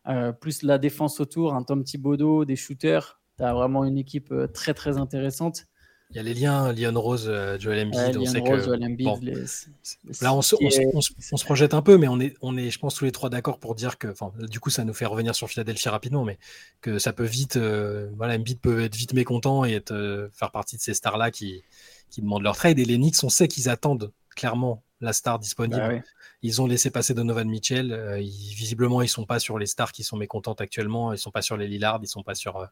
euh, 0.08 0.34
plus 0.34 0.64
la 0.64 0.78
défense 0.78 1.20
autour, 1.20 1.54
un 1.54 1.64
Tom 1.64 1.84
Thibodeau, 1.84 2.44
des 2.46 2.56
shooters. 2.56 3.22
Tu 3.38 3.44
as 3.44 3.54
vraiment 3.54 3.84
une 3.84 3.98
équipe 3.98 4.32
euh, 4.32 4.48
très 4.48 4.74
très 4.74 4.98
intéressante. 4.98 5.66
Il 6.10 6.18
y 6.18 6.20
a 6.20 6.24
les 6.24 6.36
liens 6.36 6.72
Lyon 6.72 6.94
Rose, 6.96 7.26
euh, 7.28 7.58
Joel 7.58 7.88
Embiid. 7.88 8.18
on 8.18 8.26
sait 8.26 8.42
que... 8.42 10.24
là, 10.24 10.34
on 10.36 10.42
se, 10.44 11.44
projette 11.44 11.74
un 11.74 11.82
peu, 11.82 11.98
mais 11.98 12.08
on 12.08 12.20
est, 12.20 12.36
on 12.42 12.56
est, 12.56 12.70
je 12.70 12.78
pense, 12.78 12.94
tous 12.94 13.06
les 13.06 13.12
trois 13.12 13.32
d'accord 13.32 13.58
pour 13.58 13.74
dire 13.74 13.98
que, 13.98 14.14
du 14.46 14.60
coup, 14.60 14.70
ça 14.70 14.84
nous 14.84 14.94
fait 14.94 15.08
revenir 15.08 15.34
sur 15.34 15.50
Philadelphie 15.50 15.90
rapidement, 15.90 16.24
mais 16.24 16.38
que 16.82 17.00
ça 17.00 17.14
peut 17.14 17.24
vite, 17.24 17.58
voilà, 17.58 18.36
Embiid 18.36 18.60
peut 18.60 18.84
être 18.84 18.96
vite 18.96 19.14
mécontent 19.14 19.66
et 19.66 19.72
être, 19.74 20.30
faire 20.34 20.52
partie 20.52 20.78
de 20.78 20.82
ces 20.82 20.94
stars-là 20.94 21.32
qui, 21.32 21.64
qui 22.12 22.22
demandent 22.22 22.44
leur 22.44 22.56
trade. 22.56 22.78
Et 22.78 22.86
les 22.86 22.98
Knicks, 22.98 23.24
on 23.24 23.30
sait 23.30 23.48
qu'ils 23.48 23.68
attendent 23.68 24.12
clairement 24.36 24.84
la 25.02 25.14
star 25.14 25.40
disponible. 25.40 25.80
Bah 25.80 26.00
ils 26.44 26.62
ont 26.62 26.68
laissé 26.68 26.92
passer 26.92 27.14
Donovan 27.14 27.48
Mitchell. 27.48 27.94
Euh, 27.94 28.18
visiblement, 28.18 29.02
ils 29.02 29.08
sont 29.08 29.26
pas 29.26 29.40
sur 29.40 29.58
les 29.58 29.66
stars 29.66 29.94
qui 29.94 30.04
sont 30.04 30.18
mécontentes 30.18 30.60
actuellement. 30.60 31.14
Ils 31.14 31.18
sont 31.18 31.32
pas 31.32 31.42
sur 31.42 31.56
les 31.56 31.68
Lillard. 31.68 32.00
Ils 32.04 32.08
sont 32.08 32.22
pas 32.22 32.36
sur, 32.36 32.58
euh, 32.58 32.66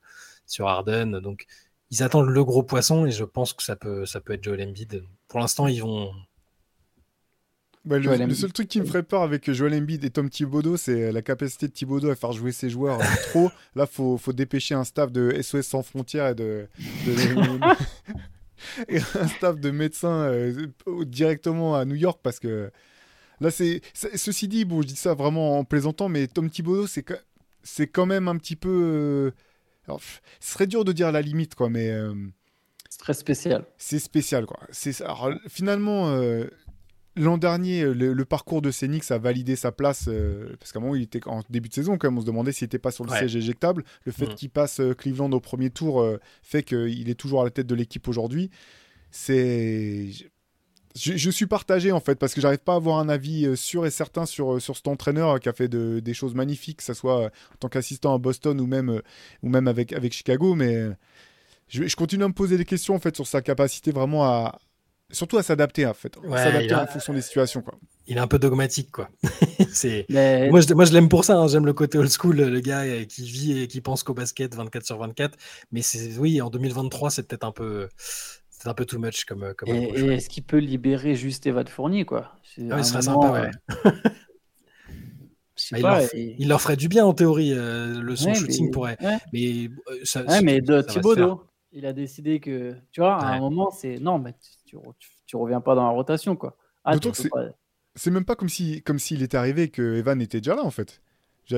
sur 0.45 0.67
Harden. 0.67 1.21
Donc, 1.21 1.45
ils 1.89 2.03
attendent 2.03 2.29
le 2.29 2.43
gros 2.43 2.63
poisson 2.63 3.05
et 3.05 3.11
je 3.11 3.23
pense 3.23 3.53
que 3.53 3.63
ça 3.63 3.77
peut, 3.77 4.05
ça 4.05 4.19
peut 4.19 4.33
être 4.33 4.43
Joel 4.43 4.61
Embiid. 4.67 5.03
Pour 5.29 5.39
l'instant, 5.39 5.67
ils 5.67 5.81
vont. 5.81 6.11
Bah, 7.85 7.97
le, 7.97 8.33
seul 8.35 8.53
truc 8.53 8.67
qui 8.67 8.79
me 8.79 8.85
ferait 8.85 9.03
peur 9.03 9.23
avec 9.23 9.49
Joel 9.51 9.73
Embiid 9.73 10.03
et 10.03 10.11
Tom 10.11 10.29
Thibodeau, 10.29 10.77
c'est 10.77 11.11
la 11.11 11.21
capacité 11.21 11.67
de 11.67 11.71
Thibodeau 11.71 12.11
à 12.11 12.15
faire 12.15 12.33
jouer 12.33 12.51
ses 12.51 12.69
joueurs 12.69 12.99
trop. 13.29 13.49
Là, 13.75 13.87
faut, 13.87 14.17
faut 14.17 14.33
dépêcher 14.33 14.75
un 14.75 14.83
staff 14.83 15.11
de 15.11 15.41
SOS 15.41 15.65
sans 15.65 15.81
frontières 15.81 16.27
et 16.27 16.35
de, 16.35 16.67
et 18.87 18.99
un 19.19 19.27
staff 19.27 19.59
de 19.59 19.71
médecins 19.71 20.25
euh, 20.25 20.67
directement 21.05 21.75
à 21.75 21.85
New 21.85 21.95
York 21.95 22.19
parce 22.21 22.39
que 22.39 22.69
Là, 23.41 23.49
c'est 23.49 23.81
ceci 23.93 24.47
dit, 24.47 24.65
bon, 24.65 24.83
je 24.83 24.87
dis 24.87 24.95
ça 24.95 25.15
vraiment 25.15 25.57
en 25.57 25.63
plaisantant, 25.65 26.07
mais 26.07 26.27
Tom 26.27 26.49
Thibodeau, 26.49 26.87
c'est 26.87 27.03
c'est 27.63 27.87
quand 27.87 28.05
même 28.05 28.27
un 28.27 28.37
petit 28.37 28.55
peu. 28.55 29.33
Euh, 29.89 29.97
ce 30.39 30.53
serait 30.53 30.67
dur 30.67 30.85
de 30.85 30.91
dire 30.91 31.11
la 31.11 31.21
limite, 31.21 31.55
quoi, 31.55 31.69
mais. 31.69 31.89
Euh, 31.89 32.13
c'est 32.89 32.99
très 32.99 33.13
spécial. 33.13 33.65
C'est 33.77 33.99
spécial, 33.99 34.45
quoi. 34.45 34.59
C'est 34.69 34.93
finalement. 35.47 36.09
Euh, 36.09 36.45
l'an 37.15 37.37
dernier, 37.37 37.83
le, 37.83 38.25
parcours 38.25 38.61
de 38.61 38.71
Sénix 38.71 39.11
a 39.11 39.17
validé 39.17 39.55
sa 39.55 39.71
place 39.71 40.07
parce 40.59 40.71
qu'à 40.71 40.79
un 40.79 40.81
moment, 40.81 40.95
il 40.95 41.01
était 41.01 41.27
en 41.27 41.41
début 41.49 41.67
de 41.67 41.73
saison, 41.73 41.97
quand 41.97 42.07
même, 42.07 42.17
on 42.17 42.21
se 42.21 42.25
demandait 42.25 42.53
s'il 42.53 42.65
n'était 42.65 42.79
pas 42.79 42.91
sur 42.91 43.03
le 43.05 43.11
siège 43.11 43.35
éjectable. 43.35 43.83
Le 44.05 44.11
fait 44.11 44.27
mm. 44.27 44.35
qu'il 44.35 44.49
passe 44.49 44.81
Cleveland 44.97 45.31
au 45.31 45.39
premier 45.41 45.71
tour 45.71 46.07
fait 46.41 46.63
qu'il 46.63 47.09
est 47.09 47.19
toujours 47.19 47.41
à 47.41 47.43
la 47.43 47.49
tête 47.49 47.67
de 47.67 47.75
l'équipe 47.75 48.07
aujourd'hui. 48.07 48.49
C'est 49.09 50.09
je, 50.95 51.29
suis 51.29 51.45
partagé 51.45 51.91
en 51.91 51.99
fait 51.99 52.15
parce 52.15 52.33
que 52.33 52.41
j'arrive 52.41 52.59
pas 52.59 52.73
à 52.73 52.75
avoir 52.75 52.99
un 52.99 53.09
avis 53.09 53.45
euh, 53.45 53.55
sûr 53.55 53.85
et 53.85 53.91
certain 53.91 54.25
sur, 54.25 54.53
euh, 54.53 54.59
sur 54.59 54.75
cet 54.75 54.87
entraîneur 54.87 55.39
qui 55.39 55.49
a 55.49 55.53
fait 55.53 55.69
des 55.69 56.13
choses 56.13 56.35
magnifiques, 56.35 56.77
que 56.77 56.83
ce 56.83 56.93
soit 56.93 57.21
euh, 57.21 57.25
en 57.27 57.57
tant 57.59 57.69
qu'assistant 57.69 58.13
à 58.13 58.17
Boston 58.17 58.59
ou 58.59 58.67
même, 58.67 59.01
ou 59.41 59.49
même 59.49 59.67
avec, 59.67 59.93
avec 59.93 60.13
Chicago. 60.13 60.55
Mais 60.55 60.89
je, 61.67 61.95
continue 61.95 62.23
à 62.23 62.27
me 62.27 62.33
poser 62.33 62.57
des 62.57 62.65
questions 62.65 62.95
en 62.95 62.99
fait 62.99 63.15
sur 63.15 63.27
sa 63.27 63.41
capacité 63.41 63.91
vraiment 63.91 64.25
à. 64.25 64.59
Surtout 65.13 65.37
à 65.37 65.43
s'adapter 65.43 65.85
en 65.85 65.93
fait, 65.93 66.17
s'adapter 66.29 66.73
en 66.73 66.87
fonction 66.87 67.13
des 67.13 67.21
situations 67.21 67.61
quoi. 67.61 67.77
Il 68.07 68.15
est 68.15 68.21
un 68.21 68.27
peu 68.27 68.39
dogmatique 68.39 68.91
quoi. 68.91 69.09
c'est 69.73 70.05
moi 70.09 70.61
je, 70.61 70.73
moi 70.73 70.85
je 70.85 70.93
l'aime 70.93 71.09
pour 71.09 71.25
ça, 71.25 71.35
hein. 71.35 71.49
j'aime 71.49 71.65
le 71.65 71.73
côté 71.73 71.97
old 71.97 72.09
school, 72.09 72.37
le 72.37 72.59
gars 72.61 73.03
qui 73.03 73.29
vit 73.29 73.61
et 73.61 73.67
qui 73.67 73.81
pense 73.81 74.03
qu'au 74.03 74.13
basket 74.13 74.55
24 74.55 74.85
sur 74.85 74.97
24. 74.97 75.37
Mais 75.73 75.81
c'est 75.81 76.17
oui 76.17 76.41
en 76.41 76.49
2023 76.49 77.09
c'est 77.09 77.27
peut-être 77.27 77.43
un 77.43 77.51
peu 77.51 77.89
c'est 78.61 78.69
un 78.69 78.73
peu 78.75 78.85
too 78.85 78.99
much 78.99 79.25
comme. 79.25 79.53
comme 79.55 79.69
et, 79.69 80.13
est-ce 80.13 80.29
qu'il 80.29 80.43
peut 80.43 80.59
libérer 80.59 81.15
juste 81.15 81.47
Evan 81.47 81.67
Fournier, 81.67 82.05
quoi? 82.05 82.33
Ah 82.69 82.83
Ce 82.83 82.91
serait 82.91 83.01
sympa, 83.01 83.31
ouais. 83.31 83.51
Bah, 85.79 85.99
il, 86.15 86.47
leur, 86.47 86.59
ferait 86.59 86.75
du 86.75 86.87
bien 86.87 87.05
en 87.05 87.13
théorie, 87.13 87.53
euh, 87.53 88.01
le 88.01 88.15
son 88.15 88.33
shooting 88.33 88.71
pourrait. 88.71 88.97
Mais, 89.31 89.69
euh, 89.89 89.99
ça, 90.03 90.23
mais 90.41 90.59
de 90.59 90.81
Thibaudot, 90.81 91.43
il 91.71 91.85
a 91.85 91.93
décidé 91.93 92.39
que, 92.39 92.75
tu 92.91 92.99
vois, 92.99 93.15
à 93.15 93.35
un 93.35 93.39
moment, 93.39 93.69
c'est 93.69 93.99
non, 93.99 94.17
mais 94.17 94.33
tu, 94.65 94.75
tu, 95.27 95.35
reviens 95.35 95.61
pas 95.61 95.75
dans 95.75 95.83
la 95.83 95.91
rotation, 95.91 96.35
quoi. 96.35 96.57
Ah, 96.83 96.95
c'est 97.95 98.09
même 98.09 98.25
pas 98.25 98.35
comme 98.35 98.49
si 98.49 98.81
comme 98.81 98.97
s'il 98.97 99.21
était 99.21 99.37
arrivé 99.37 99.69
que 99.69 99.97
Evan 99.97 100.19
était 100.19 100.39
déjà 100.39 100.55
là, 100.55 100.63
en 100.63 100.71
fait 100.71 101.01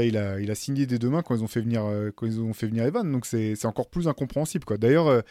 il 0.01 0.17
a, 0.17 0.39
il 0.39 0.49
a 0.49 0.55
signé 0.55 0.85
des 0.85 0.97
deux 0.97 1.09
mains 1.09 1.21
quand 1.21 1.35
ils 1.35 1.43
ont 1.43 1.47
fait 1.47 1.61
venir, 1.61 1.85
euh, 1.85 2.11
quand 2.15 2.25
ils 2.25 2.39
ont 2.39 2.53
fait 2.53 2.67
venir 2.67 2.85
Evan, 2.85 3.11
donc 3.11 3.25
c'est 3.25 3.65
encore 3.65 3.89
plus 3.89 4.07
incompréhensible. 4.07 4.65
Quoi. 4.65 4.77
D'ailleurs, 4.77 5.07
euh, 5.07 5.21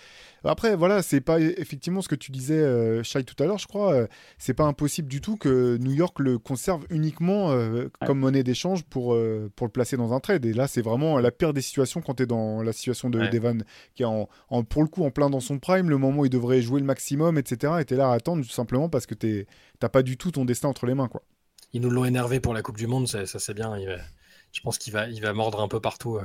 après, 0.44 0.76
voilà, 0.76 1.02
c'est 1.02 1.20
pas 1.20 1.40
effectivement 1.40 2.02
ce 2.02 2.08
que 2.08 2.14
tu 2.14 2.30
disais, 2.30 2.58
euh, 2.58 3.02
Shai, 3.02 3.24
tout 3.24 3.40
à 3.42 3.46
l'heure, 3.46 3.58
je 3.58 3.66
crois, 3.66 4.06
c'est 4.38 4.54
pas 4.54 4.64
impossible 4.64 5.08
du 5.08 5.20
tout 5.20 5.36
que 5.36 5.76
New 5.78 5.92
York 5.92 6.18
le 6.20 6.38
conserve 6.38 6.84
uniquement 6.90 7.52
comme 8.06 8.18
monnaie 8.18 8.42
d'échange 8.42 8.84
pour, 8.84 9.16
pour 9.56 9.66
le 9.66 9.72
placer 9.72 9.96
dans 9.96 10.12
un 10.12 10.20
trade. 10.20 10.44
Et 10.44 10.52
là, 10.52 10.68
c'est 10.68 10.82
vraiment 10.82 11.18
la 11.18 11.30
pire 11.30 11.52
des 11.52 11.62
situations 11.62 12.00
quand 12.00 12.14
tu 12.14 12.24
es 12.24 12.26
dans 12.26 12.62
la 12.62 12.72
situation 12.72 13.10
d'Evan, 13.10 13.64
qui 13.94 14.02
est 14.02 14.06
en, 14.06 14.28
pour 14.64 14.82
le 14.82 14.88
coup 14.88 15.04
en 15.04 15.10
plein 15.10 15.30
dans 15.30 15.40
son 15.40 15.58
prime, 15.58 15.90
le 15.90 15.98
moment 15.98 16.20
où 16.20 16.26
il 16.26 16.30
devrait 16.30 16.62
jouer 16.62 16.80
le 16.80 16.86
maximum, 16.86 17.38
etc. 17.38 17.74
Et 17.80 17.84
tu 17.84 17.94
es 17.94 17.96
là 17.96 18.10
à 18.10 18.14
attendre 18.14 18.44
tout 18.44 18.50
simplement 18.52 18.88
parce 18.88 19.06
que 19.06 19.14
tu 19.14 19.46
n'as 19.82 19.88
pas 19.88 20.02
du 20.02 20.16
tout 20.16 20.30
ton 20.30 20.44
destin 20.44 20.68
entre 20.68 20.86
les 20.86 20.94
mains. 20.94 21.08
Quoi. 21.08 21.22
Ils 21.72 21.80
nous 21.80 21.90
l'ont 21.90 22.04
énervé 22.04 22.40
pour 22.40 22.52
la 22.52 22.62
Coupe 22.62 22.76
du 22.76 22.86
Monde, 22.86 23.08
ça, 23.08 23.26
ça 23.26 23.38
c'est 23.38 23.54
bien. 23.54 23.76
Il 23.78 23.86
va 23.86 23.96
je 24.52 24.60
pense 24.60 24.78
qu'il 24.78 24.92
va, 24.92 25.08
il 25.08 25.20
va 25.20 25.32
mordre 25.32 25.60
un 25.60 25.68
peu 25.68 25.80
partout. 25.80 26.16
Euh. 26.16 26.22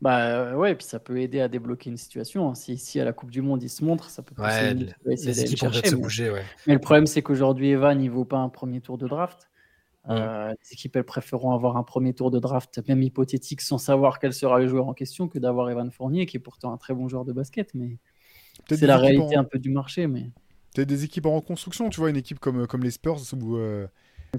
Bah 0.00 0.26
euh, 0.26 0.54
ouais, 0.54 0.72
et 0.72 0.74
puis 0.74 0.84
ça 0.84 0.98
peut 0.98 1.20
aider 1.20 1.40
à 1.40 1.48
débloquer 1.48 1.90
une 1.90 1.96
situation. 1.96 2.48
Hein. 2.48 2.54
Si, 2.54 2.76
si 2.76 2.98
à 2.98 3.04
la 3.04 3.12
Coupe 3.12 3.30
du 3.30 3.40
Monde 3.40 3.62
il 3.62 3.68
se 3.68 3.84
montre, 3.84 4.10
ça 4.10 4.22
peut 4.22 4.34
ouais, 4.42 4.74
les 5.04 5.40
équipes 5.40 5.58
chercher, 5.58 5.88
se 5.88 5.94
bouger. 5.94 6.30
Ouais. 6.30 6.42
Mais 6.66 6.74
le 6.74 6.80
problème 6.80 7.06
c'est 7.06 7.22
qu'aujourd'hui 7.22 7.70
Evan 7.70 8.02
il 8.02 8.10
vaut 8.10 8.24
pas 8.24 8.38
un 8.38 8.48
premier 8.48 8.80
tour 8.80 8.98
de 8.98 9.06
draft. 9.06 9.48
Euh, 10.08 10.48
les 10.48 10.72
équipes 10.72 10.96
elles 10.96 11.04
préféreront 11.04 11.52
avoir 11.52 11.76
un 11.76 11.84
premier 11.84 12.12
tour 12.12 12.32
de 12.32 12.40
draft, 12.40 12.82
même 12.88 13.02
hypothétique, 13.02 13.60
sans 13.60 13.78
savoir 13.78 14.18
quel 14.18 14.32
sera 14.32 14.58
le 14.58 14.66
joueur 14.66 14.88
en 14.88 14.94
question, 14.94 15.28
que 15.28 15.38
d'avoir 15.38 15.70
Evan 15.70 15.92
Fournier, 15.92 16.26
qui 16.26 16.36
est 16.36 16.40
pourtant 16.40 16.72
un 16.72 16.76
très 16.76 16.94
bon 16.94 17.06
joueur 17.06 17.24
de 17.24 17.32
basket. 17.32 17.72
Mais 17.74 17.98
c'est 18.68 18.86
la 18.86 18.96
réalité 18.96 19.36
un 19.36 19.44
peu 19.44 19.60
du 19.60 19.70
marché. 19.70 20.08
Mais 20.08 20.30
as 20.76 20.84
des 20.84 21.04
équipes 21.04 21.26
en 21.26 21.36
reconstruction, 21.36 21.88
tu 21.90 22.00
vois, 22.00 22.10
une 22.10 22.16
équipe 22.16 22.40
comme, 22.40 22.66
comme 22.66 22.82
les 22.82 22.90
Spurs 22.90 23.20
où 23.34 23.56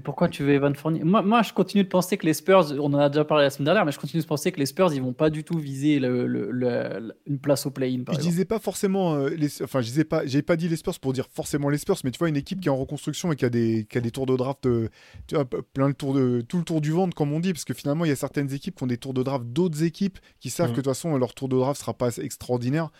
pourquoi 0.02 0.28
tu 0.28 0.42
veux 0.42 0.52
Evan 0.52 0.74
Fournier? 0.74 1.04
Moi, 1.04 1.22
moi, 1.22 1.42
je 1.42 1.52
continue 1.52 1.84
de 1.84 1.88
penser 1.88 2.16
que 2.16 2.26
les 2.26 2.34
Spurs, 2.34 2.72
on 2.80 2.92
en 2.94 2.98
a 2.98 3.08
déjà 3.08 3.24
parlé 3.24 3.44
la 3.44 3.50
semaine 3.50 3.66
dernière, 3.66 3.84
mais 3.84 3.92
je 3.92 3.98
continue 4.00 4.20
de 4.20 4.26
penser 4.26 4.50
que 4.50 4.58
les 4.58 4.66
Spurs, 4.66 4.92
ils 4.92 5.00
vont 5.00 5.12
pas 5.12 5.30
du 5.30 5.44
tout 5.44 5.56
viser 5.56 5.96
une 5.96 7.38
place 7.40 7.64
au 7.66 7.70
play-in. 7.70 8.02
Je 8.12 8.18
disais 8.18 8.44
pas 8.44 8.58
forcément, 8.58 9.14
euh, 9.14 9.28
les, 9.28 9.62
enfin, 9.62 9.80
je 9.82 9.86
disais 9.86 10.04
pas, 10.04 10.26
j'ai 10.26 10.42
pas 10.42 10.56
dit 10.56 10.68
les 10.68 10.74
Spurs 10.76 10.98
pour 10.98 11.12
dire 11.12 11.26
forcément 11.32 11.68
les 11.68 11.78
Spurs, 11.78 11.98
mais 12.02 12.10
tu 12.10 12.18
vois 12.18 12.28
une 12.28 12.36
équipe 12.36 12.60
qui 12.60 12.66
est 12.66 12.72
en 12.72 12.76
reconstruction 12.76 13.30
et 13.30 13.36
qui 13.36 13.44
a 13.44 13.50
des, 13.50 13.86
qui 13.88 13.96
a 13.96 14.00
des 14.00 14.10
tours 14.10 14.26
de 14.26 14.36
draft, 14.36 14.66
euh, 14.66 14.88
tu 15.28 15.36
vois, 15.36 15.44
plein 15.44 15.86
le 15.86 15.94
tour 15.94 16.12
de, 16.12 16.40
tout 16.40 16.58
le 16.58 16.64
tour 16.64 16.80
du 16.80 16.90
ventre 16.90 17.14
comme 17.14 17.32
on 17.32 17.38
dit, 17.38 17.52
parce 17.52 17.64
que 17.64 17.74
finalement 17.74 18.04
il 18.04 18.08
y 18.08 18.12
a 18.12 18.16
certaines 18.16 18.52
équipes 18.52 18.74
qui 18.74 18.82
ont 18.82 18.88
des 18.88 18.98
tours 18.98 19.14
de 19.14 19.22
draft 19.22 19.46
d'autres 19.46 19.84
équipes 19.84 20.18
qui 20.40 20.50
savent 20.50 20.70
mmh. 20.70 20.72
que 20.72 20.76
de 20.76 20.82
toute 20.82 20.90
façon 20.90 21.16
leur 21.16 21.34
tour 21.34 21.48
de 21.48 21.56
draft 21.56 21.80
sera 21.80 21.94
pas 21.94 22.16
extraordinaire 22.16 22.90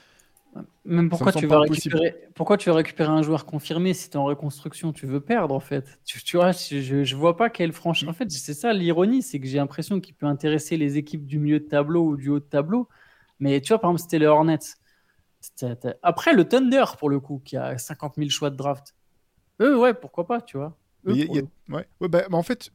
Même 0.84 1.08
pourquoi 1.08 1.32
tu, 1.32 1.46
vas 1.46 1.60
récupérer, 1.60 2.14
pourquoi 2.34 2.56
tu 2.56 2.68
veux 2.68 2.74
récupérer 2.74 3.10
un 3.10 3.22
joueur 3.22 3.46
confirmé 3.46 3.94
si 3.94 4.10
tu 4.10 4.16
es 4.16 4.20
en 4.20 4.24
reconstruction 4.24 4.92
Tu 4.92 5.06
veux 5.06 5.20
perdre 5.20 5.54
en 5.54 5.60
fait? 5.60 5.98
Tu, 6.04 6.22
tu 6.22 6.36
vois, 6.36 6.52
je, 6.52 7.04
je 7.04 7.16
vois 7.16 7.36
pas 7.36 7.50
quelle 7.50 7.72
franchise. 7.72 8.08
En 8.08 8.12
fait, 8.12 8.30
c'est 8.30 8.54
ça 8.54 8.72
l'ironie, 8.72 9.22
c'est 9.22 9.40
que 9.40 9.46
j'ai 9.46 9.58
l'impression 9.58 10.00
qu'il 10.00 10.14
peut 10.14 10.26
intéresser 10.26 10.76
les 10.76 10.96
équipes 10.98 11.26
du 11.26 11.38
milieu 11.38 11.60
de 11.60 11.64
tableau 11.64 12.04
ou 12.04 12.16
du 12.16 12.28
haut 12.28 12.40
de 12.40 12.44
tableau. 12.44 12.88
Mais 13.40 13.60
tu 13.60 13.68
vois, 13.68 13.80
par 13.80 13.90
exemple, 13.90 14.02
c'était 14.02 14.18
les 14.18 14.26
Hornets. 14.26 14.58
Après, 16.02 16.32
le 16.32 16.44
Thunder, 16.44 16.84
pour 16.98 17.10
le 17.10 17.20
coup, 17.20 17.40
qui 17.44 17.56
a 17.56 17.76
50 17.76 18.14
000 18.16 18.30
choix 18.30 18.50
de 18.50 18.56
draft. 18.56 18.94
Eux, 19.60 19.78
ouais, 19.78 19.94
pourquoi 19.94 20.26
pas, 20.26 20.40
tu 20.40 20.56
vois. 20.56 20.76
ouais. 21.68 21.86
ouais 22.00 22.08
bah, 22.08 22.24
en 22.30 22.42
fait, 22.42 22.70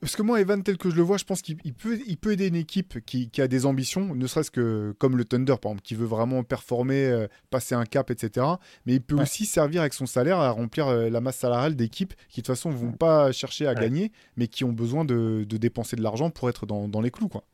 parce 0.00 0.16
que 0.16 0.22
moi, 0.22 0.40
Evan, 0.40 0.62
tel 0.62 0.78
que 0.78 0.88
je 0.88 0.96
le 0.96 1.02
vois, 1.02 1.18
je 1.18 1.24
pense 1.24 1.42
qu'il 1.42 1.56
peut, 1.74 1.98
il 2.06 2.16
peut 2.16 2.32
aider 2.32 2.48
une 2.48 2.56
équipe 2.56 3.04
qui, 3.04 3.30
a 3.38 3.46
des 3.46 3.66
ambitions, 3.66 4.14
ne 4.14 4.26
serait-ce 4.26 4.50
que 4.50 4.94
comme 4.98 5.18
le 5.18 5.24
Thunder, 5.26 5.56
par 5.60 5.72
exemple, 5.72 5.82
qui 5.82 5.94
veut 5.94 6.06
vraiment 6.06 6.42
performer, 6.44 7.04
euh, 7.06 7.26
passer 7.50 7.74
un 7.74 7.84
cap, 7.84 8.10
etc. 8.10 8.46
Mais 8.86 8.94
il 8.94 9.02
peut 9.02 9.20
aussi 9.20 9.44
servir 9.44 9.82
avec 9.82 9.92
son 9.92 10.06
salaire 10.06 10.38
à 10.38 10.50
remplir 10.50 10.88
euh, 10.88 11.10
la 11.10 11.20
masse 11.20 11.36
salariale 11.36 11.76
d'équipes 11.76 12.14
qui, 12.30 12.40
de 12.40 12.46
toute 12.46 12.54
façon, 12.54 12.70
ne 12.70 12.76
vont 12.76 12.92
pas 12.92 13.32
chercher 13.32 13.66
à 13.66 13.74
gagner, 13.74 14.12
mais 14.36 14.48
qui 14.48 14.64
ont 14.64 14.72
besoin 14.72 15.04
de, 15.04 15.44
dépenser 15.44 15.96
de 15.96 16.02
l'argent 16.02 16.30
pour 16.30 16.48
être 16.48 16.64
dans, 16.64 17.00
les 17.02 17.10
clous. 17.10 17.28
Quoi. 17.28 17.44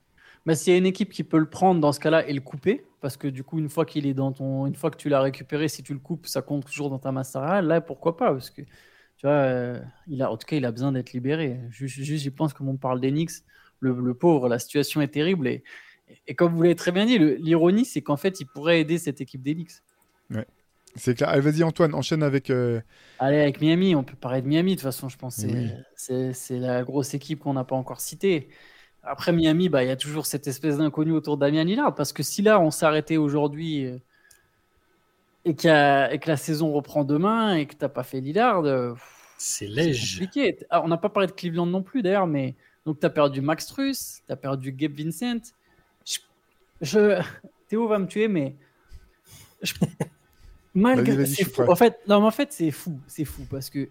Bah, 0.46 0.54
S'il 0.54 0.72
y 0.72 0.76
a 0.76 0.78
une 0.78 0.86
équipe 0.86 1.10
qui 1.10 1.24
peut 1.24 1.38
le 1.38 1.50
prendre 1.50 1.80
dans 1.80 1.92
ce 1.92 1.98
cas-là 1.98 2.28
et 2.28 2.32
le 2.32 2.40
couper, 2.40 2.84
parce 3.00 3.16
que 3.16 3.26
du 3.26 3.42
coup, 3.42 3.58
une 3.58 3.68
fois 3.68 3.84
qu'il 3.84 4.06
est 4.06 4.14
dans 4.14 4.30
ton, 4.30 4.66
une 4.66 4.76
fois 4.76 4.92
que 4.92 4.96
tu 4.96 5.08
l'as 5.08 5.20
récupéré, 5.20 5.66
si 5.66 5.82
tu 5.82 5.92
le 5.92 5.98
coupes, 5.98 6.28
ça 6.28 6.40
compte 6.40 6.66
toujours 6.66 6.88
dans 6.88 7.00
ta 7.00 7.10
masse 7.10 7.32
salariale. 7.32 7.66
Là, 7.66 7.80
pourquoi 7.80 8.16
pas 8.16 8.30
Parce 8.32 8.50
que 8.50 8.62
tu 9.22 9.28
vois, 9.28 9.36
euh, 9.36 9.80
il 10.08 10.20
a, 10.20 10.32
en 10.32 10.36
tout 10.36 10.46
cas, 10.46 10.56
il 10.56 10.64
a 10.64 10.72
besoin 10.72 10.90
d'être 10.90 11.12
libéré. 11.12 11.60
Juste, 11.70 12.02
j'y 12.02 12.30
pense 12.32 12.52
comme 12.52 12.68
on 12.68 12.76
parle 12.76 13.00
d'Enix, 13.00 13.44
le, 13.78 14.14
pauvre, 14.14 14.48
la 14.48 14.58
situation 14.58 15.00
est 15.00 15.12
terrible. 15.12 15.46
Et, 15.46 15.62
et 16.26 16.34
comme 16.34 16.56
vous 16.56 16.62
l'avez 16.62 16.74
très 16.74 16.90
bien 16.90 17.06
dit, 17.06 17.20
l'ironie, 17.20 17.84
c'est 17.84 18.02
qu'en 18.02 18.16
fait, 18.16 18.40
il 18.40 18.46
pourrait 18.46 18.80
aider 18.80 18.98
cette 18.98 19.20
équipe 19.20 19.40
d'Enix. 19.40 19.84
Ouais. 20.30 20.44
C'est 20.96 21.14
clair. 21.14 21.28
Allez, 21.28 21.40
vas-y, 21.40 21.62
Antoine, 21.62 21.94
enchaîne 21.94 22.24
avec. 22.24 22.50
Euh, 22.50 22.80
Allez, 23.20 23.38
avec 23.38 23.60
Miami, 23.60 23.94
on 23.94 24.02
peut 24.02 24.16
parler 24.16 24.42
de 24.42 24.48
Miami. 24.48 24.72
De 24.72 24.80
toute 24.80 24.82
façon, 24.82 25.08
je 25.08 25.16
pense 25.16 25.46
c'est 25.94 26.58
la 26.58 26.82
grosse 26.82 27.14
équipe 27.14 27.38
qu'on 27.38 27.54
n'a 27.54 27.64
pas 27.64 27.76
encore 27.76 28.00
citée. 28.00 28.48
Après 29.04 29.32
Miami, 29.32 29.68
bah, 29.68 29.84
il 29.84 29.86
y 29.86 29.92
a 29.92 29.96
toujours 29.96 30.26
cette 30.26 30.48
espèce 30.48 30.78
d'inconnu 30.78 31.12
autour 31.12 31.36
d'Amian 31.36 31.62
Lillard. 31.62 31.94
Parce 31.94 32.12
que 32.12 32.24
si 32.24 32.42
là, 32.42 32.58
on 32.60 32.72
s'arrêtait 32.72 33.18
aujourd'hui 33.18 33.88
euh, 35.46 36.08
et, 36.10 36.14
et, 36.14 36.18
que 36.18 36.28
la 36.28 36.36
saison 36.36 36.72
reprend 36.72 37.04
demain 37.04 37.56
et 37.56 37.66
que 37.66 37.72
tu 37.72 37.82
n'as 37.82 37.88
pas 37.88 38.04
fait 38.04 38.20
Lillard, 38.20 38.62
c'est 39.38 39.66
léger. 39.66 40.24
compliqué. 40.24 40.58
Ah, 40.70 40.82
on 40.84 40.88
n'a 40.88 40.96
pas 40.96 41.08
parlé 41.08 41.26
de 41.26 41.32
Cleveland 41.32 41.66
non 41.66 41.82
plus 41.82 42.02
d'ailleurs, 42.02 42.26
mais 42.26 42.54
donc 42.86 43.00
tu 43.00 43.06
as 43.06 43.10
perdu 43.10 43.40
Max 43.40 43.66
Truss, 43.66 44.22
tu 44.26 44.32
as 44.32 44.36
perdu 44.36 44.72
Gabe 44.72 44.92
Vincent. 44.92 45.52
Je... 46.80 47.20
Théo 47.68 47.88
va 47.88 47.98
me 47.98 48.06
tuer, 48.06 48.28
mais 48.28 48.54
malgré 50.74 51.26
c'est 51.26 51.44
fou. 51.44 51.62
En 51.62 51.74
fait, 51.74 51.98
non, 52.06 52.20
mais 52.20 52.26
en 52.26 52.30
fait 52.30 52.52
c'est 52.52 52.70
fou, 52.70 53.00
c'est 53.06 53.24
fou 53.24 53.46
parce 53.50 53.70
que 53.70 53.88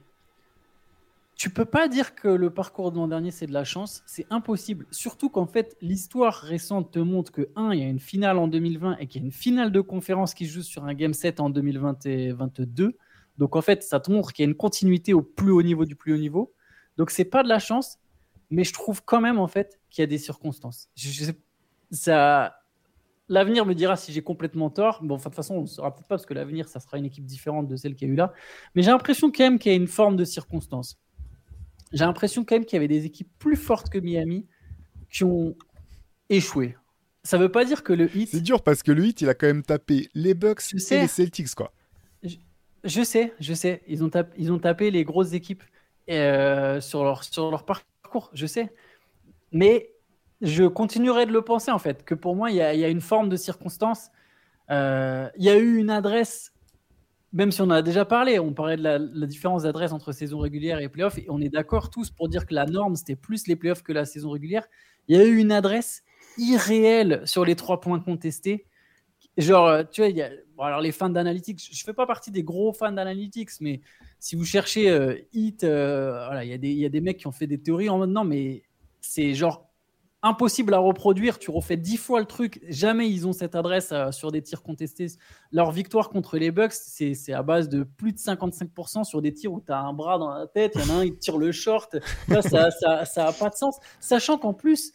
tu 1.42 1.50
peux 1.50 1.66
pas 1.66 1.88
dire 1.88 2.14
que 2.14 2.28
le 2.28 2.52
parcours 2.52 2.92
de 2.92 2.98
l'an 2.98 3.08
dernier 3.08 3.32
c'est 3.32 3.48
de 3.48 3.52
la 3.52 3.64
chance, 3.64 4.04
c'est 4.06 4.28
impossible. 4.30 4.86
Surtout 4.92 5.28
qu'en 5.28 5.48
fait 5.48 5.76
l'histoire 5.82 6.36
récente 6.36 6.92
te 6.92 7.00
montre 7.00 7.32
que 7.32 7.50
un, 7.56 7.74
il 7.74 7.80
y 7.80 7.84
a 7.84 7.88
une 7.88 8.00
finale 8.00 8.38
en 8.38 8.48
2020 8.48 8.98
et 9.00 9.08
qu'il 9.08 9.24
y 9.24 9.24
a 9.24 9.26
une 9.26 9.32
finale 9.32 9.72
de 9.72 9.82
conférence 9.82 10.36
qui 10.36 10.46
joue 10.46 10.62
sur 10.62 10.86
un 10.86 10.94
game 10.94 11.16
set 11.16 11.40
en 11.40 11.50
2022. 11.50 12.96
Donc 13.40 13.56
en 13.56 13.62
fait, 13.64 13.82
ça 13.82 14.00
te 14.00 14.12
montre 14.12 14.34
qu'il 14.34 14.44
y 14.44 14.48
a 14.48 14.52
une 14.52 14.56
continuité 14.56 15.16
au 15.16 15.24
plus 15.24 15.50
haut 15.50 15.64
niveau 15.64 15.86
du 15.86 15.96
plus 15.96 16.14
haut 16.14 16.20
niveau. 16.20 16.54
Donc 16.98 17.10
c'est 17.10 17.26
pas 17.26 17.42
de 17.42 17.50
la 17.50 17.58
chance, 17.58 17.98
mais 18.52 18.64
je 18.64 18.74
trouve 18.74 19.04
quand 19.04 19.20
même 19.20 19.40
en 19.40 19.48
fait 19.48 19.80
qu'il 19.90 20.04
y 20.04 20.06
a 20.06 20.08
des 20.08 20.20
circonstances. 20.20 20.90
ça, 21.90 22.56
l'avenir 23.30 23.66
me 23.66 23.74
dira 23.74 23.96
si 23.96 24.14
j'ai 24.14 24.22
complètement 24.22 24.70
tort. 24.70 25.00
Bon, 25.02 25.18
de 25.18 25.24
toute 25.24 25.34
façon, 25.34 25.56
on 25.56 25.62
ne 25.62 25.66
saura 25.66 25.96
peut-être 25.96 26.08
pas 26.08 26.18
parce 26.18 26.28
que 26.28 26.36
l'avenir, 26.36 26.68
ça 26.68 26.80
sera 26.80 27.00
une 27.00 27.06
équipe 27.06 27.26
différente 27.26 27.68
de 27.68 27.76
celle 27.78 27.96
qu'il 27.96 28.10
y 28.10 28.12
a 28.12 28.14
eu 28.14 28.18
là. 28.18 28.32
Mais 28.76 28.84
j'ai 28.84 28.92
l'impression 28.92 29.32
quand 29.32 29.44
même 29.44 29.58
qu'il 29.58 29.72
y 29.72 29.74
a 29.74 29.78
une 29.80 29.88
forme 29.88 30.18
de 30.18 30.24
circonstance. 30.24 31.00
J'ai 31.92 32.06
l'impression 32.06 32.44
quand 32.44 32.56
même 32.56 32.66
qu'il 32.66 32.78
y 32.78 32.78
avait 32.78 32.88
des 32.88 33.06
équipes 33.06 33.30
plus 33.38 33.56
fortes 33.56 33.90
que 33.90 34.00
Miami 34.00 34.46
qui 35.10 35.24
ont 35.24 35.56
échoué. 36.30 36.76
Ça 37.24 37.38
ne 37.38 37.44
veut 37.44 37.52
pas 37.52 37.66
dire 37.66 37.84
que 37.84 37.94
le 37.94 38.16
hit. 38.16 38.30
C'est 38.30 38.42
dur 38.42 38.64
parce 38.64 38.82
que 38.82 38.92
le 38.92 39.06
hit, 39.06 39.22
il 39.22 39.30
a 39.30 39.34
quand 39.34 39.48
même 39.48 39.64
tapé 39.64 40.10
les 40.14 40.34
Bucks 40.34 40.62
et 40.74 41.00
les 41.00 41.08
Celtics, 41.08 41.54
quoi. 41.54 41.72
Je 42.84 43.04
sais, 43.04 43.34
je 43.40 43.54
sais. 43.54 43.84
Ils 43.88 44.04
ont, 44.04 44.10
tapé, 44.10 44.34
ils 44.40 44.52
ont 44.52 44.58
tapé 44.58 44.90
les 44.90 45.04
grosses 45.04 45.34
équipes 45.34 45.64
euh, 46.10 46.82
sur, 46.82 47.04
leur, 47.04 47.24
sur 47.24 47.52
leur 47.52 47.64
parcours, 47.64 48.32
je 48.34 48.48
sais. 48.48 48.74
Mais 49.52 49.92
je 50.42 50.64
continuerai 50.64 51.28
de 51.28 51.32
le 51.32 51.44
penser, 51.44 51.70
en 51.70 51.78
fait, 51.78 52.04
que 52.04 52.16
pour 52.16 52.36
moi, 52.36 52.50
il 52.50 52.58
y 52.58 52.62
a, 52.62 52.90
une 52.90 53.02
forme 53.02 53.30
de 53.30 53.36
circonstance. 53.36 54.10
Euh, 54.72 55.30
il 55.38 55.44
y 55.44 55.50
a 55.50 55.58
eu 55.58 55.78
une 55.78 55.92
adresse, 55.92 56.54
même 57.34 57.52
si 57.52 57.62
on 57.62 57.66
en 57.66 57.72
a 57.72 57.82
déjà 57.82 58.06
parlé, 58.06 58.40
on 58.40 58.54
parlait 58.54 58.78
de 58.78 58.84
la, 58.84 59.28
différence 59.28 59.64
d'adresse 59.64 59.94
entre 59.94 60.12
saison 60.12 60.40
régulière 60.40 60.80
et 60.80 60.90
playoff, 60.90 61.18
et 61.18 61.26
on 61.30 61.40
est 61.42 61.50
d'accord 61.50 61.90
tous 61.90 62.10
pour 62.10 62.28
dire 62.28 62.46
que 62.46 62.54
la 62.54 62.66
norme, 62.66 62.96
c'était 62.96 63.16
plus 63.16 63.48
les 63.48 63.56
playoffs 63.56 63.84
que 63.84 63.94
la 63.94 64.06
saison 64.06 64.32
régulière. 64.32 64.66
Il 65.08 65.18
y 65.18 65.20
a 65.20 65.26
eu 65.26 65.38
une 65.38 65.52
adresse 65.52 66.04
irréelle 66.38 67.22
sur 67.26 67.46
les 67.46 67.56
trois 67.56 67.80
points 67.80 68.00
contestés. 68.00 68.66
Genre, 69.38 69.90
tu 69.90 70.02
vois, 70.04 70.66
alors 70.66 70.82
les 70.82 70.92
fans 70.92 71.10
d'analytics, 71.10 71.62
je 71.64 71.82
ne 71.82 71.86
fais 71.86 71.94
pas 71.94 72.06
partie 72.06 72.32
des 72.32 72.44
gros 72.44 72.74
fans 72.74 72.92
d'analytics, 72.92 73.52
mais 73.62 73.80
si 74.20 74.36
vous 74.36 74.44
cherchez 74.44 74.90
euh, 74.90 75.16
Hit, 75.32 75.64
euh, 75.64 76.26
voilà, 76.26 76.44
il 76.44 76.64
y, 76.64 76.74
y, 76.74 76.86
a 76.86 76.90
des 76.90 77.02
mecs 77.02 77.18
qui 77.18 77.28
ont 77.28 77.32
fait 77.32 77.48
des 77.48 77.58
théories 77.58 77.90
en 77.90 77.98
mode 77.98 78.10
non, 78.10 78.26
mais 78.26 78.64
c'est 79.00 79.34
genre 79.34 79.71
impossible 80.24 80.74
à 80.74 80.78
reproduire. 80.78 81.40
Tu 81.40 81.52
refais 81.52 81.78
dix 81.78 81.98
fois 81.98 82.20
le 82.20 82.26
truc, 82.26 82.62
jamais 82.68 83.10
ils 83.10 83.28
ont 83.28 83.34
cette 83.34 83.56
adresse 83.56 83.92
euh, 83.92 84.12
sur 84.12 84.32
des 84.32 84.42
tirs 84.42 84.62
contestés. 84.62 85.08
Leur 85.52 85.72
victoire 85.72 86.10
contre 86.10 86.38
les 86.38 86.52
Bucks, 86.52 86.74
c'est 86.74 87.34
à 87.34 87.44
base 87.44 87.70
de 87.70 87.84
plus 87.84 88.14
de 88.14 88.18
55% 88.18 89.04
sur 89.04 89.22
des 89.22 89.34
tirs 89.34 89.52
où 89.52 89.62
tu 89.62 89.72
as 89.72 89.80
un 89.80 89.94
bras 89.94 90.18
dans 90.18 90.30
la 90.30 90.48
tête, 90.48 90.74
il 90.76 90.82
y 90.82 90.92
en 90.92 90.96
a 90.96 90.98
un, 91.00 91.06
il 91.06 91.18
tire 91.18 91.38
le 91.38 91.52
short. 91.52 91.96
Ça 92.42 92.70
n'a 92.84 93.06
ça, 93.06 93.34
pas 93.34 93.50
de 93.50 93.56
sens. 93.56 93.78
Sachant 94.00 94.38
qu'en 94.38 94.54
plus, 94.54 94.92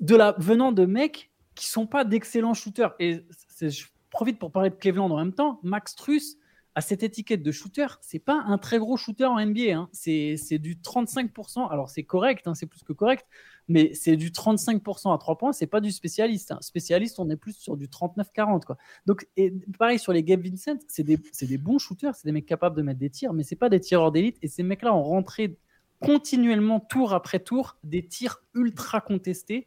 de 0.00 0.16
la, 0.16 0.34
venant 0.38 0.72
de 0.72 0.84
mecs 0.84 1.30
qui 1.54 1.66
sont 1.66 1.86
pas 1.86 2.04
d'excellents 2.04 2.54
shooters, 2.54 2.94
et 2.98 3.24
je 3.60 3.86
profite 4.10 4.38
pour 4.38 4.50
parler 4.50 4.70
de 4.70 4.74
Cleveland 4.74 5.10
en 5.10 5.16
même 5.16 5.32
temps. 5.32 5.60
Max 5.62 5.94
Truss 5.94 6.36
a 6.76 6.82
cette 6.82 7.02
étiquette 7.02 7.42
de 7.42 7.50
shooter. 7.52 7.86
C'est 8.02 8.18
pas 8.18 8.44
un 8.46 8.58
très 8.58 8.78
gros 8.78 8.98
shooter 8.98 9.24
en 9.24 9.44
NBA. 9.44 9.74
Hein. 9.74 9.88
C'est 9.92 10.58
du 10.58 10.76
35%. 10.76 11.70
Alors 11.70 11.88
c'est 11.88 12.02
correct, 12.02 12.46
hein, 12.46 12.54
c'est 12.54 12.66
plus 12.66 12.82
que 12.82 12.92
correct, 12.92 13.26
mais 13.66 13.94
c'est 13.94 14.16
du 14.16 14.30
35% 14.30 15.12
à 15.12 15.16
3 15.16 15.38
points. 15.38 15.52
C'est 15.54 15.66
pas 15.66 15.80
du 15.80 15.90
spécialiste. 15.90 16.52
Hein. 16.52 16.58
Spécialiste, 16.60 17.18
on 17.18 17.30
est 17.30 17.36
plus 17.36 17.56
sur 17.56 17.78
du 17.78 17.88
39-40. 17.88 18.64
Quoi. 18.66 18.76
Donc 19.06 19.26
et 19.38 19.54
pareil 19.78 19.98
sur 19.98 20.12
les 20.12 20.22
Gabe 20.22 20.42
Vincent, 20.42 20.76
c'est 20.86 21.02
des, 21.02 21.16
des, 21.16 21.58
bons 21.58 21.78
shooters, 21.78 22.14
c'est 22.14 22.28
des 22.28 22.32
mecs 22.32 22.44
capables 22.44 22.76
de 22.76 22.82
mettre 22.82 23.00
des 23.00 23.08
tirs, 23.08 23.32
mais 23.32 23.42
c'est 23.42 23.56
pas 23.56 23.70
des 23.70 23.80
tireurs 23.80 24.12
d'élite. 24.12 24.36
Et 24.42 24.48
ces 24.48 24.62
mecs-là 24.62 24.94
ont 24.94 25.02
rentré 25.02 25.56
continuellement, 26.00 26.78
tour 26.78 27.14
après 27.14 27.40
tour, 27.40 27.78
des 27.84 28.06
tirs 28.06 28.42
ultra 28.52 29.00
contestés. 29.00 29.66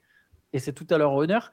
Et 0.54 0.60
c'est 0.60 0.74
tout 0.74 0.88
à 0.92 1.00
leur 1.00 1.14
honneur. 1.14 1.52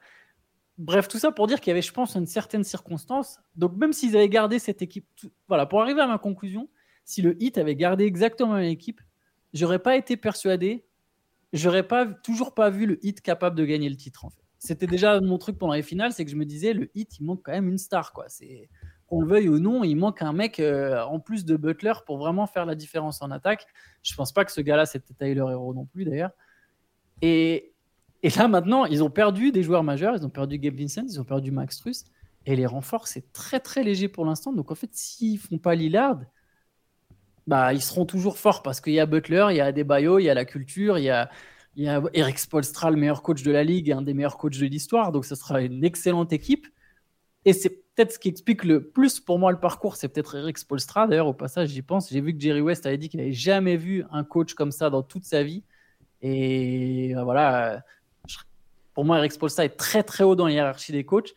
Bref, 0.77 1.07
tout 1.07 1.17
ça 1.17 1.31
pour 1.31 1.47
dire 1.47 1.59
qu'il 1.59 1.71
y 1.71 1.73
avait, 1.73 1.81
je 1.81 1.91
pense, 1.91 2.15
une 2.15 2.27
certaine 2.27 2.63
circonstance. 2.63 3.39
Donc, 3.55 3.75
même 3.77 3.93
s'ils 3.93 4.15
avaient 4.15 4.29
gardé 4.29 4.59
cette 4.59 4.81
équipe, 4.81 5.07
voilà, 5.47 5.65
pour 5.65 5.81
arriver 5.81 6.01
à 6.01 6.07
ma 6.07 6.19
conclusion, 6.19 6.69
si 7.03 7.21
le 7.21 7.41
Hit 7.41 7.57
avait 7.57 7.75
gardé 7.75 8.05
exactement 8.05 8.53
la 8.53 8.61
même 8.61 8.71
équipe, 8.71 9.01
j'aurais 9.53 9.79
pas 9.79 9.95
été 9.95 10.17
persuadé, 10.17 10.85
j'aurais 11.53 11.87
pas 11.87 12.05
toujours 12.05 12.53
pas 12.53 12.69
vu 12.69 12.85
le 12.85 13.03
Hit 13.03 13.21
capable 13.21 13.55
de 13.55 13.65
gagner 13.65 13.89
le 13.89 13.95
titre. 13.95 14.25
En 14.25 14.29
fait, 14.29 14.43
c'était 14.59 14.87
déjà 14.87 15.19
mon 15.19 15.37
truc 15.37 15.57
pendant 15.57 15.73
les 15.73 15.83
finales, 15.83 16.11
c'est 16.13 16.25
que 16.25 16.31
je 16.31 16.35
me 16.35 16.45
disais 16.45 16.73
le 16.73 16.91
Hit, 16.93 17.19
il 17.19 17.25
manque 17.25 17.41
quand 17.43 17.53
même 17.53 17.69
une 17.69 17.77
star, 17.77 18.13
quoi. 18.13 18.25
C'est 18.27 18.69
qu'on 19.07 19.21
le 19.21 19.27
veuille 19.27 19.49
ou 19.49 19.57
non, 19.57 19.83
il 19.83 19.95
manque 19.95 20.21
un 20.21 20.33
mec 20.33 20.59
euh, 20.59 21.01
en 21.03 21.19
plus 21.19 21.45
de 21.45 21.55
Butler 21.55 21.93
pour 22.05 22.17
vraiment 22.17 22.45
faire 22.45 22.65
la 22.65 22.75
différence 22.75 23.21
en 23.21 23.31
attaque. 23.31 23.65
Je 24.03 24.13
pense 24.15 24.31
pas 24.33 24.45
que 24.45 24.51
ce 24.51 24.61
gars-là 24.61 24.85
c'était 24.85 25.13
Tyler 25.13 25.45
Hero 25.49 25.73
non 25.73 25.85
plus 25.85 26.05
d'ailleurs. 26.05 26.31
Et, 27.21 27.73
et 28.23 28.29
là, 28.29 28.47
maintenant, 28.47 28.85
ils 28.85 29.03
ont 29.03 29.09
perdu 29.09 29.51
des 29.51 29.63
joueurs 29.63 29.83
majeurs. 29.83 30.15
Ils 30.15 30.25
ont 30.25 30.29
perdu 30.29 30.57
Gabe 30.57 30.75
Vincent, 30.75 31.03
ils 31.07 31.19
ont 31.19 31.23
perdu 31.23 31.51
Max 31.51 31.77
Truss. 31.79 32.05
Et 32.45 32.55
les 32.55 32.65
renforts, 32.65 33.07
c'est 33.07 33.31
très, 33.33 33.59
très 33.59 33.83
léger 33.83 34.07
pour 34.07 34.25
l'instant. 34.25 34.53
Donc, 34.53 34.71
en 34.71 34.75
fait, 34.75 34.89
s'ils 34.93 35.37
font 35.37 35.57
pas 35.57 35.75
Lillard, 35.75 36.19
bah, 37.45 37.73
ils 37.73 37.81
seront 37.81 38.05
toujours 38.05 38.37
forts 38.37 38.63
parce 38.63 38.81
qu'il 38.81 38.93
y 38.93 38.99
a 38.99 39.05
Butler, 39.05 39.47
il 39.51 39.57
y 39.57 39.61
a 39.61 39.65
Adebayo, 39.65 40.19
il 40.19 40.23
y 40.23 40.29
a 40.29 40.33
la 40.33 40.45
culture, 40.45 40.97
il 40.97 41.05
y 41.05 41.09
a, 41.09 41.29
y 41.75 41.87
a 41.87 42.01
Eric 42.13 42.39
Spolstra, 42.39 42.89
le 42.91 42.97
meilleur 42.97 43.21
coach 43.21 43.43
de 43.43 43.51
la 43.51 43.63
ligue, 43.63 43.91
un 43.91 44.01
des 44.01 44.13
meilleurs 44.13 44.37
coachs 44.37 44.57
de 44.57 44.65
l'histoire. 44.65 45.11
Donc, 45.11 45.25
ce 45.25 45.35
sera 45.35 45.61
une 45.61 45.83
excellente 45.83 46.33
équipe. 46.33 46.67
Et 47.45 47.53
c'est 47.53 47.69
peut-être 47.69 48.13
ce 48.13 48.19
qui 48.19 48.29
explique 48.29 48.63
le 48.63 48.89
plus 48.89 49.19
pour 49.19 49.39
moi 49.39 49.51
le 49.51 49.59
parcours, 49.59 49.95
c'est 49.95 50.09
peut-être 50.09 50.35
Eric 50.35 50.57
Spolstra. 50.57 51.07
D'ailleurs, 51.07 51.27
au 51.27 51.33
passage, 51.33 51.69
j'y 51.69 51.81
pense. 51.81 52.09
J'ai 52.11 52.21
vu 52.21 52.33
que 52.33 52.39
Jerry 52.39 52.61
West 52.61 52.85
avait 52.85 52.97
dit 52.97 53.09
qu'il 53.09 53.19
n'avait 53.19 53.31
jamais 53.31 53.77
vu 53.77 54.03
un 54.11 54.23
coach 54.23 54.53
comme 54.53 54.71
ça 54.71 54.89
dans 54.89 55.03
toute 55.03 55.25
sa 55.25 55.43
vie. 55.43 55.63
Et 56.21 57.13
bah, 57.15 57.23
voilà, 57.23 57.83
pour 58.97 59.05
moi, 59.05 59.19
Eric 59.19 59.31
Spolstra 59.31 59.63
est 59.63 59.77
très 59.77 60.01
très 60.01 60.23
haut 60.23 60.35
dans 60.35 60.47
la 60.47 60.53
hiérarchie 60.53 60.91
des 60.91 61.03
coachs. 61.03 61.35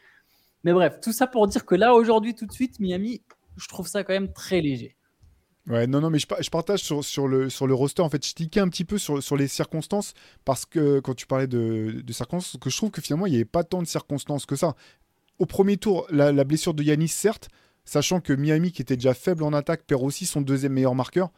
Mais 0.64 0.72
bref, 0.72 0.98
tout 1.02 1.12
ça 1.12 1.26
pour 1.26 1.46
dire 1.46 1.66
que 1.66 1.74
là, 1.74 1.92
aujourd'hui, 1.92 2.34
tout 2.34 2.46
de 2.46 2.52
suite, 2.52 2.80
Miami, 2.80 3.20
je 3.58 3.68
trouve 3.68 3.86
ça 3.86 4.02
quand 4.02 4.14
même 4.14 4.32
très 4.32 4.62
léger. 4.62 4.96
Ouais, 5.66 5.86
non, 5.86 6.00
non, 6.00 6.08
mais 6.08 6.18
je, 6.18 6.50
partage 6.50 6.80
sur, 6.80 7.28
le, 7.28 7.50
sur 7.50 7.66
le 7.66 7.74
roster. 7.74 8.00
En 8.00 8.08
fait, 8.08 8.26
je 8.26 8.32
tiquais 8.32 8.60
un 8.60 8.68
petit 8.70 8.86
peu 8.86 8.96
sur, 8.96 9.22
sur 9.22 9.36
les 9.36 9.46
circonstances 9.46 10.14
parce 10.46 10.64
que 10.64 11.00
quand 11.00 11.12
tu 11.12 11.26
parlais 11.26 11.48
de, 11.48 12.00
de 12.02 12.12
circonstances, 12.14 12.58
que 12.58 12.70
je 12.70 12.76
trouve 12.78 12.90
que 12.90 13.02
finalement, 13.02 13.26
il 13.26 13.32
n'y 13.32 13.36
avait 13.36 13.44
pas 13.44 13.62
tant 13.62 13.82
de 13.82 13.86
circonstances 13.86 14.46
que 14.46 14.56
ça. 14.56 14.74
au 15.38 15.44
premier 15.44 15.76
tour, 15.76 16.06
la, 16.08 16.32
la 16.32 16.44
blessure 16.44 16.72
de 16.72 16.82
Yanis, 16.82 17.08
certes, 17.08 17.50
sachant 17.84 18.22
que 18.22 18.32
Miami, 18.32 18.72
qui 18.72 18.80
était 18.80 18.96
déjà 18.96 19.12
faible 19.12 19.42
en 19.42 19.52
attaque, 19.52 19.82
perd 19.82 20.02
aussi 20.02 20.24
son 20.24 20.40
deuxième 20.40 20.72
meilleur 20.72 20.94
marqueur. 20.94 21.28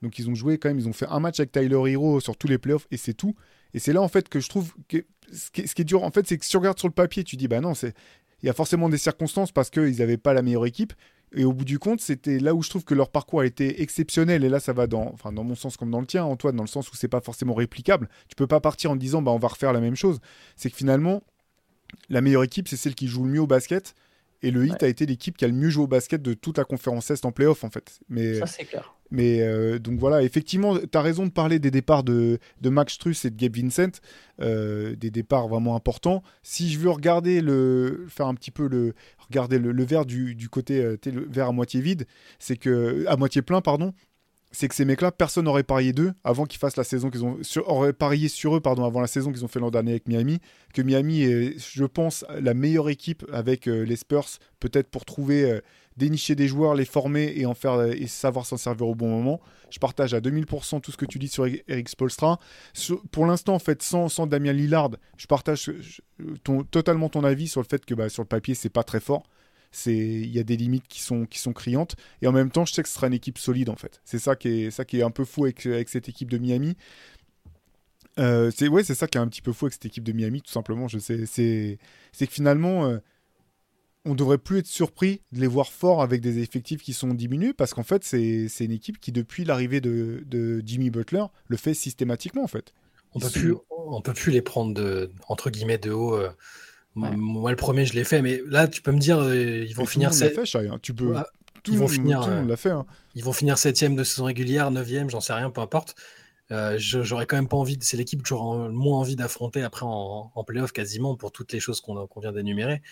Donc 0.00 0.18
ils 0.18 0.30
ont 0.30 0.34
joué 0.34 0.56
quand 0.56 0.70
même, 0.70 0.78
ils 0.78 0.88
ont 0.88 0.94
fait 0.94 1.08
un 1.10 1.20
match 1.20 1.38
avec 1.40 1.52
Tyler 1.52 1.92
Hero 1.92 2.20
sur 2.20 2.38
tous 2.38 2.48
les 2.48 2.56
playoffs 2.56 2.86
et 2.90 2.96
c'est 2.96 3.12
tout. 3.12 3.34
Et 3.74 3.78
c'est 3.78 3.92
là 3.92 4.02
en 4.02 4.08
fait 4.08 4.28
que 4.28 4.40
je 4.40 4.48
trouve 4.48 4.72
que 4.88 5.04
ce 5.32 5.50
qui, 5.50 5.60
est, 5.60 5.84
dur 5.84 6.02
en 6.02 6.10
fait, 6.10 6.26
c'est 6.26 6.38
que 6.38 6.44
si 6.44 6.50
tu 6.50 6.56
regardes 6.56 6.78
sur 6.78 6.88
le 6.88 6.94
papier, 6.94 7.24
tu 7.24 7.36
dis 7.36 7.48
bah 7.48 7.60
non, 7.60 7.74
c'est 7.74 7.94
il 8.42 8.46
y 8.46 8.48
a 8.48 8.52
forcément 8.52 8.88
des 8.88 8.98
circonstances 8.98 9.52
parce 9.52 9.68
qu'ils 9.70 9.98
n'avaient 9.98 10.16
pas 10.16 10.32
la 10.32 10.42
meilleure 10.42 10.66
équipe. 10.66 10.92
Et 11.34 11.44
au 11.44 11.52
bout 11.52 11.64
du 11.64 11.78
compte, 11.78 12.00
c'était 12.00 12.38
là 12.38 12.54
où 12.54 12.62
je 12.62 12.70
trouve 12.70 12.84
que 12.84 12.94
leur 12.94 13.10
parcours 13.10 13.40
a 13.40 13.46
été 13.46 13.82
exceptionnel. 13.82 14.44
Et 14.44 14.48
là, 14.48 14.60
ça 14.60 14.72
va 14.72 14.86
dans, 14.86 15.10
enfin, 15.12 15.30
dans 15.32 15.44
mon 15.44 15.54
sens 15.54 15.76
comme 15.76 15.90
dans 15.90 16.00
le 16.00 16.06
tien, 16.06 16.24
Antoine, 16.24 16.56
dans 16.56 16.62
le 16.62 16.68
sens 16.68 16.90
où 16.90 16.96
c'est 16.96 17.08
pas 17.08 17.20
forcément 17.20 17.52
réplicable. 17.52 18.08
Tu 18.28 18.36
peux 18.36 18.46
pas 18.46 18.60
partir 18.60 18.92
en 18.92 18.96
disant 18.96 19.20
bah 19.20 19.32
on 19.32 19.38
va 19.38 19.48
refaire 19.48 19.72
la 19.72 19.80
même 19.80 19.96
chose. 19.96 20.20
C'est 20.56 20.70
que 20.70 20.76
finalement, 20.76 21.22
la 22.08 22.20
meilleure 22.20 22.44
équipe, 22.44 22.68
c'est 22.68 22.76
celle 22.76 22.94
qui 22.94 23.08
joue 23.08 23.24
le 23.24 23.30
mieux 23.30 23.40
au 23.40 23.46
basket. 23.46 23.94
Et 24.40 24.52
le 24.52 24.66
Heat 24.66 24.82
a 24.84 24.88
été 24.88 25.04
l'équipe 25.04 25.36
qui 25.36 25.44
a 25.44 25.48
le 25.48 25.54
mieux 25.54 25.70
joué 25.70 25.84
au 25.84 25.88
basket 25.88 26.22
de 26.22 26.32
toute 26.32 26.58
la 26.58 26.64
conférence 26.64 27.10
Est 27.10 27.24
en 27.24 27.32
playoff, 27.32 27.64
en 27.64 27.70
fait. 27.70 27.98
Mais, 28.08 28.38
ça, 28.38 28.46
c'est 28.46 28.64
clair. 28.64 28.94
Mais 29.10 29.40
euh, 29.40 29.78
donc 29.78 29.98
voilà, 29.98 30.22
effectivement, 30.22 30.76
tu 30.78 30.98
as 30.98 31.00
raison 31.00 31.26
de 31.26 31.30
parler 31.30 31.58
des 31.58 31.70
départs 31.70 32.04
de, 32.04 32.38
de 32.60 32.68
Max 32.68 32.94
Struss 32.94 33.24
et 33.24 33.30
de 33.30 33.36
Gabe 33.36 33.56
Vincent, 33.56 34.00
euh, 34.40 34.94
des 34.96 35.10
départs 35.10 35.48
vraiment 35.48 35.76
importants. 35.76 36.22
Si 36.42 36.70
je 36.70 36.78
veux 36.78 36.90
regarder 36.90 37.40
le, 37.40 38.06
faire 38.08 38.26
un 38.26 38.34
petit 38.34 38.50
peu 38.50 38.68
le, 38.68 38.94
regarder 39.18 39.58
le, 39.58 39.84
verre 39.84 40.04
du, 40.04 40.34
du 40.34 40.48
côté, 40.48 40.82
euh, 40.82 40.96
verre 41.30 41.48
à 41.48 41.52
moitié 41.52 41.80
vide, 41.80 42.06
c'est 42.38 42.56
que, 42.56 43.04
à 43.08 43.16
moitié 43.16 43.40
plein, 43.40 43.62
pardon, 43.62 43.94
c'est 44.50 44.68
que 44.68 44.74
ces 44.74 44.86
mecs-là, 44.86 45.12
personne 45.12 45.44
n'aurait 45.44 45.62
parié 45.62 45.92
d'eux 45.92 46.12
avant 46.24 46.46
qu'ils 46.46 46.58
fassent 46.58 46.78
la 46.78 46.84
saison 46.84 47.10
qu'ils 47.10 47.24
ont, 47.24 47.38
sur, 47.42 47.94
parié 47.94 48.28
sur 48.28 48.56
eux, 48.56 48.60
pardon, 48.60 48.84
avant 48.84 49.00
la 49.00 49.06
saison 49.06 49.30
qu'ils 49.30 49.44
ont 49.44 49.48
fait 49.48 49.60
l'an 49.60 49.70
dernier 49.70 49.92
avec 49.92 50.08
Miami, 50.08 50.38
que 50.72 50.80
Miami 50.80 51.22
est, 51.22 51.58
je 51.58 51.84
pense, 51.84 52.24
la 52.40 52.54
meilleure 52.54 52.88
équipe 52.88 53.26
avec 53.30 53.66
les 53.66 53.96
Spurs, 53.96 54.26
peut-être 54.58 54.88
pour 54.88 55.04
trouver 55.04 55.60
dénicher 55.98 56.34
des 56.34 56.48
joueurs, 56.48 56.74
les 56.74 56.84
former 56.84 57.32
et 57.36 57.44
en 57.44 57.54
faire 57.54 57.82
et 57.82 58.06
savoir 58.06 58.46
s'en 58.46 58.56
servir 58.56 58.86
au 58.86 58.94
bon 58.94 59.08
moment. 59.08 59.40
Je 59.70 59.78
partage 59.78 60.14
à 60.14 60.20
2000% 60.20 60.80
tout 60.80 60.92
ce 60.92 60.96
que 60.96 61.04
tu 61.04 61.18
dis 61.18 61.28
sur 61.28 61.46
Eric 61.46 61.88
Spolstra. 61.88 62.38
pour 63.10 63.26
l'instant, 63.26 63.54
en 63.54 63.58
fait, 63.58 63.82
sans, 63.82 64.08
sans 64.08 64.26
Damien 64.26 64.52
Lillard, 64.52 64.90
je 65.16 65.26
partage 65.26 65.70
ton, 66.44 66.62
totalement 66.62 67.08
ton 67.08 67.24
avis 67.24 67.48
sur 67.48 67.60
le 67.60 67.66
fait 67.68 67.84
que 67.84 67.94
bah, 67.94 68.08
sur 68.08 68.22
le 68.22 68.28
papier, 68.28 68.54
c'est 68.54 68.70
pas 68.70 68.84
très 68.84 69.00
fort. 69.00 69.24
C'est 69.70 69.94
il 69.94 70.30
y 70.30 70.38
a 70.38 70.44
des 70.44 70.56
limites 70.56 70.88
qui 70.88 71.02
sont 71.02 71.26
qui 71.26 71.38
sont 71.38 71.52
criantes 71.52 71.94
et 72.22 72.26
en 72.26 72.32
même 72.32 72.50
temps, 72.50 72.64
je 72.64 72.72
sais 72.72 72.82
que 72.82 72.88
ce 72.88 72.94
sera 72.94 73.08
une 73.08 73.12
équipe 73.12 73.36
solide 73.36 73.68
en 73.68 73.76
fait. 73.76 74.00
C'est 74.06 74.18
ça 74.18 74.34
qui 74.34 74.48
est 74.48 74.70
ça 74.70 74.86
qui 74.86 75.00
est 75.00 75.02
un 75.02 75.10
peu 75.10 75.26
fou 75.26 75.44
avec, 75.44 75.66
avec 75.66 75.90
cette 75.90 76.08
équipe 76.08 76.30
de 76.30 76.38
Miami. 76.38 76.74
Euh, 78.18 78.50
c'est 78.54 78.66
ouais, 78.68 78.82
c'est 78.82 78.94
ça 78.94 79.06
qui 79.06 79.18
est 79.18 79.20
un 79.20 79.28
petit 79.28 79.42
peu 79.42 79.52
fou 79.52 79.66
avec 79.66 79.74
cette 79.74 79.84
équipe 79.84 80.04
de 80.04 80.12
Miami, 80.12 80.40
tout 80.40 80.50
simplement. 80.50 80.88
Je 80.88 80.98
sais, 80.98 81.26
c'est 81.26 81.78
c'est 82.12 82.26
que 82.26 82.32
finalement. 82.32 82.86
Euh, 82.86 82.98
on 84.04 84.14
devrait 84.14 84.38
plus 84.38 84.58
être 84.58 84.66
surpris 84.66 85.22
de 85.32 85.40
les 85.40 85.46
voir 85.46 85.72
forts 85.72 86.02
avec 86.02 86.20
des 86.20 86.38
effectifs 86.38 86.82
qui 86.82 86.92
sont 86.92 87.14
diminués 87.14 87.52
parce 87.52 87.74
qu'en 87.74 87.82
fait, 87.82 88.04
c'est 88.04 88.48
une 88.60 88.72
équipe 88.72 88.98
qui, 89.00 89.12
depuis 89.12 89.44
l'arrivée 89.44 89.80
de, 89.80 90.62
Jimmy 90.64 90.90
Butler, 90.90 91.24
le 91.48 91.56
fait 91.56 91.74
systématiquement 91.74 92.42
en 92.42 92.48
fait. 92.48 92.72
On 93.14 93.20
peut, 93.20 93.30
plus, 93.30 93.54
on 93.70 94.02
peut 94.02 94.12
plus 94.12 94.30
les 94.32 94.42
prendre 94.42 94.74
de, 94.74 95.10
entre 95.28 95.50
guillemets 95.50 95.78
de 95.78 95.90
haut. 95.90 96.14
Euh, 96.14 96.30
moi, 96.94 97.50
le 97.50 97.56
premier, 97.56 97.86
je 97.86 97.94
l'ai 97.94 98.04
fait, 98.04 98.20
mais 98.20 98.42
là, 98.46 98.68
tu 98.68 98.82
peux 98.82 98.92
me 98.92 98.98
dire, 98.98 99.18
euh, 99.18 99.64
ils 99.66 99.74
vont 99.74 99.86
finir. 99.86 100.12
Fait, 100.12 100.36
hein. 100.56 100.78
Tu 100.82 100.92
peux. 100.92 101.14
tout 101.62 101.72
ils 101.72 101.78
vont 101.78 101.88
finir. 101.88 102.22
Euh, 102.22 102.56
fait. 102.56 102.70
Hein. 102.70 102.84
Ils 103.14 103.24
vont 103.24 103.32
finir 103.32 103.56
septième 103.56 103.96
de 103.96 104.04
saison 104.04 104.24
régulière, 104.24 104.70
neuvième, 104.70 105.08
j'en 105.08 105.20
sais 105.20 105.32
rien, 105.32 105.50
peu 105.50 105.62
importe. 105.62 105.94
j'aurais 106.50 107.26
quand 107.26 107.36
même 107.36 107.48
pas 107.48 107.56
envie. 107.56 107.78
C'est 107.80 107.96
l'équipe 107.96 108.22
que 108.22 108.28
j'aurais 108.28 108.68
moins 108.68 108.98
envie 108.98 109.16
d'affronter 109.16 109.62
après 109.62 109.86
en, 109.86 110.30
en 110.34 110.44
playoff 110.44 110.72
quasiment 110.72 111.16
pour 111.16 111.32
toutes 111.32 111.52
les 111.52 111.60
choses 111.60 111.80
qu'on 111.80 112.20
vient 112.20 112.32
d'énumérer. 112.32 112.82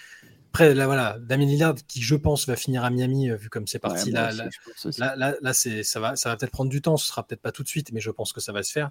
Après, 0.56 0.72
là, 0.72 0.86
voilà, 0.86 1.18
Damien 1.20 1.44
Lillard, 1.44 1.74
qui 1.86 2.00
je 2.00 2.14
pense 2.14 2.46
va 2.46 2.56
finir 2.56 2.82
à 2.82 2.88
Miami, 2.88 3.28
euh, 3.28 3.36
vu 3.36 3.50
comme 3.50 3.66
c'est 3.66 3.78
parti, 3.78 4.10
là, 4.10 4.30
là, 4.32 5.34
là, 5.38 5.52
c'est, 5.52 5.82
ça 5.82 6.00
va, 6.00 6.16
ça 6.16 6.30
va 6.30 6.36
peut-être 6.38 6.50
prendre 6.50 6.70
du 6.70 6.80
temps, 6.80 6.96
ce 6.96 7.06
sera 7.06 7.26
peut-être 7.26 7.42
pas 7.42 7.52
tout 7.52 7.62
de 7.62 7.68
suite, 7.68 7.92
mais 7.92 8.00
je 8.00 8.10
pense 8.10 8.32
que 8.32 8.40
ça 8.40 8.52
va 8.52 8.62
se 8.62 8.72
faire. 8.72 8.90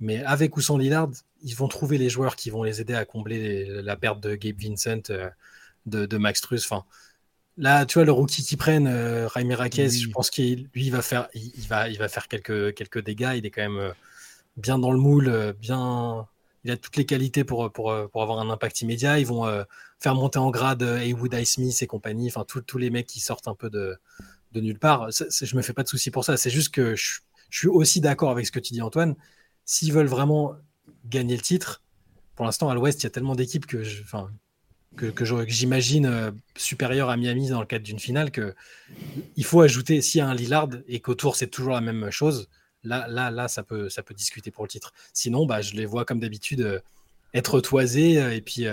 Mais 0.00 0.22
avec 0.24 0.54
ou 0.54 0.60
sans 0.60 0.76
Lillard, 0.76 1.08
ils 1.42 1.56
vont 1.56 1.66
trouver 1.66 1.96
les 1.96 2.10
joueurs 2.10 2.36
qui 2.36 2.50
vont 2.50 2.62
les 2.62 2.82
aider 2.82 2.92
à 2.92 3.06
combler 3.06 3.64
la 3.82 3.96
perte 3.96 4.20
de 4.20 4.34
Gabe 4.34 4.60
Vincent, 4.60 5.00
euh, 5.08 5.30
de, 5.86 6.16
Max 6.18 6.42
Truss. 6.42 6.66
Enfin, 6.70 6.84
là, 7.56 7.86
tu 7.86 7.94
vois, 7.94 8.04
le 8.04 8.12
rookie 8.12 8.42
qui 8.42 8.58
prennent, 8.58 8.86
euh, 8.86 9.28
Raimi 9.28 9.54
je 9.54 10.10
pense 10.10 10.28
qu'il 10.28 10.68
lui, 10.74 10.84
il 10.84 10.92
va 10.92 11.00
faire, 11.00 11.28
il, 11.32 11.66
va, 11.68 11.88
il 11.88 11.96
va 11.96 12.10
faire 12.10 12.28
quelques, 12.28 12.74
quelques 12.74 13.02
dégâts. 13.02 13.32
Il 13.34 13.46
est 13.46 13.50
quand 13.50 13.62
même 13.62 13.78
euh, 13.78 13.92
bien 14.58 14.78
dans 14.78 14.92
le 14.92 14.98
moule, 14.98 15.54
bien, 15.58 16.28
il 16.64 16.70
a 16.70 16.76
toutes 16.76 16.98
les 16.98 17.06
qualités 17.06 17.44
pour, 17.44 17.72
pour, 17.72 17.94
pour 18.10 18.22
avoir 18.22 18.40
un 18.40 18.50
impact 18.50 18.82
immédiat. 18.82 19.18
Ils 19.18 19.26
vont 19.26 19.64
faire 20.02 20.14
monter 20.16 20.38
en 20.38 20.50
grade 20.50 20.82
euh, 20.82 20.98
Haywood 20.98 21.32
Smith 21.44 21.80
et 21.80 21.86
compagnie, 21.86 22.28
enfin 22.28 22.44
tous 22.44 22.78
les 22.78 22.90
mecs 22.90 23.06
qui 23.06 23.20
sortent 23.20 23.46
un 23.46 23.54
peu 23.54 23.70
de, 23.70 23.96
de 24.50 24.60
nulle 24.60 24.78
part. 24.78 25.08
je 25.10 25.56
me 25.56 25.62
fais 25.62 25.72
pas 25.72 25.84
de 25.84 25.88
soucis 25.88 26.10
pour 26.10 26.24
ça. 26.24 26.36
C'est 26.36 26.50
juste 26.50 26.74
que 26.74 26.96
je, 26.96 27.20
suis 27.50 27.68
aussi 27.68 28.00
d'accord 28.00 28.30
avec 28.30 28.46
ce 28.46 28.52
que 28.52 28.58
tu 28.58 28.72
dis, 28.72 28.82
Antoine. 28.82 29.14
S'ils 29.64 29.92
veulent 29.92 30.06
vraiment 30.06 30.56
gagner 31.04 31.36
le 31.36 31.42
titre, 31.42 31.82
pour 32.34 32.46
l'instant 32.46 32.68
à 32.68 32.74
l'Ouest, 32.74 33.02
il 33.02 33.04
y 33.04 33.06
a 33.06 33.10
tellement 33.10 33.36
d'équipes 33.36 33.66
que 33.66 33.84
je, 33.84 34.02
que, 34.96 35.24
j'imagine 35.46 36.06
euh, 36.06 36.30
supérieures 36.56 37.10
à 37.10 37.16
Miami 37.16 37.50
dans 37.50 37.60
le 37.60 37.66
cadre 37.66 37.84
d'une 37.84 37.98
finale 37.98 38.30
que 38.30 38.54
il 39.36 39.44
faut 39.44 39.60
ajouter 39.60 40.02
s'il 40.02 40.18
y 40.18 40.22
a 40.22 40.28
un 40.28 40.34
Lillard 40.34 40.68
et 40.88 41.00
qu'autour 41.00 41.36
c'est 41.36 41.46
toujours 41.46 41.74
la 41.74 41.80
même 41.80 42.10
chose 42.10 42.48
Là, 42.84 43.06
là, 43.06 43.30
là, 43.30 43.46
ça 43.46 43.62
peut, 43.62 43.88
ça 43.88 44.02
peut 44.02 44.12
discuter 44.12 44.50
pour 44.50 44.64
le 44.64 44.68
titre. 44.68 44.92
Sinon, 45.12 45.46
bah, 45.46 45.60
je 45.60 45.74
les 45.74 45.86
vois 45.86 46.04
comme 46.04 46.18
d'habitude 46.18 46.62
euh, 46.62 46.80
être 47.32 47.60
toisés 47.60 48.14
et 48.34 48.40
puis 48.40 48.66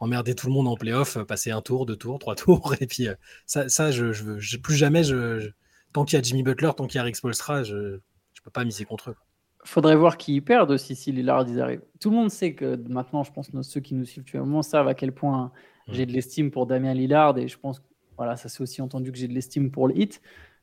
emmerder 0.00 0.34
tout 0.34 0.46
le 0.46 0.52
monde 0.52 0.68
en 0.68 0.76
playoff, 0.76 1.18
passer 1.24 1.50
un 1.50 1.60
tour, 1.60 1.86
deux 1.86 1.96
tours, 1.96 2.18
trois 2.18 2.34
tours. 2.36 2.74
Et 2.80 2.86
puis 2.86 3.08
ça, 3.46 3.68
ça 3.68 3.90
je, 3.90 4.12
je, 4.12 4.56
plus 4.56 4.76
jamais, 4.76 5.04
je, 5.04 5.50
tant 5.92 6.04
qu'il 6.04 6.16
y 6.16 6.20
a 6.20 6.22
Jimmy 6.22 6.42
Butler, 6.42 6.70
tant 6.76 6.86
qu'il 6.86 6.96
y 6.96 7.00
a 7.00 7.04
Rick 7.04 7.16
Spolstra, 7.16 7.62
je 7.62 7.76
ne 7.76 8.00
peux 8.44 8.50
pas 8.50 8.64
miser 8.64 8.84
contre 8.84 9.10
eux. 9.10 9.16
Faudrait 9.64 9.96
voir 9.96 10.16
qui 10.16 10.40
perdent 10.40 10.70
aussi 10.70 10.94
si 10.94 11.12
Lillard 11.12 11.46
ils 11.48 11.60
arrivent. 11.60 11.82
Tout 12.00 12.10
le 12.10 12.16
monde 12.16 12.30
sait 12.30 12.54
que 12.54 12.76
maintenant, 12.88 13.24
je 13.24 13.32
pense 13.32 13.48
que 13.48 13.62
ceux 13.62 13.80
qui 13.80 13.94
nous 13.94 14.04
suivent 14.04 14.24
moment 14.36 14.62
savent 14.62 14.88
à 14.88 14.94
quel 14.94 15.12
point 15.12 15.52
mmh. 15.88 15.92
j'ai 15.92 16.06
de 16.06 16.12
l'estime 16.12 16.50
pour 16.50 16.66
Damien 16.66 16.94
Lillard 16.94 17.36
et 17.38 17.48
je 17.48 17.58
pense, 17.58 17.82
voilà, 18.16 18.36
ça 18.36 18.48
c'est 18.48 18.62
aussi 18.62 18.80
entendu 18.80 19.12
que 19.12 19.18
j'ai 19.18 19.28
de 19.28 19.34
l'estime 19.34 19.70
pour 19.70 19.88
le 19.88 19.98
hit. 19.98 20.22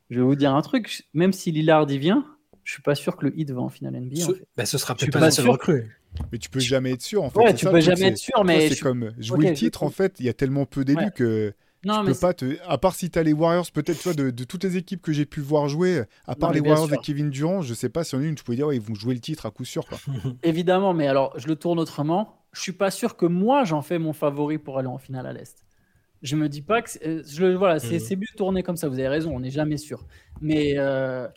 Je 0.10 0.20
vais 0.20 0.26
vous 0.26 0.36
dire 0.36 0.56
un 0.56 0.62
truc, 0.62 1.08
même 1.14 1.34
si 1.34 1.52
Lillard 1.52 1.90
y 1.90 1.98
vient, 1.98 2.26
je 2.64 2.74
suis 2.74 2.82
pas 2.82 2.96
sûr 2.96 3.16
que 3.16 3.26
le 3.26 3.40
hit 3.40 3.52
va 3.52 3.62
en 3.62 3.70
finale 3.70 4.00
NBA. 4.00 4.16
Ce, 4.16 4.32
en 4.32 4.34
fait. 4.34 4.48
bah, 4.58 4.66
ce 4.66 4.78
sera 4.78 4.96
peut-être 4.96 5.12
pas, 5.12 5.32
sûr. 5.32 5.52
recrue. 5.52 6.00
Mais 6.32 6.38
tu 6.38 6.50
peux 6.50 6.60
jamais 6.60 6.92
être 6.92 7.02
sûr 7.02 7.24
en 7.24 7.30
fait. 7.30 7.40
Ouais, 7.40 7.54
tu 7.54 7.66
peux 7.66 7.80
jamais 7.80 8.08
être 8.08 8.18
sûr, 8.18 8.44
mais 8.44 8.70
c'est 8.70 8.80
comme 8.80 9.12
jouer 9.18 9.50
le 9.50 9.54
titre 9.54 9.84
en 9.84 9.90
fait. 9.90 10.16
Il 10.20 10.26
y 10.26 10.30
a 10.30 10.34
tellement 10.34 10.66
peu 10.66 10.84
d'élus 10.86 11.12
que 11.16 11.54
non, 11.86 12.02
tu 12.02 12.12
peux 12.12 12.20
pas 12.20 12.34
te. 12.34 12.58
À 12.68 12.78
part 12.78 12.96
si 12.96 13.12
tu 13.12 13.20
as 13.20 13.24
les 13.24 13.34
Warriors, 13.34 13.70
peut-être 13.72 14.00
tu 14.00 14.10
vois 14.10 14.14
de, 14.14 14.44
toutes 14.44 14.64
les 14.64 14.76
équipes 14.76 15.04
que 15.04 15.14
j'ai 15.14 15.26
pu 15.26 15.40
voir 15.40 15.68
jouer, 15.68 16.04
à 16.26 16.36
part 16.36 16.52
les 16.52 16.60
Warriors 16.60 16.88
de 16.88 16.96
Kevin 16.96 17.30
Durant, 17.30 17.62
je 17.62 17.74
sais 17.74 17.90
pas 17.90 18.04
si 18.04 18.16
en 18.16 18.22
une 18.22 18.36
tu 18.36 18.44
peux 18.44 18.56
dire 18.56 18.68
ouais, 18.68 18.76
ils 18.76 18.82
vont 18.82 18.96
jouer 18.96 19.14
le 19.14 19.20
titre 19.20 19.46
à 19.46 19.52
coup 19.52 19.66
sûr. 19.66 19.86
Quoi. 19.86 20.00
Évidemment, 20.44 20.94
mais 20.94 21.08
alors 21.08 21.38
je 21.38 21.48
le 21.48 21.56
tourne 21.56 21.80
autrement. 21.80 22.42
Je 22.54 22.62
suis 22.62 22.72
pas 22.72 22.90
sûr 22.90 23.18
que 23.18 23.26
moi 23.26 23.66
j'en 23.66 23.82
fais 23.82 24.00
mon 24.00 24.14
favori 24.14 24.58
pour 24.58 24.80
aller 24.80 24.88
en 24.88 24.98
finale 24.98 25.28
à 25.28 25.34
l'est. 25.34 25.64
Je 26.24 26.36
me 26.36 26.50
dis 26.50 26.64
pas 26.64 26.82
que 26.82 26.90
euh, 27.06 27.22
je 27.28 27.46
voilà, 27.54 27.80
c'est 27.80 27.98
mmh. 27.98 28.20
mieux 28.20 28.36
tourner 28.36 28.64
comme 28.64 28.78
ça. 28.78 28.88
Vous 28.88 28.98
avez 28.98 29.08
raison, 29.08 29.36
on 29.36 29.42
n'est 29.42 29.52
jamais 29.52 29.78
sûr. 29.78 30.08
Mais 30.42 30.74
euh, 30.78 31.28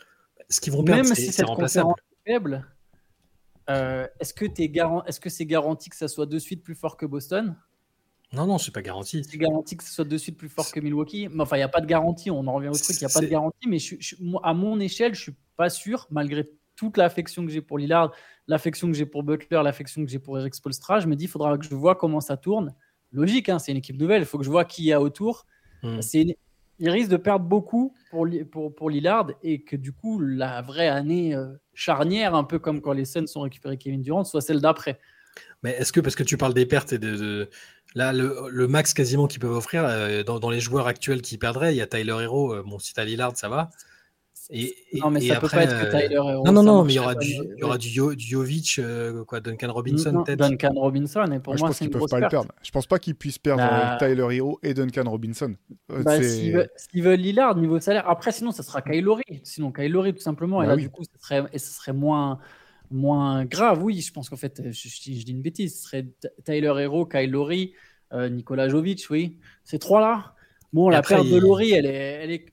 ce 0.49 0.59
qu'ils 0.61 0.73
vont 0.73 0.83
perdre, 0.83 1.03
Même 1.03 1.15
si 1.15 1.31
cette 1.31 1.45
conférence 1.45 1.97
est 2.25 2.31
faible, 2.31 2.65
euh, 3.69 4.07
est-ce 4.19 4.33
que 4.33 4.45
c'est 4.45 4.63
est 4.63 4.69
-ce 4.69 5.29
c'est 5.29 5.45
garanti 5.45 5.89
que 5.89 5.95
ça 5.95 6.07
soit 6.07 6.25
de 6.25 6.39
suite 6.39 6.63
plus 6.63 6.75
fort 6.75 6.97
que 6.97 7.05
Boston? 7.05 7.55
Non, 8.31 8.45
non, 8.45 8.57
c'est 8.59 8.71
pas 8.71 8.81
garanti. 8.81 9.23
C'est 9.23 9.37
garanti 9.37 9.75
que 9.75 9.83
ça 9.83 9.89
soit 9.89 10.05
de 10.05 10.17
suite 10.17 10.37
plus 10.37 10.49
fort 10.49 10.71
que 10.71 10.79
Milwaukee. 10.79 11.27
Mais 11.29 11.41
enfin, 11.41 11.55
il 11.55 11.59
n'y 11.59 11.63
a 11.63 11.69
pas 11.69 11.81
de 11.81 11.87
garantie. 11.87 12.29
On 12.29 12.45
en 12.45 12.53
revient 12.53 12.69
au 12.69 12.73
truc. 12.73 12.95
Il 13.01 13.03
n'y 13.03 13.11
a 13.11 13.13
pas 13.13 13.21
de 13.21 13.25
garantie. 13.25 13.67
Mais 13.67 13.79
je, 13.79 13.95
à 14.43 14.53
mon 14.53 14.79
échelle, 14.79 15.15
je 15.15 15.21
suis 15.21 15.35
pas 15.57 15.69
sûr, 15.69 16.07
malgré 16.11 16.49
toute 16.75 16.97
l'affection 16.97 17.45
que 17.45 17.51
j'ai 17.51 17.61
pour 17.61 17.79
Lillard, 17.79 18.13
l'affection 18.47 18.87
que 18.87 18.93
j'ai 18.93 19.07
pour 19.07 19.23
Butler, 19.23 19.61
l'affection 19.63 20.05
que 20.05 20.11
j'ai 20.11 20.19
pour 20.19 20.37
Eric 20.37 20.53
Spolstra, 20.53 20.99
je 20.99 21.07
me 21.07 21.15
dis, 21.15 21.25
il 21.25 21.27
faudra 21.27 21.57
que 21.57 21.65
je 21.65 21.73
vois 21.73 21.95
comment 21.95 22.21
ça 22.21 22.37
tourne. 22.37 22.73
Logique, 23.11 23.49
hein, 23.49 23.57
c'est 23.57 23.71
une 23.71 23.79
équipe 23.79 23.99
nouvelle. 23.99 24.21
Il 24.21 24.25
faut 24.25 24.37
que 24.37 24.45
je 24.45 24.51
vois 24.51 24.63
qui 24.63 24.83
y 24.83 24.93
a 24.93 25.01
autour. 25.01 25.47
Hmm. 25.81 26.01
C'est 26.01 26.37
il 26.79 26.89
risque 26.89 27.09
de 27.09 27.17
perdre 27.17 27.45
beaucoup 27.45 27.93
pour, 28.09 28.27
pour, 28.75 28.89
Lillard 28.89 29.31
et 29.43 29.61
que 29.61 29.75
du 29.75 29.91
coup, 29.91 30.19
la 30.19 30.61
vraie 30.61 30.87
année 30.87 31.35
euh, 31.35 31.47
charnière, 31.73 32.35
un 32.35 32.43
peu 32.43 32.59
comme 32.59 32.81
quand 32.81 32.93
les 32.93 33.05
Suns 33.05 33.25
ont 33.35 33.41
récupéré 33.41 33.77
Kevin 33.77 34.01
Durant, 34.01 34.23
soit 34.23 34.41
celle 34.41 34.61
d'après. 34.61 34.99
Mais 35.63 35.71
est-ce 35.71 35.91
que, 35.91 35.99
parce 35.99 36.15
que 36.15 36.23
tu 36.23 36.37
parles 36.37 36.53
des 36.53 36.65
pertes 36.65 36.93
et 36.93 36.99
de. 36.99 37.49
là, 37.95 38.13
le, 38.13 38.67
max 38.67 38.93
quasiment 38.93 39.27
qu'ils 39.27 39.39
peuvent 39.39 39.55
offrir, 39.55 39.83
euh, 39.85 40.23
dans, 40.23 40.49
les 40.49 40.59
joueurs 40.59 40.87
actuels 40.87 41.21
qui 41.21 41.37
perdraient, 41.37 41.73
il 41.73 41.77
y 41.77 41.81
a 41.81 41.87
Tyler 41.87 42.17
Hero. 42.21 42.53
Euh, 42.53 42.63
bon, 42.65 42.79
si 42.79 42.93
tu 42.93 42.99
as 42.99 43.05
Lillard, 43.05 43.35
ça 43.37 43.49
va 43.49 43.69
non, 44.93 45.11
mais 45.11 45.21
ça 45.21 45.39
peut 45.39 45.47
pas 45.47 45.63
être 45.63 45.79
que 45.79 45.91
Tyler 45.91 46.15
Hero. 46.15 46.43
Non, 46.43 46.51
non, 46.51 46.63
non, 46.63 46.83
mais 46.83 46.93
il 46.93 46.95
y 46.95 46.99
aura 46.99 47.13
du, 47.13 47.29
il 47.29 47.59
y 47.59 47.63
aura 47.63 47.77
du, 47.77 47.89
Jovic, 47.89 48.79
euh, 48.79 49.23
quoi, 49.23 49.39
Duncan 49.41 49.71
Robinson 49.71 50.23
peut-être. 50.23 50.39
Duncan 50.39 50.73
Robinson, 50.75 51.31
et 51.31 51.39
pour 51.39 51.55
moi, 51.57 51.71
c'est 51.71 51.85
une 51.85 51.91
grosse 51.91 52.09
pas 52.09 52.19
perte. 52.19 52.33
Le 52.33 52.37
perdre. 52.37 52.51
Je 52.63 52.71
pense 52.71 52.87
pas 52.87 52.97
qu'ils 52.97 53.15
puissent 53.15 53.37
perdre 53.37 53.61
bah... 53.61 53.97
Tyler 53.99 54.27
Hero 54.35 54.59
et 54.63 54.73
Duncan 54.73 55.03
Robinson. 55.05 55.53
Euh, 55.91 56.01
bah, 56.01 56.21
S'ils 56.23 56.53
veulent, 56.53 56.69
veulent, 56.95 57.19
Lillard, 57.19 57.55
niveau 57.57 57.79
salaire, 57.79 58.09
après, 58.09 58.31
sinon, 58.31 58.51
ça 58.51 58.63
sera 58.63 58.81
Kylori. 58.81 59.23
Sinon, 59.43 59.71
Kylori, 59.71 60.13
tout 60.13 60.21
simplement. 60.21 60.63
et 60.63 60.65
bah 60.65 60.75
là, 60.75 60.81
du 60.81 60.89
coup, 60.89 61.03
ça 61.03 61.19
serait, 61.19 61.43
et 61.53 61.59
ce 61.59 61.71
serait 61.71 61.93
moins, 61.93 62.39
moins 62.89 63.45
grave. 63.45 63.83
Oui, 63.83 64.01
je 64.01 64.11
pense 64.11 64.29
qu'en 64.29 64.37
fait, 64.37 64.63
je, 64.65 64.89
je, 64.89 65.01
dis 65.01 65.31
une 65.31 65.43
bêtise. 65.43 65.77
Ce 65.77 65.83
serait 65.83 66.07
Tyler 66.43 66.73
Hero, 66.79 67.05
Kylori. 67.05 67.73
Nicolas 68.11 68.67
Jovic, 68.67 69.05
oui. 69.11 69.37
Ces 69.63 69.77
trois-là. 69.77 70.33
Bon, 70.73 70.89
la 70.89 71.01
perte 71.01 71.27
de 71.27 71.37
Laurie, 71.37 71.71
elle 71.71 71.85
est, 71.85 72.23
elle 72.23 72.31
est, 72.31 72.45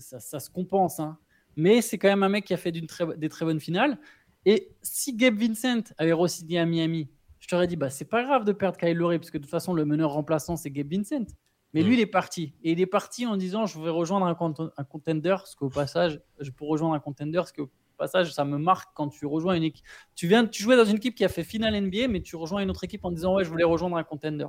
ça, 0.00 0.20
ça, 0.20 0.40
se 0.40 0.50
compense. 0.50 1.00
Hein. 1.00 1.18
Mais 1.56 1.82
c'est 1.82 1.98
quand 1.98 2.08
même 2.08 2.22
un 2.22 2.28
mec 2.28 2.44
qui 2.44 2.54
a 2.54 2.56
fait 2.56 2.72
très, 2.86 3.16
des 3.16 3.28
très 3.28 3.44
bonnes 3.44 3.60
finales. 3.60 3.98
Et 4.46 4.72
si 4.82 5.16
Gabe 5.16 5.36
Vincent 5.36 5.82
avait 5.96 6.12
re-signé 6.12 6.58
à 6.58 6.66
Miami, 6.66 7.10
je 7.40 7.48
t'aurais 7.48 7.66
dit, 7.66 7.76
bah, 7.76 7.90
c'est 7.90 8.04
pas 8.04 8.22
grave 8.22 8.44
de 8.44 8.52
perdre 8.52 8.78
Kyle 8.78 8.96
Lowry, 8.96 9.18
parce 9.18 9.30
que 9.30 9.38
de 9.38 9.42
toute 9.42 9.50
façon, 9.50 9.74
le 9.74 9.84
meneur 9.84 10.12
remplaçant, 10.12 10.56
c'est 10.56 10.70
Gabe 10.70 10.92
Vincent. 10.92 11.26
Mais 11.72 11.82
lui, 11.82 11.90
mm. 11.90 11.94
il 11.94 12.00
est 12.00 12.06
parti. 12.06 12.54
Et 12.62 12.72
il 12.72 12.80
est 12.80 12.86
parti 12.86 13.26
en 13.26 13.36
disant, 13.36 13.66
je 13.66 13.80
vais 13.80 13.90
rejoindre 13.90 14.26
un, 14.26 14.70
un 14.76 14.84
contender, 14.84 15.36
ce 15.44 15.56
qu'au 15.56 15.68
passage, 15.68 16.20
je 16.40 16.50
peux 16.50 16.64
rejoindre 16.64 16.94
un 16.94 17.00
contender, 17.00 17.42
ce 17.46 17.52
qu'au 17.52 17.70
passage, 17.96 18.32
ça 18.32 18.44
me 18.44 18.58
marque 18.58 18.90
quand 18.94 19.08
tu 19.08 19.26
rejoins 19.26 19.54
une 19.54 19.64
équipe. 19.64 19.84
Tu 20.14 20.26
viens, 20.26 20.46
tu 20.46 20.62
jouais 20.62 20.76
dans 20.76 20.84
une 20.84 20.96
équipe 20.96 21.14
qui 21.14 21.24
a 21.24 21.28
fait 21.28 21.44
finale 21.44 21.80
NBA, 21.80 22.08
mais 22.08 22.20
tu 22.22 22.36
rejoins 22.36 22.62
une 22.62 22.70
autre 22.70 22.84
équipe 22.84 23.04
en 23.04 23.10
disant, 23.10 23.34
ouais, 23.34 23.44
je 23.44 23.50
voulais 23.50 23.64
rejoindre 23.64 23.96
un 23.96 24.04
contender. 24.04 24.46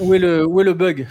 Où 0.00 0.14
est 0.14 0.18
le, 0.18 0.46
où 0.46 0.60
est 0.60 0.64
le 0.64 0.74
bug? 0.74 1.06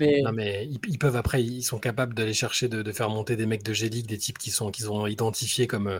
Mais... 0.00 0.22
Non, 0.22 0.32
mais 0.32 0.68
ils, 0.68 0.98
peuvent 0.98 1.16
après, 1.16 1.42
ils 1.42 1.62
sont 1.62 1.78
capables 1.78 2.14
d'aller 2.14 2.32
chercher 2.32 2.68
de, 2.68 2.90
faire 2.92 3.10
monter 3.10 3.36
des 3.36 3.46
mecs 3.46 3.62
de 3.62 3.72
g 3.72 3.88
des 3.88 4.18
types 4.18 4.38
qui 4.38 4.50
sont, 4.50 4.70
qu'ils 4.70 4.90
ont 4.90 5.06
identifiés 5.06 5.66
comme 5.66 5.86
euh, 5.86 5.98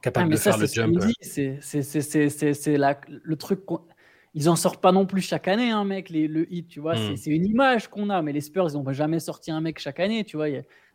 capable 0.00 0.32
ah, 0.32 0.36
de 0.36 0.40
faire 0.40 0.58
le 0.58 0.66
jump. 0.66 1.02
C'est 1.20 1.58
le 1.66 3.34
truc. 3.34 3.60
Ils 4.34 4.48
en 4.48 4.56
sortent 4.56 4.80
pas 4.80 4.92
non 4.92 5.04
plus 5.04 5.20
chaque 5.20 5.46
année, 5.46 5.70
hein, 5.70 5.84
mec, 5.84 6.08
les, 6.08 6.26
le 6.26 6.50
hit, 6.52 6.66
tu 6.68 6.80
vois. 6.80 6.94
Hmm. 6.94 7.16
C'est 7.16 7.30
une 7.30 7.44
image 7.44 7.88
qu'on 7.88 8.08
a, 8.08 8.22
mais 8.22 8.32
les 8.32 8.40
Spurs, 8.40 8.68
ils 8.70 8.74
n'ont 8.74 8.92
jamais 8.92 9.20
sorti 9.20 9.50
un 9.50 9.60
mec 9.60 9.78
chaque 9.78 10.00
année, 10.00 10.24
tu 10.24 10.36
vois. 10.36 10.46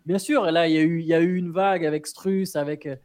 bien 0.05 0.17
sûr, 0.17 0.43
là, 0.51 0.67
il 0.67 0.73
y, 0.73 0.77
a 0.77 0.81
eu, 0.81 1.01
il 1.01 1.05
y 1.05 1.13
a 1.13 1.19
eu 1.19 1.35
une 1.35 1.51
vague 1.51 1.85
avec 1.85 2.07
Struss, 2.07 2.55
avec, 2.55 2.87
euh, 2.87 2.95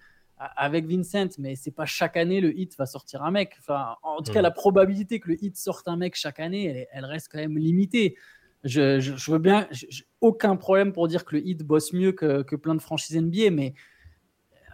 avec 0.56 0.86
Vincent, 0.86 1.28
mais 1.38 1.56
c'est 1.56 1.70
pas 1.70 1.86
chaque 1.86 2.16
année 2.16 2.40
le 2.40 2.56
hit 2.56 2.76
va 2.76 2.86
sortir 2.86 3.22
un 3.22 3.30
mec. 3.30 3.54
Enfin, 3.60 3.96
en 4.02 4.22
tout 4.22 4.32
cas, 4.32 4.40
hmm. 4.40 4.44
la 4.44 4.50
probabilité 4.50 5.20
que 5.20 5.28
le 5.28 5.44
hit 5.44 5.56
sorte 5.56 5.88
un 5.88 5.96
mec 5.96 6.14
chaque 6.14 6.40
année, 6.40 6.86
elle, 6.92 7.04
reste 7.04 7.28
quand 7.30 7.38
même 7.38 7.58
limitée. 7.58 8.16
Je, 8.64 9.00
je, 9.00 9.30
veux 9.30 9.38
bien, 9.38 9.68
aucun 10.20 10.54
problème 10.56 10.92
pour 10.92 11.08
dire 11.08 11.24
que 11.24 11.36
le 11.36 11.46
hit 11.46 11.64
bosse 11.64 11.92
mieux 11.92 12.12
que, 12.12 12.42
que 12.42 12.54
plein 12.54 12.76
de 12.76 12.80
franchises 12.80 13.16
NBA, 13.16 13.50
mais 13.50 13.74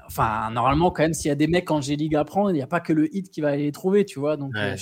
Enfin, 0.09 0.51
normalement, 0.51 0.91
quand 0.91 1.03
même, 1.03 1.13
s'il 1.13 1.29
y 1.29 1.33
a 1.33 1.35
des 1.35 1.47
mecs 1.47 1.71
en 1.71 1.83
G-League 1.83 2.17
à 2.17 2.25
prendre, 2.25 2.51
il 2.51 2.55
n'y 2.55 2.63
a 2.63 2.67
pas 2.67 2.81
que 2.81 2.95
le 2.95 3.15
hit 3.15 3.31
qui 3.31 3.43
va 3.43 3.55
les 3.57 3.71
trouver, 3.73 4.07
tu 4.07 4.19
vois. 4.19 4.39
Donc, 4.39 4.53
euh, 4.57 4.75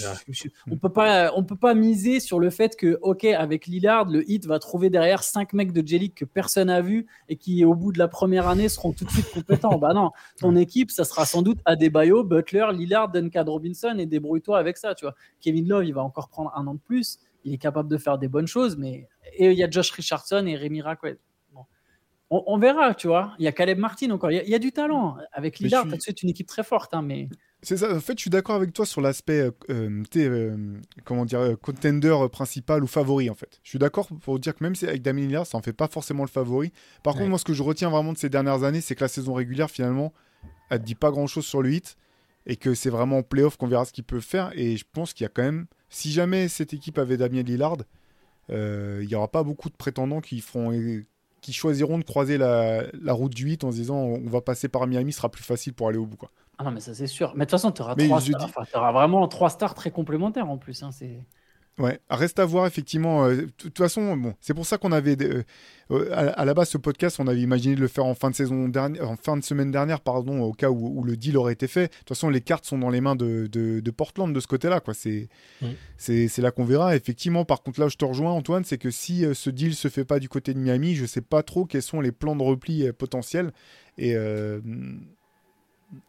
on 0.71 0.77
peut 0.77 0.89
pas, 0.89 1.33
on 1.35 1.43
peut 1.43 1.57
pas 1.57 1.75
miser 1.75 2.21
sur 2.21 2.39
le 2.39 2.49
fait 2.49 2.77
que, 2.77 2.97
ok, 3.03 3.25
avec 3.25 3.67
Lillard, 3.67 4.09
le 4.09 4.29
hit 4.31 4.47
va 4.47 4.61
trouver 4.61 4.89
derrière 4.89 5.25
cinq 5.25 5.53
mecs 5.53 5.73
de 5.73 5.85
G-League 5.85 6.15
que 6.15 6.25
personne 6.25 6.69
n'a 6.69 6.81
vu 6.81 7.07
et 7.29 7.37
qui, 7.37 7.65
au 7.65 7.75
bout 7.75 7.91
de 7.91 7.99
la 7.99 8.07
première 8.07 8.47
année, 8.47 8.69
seront 8.69 8.93
tout 8.93 9.05
de 9.05 9.11
suite 9.11 9.29
compétents. 9.35 9.79
bah 9.79 9.95
non, 9.95 10.13
ton 10.39 10.55
équipe, 10.55 10.93
ça 10.93 11.05
sera 11.05 11.27
sans 11.27 11.43
doute 11.43 11.59
Adebayo, 11.65 12.23
Butler, 12.23 12.69
Lillard, 12.73 13.11
Duncan 13.11 13.45
Robinson 13.47 13.97
et 13.99 14.07
débrouille-toi 14.07 14.57
avec 14.57 14.77
ça, 14.77 14.95
tu 14.95 15.07
vois. 15.07 15.15
Kevin 15.41 15.67
Love, 15.67 15.85
il 15.87 15.93
va 15.93 16.05
encore 16.05 16.29
prendre 16.29 16.53
un 16.55 16.67
an 16.69 16.75
de 16.75 16.81
plus. 16.81 17.19
Il 17.45 17.53
est 17.53 17.59
capable 17.59 17.89
de 17.89 17.99
faire 17.99 18.19
des 18.19 18.29
bonnes 18.29 18.47
choses, 18.47 18.77
mais 18.77 19.09
et 19.37 19.51
il 19.51 19.59
y 19.59 19.65
a 19.65 19.71
Josh 19.71 19.91
Richardson 19.91 20.47
et 20.47 20.55
Rémi 20.55 20.83
Raquel 20.83 21.19
on, 22.31 22.59
verra, 22.59 22.95
tu 22.95 23.07
vois. 23.07 23.35
Il 23.39 23.45
y 23.45 23.49
a 23.49 23.53
Caleb 23.53 23.79
Martin 23.79 24.11
encore. 24.11 24.33
Il 24.33 24.49
y, 24.49 24.55
a, 24.55 24.59
du 24.59 24.73
talent. 24.73 25.17
Avec 25.33 25.61
Lillard, 25.61 25.87
suis... 25.89 26.01
c'est 26.01 26.23
une 26.23 26.29
équipe 26.29 26.49
très 26.49 26.65
forte. 26.65 26.93
Hein, 26.93 27.03
mais... 27.03 27.29
C'est 27.63 27.77
ça. 27.77 27.95
En 27.95 28.01
fait, 28.01 28.19
je 28.19 28.23
suis 28.23 28.31
d'accord 28.31 28.57
avec 28.57 28.73
toi 28.73 28.85
sur 28.85 29.01
l'aspect, 29.01 29.41
euh, 29.41 29.51
euh, 29.71 30.03
euh 30.17 30.81
comment 31.05 31.25
dire, 31.25 31.57
contender 31.61 32.15
principal 32.31 32.83
ou 32.83 32.87
favori, 32.87 33.31
en 33.31 33.35
fait. 33.35 33.61
Je 33.63 33.71
suis 33.71 33.79
d'accord 33.79 34.09
pour 34.23 34.39
dire 34.39 34.55
que 34.55 34.65
même 34.65 34.75
si 34.75 34.87
avec 34.87 35.03
Damien 35.03 35.23
Lillard, 35.23 35.47
ça 35.47 35.57
en 35.57 35.63
fait 35.63 35.73
pas 35.73 35.89
forcément 35.89 36.25
le 36.25 36.29
favori. 36.29 36.73
Par 37.03 37.15
contre, 37.15 37.29
moi, 37.29 37.39
ce 37.39 37.45
que 37.45 37.55
je 37.55 37.63
retiens 37.63 37.91
vraiment 37.91 38.13
de 38.13 38.19
ces 38.19 38.29
dernières 38.29 38.65
années, 38.65 38.81
c'est 38.81 38.95
que 38.95 39.05
la 39.05 39.09
saison 39.09 39.35
régulière, 39.35 39.71
finalement, 39.71 40.13
elle 40.71 40.81
dit 40.81 40.95
pas 40.97 41.11
grand-chose 41.11 41.47
sur 41.47 41.63
le 41.63 41.73
hit 41.73 41.97
et 42.47 42.57
que 42.57 42.75
c'est 42.75 42.91
vraiment 42.91 43.19
en 43.19 43.23
playoff 43.23 43.57
qu'on 43.57 43.69
verra 43.69 43.85
ce 43.85 43.93
qu'il 43.93 44.05
peut 44.05 44.21
faire. 44.21 44.51
Et 44.55 44.77
je 44.77 44.85
pense 44.93 45.13
qu'il 45.13 45.25
y 45.25 45.27
a 45.27 45.31
quand 45.31 45.43
même, 45.43 45.67
si 45.89 46.11
jamais 46.11 46.49
cette 46.49 46.75
équipe 46.75 46.99
avait 46.99 47.17
Damien 47.17 47.43
Lillard, 47.43 47.79
il 48.49 49.07
n'y 49.07 49.15
aura 49.15 49.29
pas 49.29 49.43
beaucoup 49.45 49.71
de 49.71 49.77
prétendants 49.77 50.21
qui 50.21 50.41
feront 50.41 50.73
qui 51.47 51.53
choisiront 51.53 51.97
de 51.99 52.03
croiser 52.03 52.39
la, 52.39 53.13
route 53.13 53.33
du 53.33 53.45
8 53.45 53.63
en 53.63 53.71
se 53.71 53.77
disant 53.77 53.99
on 53.99 54.29
va 54.29 54.41
passer 54.41 54.67
par 54.67 54.85
Miami, 54.89 55.13
ce 55.13 55.19
sera 55.19 55.31
plus 55.31 55.45
facile 55.45 55.75
pour 55.75 55.87
aller 55.87 55.97
au 55.97 56.05
bout. 56.05 56.17
Quoi. 56.17 56.29
Ah 56.59 56.65
non, 56.65 56.73
mais 56.73 56.81
ça 56.81 56.93
c'est 56.93 57.07
sûr. 57.07 57.35
Mais 57.37 57.45
de 57.47 57.51
toute 57.51 57.53
façon, 57.53 57.71
tu 57.71 57.83
auras, 57.83 57.95
auras, 58.75 58.93
vraiment 58.93 59.29
trois 59.29 59.49
stars 59.49 59.75
très 59.75 59.93
complémentaires 59.93 60.51
en 60.51 60.59
plus. 60.59 60.83
Hein. 60.83 60.91
Ouais, 61.79 62.01
reste 62.09 62.39
à 62.39 62.47
voir 62.47 62.67
effectivement. 62.67 63.27
Euh, 63.27 63.37
de 63.37 63.51
toute 63.59 63.77
façon, 63.77 64.17
bon, 64.17 64.35
c'est 64.41 64.55
pour 64.55 64.65
ça 64.65 64.79
qu'on 64.79 64.93
avait 64.93 65.15
euh, 65.23 65.43
euh, 65.91 66.33
à, 66.35 66.47
la 66.47 66.55
base 66.55 66.71
ce 66.71 66.79
podcast, 66.79 67.21
on 67.21 67.27
avait 67.27 67.43
imaginé 67.43 67.75
de 67.75 67.83
le 67.83 67.89
faire 67.89 68.07
en 68.07 68.15
fin 68.15 68.31
de 68.31 68.35
saison 68.35 68.67
dernière, 68.69 69.11
en 69.11 69.17
fin 69.17 69.37
de 69.37 69.45
semaine 69.45 69.71
dernière, 69.71 70.01
pardon, 70.01 70.41
au 70.41 70.53
cas 70.55 70.71
où, 70.71 71.05
le 71.05 71.19
deal 71.19 71.37
aurait 71.37 71.53
été 71.53 71.69
fait. 71.69 71.89
De 71.89 71.99
toute 71.99 72.09
façon, 72.09 72.31
les 72.31 72.41
cartes 72.41 72.65
sont 72.65 72.79
dans 72.79 72.89
les 72.89 73.03
mains 73.03 73.15
de, 73.15 73.47
de, 73.47 73.91
Portland 73.91 74.33
de 74.33 74.41
ce 74.41 74.47
côté-là, 74.47 74.81
quoi. 74.81 74.95
C'est 74.95 75.29
c'est 75.99 76.39
là 76.39 76.51
qu'on 76.51 76.65
verra. 76.65 76.97
Effectivement, 76.97 77.45
par 77.45 77.63
contre, 77.63 77.81
là, 77.81 77.89
je 77.89 77.97
te 77.97 78.07
rejoins, 78.07 78.33
Antoine, 78.33 78.65
c'est 78.65 78.79
que 78.79 78.91
si 78.91 79.27
ce 79.35 79.51
deal 79.51 79.75
se 79.75 79.89
fait 79.89 80.07
pas 80.07 80.19
du 80.19 80.31
côté 80.31 80.55
de 80.55 80.59
Miami, 80.59 80.95
je 80.95 81.05
sais 81.05 81.21
pas 81.21 81.43
trop 81.43 81.67
quels 81.67 81.83
sont 81.83 82.01
les 82.01 82.13
plans 82.13 82.37
de 82.37 82.43
repli 82.43 82.91
potentiels 82.95 83.53
et 83.99 84.17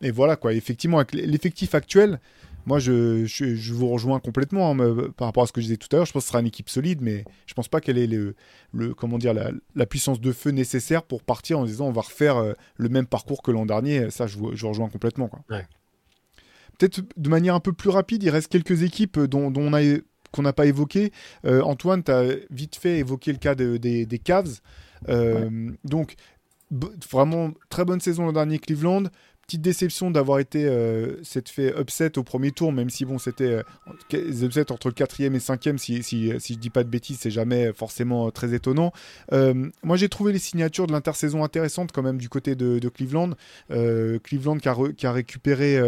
et 0.02 0.12
voilà 0.12 0.36
quoi. 0.36 0.54
Effectivement, 0.54 0.98
avec 0.98 1.14
l'effectif 1.14 1.76
actuel, 1.76 2.20
moi, 2.68 2.80
je, 2.80 3.24
je, 3.26 3.74
vous 3.74 3.88
rejoins 3.88 4.20
complètement 4.20 4.72
hein, 4.72 5.10
par 5.16 5.30
rapport 5.30 5.44
à 5.44 5.48
ce 5.48 5.54
que 5.54 5.62
je 5.62 5.68
disais 5.68 5.78
tout 5.78 5.88
à 5.94 5.96
l'heure. 5.96 6.06
Je 6.06 6.12
pense 6.12 6.24
que 6.24 6.26
ce 6.26 6.32
sera 6.32 6.42
une 6.42 6.48
équipe 6.48 6.68
solide, 6.68 7.02
mais 7.02 7.24
je 7.46 7.54
pense 7.54 7.70
pas 7.70 7.80
qu'elle 7.80 7.98
ait 7.98 8.08
le, 8.08 8.36
le, 8.74 8.94
comment 8.94 9.18
dire, 9.18 9.34
la, 9.34 9.52
la, 9.74 9.86
puissance 9.86 10.20
de 10.20 10.34
feu 10.34 10.50
nécessaire 10.52 11.04
pour 11.04 11.24
partir 11.24 11.60
en 11.60 11.64
disant 11.64 11.88
on 11.88 11.94
va 11.94 12.02
refaire 12.02 12.36
euh, 12.36 12.54
le 12.76 12.90
même 12.90 13.08
parcours 13.08 13.42
que 13.42 13.52
l'an 13.52 13.66
dernier. 13.66 14.12
Ça, 14.12 14.28
je, 14.28 14.38
je 14.54 14.66
rejoins 14.66 14.90
complètement. 14.90 15.30
Peut-être 16.78 17.00
de 17.16 17.30
manière 17.30 17.56
un 17.56 17.62
peu 17.62 17.72
plus 17.72 17.90
rapide, 17.90 18.22
il 18.24 18.30
reste 18.30 18.50
quelques 18.50 18.84
équipes 18.84 19.18
dont, 19.18 19.50
dont 19.50 19.62
on 19.62 19.74
a 19.74 19.82
qu'on 20.34 20.42
n'a 20.42 20.52
pas 20.52 20.66
évoqué. 20.66 21.14
Euh, 21.46 21.62
Antoine, 21.62 22.04
tu 22.04 22.12
as 22.12 22.36
vite 22.52 22.76
fait 22.76 22.98
évoqué 22.98 23.32
le 23.32 23.38
cas 23.38 23.56
des, 23.56 23.80
des 23.80 24.20
Cavs. 24.20 24.60
Euh, 25.08 25.72
donc, 25.86 26.16
vraiment 27.10 27.52
très 27.70 27.86
bonne 27.86 28.02
saison 28.02 28.26
l'an 28.26 28.34
dernier 28.34 28.60
Cleveland 28.60 29.04
petite 29.48 29.62
déception 29.62 30.12
d'avoir 30.12 30.40
été 30.40 30.66
euh, 30.66 31.24
cette 31.24 31.48
fait 31.48 31.74
upset 31.80 32.18
au 32.18 32.24
premier 32.24 32.52
tour, 32.52 32.74
même 32.74 32.90
si 32.90 33.06
bon, 33.06 33.18
c'était 33.18 33.64
euh, 34.14 34.44
upset 34.44 34.74
entre 34.74 34.90
le 34.90 34.94
quatrième 34.94 35.36
et 35.36 35.40
cinquième, 35.40 35.78
si, 35.78 36.04
si, 36.04 36.34
si 36.38 36.54
je 36.54 36.60
dis 36.60 36.70
pas 36.70 36.84
de 36.84 36.90
bêtises, 36.90 37.20
c'est 37.22 37.32
jamais 37.32 37.72
forcément 37.72 38.30
très 38.30 38.54
étonnant. 38.54 38.92
Euh, 39.32 39.70
moi, 39.84 39.96
j'ai 39.96 40.10
trouvé 40.10 40.34
les 40.34 40.40
signatures 40.40 40.86
de 40.86 40.92
l'intersaison 40.92 41.46
intéressantes 41.46 41.94
quand 41.94 42.04
même 42.04 42.18
du 42.18 42.28
côté 42.28 42.56
de, 42.56 42.90
Cleveland. 42.90 43.32
Cleveland 43.70 44.58
qui 44.58 45.08
a 45.08 45.12
récupéré 45.14 45.80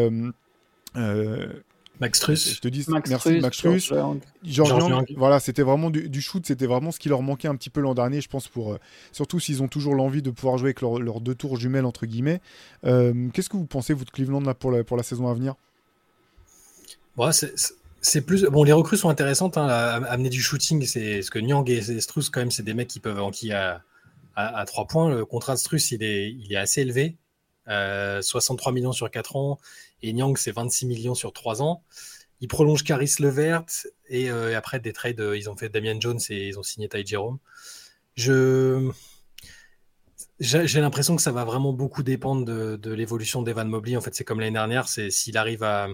Max 1.99 2.19
Truss. 2.19 2.55
Je 2.55 2.61
te 2.61 2.67
dis, 2.67 2.85
merci 3.07 3.39
Max 3.39 3.57
Truss. 3.57 3.91
George, 4.43 5.05
Voilà, 5.17 5.39
c'était 5.39 5.63
vraiment 5.63 5.89
du, 5.89 6.21
shoot, 6.21 6.45
c'était 6.45 6.65
vraiment 6.65 6.91
ce 6.91 6.99
qui 6.99 7.09
leur 7.09 7.21
manquait 7.21 7.47
un 7.47 7.55
petit 7.55 7.69
peu 7.69 7.81
l'an 7.81 7.93
dernier, 7.93 8.21
je 8.21 8.29
pense, 8.29 8.47
pour 8.47 8.73
euh, 8.73 8.79
surtout 9.11 9.39
s'ils 9.39 9.61
ont 9.61 9.67
toujours 9.67 9.95
l'envie 9.95 10.21
de 10.21 10.31
pouvoir 10.31 10.57
jouer 10.57 10.69
avec 10.69 10.81
leurs 10.81 11.21
deux 11.21 11.35
tours 11.35 11.57
jumelles 11.57 11.85
entre 11.85 12.05
guillemets. 12.05 12.41
Euh, 12.85 13.29
qu'est-ce 13.33 13.49
que 13.49 13.57
vous 13.57 13.65
pensez 13.65 13.93
vous 13.93 14.05
de 14.05 14.11
Cleveland 14.11 14.41
là, 14.41 14.53
pour 14.53 14.71
la 14.71 14.83
pour 14.83 14.97
la 14.97 15.03
saison 15.03 15.27
à 15.27 15.33
venir? 15.33 15.55
Ouais, 17.17 17.31
c'est 18.01 18.21
plus 18.21 18.45
bon. 18.45 18.63
Les 18.63 18.71
recrues 18.71 18.97
sont 18.97 19.09
intéressantes. 19.09 19.57
Hein, 19.57 19.67
amener 19.67 20.29
du 20.29 20.41
shooting, 20.41 20.85
c'est 20.85 21.21
ce 21.21 21.29
que 21.29 21.39
Nyang 21.39 21.69
et 21.69 21.99
Struss 21.99 22.29
quand 22.29 22.39
même, 22.39 22.51
c'est 22.51 22.63
des 22.63 22.73
mecs 22.73 22.87
qui 22.87 23.01
peuvent 23.01 23.21
enquiller 23.21 23.53
à, 23.53 23.83
à, 24.35 24.63
3 24.65 24.87
points. 24.87 25.09
Le 25.09 25.25
contrat 25.25 25.55
de 25.55 25.59
Struss, 25.59 25.91
il 25.91 26.01
est 26.01 26.31
il 26.31 26.53
est 26.53 26.57
assez 26.57 26.81
élevé. 26.81 27.17
63 28.21 28.71
euh, 28.71 28.73
millions 28.73 28.91
sur 28.93 29.09
4 29.11 29.35
ans. 29.35 29.59
Et 30.01 30.13
Nyang, 30.13 30.37
c'est 30.37 30.51
26 30.51 30.85
millions 30.85 31.15
sur 31.15 31.33
3 31.33 31.61
ans. 31.61 31.83
Ils 32.41 32.47
prolongent 32.47 32.83
Caris 32.83 33.15
Levert 33.19 33.65
et, 34.07 34.29
euh, 34.29 34.57
après 34.57 34.79
des 34.79 34.93
trades, 34.93 35.19
euh, 35.19 35.37
ils 35.37 35.49
ont 35.49 35.57
fait 35.57 35.69
Damian 35.69 35.99
Jones 35.99 36.19
et 36.29 36.47
ils 36.47 36.57
ont 36.57 36.63
signé 36.63 36.87
Ty 36.87 37.05
Jerome. 37.05 37.37
Je 38.15 38.89
j'ai 40.39 40.79
l'impression 40.79 41.17
que 41.17 41.21
ça 41.21 41.33
va 41.33 41.43
vraiment 41.43 41.73
beaucoup 41.73 42.01
dépendre 42.01 42.45
de, 42.45 42.93
l'évolution 42.93 43.41
d'Evan 43.41 43.67
Mobley. 43.67 43.97
En 43.97 44.01
fait, 44.01 44.15
c'est 44.15 44.23
comme 44.23 44.39
l'année 44.39 44.53
dernière, 44.53 44.87
c'est 44.87 45.09
s'il 45.09 45.37
arrive 45.37 45.63
à, 45.63 45.89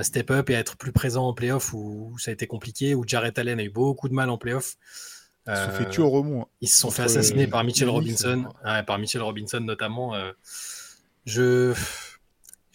step 0.00 0.30
up 0.30 0.48
et 0.48 0.56
à 0.56 0.60
être 0.60 0.78
plus 0.78 0.92
présent 0.92 1.28
en 1.28 1.34
playoff 1.34 1.74
où, 1.74 2.16
ça 2.18 2.30
a 2.30 2.32
été 2.32 2.46
compliqué, 2.46 2.94
où 2.94 3.04
Jarrett 3.06 3.38
Allen 3.38 3.60
a 3.60 3.62
eu 3.62 3.68
beaucoup 3.68 4.08
de 4.08 4.14
mal 4.14 4.30
en 4.30 4.38
playoff. 4.38 4.76
Ils 5.46 5.56
se 5.56 5.64
sont 5.64 5.70
fait 5.72 5.88
tuer 5.90 6.02
au 6.02 6.08
remous. 6.08 6.40
Hein. 6.40 6.46
Ils 6.62 6.68
se 6.68 6.80
sont 6.80 6.90
fait 6.90 7.02
assassiner 7.02 7.46
par 7.46 7.64
Mitchell 7.64 7.90
Robinson, 7.90 8.46
par 8.86 8.98
Mitchell 8.98 9.22
Robinson 9.22 9.60
notamment. 9.60 10.14
je 11.26 11.74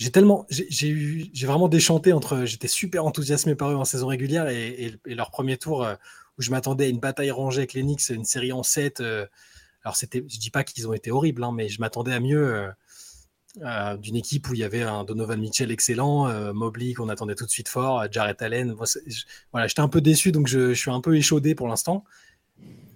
j'ai 0.02 0.10
tellement, 0.10 0.48
j'ai 0.50 1.46
vraiment 1.46 1.68
déchanté 1.68 2.12
entre, 2.12 2.46
j'étais 2.46 2.68
super 2.68 3.06
enthousiasmé 3.06 3.54
par 3.54 3.70
eux 3.70 3.76
en 3.76 3.86
saison 3.86 4.08
régulière 4.08 4.48
et, 4.48 5.00
leur 5.06 5.30
premier 5.30 5.58
tour 5.58 5.84
euh, 5.84 5.94
où 6.40 6.42
je 6.42 6.50
m'attendais 6.50 6.86
à 6.86 6.88
une 6.88 7.00
bataille 7.00 7.30
rangée 7.30 7.60
avec 7.60 7.74
les 7.74 7.84
Knicks, 7.84 8.10
une 8.10 8.26
série 8.26 8.52
en 8.52 8.64
7. 8.64 9.00
Euh, 9.00 9.28
alors 9.84 9.96
c'était, 9.96 10.26
je 10.28 10.40
dis 10.40 10.50
pas 10.50 10.64
qu'ils 10.64 10.88
ont 10.88 10.94
été 10.94 11.12
horribles, 11.12 11.44
hein, 11.44 11.52
mais 11.54 11.70
je 11.70 11.80
m'attendais 11.80 12.14
à 12.14 12.20
mieux 12.20 12.74
euh, 13.62 13.98
d'une 13.98 14.16
équipe 14.16 14.50
où 14.50 14.56
il 14.56 14.62
y 14.62 14.64
avait 14.64 14.82
un 14.82 15.04
Donovan 15.04 15.40
Mitchell 15.40 15.70
excellent, 15.70 16.52
Mobley 16.52 16.94
qu'on 16.94 17.10
attendait 17.10 17.36
tout 17.36 17.46
de 17.46 17.52
suite 17.52 17.70
fort, 17.70 18.04
Jarrett 18.12 18.42
Allen. 18.42 18.74
voilà, 19.52 19.68
j'étais 19.68 19.82
un 19.82 19.88
peu 19.88 20.02
déçu, 20.02 20.32
donc 20.32 20.48
je, 20.48 20.74
suis 20.74 20.90
un 20.90 21.02
peu 21.02 21.16
échaudé 21.16 21.54
pour 21.54 21.68
l'instant, 21.68 22.06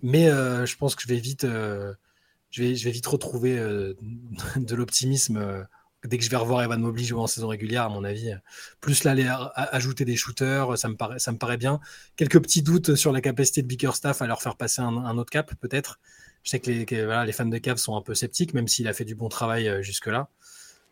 mais 0.02 0.26
je 0.26 0.76
pense 0.76 0.96
que 0.96 1.04
je 1.04 1.08
vais 1.08 1.20
vite, 1.20 1.44
je 1.44 2.64
vais, 2.64 2.76
je 2.76 2.84
vais 2.84 2.92
vite 2.92 3.06
retrouver 3.06 3.58
de 4.56 4.76
l'optimisme 4.76 5.68
dès 6.06 6.18
que 6.18 6.24
je 6.24 6.30
vais 6.30 6.38
revoir 6.38 6.64
Evan 6.64 6.80
Mobley 6.80 7.04
jouer 7.04 7.20
en 7.20 7.28
saison 7.28 7.48
régulière, 7.48 7.84
à 7.84 7.90
mon 7.90 8.04
avis, 8.04 8.34
plus 8.82 9.04
là, 9.04 9.52
ajouter 9.56 10.06
des 10.06 10.16
shooters, 10.16 10.78
ça 10.78 10.90
me, 10.90 10.96
paraît, 10.96 11.20
ça 11.20 11.32
me 11.32 11.38
paraît 11.38 11.58
bien. 11.58 11.80
Quelques 12.16 12.42
petits 12.42 12.62
doutes 12.62 12.96
sur 12.96 13.12
la 13.12 13.22
capacité 13.22 13.62
de 13.62 13.68
Bickerstaff 13.68 14.22
à 14.22 14.28
leur 14.28 14.42
faire 14.42 14.56
passer 14.56 14.82
un, 14.82 15.18
autre 15.18 15.32
cap, 15.32 15.54
peut-être. 15.56 16.00
Je 16.44 16.52
sais 16.52 16.60
que 16.60 16.70
les, 16.70 16.86
les 16.86 17.32
fans 17.32 17.46
de 17.46 17.58
Cavs 17.58 17.78
sont 17.78 17.96
un 17.96 18.02
peu 18.02 18.14
sceptiques, 18.14 18.54
même 18.54 18.68
s'il 18.68 18.88
a 18.88 18.94
fait 18.94 19.06
du 19.06 19.16
bon 19.16 19.30
travail 19.30 19.68
euh, 19.68 19.82
jusque-là. 19.82 20.30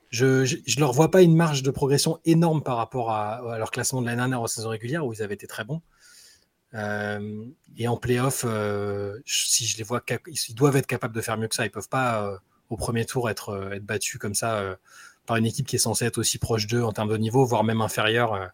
Je 0.09 0.43
ne 0.43 0.79
leur 0.79 0.93
vois 0.93 1.09
pas 1.09 1.23
une 1.23 1.35
marge 1.35 1.63
de 1.63 1.71
progression 1.71 2.19
énorme 2.23 2.61
par 2.61 2.77
rapport 2.77 3.11
à, 3.11 3.57
leur 3.57 3.71
classement 3.71 4.01
de 4.01 4.05
l'année 4.05 4.17
dernière 4.17 4.41
en 4.41 4.47
saison 4.47 4.69
régulière, 4.69 5.05
où 5.05 5.13
ils 5.13 5.23
avaient 5.23 5.33
été 5.33 5.47
très 5.47 5.63
bons. 5.63 5.81
Euh, 6.75 7.45
et 7.77 7.87
en 7.87 7.97
playoff, 7.97 8.45
euh, 8.47 9.19
si 9.25 9.65
je 9.65 9.77
les 9.77 9.83
vois, 9.83 10.03
ils 10.27 10.55
doivent 10.55 10.75
être 10.75 10.87
capables 10.87 11.15
de 11.15 11.21
faire 11.21 11.37
mieux 11.37 11.47
que 11.47 11.55
ça. 11.55 11.65
Ils 11.65 11.71
peuvent 11.71 11.89
pas 11.89 12.39
au 12.73 12.77
premier 12.77 13.05
tour 13.05 13.29
être, 13.29 13.71
être 13.73 13.85
battus 13.85 14.19
comme 14.19 14.35
ça 14.35 14.77
par 15.25 15.37
une 15.37 15.45
équipe 15.45 15.67
qui 15.67 15.77
est 15.77 15.79
censée 15.79 16.05
être 16.05 16.17
aussi 16.17 16.37
proche 16.37 16.67
d'eux 16.67 16.83
en 16.83 16.91
termes 16.91 17.09
de 17.09 17.17
niveau, 17.17 17.45
voire 17.45 17.63
même 17.63 17.81
inférieure. 17.81 18.51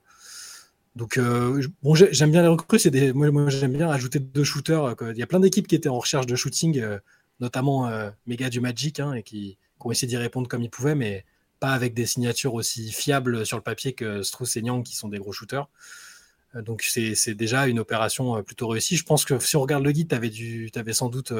Donc, 0.95 1.17
euh, 1.17 1.65
bon, 1.83 1.95
j'aime 1.95 2.31
bien 2.31 2.41
les 2.41 2.47
recrues. 2.47 2.79
C'est 2.79 2.91
des, 2.91 3.13
moi, 3.13 3.49
j'aime 3.49 3.73
bien 3.73 3.89
ajouter 3.89 4.19
deux 4.19 4.43
shooters. 4.43 4.95
Il 5.11 5.17
y 5.17 5.23
a 5.23 5.27
plein 5.27 5.39
d'équipes 5.39 5.67
qui 5.67 5.75
étaient 5.75 5.89
en 5.89 5.99
recherche 5.99 6.25
de 6.25 6.35
shooting, 6.35 6.79
euh, 6.79 6.99
notamment 7.39 7.87
euh, 7.87 8.09
du 8.27 8.59
Magic, 8.59 8.99
hein, 8.99 9.13
et 9.13 9.23
qui, 9.23 9.57
ont 9.79 9.91
essayé 9.91 10.07
d'y 10.07 10.17
répondre 10.17 10.49
comme 10.49 10.61
ils 10.61 10.69
pouvaient, 10.69 10.95
mais 10.95 11.25
pas 11.61 11.71
avec 11.71 11.93
des 11.93 12.05
signatures 12.05 12.53
aussi 12.53 12.91
fiables 12.91 13.45
sur 13.45 13.55
le 13.55 13.63
papier 13.63 13.93
que 13.93 14.23
Strauss 14.23 14.57
et 14.57 14.61
Nyang, 14.61 14.83
qui 14.83 14.95
sont 14.95 15.07
des 15.07 15.19
gros 15.19 15.31
shooters. 15.31 15.69
donc, 16.53 16.81
c'est 16.83 17.33
déjà 17.33 17.67
une 17.67 17.79
opération 17.79 18.43
plutôt 18.43 18.67
réussie. 18.67 18.97
Je 18.97 19.05
pense 19.05 19.23
que 19.23 19.39
si 19.39 19.55
on 19.55 19.61
regarde 19.61 19.85
le 19.85 19.91
guide, 19.93 20.09
tu 20.09 20.15
avais, 20.15 20.31
avais, 20.75 20.93
sans 20.93 21.07
doute 21.07 21.31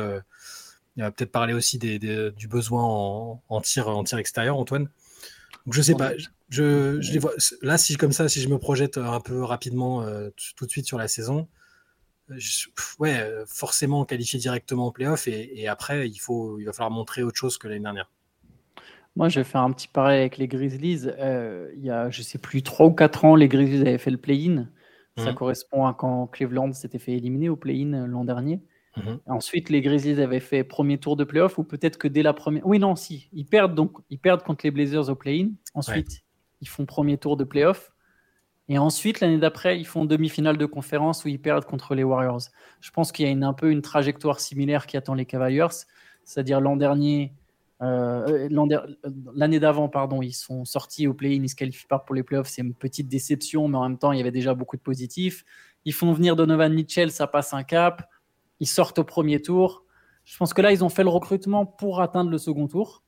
peut-être 0.99 1.31
parlé 1.31 1.53
aussi 1.53 1.77
des, 1.77 1.99
du 2.31 2.47
besoin 2.47 2.83
en, 2.83 3.43
en, 3.49 3.61
tir, 3.61 3.87
en 3.87 4.03
tir 4.03 4.17
extérieur, 4.17 4.57
Antoine. 4.57 4.89
Donc, 5.65 5.73
je 5.73 5.81
sais 5.81 5.95
pas. 5.95 6.11
Je, 6.49 6.99
les 7.11 7.19
vois. 7.19 7.33
Là, 7.61 7.77
si 7.77 7.95
comme 7.95 8.11
ça, 8.11 8.27
si 8.27 8.41
je 8.41 8.49
me 8.49 8.57
projette 8.57 8.97
un 8.97 9.19
peu 9.19 9.43
rapidement 9.43 10.01
euh, 10.01 10.29
tout 10.55 10.65
de 10.65 10.71
suite 10.71 10.87
sur 10.87 10.97
la 10.97 11.07
saison, 11.07 11.47
ouais, 12.99 13.19
euh, 13.19 13.45
forcément 13.47 14.05
qualifier 14.05 14.39
directement 14.39 14.87
en 14.87 14.91
playoff 14.91 15.27
et, 15.27 15.61
et, 15.61 15.67
après, 15.67 16.07
il, 16.09 16.17
faut, 16.17 16.59
il 16.59 16.65
va 16.65 16.73
falloir 16.73 16.91
montrer 16.91 17.23
autre 17.23 17.37
chose 17.37 17.57
que 17.57 17.67
l'année 17.67 17.83
dernière. 17.83 18.09
Moi, 19.15 19.29
je 19.29 19.39
vais 19.39 19.43
faire 19.43 19.61
un 19.61 19.71
petit 19.71 19.87
pareil 19.87 20.21
avec 20.21 20.37
les 20.37 20.47
Grizzlies. 20.47 21.07
Euh, 21.07 21.69
il 21.75 21.83
y 21.83 21.89
a, 21.89 22.09
je 22.09 22.21
sais 22.21 22.37
plus, 22.37 22.63
3 22.63 22.87
ou 22.87 22.91
4 22.91 23.25
ans, 23.25 23.35
les 23.35 23.47
Grizzlies 23.47 23.81
avaient 23.81 23.97
fait 23.97 24.11
le 24.11 24.17
play-in. 24.17 24.67
Ça 25.17 25.31
mmh. 25.31 25.35
correspond 25.35 25.85
à 25.85 25.93
quand 25.93 26.27
Cleveland 26.27 26.71
s'était 26.73 26.99
fait 26.99 27.13
éliminer 27.13 27.49
au 27.49 27.57
play-in 27.57 28.07
l'an 28.07 28.23
dernier. 28.23 28.61
Mhm. 29.03 29.19
Ensuite, 29.27 29.69
les 29.69 29.81
Grizzlies 29.81 30.21
avaient 30.21 30.39
fait 30.39 30.63
premier 30.63 30.97
tour 30.97 31.15
de 31.15 31.23
playoff, 31.23 31.57
ou 31.57 31.63
peut-être 31.63 31.97
que 31.97 32.07
dès 32.07 32.23
la 32.23 32.33
première. 32.33 32.65
Oui, 32.65 32.79
non, 32.79 32.95
si. 32.95 33.29
Ils 33.33 33.45
perdent, 33.45 33.75
donc, 33.75 33.97
ils 34.09 34.19
perdent 34.19 34.43
contre 34.43 34.65
les 34.65 34.71
Blazers 34.71 35.09
au 35.09 35.15
play-in. 35.15 35.49
Ensuite, 35.73 36.21
ils 36.61 36.67
font 36.67 36.85
premier 36.85 37.17
tour 37.17 37.37
de 37.37 37.43
playoff. 37.43 37.91
Et 38.69 38.77
ensuite, 38.77 39.19
l'année 39.19 39.39
d'après, 39.39 39.79
ils 39.79 39.85
font 39.85 40.05
demi-finale 40.05 40.57
de 40.57 40.65
conférence 40.67 41.25
où 41.25 41.27
ils 41.27 41.41
perdent 41.41 41.65
contre 41.65 41.95
les 41.95 42.03
Warriors. 42.03 42.41
Je 42.81 42.91
pense 42.91 43.11
qu'il 43.11 43.25
y 43.25 43.27
a 43.27 43.31
une, 43.31 43.43
un 43.43 43.53
peu 43.53 43.71
une 43.71 43.81
trajectoire 43.81 44.39
similaire 44.39 44.85
qui 44.85 44.95
attend 44.95 45.15
les 45.15 45.25
Cavaliers. 45.25 45.65
C'est-à-dire 46.23 46.61
l'an 46.61 46.75
dernier, 46.75 47.33
euh, 47.81 48.47
l'année 49.33 49.59
d'avant, 49.59 49.89
pardon, 49.89 50.21
ils 50.21 50.33
sont 50.33 50.65
sortis 50.65 51.07
au 51.07 51.15
play-in, 51.15 51.41
ils 51.41 51.49
se 51.49 51.55
qualifient 51.55 51.87
pas 51.87 51.97
pour 51.97 52.13
les 52.13 52.21
playoffs. 52.21 52.49
C'est 52.49 52.61
une 52.61 52.75
petite 52.75 53.07
déception, 53.07 53.67
mais 53.67 53.77
en 53.77 53.89
même 53.89 53.97
temps, 53.97 54.11
il 54.11 54.19
y 54.19 54.21
avait 54.21 54.31
déjà 54.31 54.53
beaucoup 54.53 54.77
de 54.77 54.83
positifs. 54.83 55.43
Ils 55.85 55.93
font 55.93 56.13
venir 56.13 56.35
Donovan 56.35 56.71
Mitchell, 56.71 57.09
ça 57.09 57.25
passe 57.25 57.53
un 57.53 57.63
cap 57.63 58.07
ils 58.59 58.67
sortent 58.67 58.99
au 58.99 59.03
premier 59.03 59.41
tour. 59.41 59.85
Je 60.25 60.37
pense 60.37 60.53
que 60.53 60.61
là, 60.61 60.71
ils 60.71 60.83
ont 60.83 60.89
fait 60.89 61.03
le 61.03 61.09
recrutement 61.09 61.65
pour 61.65 62.01
atteindre 62.01 62.29
le 62.29 62.37
second 62.37 62.67
tour. 62.67 63.03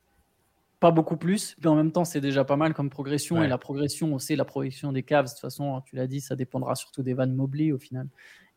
Pas 0.80 0.92
beaucoup 0.92 1.18
plus, 1.18 1.56
mais 1.62 1.68
en 1.68 1.76
même 1.76 1.92
temps, 1.92 2.06
c'est 2.06 2.22
déjà 2.22 2.44
pas 2.44 2.56
mal 2.56 2.74
comme 2.74 2.90
progression. 2.90 3.44
Et 3.44 3.48
la 3.48 3.60
progression, 3.60 4.14
on 4.14 4.20
sait, 4.20 4.36
la 4.36 4.46
progression 4.46 4.92
des 4.92 5.04
Cavs, 5.04 5.26
de 5.26 5.30
toute 5.30 5.40
façon, 5.40 5.82
tu 5.86 5.96
l'as 5.96 6.08
dit, 6.08 6.22
ça 6.22 6.36
dépendra 6.36 6.74
surtout 6.74 7.04
d'Evan 7.04 7.32
Mobley 7.32 7.72
au 7.72 7.78
final 7.78 8.08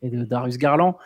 et 0.00 0.08
de 0.08 0.24
Darius 0.24 0.56
Garland. 0.56 0.96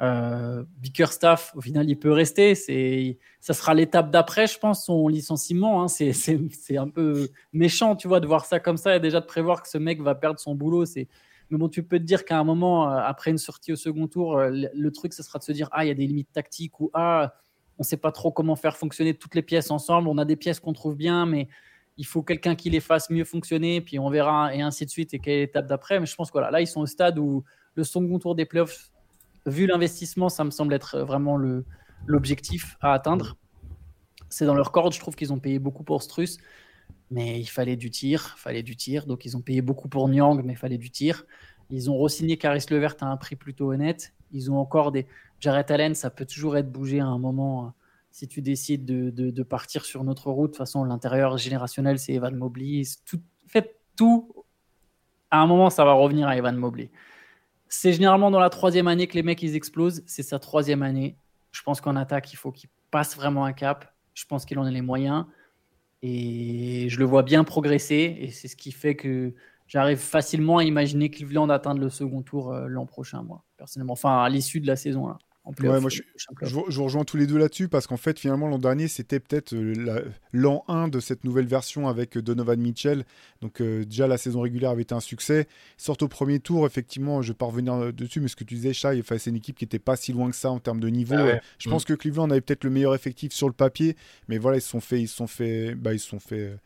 Euh, 0.00 0.62
Bickerstaff, 0.76 1.52
au 1.56 1.60
final, 1.60 1.90
il 1.90 1.98
peut 1.98 2.12
rester. 2.12 2.54
C'est, 2.54 3.18
ça 3.40 3.54
sera 3.54 3.74
l'étape 3.74 4.10
d'après, 4.10 4.46
je 4.46 4.58
pense, 4.58 4.84
son 4.84 5.08
licenciement. 5.08 5.82
Hein. 5.82 5.88
C'est, 5.88 6.12
c'est, 6.12 6.76
un 6.76 6.88
peu 6.88 7.28
méchant, 7.52 7.96
tu 7.96 8.06
vois, 8.06 8.20
de 8.20 8.26
voir 8.26 8.44
ça 8.44 8.60
comme 8.60 8.76
ça 8.76 8.94
et 8.94 9.00
déjà 9.00 9.20
de 9.20 9.26
prévoir 9.26 9.62
que 9.62 9.68
ce 9.68 9.78
mec 9.78 10.00
va 10.00 10.14
perdre 10.14 10.38
son 10.38 10.54
boulot. 10.54 10.84
C'est, 10.84 11.08
mais 11.50 11.58
bon, 11.58 11.68
tu 11.68 11.82
peux 11.82 11.98
te 11.98 12.04
dire 12.04 12.24
qu'à 12.24 12.38
un 12.38 12.44
moment, 12.44 12.92
euh, 12.92 12.98
après 12.98 13.30
une 13.30 13.38
sortie 13.38 13.72
au 13.72 13.76
second 13.76 14.06
tour, 14.06 14.36
euh, 14.36 14.50
le, 14.50 14.90
truc, 14.90 15.12
ce 15.12 15.22
sera 15.22 15.38
de 15.38 15.44
se 15.44 15.52
dire 15.52 15.68
Ah, 15.72 15.84
il 15.84 15.88
y 15.88 15.90
a 15.90 15.94
des 15.94 16.06
limites 16.06 16.32
tactiques 16.32 16.78
ou 16.80 16.90
Ah, 16.92 17.34
on 17.78 17.82
ne 17.82 17.84
sait 17.84 17.96
pas 17.96 18.12
trop 18.12 18.30
comment 18.30 18.56
faire 18.56 18.76
fonctionner 18.76 19.14
toutes 19.14 19.34
les 19.34 19.42
pièces 19.42 19.70
ensemble. 19.70 20.08
On 20.08 20.18
a 20.18 20.24
des 20.24 20.36
pièces 20.36 20.60
qu'on 20.60 20.72
trouve 20.72 20.96
bien, 20.96 21.26
mais 21.26 21.48
il 21.96 22.06
faut 22.06 22.22
quelqu'un 22.22 22.54
qui 22.54 22.70
les 22.70 22.80
fasse 22.80 23.08
mieux 23.10 23.24
fonctionner, 23.24 23.80
puis 23.80 23.98
on 23.98 24.10
verra, 24.10 24.54
et 24.54 24.60
ainsi 24.60 24.84
de 24.84 24.90
suite, 24.90 25.14
et 25.14 25.18
quelle 25.18 25.34
est 25.34 25.40
l'étape 25.40 25.66
d'après. 25.66 26.00
Mais 26.00 26.06
je 26.06 26.14
pense 26.14 26.28
que 26.28 26.32
voilà, 26.32 26.50
là, 26.50 26.60
ils 26.60 26.66
sont 26.66 26.80
au 26.80 26.86
stade 26.86 27.18
où 27.18 27.44
le 27.74 27.84
second 27.84 28.18
tour 28.18 28.34
des 28.34 28.44
playoffs, 28.44 28.90
vu 29.46 29.66
l'investissement, 29.66 30.28
ça 30.28 30.44
me 30.44 30.50
semble 30.50 30.74
être 30.74 31.00
vraiment 31.00 31.38
l'objectif 32.06 32.76
à 32.80 32.92
atteindre. 32.92 33.36
C'est 34.28 34.44
dans 34.44 34.54
leur 34.54 34.72
corde, 34.72 34.92
je 34.92 35.00
trouve 35.00 35.16
qu'ils 35.16 35.32
ont 35.32 35.38
payé 35.38 35.58
beaucoup 35.58 35.84
pour 35.84 36.02
Struss 36.02 36.38
mais 37.10 37.40
il 37.40 37.46
fallait 37.46 37.76
du 37.76 37.90
tir, 37.90 38.36
fallait 38.38 38.62
du 38.62 38.76
tir. 38.76 39.06
Donc 39.06 39.24
ils 39.24 39.36
ont 39.36 39.40
payé 39.40 39.62
beaucoup 39.62 39.88
pour 39.88 40.08
Nyang, 40.08 40.42
mais 40.44 40.54
il 40.54 40.58
fallait 40.58 40.78
du 40.78 40.90
tir. 40.90 41.24
Ils 41.70 41.90
ont 41.90 41.98
re-signé 41.98 42.36
Caris 42.36 42.64
Levert 42.70 42.96
à 43.00 43.06
un 43.06 43.16
prix 43.16 43.36
plutôt 43.36 43.72
honnête. 43.72 44.14
Ils 44.32 44.50
ont 44.50 44.58
encore 44.58 44.92
des 44.92 45.06
Jarrett 45.40 45.70
Allen, 45.70 45.94
ça 45.94 46.10
peut 46.10 46.26
toujours 46.26 46.56
être 46.56 46.70
bougé 46.70 47.00
à 47.00 47.06
un 47.06 47.18
moment 47.18 47.66
euh, 47.66 47.68
si 48.10 48.26
tu 48.26 48.42
décides 48.42 48.84
de, 48.84 49.42
partir 49.42 49.84
sur 49.84 50.02
notre 50.04 50.30
route. 50.30 50.50
De 50.50 50.52
toute 50.52 50.58
façon, 50.58 50.84
l'intérieur 50.84 51.36
générationnel, 51.38 51.98
c'est 51.98 52.14
Evan 52.14 52.34
Mobley. 52.34 52.82
Tout, 53.06 53.20
fait 53.46 53.78
tout. 53.96 54.32
À 55.30 55.40
un 55.40 55.46
moment, 55.46 55.70
ça 55.70 55.84
va 55.84 55.92
revenir 55.92 56.26
à 56.26 56.36
Evan 56.36 56.56
Mobley. 56.56 56.90
C'est 57.68 57.92
généralement 57.92 58.30
dans 58.30 58.40
la 58.40 58.50
troisième 58.50 58.88
année 58.88 59.06
que 59.06 59.14
les 59.14 59.22
mecs 59.22 59.42
ils 59.42 59.54
explosent. 59.54 60.02
C'est 60.06 60.22
sa 60.22 60.38
troisième 60.38 60.82
année. 60.82 61.16
Je 61.52 61.62
pense 61.62 61.80
qu'en 61.80 61.96
attaque, 61.96 62.32
il 62.32 62.36
faut 62.36 62.50
qu'il 62.50 62.70
passe 62.90 63.14
vraiment 63.14 63.44
un 63.44 63.52
cap. 63.52 63.94
Je 64.14 64.24
pense 64.24 64.44
qu'il 64.44 64.58
en 64.58 64.64
a 64.64 64.70
les 64.70 64.80
moyens. 64.80 65.26
Et 66.02 66.88
je 66.88 66.98
le 66.98 67.04
vois 67.04 67.22
bien 67.22 67.44
progresser. 67.44 68.16
Et 68.20 68.30
c'est 68.30 68.48
ce 68.48 68.56
qui 68.56 68.72
fait 68.72 68.94
que 68.96 69.34
j'arrive 69.66 69.98
facilement 69.98 70.58
à 70.58 70.64
imaginer 70.64 71.10
Cleveland 71.10 71.48
atteindre 71.50 71.80
le 71.80 71.90
second 71.90 72.22
tour 72.22 72.52
euh, 72.52 72.68
l'an 72.68 72.86
prochain, 72.86 73.22
moi, 73.22 73.44
personnellement. 73.56 73.94
Enfin, 73.94 74.22
à 74.22 74.28
l'issue 74.28 74.60
de 74.60 74.66
la 74.66 74.76
saison. 74.76 75.08
Là 75.08 75.18
je, 75.56 76.54
vous 76.54 76.84
rejoins 76.84 77.04
tous 77.04 77.16
les 77.16 77.26
deux 77.26 77.38
là-dessus 77.38 77.68
parce 77.68 77.86
qu'en 77.86 77.96
fait, 77.96 78.18
finalement, 78.18 78.48
l'an 78.48 78.58
dernier, 78.58 78.88
c'était 78.88 79.20
peut-être 79.20 79.54
euh, 79.54 80.04
l'an 80.32 80.64
1 80.68 80.88
de 80.88 81.00
cette 81.00 81.24
nouvelle 81.24 81.46
version 81.46 81.88
avec 81.88 82.18
Donovan 82.18 82.60
Mitchell. 82.60 83.04
Donc, 83.40 83.60
euh, 83.60 83.84
déjà, 83.84 84.06
la 84.06 84.18
saison 84.18 84.40
régulière 84.40 84.70
avait 84.70 84.82
été 84.82 84.94
un 84.94 85.00
succès. 85.00 85.48
Sorte 85.76 86.02
au 86.02 86.08
premier 86.08 86.40
tour, 86.40 86.66
effectivement, 86.66 87.22
je 87.22 87.32
vais 87.32 87.36
pas 87.36 87.46
revenir 87.46 87.74
euh, 87.74 87.92
dessus, 87.92 88.20
mais 88.20 88.28
ce 88.28 88.36
que 88.36 88.44
tu 88.44 88.54
disais, 88.54 88.72
Shai, 88.72 89.02
c'est 89.18 89.30
une 89.30 89.36
équipe 89.36 89.56
qui 89.56 89.64
n'était 89.64 89.78
pas 89.78 89.96
si 89.96 90.12
loin 90.12 90.30
que 90.30 90.36
ça 90.36 90.50
en 90.50 90.60
termes 90.60 90.80
de 90.80 90.88
niveau. 90.88 91.14
Ah 91.16 91.40
je 91.58 91.70
pense 91.70 91.82
mm. 91.82 91.86
que 91.86 91.94
Cleveland 91.94 92.30
avait 92.30 92.40
peut-être 92.40 92.64
le 92.64 92.70
meilleur 92.70 92.94
effectif 92.94 93.32
sur 93.32 93.46
le 93.46 93.54
papier, 93.54 93.96
mais 94.28 94.38
voilà, 94.38 94.58
ils 94.58 94.62
se 94.62 94.68
sont 94.68 94.80
fait. 94.80 95.00
Ils 95.00 95.08
se 95.08 95.16
sont 95.16 95.26
fait, 95.26 95.74
bah, 95.74 95.94
ils 95.94 96.00
se 96.00 96.08
sont 96.08 96.20
fait 96.20 96.58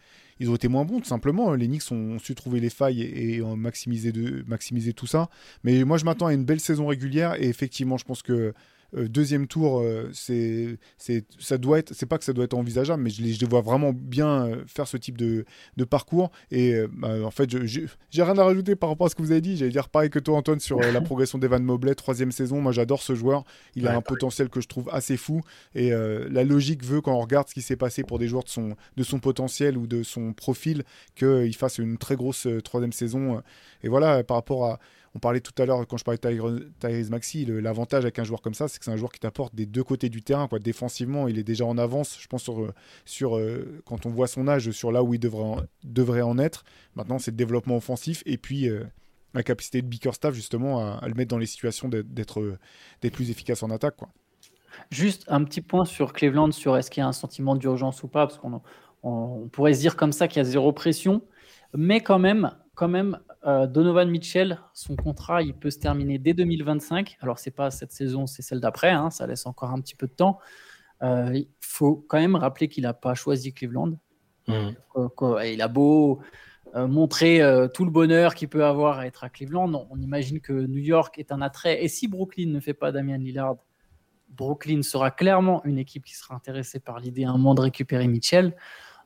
ils 0.43 0.51
ont 0.51 0.55
été 0.57 0.69
moins 0.69 0.85
bons, 0.85 1.01
tout 1.01 1.09
simplement. 1.09 1.55
Les 1.55 1.69
Knicks 1.69 1.91
ont, 1.93 2.19
su 2.19 2.35
trouver 2.35 2.61
les 2.61 2.71
failles 2.71 3.03
et, 3.03 3.37
et 3.37 3.41
maximiser, 3.41 4.13
de, 4.13 4.45
maximiser 4.47 4.93
tout 4.93 5.07
ça. 5.07 5.29
Mais 5.63 5.85
moi, 5.85 5.99
je 5.99 6.05
m'attends 6.05 6.27
à 6.27 6.35
une 6.35 6.45
belle 6.45 6.61
saison 6.61 6.87
régulière 6.87 7.41
et 7.41 7.49
effectivement, 7.49 7.97
je 7.97 8.05
pense 8.05 8.23
que 8.23 8.33
euh, 8.33 8.53
deuxième 8.93 9.47
tour, 9.47 9.81
euh, 9.81 10.11
c'est, 10.13 10.79
c'est, 10.99 11.25
ça 11.39 11.59
doit 11.59 11.79
être, 11.79 11.95
c'est 11.95 12.07
pas 12.07 12.19
que 12.19 12.25
ça 12.25 12.33
doit 12.33 12.45
être 12.45 12.55
envisageable, 12.55 13.03
mais 13.03 13.11
je 13.11 13.23
les, 13.23 13.33
je 13.33 13.41
les 13.41 13.47
vois 13.47 13.63
vraiment 13.63 13.93
bien 13.93 14.47
euh, 14.47 14.63
faire 14.67 14.87
ce 14.87 14.97
type 14.97 15.17
de, 15.17 15.45
de 15.77 15.85
parcours. 15.85 16.31
Et 16.51 16.75
bah, 16.93 17.25
en 17.25 17.31
fait, 17.31 17.51
je, 17.51 17.81
j'ai 18.11 18.23
rien 18.23 18.37
à 18.39 18.45
rajouter 18.45 18.77
par 18.77 18.91
rapport 18.91 19.07
à 19.07 19.11
ce 19.11 19.15
que 19.15 19.23
vous 19.23 19.33
avez 19.33 19.41
dit. 19.41 19.57
J'allais 19.57 19.71
dire 19.71 19.89
pareil 19.89 20.11
que 20.11 20.19
toi, 20.19 20.37
Antoine, 20.37 20.61
sur 20.61 20.79
la 20.81 21.01
progression 21.01 21.39
d'Evan 21.39 21.63
Mobley, 21.63 21.95
troisième 21.95 22.33
saison. 22.33 22.61
Moi, 22.61 22.73
j'adore 22.73 23.03
ce 23.03 23.15
joueur. 23.15 23.45
Il 23.75 23.87
a 23.89 23.97
un 23.97 24.03
potentiel 24.03 24.49
que 24.49 24.61
je 24.61 24.69
trouve 24.69 24.89
assez 24.93 25.17
fou. 25.17 25.41
Et 25.75 25.91
la 25.91 26.45
logique 26.45 26.85
veut, 26.85 27.01
quand 27.01 27.15
on 27.15 27.21
regarde 27.21 27.49
ce 27.49 27.55
qui 27.55 27.63
s'est 27.63 27.77
passé 27.77 28.03
pour 28.03 28.19
des 28.19 28.29
joueurs 28.29 28.45
de 28.45 28.49
son, 28.49 28.77
de 28.97 29.03
son 29.03 29.19
potentiel 29.19 29.77
ou 29.79 29.87
de 29.87 30.03
son 30.03 30.33
profil, 30.33 30.85
qu'il 31.15 31.55
fasse 31.57 31.79
une 31.79 31.99
très 31.99 32.17
grosse 32.17 32.47
troisième 32.65 32.93
saison. 32.93 33.43
Et 33.83 33.89
voilà, 33.89 34.23
par 34.25 34.37
rapport 34.37 34.67
à 34.67 34.79
on 35.15 35.19
parlait 35.19 35.41
tout 35.41 35.53
à 35.61 35.67
l'heure, 35.67 35.87
quand 35.87 35.99
je 35.99 36.05
parlais 36.05 36.19
de 36.19 36.73
Tyrese 36.81 37.11
Maxi, 37.11 37.45
l'avantage 37.45 38.05
avec 38.05 38.19
un 38.19 38.25
joueur 38.25 38.41
comme 38.41 38.55
ça, 38.55 38.69
c'est 38.69 38.79
que 38.79 38.85
c'est 38.85 38.91
un 38.91 38.97
joueur 38.97 39.13
qui 39.13 39.21
t'apporte 39.21 39.55
des 39.55 39.67
deux 39.67 39.85
côtés 39.85 40.09
du 40.09 40.23
terrain. 40.23 40.49
Quoi. 40.49 40.59
Défensivement, 40.59 41.29
il 41.29 41.39
est 41.39 41.45
déjà 41.45 41.67
en 41.67 41.77
avance, 41.77 42.19
je 42.19 42.27
pense, 42.29 42.43
sur, 42.43 42.73
sur 43.05 43.37
euh, 43.37 43.83
quand 43.85 44.07
on 44.07 44.11
voit 44.11 44.27
son 44.27 44.49
âge, 44.49 44.71
sur 44.71 44.91
là 44.91 45.03
où 45.03 45.13
il 45.13 45.21
devrait 45.21 46.23
en, 46.23 46.39
être. 46.39 46.65
Maintenant, 46.95 47.19
c'est 47.19 47.31
le 47.31 47.37
développement 47.37 47.77
offensif 47.77 48.23
et 48.25 48.39
puis 48.39 48.69
euh, 48.69 48.85
la 49.35 49.43
capacité 49.43 49.83
de 49.83 49.87
Bickerstaff, 49.87 50.35
justement, 50.35 50.97
à, 50.99 51.07
le 51.07 51.15
mettre 51.15 51.29
dans 51.29 51.39
les 51.39 51.47
situations 51.47 51.89
d'être 51.89 52.41
euh, 52.41 52.59
des 53.03 53.11
plus 53.11 53.31
efficaces 53.31 53.63
en 53.63 53.71
attaque. 53.71 53.97
Juste 54.91 55.25
un 55.29 55.45
petit 55.45 55.61
point 55.61 55.85
sur 55.85 56.15
Cleveland, 56.15 56.53
sur 56.53 56.79
est-ce 56.79 56.91
qu'il 56.91 57.03
y 57.03 57.05
a 57.05 57.09
un 57.09 57.13
sentiment 57.13 57.55
d'urgence 57.55 58.03
ou 58.03 58.09
pas, 58.09 58.27
parce 58.27 58.39
qu'on 58.39 58.63
on 59.03 59.49
pourrait 59.49 59.75
se 59.75 59.81
dire 59.81 59.97
comme 59.97 60.13
ça 60.13 60.27
qu'il 60.27 60.39
y 60.39 60.41
a 60.41 60.45
zéro 60.45 60.73
pression, 60.73 61.23
mais 61.75 62.01
quand 62.01 62.19
même, 62.19 62.53
quand 62.75 62.89
même, 62.89 63.19
euh, 63.45 63.67
Donovan 63.67 64.09
Mitchell, 64.09 64.61
son 64.73 64.95
contrat, 64.95 65.43
il 65.43 65.55
peut 65.55 65.71
se 65.71 65.79
terminer 65.79 66.19
dès 66.19 66.33
2025. 66.33 67.17
Alors, 67.21 67.39
c'est 67.39 67.51
pas 67.51 67.71
cette 67.71 67.93
saison, 67.93 68.27
c'est 68.27 68.43
celle 68.43 68.61
d'après. 68.61 68.91
Hein, 68.91 69.11
ça 69.11 69.27
laisse 69.27 69.47
encore 69.47 69.71
un 69.71 69.81
petit 69.81 69.97
peu 69.97 70.07
de 70.07 70.13
temps. 70.13 70.39
Euh, 71.03 71.31
il 71.35 71.49
faut 71.61 71.97
quand 72.09 72.19
même 72.19 72.37
rappeler 72.37 72.69
qu'il 72.69 72.85
n'a 72.85 72.95
pas 72.95 73.15
choisi 73.15 73.53
Cleveland. 73.53 73.99
Mm. 74.47 74.71
Il 75.45 75.63
a 75.63 75.69
beau 75.69 76.21
euh, 76.77 76.87
montrer 76.87 77.41
tout 77.75 77.85
le 77.85 77.91
bonheur 77.91 78.35
qu'il 78.35 78.49
peut 78.49 78.65
avoir 78.65 78.99
à 78.99 79.07
être 79.07 79.25
à 79.25 79.29
Cleveland, 79.29 79.87
on, 79.91 79.99
imagine 79.99 80.41
que 80.41 80.53
New 80.53 80.81
York 80.81 81.19
est 81.19 81.33
un 81.33 81.43
attrait. 81.43 81.83
Et 81.85 81.89
si 81.89 82.07
Brooklyn 82.07 82.49
ne 82.49 82.61
fait 82.61 82.75
pas 82.75 82.93
Damian 82.93 83.19
Lillard, 83.19 83.57
Brooklyn 84.29 84.83
sera 84.83 85.11
clairement 85.11 85.63
une 85.65 85.79
équipe 85.79 86.05
qui 86.05 86.15
sera 86.15 86.35
intéressée 86.35 86.81
par 86.81 87.01
l'idée 87.01 87.25
à 87.25 87.31
un 87.31 87.33
moment 87.33 87.55
de 87.55 87.61
récupérer 87.61 88.07
Mitchell. 88.07 88.55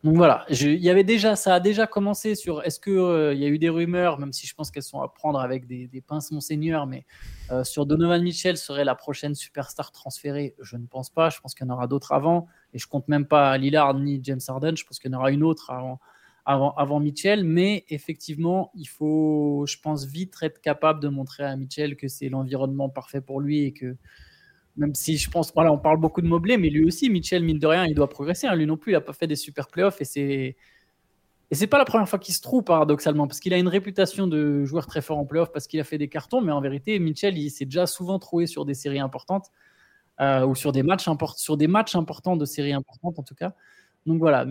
Donc 0.05 0.17
voilà, 0.17 0.45
il 0.51 0.77
y 0.77 0.91
avait 0.91 1.05
déjà, 1.05 1.37
ça 1.37 1.55
a 1.55 1.61
déjà 1.61 1.87
commencé 1.87 2.35
sur 2.35 2.63
est-ce 2.63 2.79
qu'il 2.79 2.93
euh, 2.93 3.35
y 3.35 3.45
a 3.45 3.49
eu 3.49 3.59
des 3.59 3.69
rumeurs, 3.69 4.19
même 4.19 4.33
si 4.33 4.47
je 4.47 4.55
pense 4.55 4.71
qu'elles 4.71 4.83
sont 4.83 5.01
à 5.01 5.09
prendre 5.09 5.41
avec 5.41 5.67
des, 5.67 5.89
pinces 6.07 6.31
monseigneur, 6.31 6.87
mais 6.87 7.07
euh, 7.51 7.65
sur 7.65 7.87
Donovan 7.87 8.23
Mitchell 8.23 8.57
serait 8.57 8.85
la 8.85 8.95
prochaine 8.95 9.35
superstar 9.35 9.93
transférée, 9.93 10.55
je 10.61 10.77
ne 10.77 10.87
pense 10.87 11.11
pas. 11.11 11.31
Je 11.31 11.41
pense 11.41 11.55
qu'il 11.55 11.67
y 11.67 11.71
en 11.71 11.73
aura 11.73 11.87
d'autres 11.87 12.13
avant, 12.13 12.47
et 12.73 12.79
je 12.79 12.87
compte 12.87 13.09
même 13.09 13.27
pas 13.27 13.57
Lillard 13.59 13.95
ni 13.95 14.21
James 14.23 14.41
Harden. 14.47 14.77
Je 14.77 14.85
pense 14.85 14.99
qu'il 14.99 15.11
y 15.11 15.15
en 15.15 15.19
aura 15.19 15.31
une 15.31 15.43
autre 15.43 15.71
avant, 15.71 15.99
avant, 16.45 16.73
avant 16.75 17.01
Mitchell, 17.01 17.43
mais 17.43 17.85
effectivement, 17.89 18.71
il 18.75 18.87
faut, 18.87 19.65
je 19.67 19.77
pense, 19.83 20.05
vite 20.07 20.35
être 20.43 20.61
capable 20.61 21.01
de 21.01 21.09
montrer 21.09 21.45
à 21.45 21.57
Mitchell 21.57 21.97
que 21.97 22.07
c'est 22.07 22.29
l'environnement 22.29 22.89
parfait 22.89 23.21
pour 23.21 23.41
lui 23.41 23.65
et 23.65 23.73
que 23.73 23.97
même 24.77 24.95
si 24.95 25.17
je 25.17 25.31
pense, 25.31 25.53
voilà, 25.55 25.73
on 25.73 25.79
parle 25.79 25.99
beaucoup 25.99 26.21
de 26.21 26.27
Mobley, 26.27 26.59
mais 26.59 26.69
lui 26.69 26.85
aussi, 26.85 27.09
Mitchell, 27.11 27.43
mine 27.43 27.59
de 27.59 27.67
rien, 27.67 27.87
il 27.87 27.95
doit 27.95 28.09
progresser. 28.09 28.47
Hein. 28.47 28.55
Lui 28.55 28.67
non 28.67 28.77
plus, 28.77 28.93
il 28.93 28.95
n'a 28.95 29.01
pas 29.01 29.13
fait 29.13 29.27
des 29.27 29.37
super 29.37 29.69
playoffs 29.69 30.01
et 30.01 30.05
c'est. 30.05 30.57
Et 31.53 31.55
c'est 31.55 31.69
pas 31.69 31.79
la 31.79 31.85
première 31.85 32.09
fois 32.09 32.19
qu'il 32.19 32.35
se 32.35 32.41
trouve, 32.41 32.65
paradoxalement, 32.65 33.29
parce 33.29 33.39
qu'il 33.39 33.55
a 33.55 33.57
une 33.57 33.69
réputation 33.69 34.27
de 34.27 34.65
joueur 34.65 34.87
très 34.87 35.01
fort 35.01 35.17
en 35.17 35.25
playoff 35.25 35.53
parce 35.53 35.69
qu'il 35.69 35.79
a 35.79 35.85
fait 35.85 35.97
des 35.97 36.09
cartons, 36.09 36.41
mais 36.41 36.51
en 36.51 36.61
vérité, 36.61 36.99
Mitchell, 36.99 37.39
il 37.39 37.51
s'est 37.51 37.67
déjà 37.67 37.87
souvent 37.87 38.19
trouvé 38.19 38.49
sur 38.49 38.65
des 38.65 38.75
séries 38.75 38.99
importantes 38.99 39.53
euh, 40.21 40.45
ou 40.45 40.57
sur 40.57 40.73
des, 40.73 40.83
matchs 40.83 41.07
sur 41.37 41.57
des 41.57 41.69
matchs 41.69 41.95
importants 41.95 42.37
de 42.37 42.45
séries 42.45 42.73
importantes, 42.73 43.21
en 43.21 43.23
tout 43.23 43.37
cas. 43.37 43.55
Donc 44.07 44.19
voilà, 44.19 44.45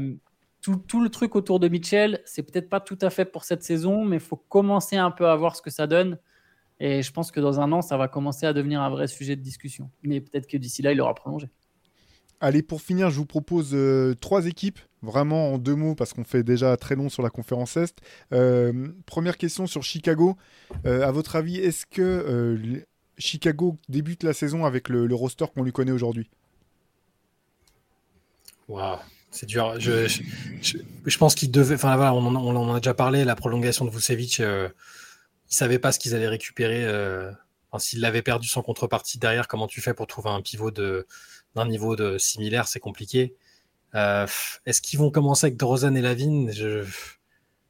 tout, 0.61 0.77
tout 0.77 1.01
le 1.01 1.09
truc 1.09 1.35
autour 1.35 1.59
de 1.59 1.67
Mitchell, 1.67 2.21
c'est 2.23 2.43
peut-être 2.43 2.69
pas 2.69 2.79
tout 2.79 2.97
à 3.01 3.09
fait 3.09 3.25
pour 3.25 3.43
cette 3.43 3.63
saison, 3.63 4.05
mais 4.05 4.15
il 4.15 4.21
faut 4.21 4.37
commencer 4.37 4.95
un 4.95 5.11
peu 5.11 5.27
à 5.27 5.35
voir 5.35 5.57
ce 5.57 5.61
que 5.61 5.69
ça 5.69 5.87
donne. 5.87 6.17
Et 6.79 7.01
je 7.01 7.11
pense 7.11 7.31
que 7.31 7.39
dans 7.39 7.59
un 7.59 7.71
an, 7.71 7.81
ça 7.81 7.97
va 7.97 8.07
commencer 8.07 8.45
à 8.45 8.53
devenir 8.53 8.81
un 8.81 8.89
vrai 8.89 9.07
sujet 9.07 9.35
de 9.35 9.41
discussion. 9.41 9.89
Mais 10.03 10.19
peut-être 10.19 10.47
que 10.47 10.57
d'ici 10.57 10.81
là, 10.81 10.91
il 10.91 10.99
aura 10.99 11.15
prolongé. 11.15 11.47
Allez, 12.41 12.61
pour 12.61 12.81
finir, 12.81 13.09
je 13.09 13.15
vous 13.15 13.25
propose 13.25 13.71
euh, 13.73 14.13
trois 14.19 14.45
équipes, 14.45 14.79
vraiment 15.01 15.53
en 15.53 15.57
deux 15.57 15.75
mots, 15.75 15.95
parce 15.95 16.13
qu'on 16.13 16.25
fait 16.25 16.43
déjà 16.43 16.75
très 16.75 16.95
long 16.95 17.07
sur 17.07 17.23
la 17.23 17.29
conférence 17.29 17.77
Est. 17.77 17.97
Euh, 18.33 18.89
première 19.05 19.37
question 19.37 19.67
sur 19.67 19.83
Chicago. 19.83 20.35
Euh, 20.85 21.07
à 21.07 21.11
votre 21.11 21.37
avis, 21.37 21.57
est-ce 21.57 21.85
que 21.85 22.83
Chicago 23.17 23.77
débute 23.87 24.23
la 24.23 24.33
saison 24.33 24.65
avec 24.65 24.89
le, 24.89 25.13
roster 25.15 25.45
qu'on 25.53 25.63
lui 25.63 25.71
connaît 25.71 25.93
aujourd'hui? 25.93 26.29
Waouh, 28.67 28.97
c'est 29.31 29.45
dur. 29.45 29.79
Je, 29.79 30.07
je, 30.61 31.17
pense 31.17 31.35
qu'il 31.35 31.51
devait. 31.51 31.75
Enfin, 31.75 31.97
on, 32.11 32.35
on, 32.35 32.55
en 32.55 32.73
a 32.73 32.79
déjà 32.79 32.93
parlé, 32.93 33.23
la 33.23 33.35
prolongation 33.35 33.85
de 33.85 33.91
Vucevic 33.91 34.41
ils 35.49 35.55
savaient 35.55 35.79
pas 35.79 35.91
ce 35.91 35.99
qu'ils 35.99 36.15
allaient 36.15 36.27
récupérer. 36.27 36.85
Euh, 36.85 37.31
s'ils 37.79 37.99
l'avaient 37.99 38.21
perdu 38.21 38.47
sans 38.47 38.61
contrepartie 38.61 39.17
derrière, 39.17 39.47
comment 39.47 39.67
tu 39.67 39.81
fais 39.81 39.93
pour 39.93 40.07
trouver 40.07 40.29
un 40.29 40.41
pivot 40.41 40.71
d'un 40.71 41.65
niveau 41.67 41.95
de 41.95 42.17
similaire 42.17 42.67
C'est 42.67 42.79
compliqué. 42.79 43.35
Euh, 43.95 44.27
est-ce 44.65 44.81
qu'ils 44.81 44.99
vont 44.99 45.09
commencer 45.11 45.47
avec 45.47 45.57
DeRozan 45.57 45.95
et 45.95 46.01
Lavine? 46.01 46.51
Je... 46.51 46.85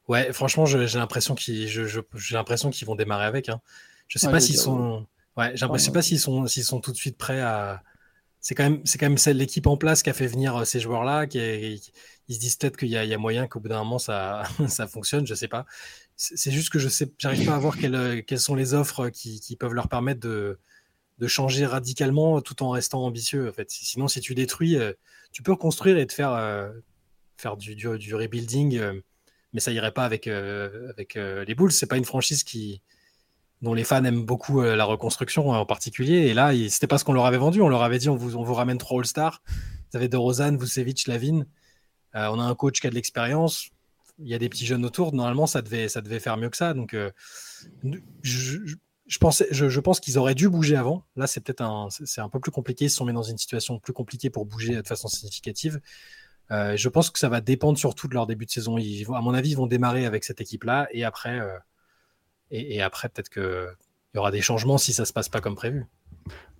Ouais, 0.07 0.31
franchement, 0.33 0.65
j'ai 0.65 0.85
l'impression 0.97 1.35
qu'ils, 1.35 1.67
j'ai 1.67 2.35
l'impression 2.35 2.69
qu'ils 2.69 2.87
vont 2.87 2.95
démarrer 2.95 3.25
avec. 3.25 3.49
Hein. 3.49 3.61
Je 4.07 4.19
sais 4.19 4.29
pas 4.29 4.39
s'ils 4.39 4.57
sont, 4.57 5.07
ouais, 5.37 5.51
j'ai 5.55 5.65
sais 5.79 5.91
pas 5.91 6.01
s'ils 6.01 6.19
sont, 6.19 6.45
s'ils 6.47 6.63
sont 6.63 6.79
tout 6.79 6.91
de 6.91 6.97
suite 6.97 7.17
prêts 7.17 7.41
à. 7.41 7.81
C'est 8.39 8.53
quand 8.53 8.63
même, 8.63 8.81
c'est 8.85 8.99
quand 8.99 9.09
même 9.09 9.17
l'équipe 9.35 9.65
en 9.65 9.75
place 9.75 10.03
qui 10.03 10.11
a 10.11 10.13
fait 10.13 10.27
venir 10.27 10.55
euh, 10.55 10.65
ces 10.65 10.79
joueurs-là. 10.79 11.25
Qui, 11.25 11.81
ils 12.27 12.35
se 12.35 12.39
disent 12.39 12.55
peut-être 12.57 12.77
qu'il 12.77 12.89
y, 12.89 12.91
y, 12.91 13.13
a 13.13 13.17
moyen 13.17 13.47
qu'au 13.47 13.59
bout 13.59 13.69
d'un 13.69 13.79
moment 13.79 13.97
ça, 13.97 14.43
ça 14.67 14.85
fonctionne. 14.85 15.25
Je 15.25 15.33
sais 15.33 15.47
pas. 15.47 15.65
C'est 16.17 16.51
juste 16.51 16.69
que 16.69 16.79
je 16.79 16.87
sais, 16.87 17.11
j'arrive 17.17 17.45
pas 17.45 17.55
à 17.55 17.59
voir 17.59 17.77
quelles, 17.77 18.23
quelles, 18.23 18.39
sont 18.39 18.55
les 18.55 18.73
offres 18.73 19.09
qui, 19.09 19.57
peuvent 19.59 19.73
leur 19.73 19.89
permettre 19.89 20.21
de, 20.21 20.57
changer 21.27 21.65
radicalement 21.65 22.41
tout 22.41 22.63
en 22.63 22.69
restant 22.69 23.03
ambitieux. 23.03 23.51
Sinon, 23.67 24.07
si 24.07 24.21
tu 24.21 24.33
détruis, 24.33 24.77
euh, 24.77 24.93
tu 25.33 25.43
peux 25.43 25.51
reconstruire 25.51 25.97
et 25.97 26.07
te 26.07 26.13
faire, 26.13 26.31
euh, 26.31 26.69
du, 27.57 27.75
du, 27.75 28.15
rebuilding, 28.15 28.77
euh, 28.77 29.01
mais 29.51 29.59
ça 29.59 29.73
irait 29.73 29.91
pas 29.91 30.05
avec, 30.05 30.25
les 30.25 31.55
Bulls. 31.55 31.73
C'est 31.73 31.85
pas 31.85 31.97
une 31.97 32.05
franchise 32.05 32.45
qui, 32.45 32.81
dont 33.61 33.73
les 33.73 33.83
fans 33.83 34.03
aiment 34.05 34.25
beaucoup 34.25 34.61
la 34.61 34.85
reconstruction 34.85 35.49
en 35.49 35.65
particulier. 35.65 36.27
Et 36.27 36.33
là, 36.33 36.53
c'était 36.69 36.87
pas 36.87 36.97
ce 36.97 37.03
qu'on 37.03 37.13
leur 37.13 37.25
avait 37.25 37.37
vendu. 37.37 37.61
On 37.61 37.69
leur 37.69 37.83
avait 37.83 37.99
dit 37.99 38.07
on 38.07 38.15
vous, 38.15 38.37
on 38.37 38.43
vous 38.43 38.53
ramène 38.53 38.77
trois 38.77 38.99
All-Stars. 38.99 39.41
Vous 39.91 39.97
avez 39.97 40.07
De 40.07 40.17
Rosanne, 40.17 40.57
Vucevic, 40.57 41.07
Lavine. 41.07 41.45
on 42.13 42.39
a 42.39 42.43
un 42.43 42.55
coach 42.55 42.79
qui 42.79 42.87
a 42.87 42.89
de 42.89 42.95
l'expérience 42.95 43.69
il 44.19 44.27
y 44.27 44.33
a 44.33 44.39
des 44.39 44.49
petits 44.49 44.65
jeunes 44.65 44.85
autour. 44.85 45.13
Normalement, 45.13 45.47
ça 45.47 45.61
devait, 45.61 45.89
ça 45.89 46.01
devait 46.01 46.19
faire 46.19 46.37
mieux 46.37 46.49
que 46.49 46.57
ça. 46.57 46.73
Donc, 46.73 46.93
euh, 46.93 47.11
je, 48.21 48.59
je, 49.05 49.19
pensais, 49.19 49.47
je, 49.51 49.79
pense 49.79 49.99
qu'ils 49.99 50.17
auraient 50.17 50.35
dû 50.35 50.49
bouger 50.49 50.75
avant. 50.75 51.05
Là, 51.15 51.27
c'est 51.27 51.41
peut-être 51.41 51.61
un, 51.61 51.89
c'est 51.89 52.21
un 52.21 52.29
peu 52.29 52.39
plus 52.39 52.51
compliqué. 52.51 52.85
Ils 52.85 52.89
se 52.89 52.97
sont 52.97 53.05
mis 53.05 53.13
dans 53.13 53.23
une 53.23 53.37
situation 53.37 53.79
plus 53.79 53.93
compliquée 53.93 54.29
pour 54.29 54.45
bouger 54.45 54.75
de 54.75 54.87
façon 54.87 55.07
significative. 55.07 55.81
Euh, 56.51 56.77
je 56.77 56.89
pense 56.89 57.09
que 57.09 57.19
ça 57.19 57.29
va 57.29 57.41
dépendre 57.41 57.77
surtout 57.77 58.07
de 58.07 58.13
leur 58.13 58.27
début 58.27 58.45
de 58.45 58.51
saison. 58.51 58.77
À 58.77 59.21
mon 59.21 59.33
avis, 59.33 59.51
ils 59.51 59.57
vont 59.57 59.67
démarrer 59.67 60.05
avec 60.05 60.23
cette 60.23 60.41
équipe-là 60.41 60.87
et 60.91 61.03
après, 61.03 61.39
euh, 61.39 61.57
et, 62.51 62.81
après 62.81 63.09
peut-être 63.09 63.29
qu'il 63.29 63.75
y 64.13 64.17
aura 64.17 64.31
des 64.31 64.41
changements 64.41 64.77
si 64.77 64.93
ça 64.93 65.05
se 65.05 65.13
passe 65.13 65.29
pas 65.29 65.41
comme 65.41 65.55
prévu. 65.55 65.85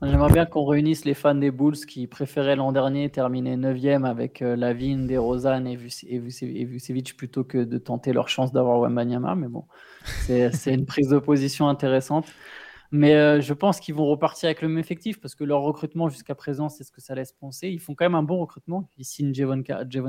J'aimerais 0.01 0.31
bien 0.31 0.45
qu'on 0.45 0.65
réunisse 0.65 1.05
les 1.05 1.13
fans 1.13 1.35
des 1.35 1.51
Bulls 1.51 1.77
qui 1.87 2.05
préféraient 2.05 2.55
l'an 2.55 2.71
dernier 2.71 3.09
terminer 3.09 3.55
9e 3.57 4.05
avec 4.05 4.41
euh, 4.41 4.55
Lavigne, 4.55 5.07
DeRozan 5.07 5.65
et, 5.65 5.75
Vucevic 5.77 7.17
plutôt 7.17 7.43
que 7.43 7.59
de 7.59 7.77
tenter 7.77 8.13
leur 8.13 8.27
chance 8.27 8.51
d'avoir 8.51 8.79
Wembanyama. 8.81 9.35
Mais 9.35 9.47
bon, 9.47 9.65
c'est 10.27 10.73
une 10.73 10.85
prise 10.85 11.09
de 11.09 11.17
position 11.17 11.69
intéressante. 11.69 12.27
Mais 12.91 13.15
euh, 13.15 13.41
je 13.41 13.53
pense 13.53 13.79
qu'ils 13.79 13.95
vont 13.95 14.05
repartir 14.05 14.47
avec 14.47 14.61
le 14.61 14.67
même 14.67 14.77
effectif 14.77 15.19
parce 15.19 15.33
que 15.33 15.43
leur 15.43 15.61
recrutement 15.61 16.07
jusqu'à 16.07 16.35
présent, 16.35 16.69
c'est 16.69 16.83
ce 16.83 16.91
que 16.91 17.01
ça 17.01 17.15
laisse 17.15 17.31
penser. 17.31 17.69
Ils 17.69 17.79
font 17.79 17.95
quand 17.95 18.05
même 18.05 18.15
un 18.15 18.23
bon 18.23 18.37
recrutement. 18.37 18.87
Ils 18.97 19.05
signent 19.05 19.33
Javon, 19.33 19.63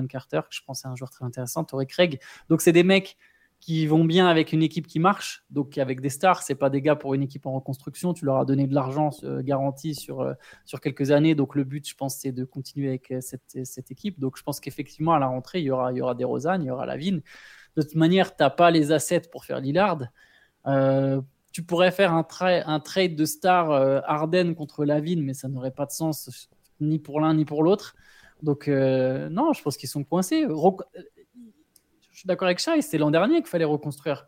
Carter, 0.09 0.41
je 0.51 0.61
pense 0.67 0.81
c'est 0.83 0.89
un 0.89 0.95
joueur 0.95 1.11
très 1.11 1.25
intéressant, 1.25 1.65
Torrey 1.65 1.87
Craig. 1.87 2.21
Donc, 2.51 2.61
c'est 2.61 2.73
des 2.73 2.85
mecs 2.85 3.17
qui 3.61 3.87
vont 3.87 4.05
bien 4.05 4.27
avec 4.27 4.53
une 4.53 4.63
équipe 4.63 4.87
qui 4.87 4.99
marche, 4.99 5.45
donc 5.51 5.79
avec 5.79 6.01
des 6.01 6.11
stars. 6.11 6.43
C'est 6.43 6.55
pas 6.55 6.71
des 6.71 6.83
gars 6.83 6.97
pour 6.97 7.15
une 7.15 7.23
équipe 7.23 7.47
en 7.47 7.53
reconstruction. 7.53 8.13
Tu 8.13 8.25
leur 8.25 8.37
as 8.37 8.45
donné 8.45 8.67
de 8.67 8.75
l'argent 8.75 9.11
euh, 9.25 9.43
garanti 9.43 9.95
sur, 9.95 10.21
euh, 10.21 10.35
sur 10.65 10.81
quelques 10.81 11.11
années. 11.11 11.35
Donc 11.35 11.55
le 11.55 11.65
but, 11.65 11.89
je 11.89 11.95
pense, 11.95 12.17
c'est 12.17 12.33
de 12.33 12.45
continuer 12.45 12.89
avec 12.89 13.11
euh, 13.11 13.21
cette, 13.21 13.65
cette, 13.65 13.91
équipe. 13.91 14.21
Donc 14.21 14.37
je 14.37 14.43
pense 14.43 14.61
qu'effectivement, 14.61 15.15
à 15.15 15.19
la 15.19 15.27
rentrée, 15.27 15.61
il 15.61 15.65
y 15.65 15.71
aura, 15.71 15.93
il 15.93 15.99
y 15.99 16.01
aura 16.01 16.15
des 16.15 16.25
Rosanne, 16.25 16.63
il 16.63 16.67
y 16.67 16.71
aura 16.71 16.87
Lavigne. 16.87 17.23
De 17.77 17.83
toute 17.83 17.95
manière, 17.95 18.37
tu 18.37 18.43
n'as 18.43 18.51
pas 18.51 18.71
les 18.71 18.93
assets 18.93 19.29
pour 19.33 19.45
faire 19.45 19.61
Lillard. 19.61 19.99
tu 21.53 21.63
pourrais 21.63 21.91
faire 21.91 22.13
un, 22.13 22.27
un 22.41 22.81
trade 22.81 23.17
de 23.17 23.25
stars 23.25 23.71
Arden 24.07 24.55
contre 24.55 24.85
Lavigne, 24.85 25.23
mais 25.23 25.35
ça 25.35 25.49
n'aurait 25.49 25.73
pas 25.73 25.87
de 25.87 25.91
sens 25.91 26.49
ni 26.81 26.99
pour 26.99 27.21
l'un 27.21 27.35
ni 27.35 27.45
pour 27.45 27.63
l'autre. 27.63 27.97
Donc 28.43 28.69
non, 28.69 29.53
je 29.53 29.63
pense 29.63 29.77
qu'ils 29.77 29.89
sont 29.89 30.05
coincés 30.05 30.47
je 32.17 32.21
suis 32.21 32.27
d'accord 32.27 32.47
avec 32.47 32.61
Chai, 32.61 32.81
c'est 32.81 32.97
l'an 32.97 33.11
dernier 33.11 33.43
qu'il 33.43 33.49
fallait 33.49 33.67
reconstruire. 33.67 34.27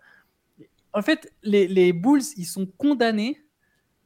En 0.93 1.01
fait, 1.01 1.33
les, 1.43 1.95
Bulls, 1.95 2.21
ils 2.37 2.45
sont 2.45 2.67
condamnés 2.67 3.43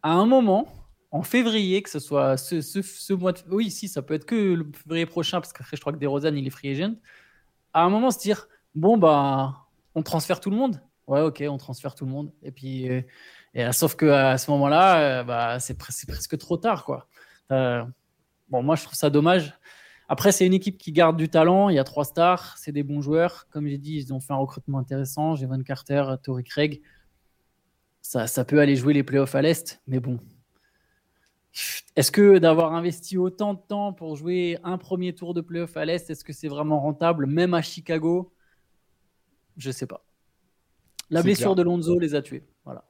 à 0.05 0.13
un 0.13 0.25
moment, 0.25 0.69
en 1.11 1.25
février, 1.25 1.83
que 1.83 1.91
ce 1.91 1.99
soit 1.99 2.37
ce, 2.37 3.13
mois 3.13 3.33
de... 3.33 3.41
Oui, 3.51 3.73
si, 3.73 3.89
ça 3.89 4.01
peut 4.01 4.15
être 4.15 4.25
que 4.25 4.55
le 4.55 4.71
février 4.73 5.05
prochain, 5.05 5.41
parce 5.41 5.53
qu'après, 5.53 5.77
je 5.77 5.81
crois 5.81 5.93
que 5.93 5.99
DeRozan, 5.99 6.37
il 6.37 6.47
est 6.47 6.51
free 6.51 6.71
agent. 6.71 6.95
À 7.73 7.83
un 7.83 7.91
moment, 7.91 8.13
se 8.13 8.21
dire, 8.21 8.47
bon, 8.77 8.99
bah, 8.99 9.67
on 9.97 10.05
transfère 10.05 10.39
tout 10.39 10.51
le 10.51 10.57
monde. 10.57 10.81
Ouais, 11.09 11.23
ok, 11.23 11.43
on 11.49 11.59
transfère 11.59 11.97
tout 11.97 12.05
le 12.05 12.13
monde. 12.13 12.33
Et 12.45 12.53
puis, 12.53 12.89
euh, 12.89 13.03
et, 13.53 13.73
sauf 13.73 13.97
qu'à 13.97 14.39
ce 14.39 14.49
moment-là, 14.53 15.01
euh, 15.01 15.25
bah, 15.25 15.59
c'est 15.59 15.77
presque 15.77 16.39
trop 16.39 16.57
tard, 16.57 16.85
quoi. 16.85 17.09
Euh, 17.51 17.83
bon, 18.49 18.63
moi, 18.63 18.77
je 18.77 18.85
trouve 18.85 18.95
ça 18.95 19.11
dommage. 19.11 19.59
Après, 20.13 20.31
c'est 20.31 20.45
une 20.45 20.53
équipe 20.53 20.77
qui 20.77 20.93
garde 20.93 21.17
du 21.17 21.31
talent. 21.31 21.71
Il 21.71 21.77
y 21.77 21.79
a 21.79 21.85
trois 21.85 22.05
stars, 22.05 22.59
c'est 22.59 22.71
des 22.71 22.83
bons 22.83 23.01
joueurs. 23.01 23.47
Comme 23.49 23.67
j'ai 23.67 23.79
dit, 23.79 23.97
ils 23.97 24.13
ont 24.13 24.21
fait 24.21 24.35
un 24.35 24.37
recrutement 24.37 24.77
intéressant. 24.77 25.37
J'ai 25.37 25.47
Van 25.47 25.63
Carter, 25.63 26.05
Tory 26.23 26.45
Craig. 26.45 26.83
Ça, 28.03 28.27
ça 28.27 28.45
peut 28.45 28.61
aller 28.61 28.77
jouer 28.77 28.93
les 28.93 29.05
playoffs 29.05 29.35
à 29.35 29.41
l'Est, 29.41 29.81
mais 29.87 30.01
bon. 30.01 30.21
Est-ce 31.97 32.13
que 32.13 32.37
d'avoir 32.37 32.75
investi 32.75 33.17
autant 33.17 33.55
de 33.55 33.61
temps 33.67 33.95
pour 33.95 34.15
jouer 34.17 34.59
un 34.65 34.77
premier 34.77 35.15
tour 35.15 35.33
de 35.33 35.41
playoffs 35.41 35.79
à 35.79 35.87
l'Est, 35.87 36.11
est-ce 36.11 36.25
que 36.25 36.35
c'est 36.35 36.49
vraiment 36.49 36.79
rentable, 36.79 37.25
même 37.25 37.55
à 37.55 37.63
Chicago? 37.63 38.35
Je 39.57 39.71
ne 39.71 39.73
sais 39.73 39.87
pas. 39.87 40.05
La 41.09 41.23
blessure 41.23 41.55
de 41.55 41.63
Lonzo 41.63 41.99
les 41.99 42.15
a 42.15 42.21
tués. 42.21 42.45
Voilà. 42.67 42.85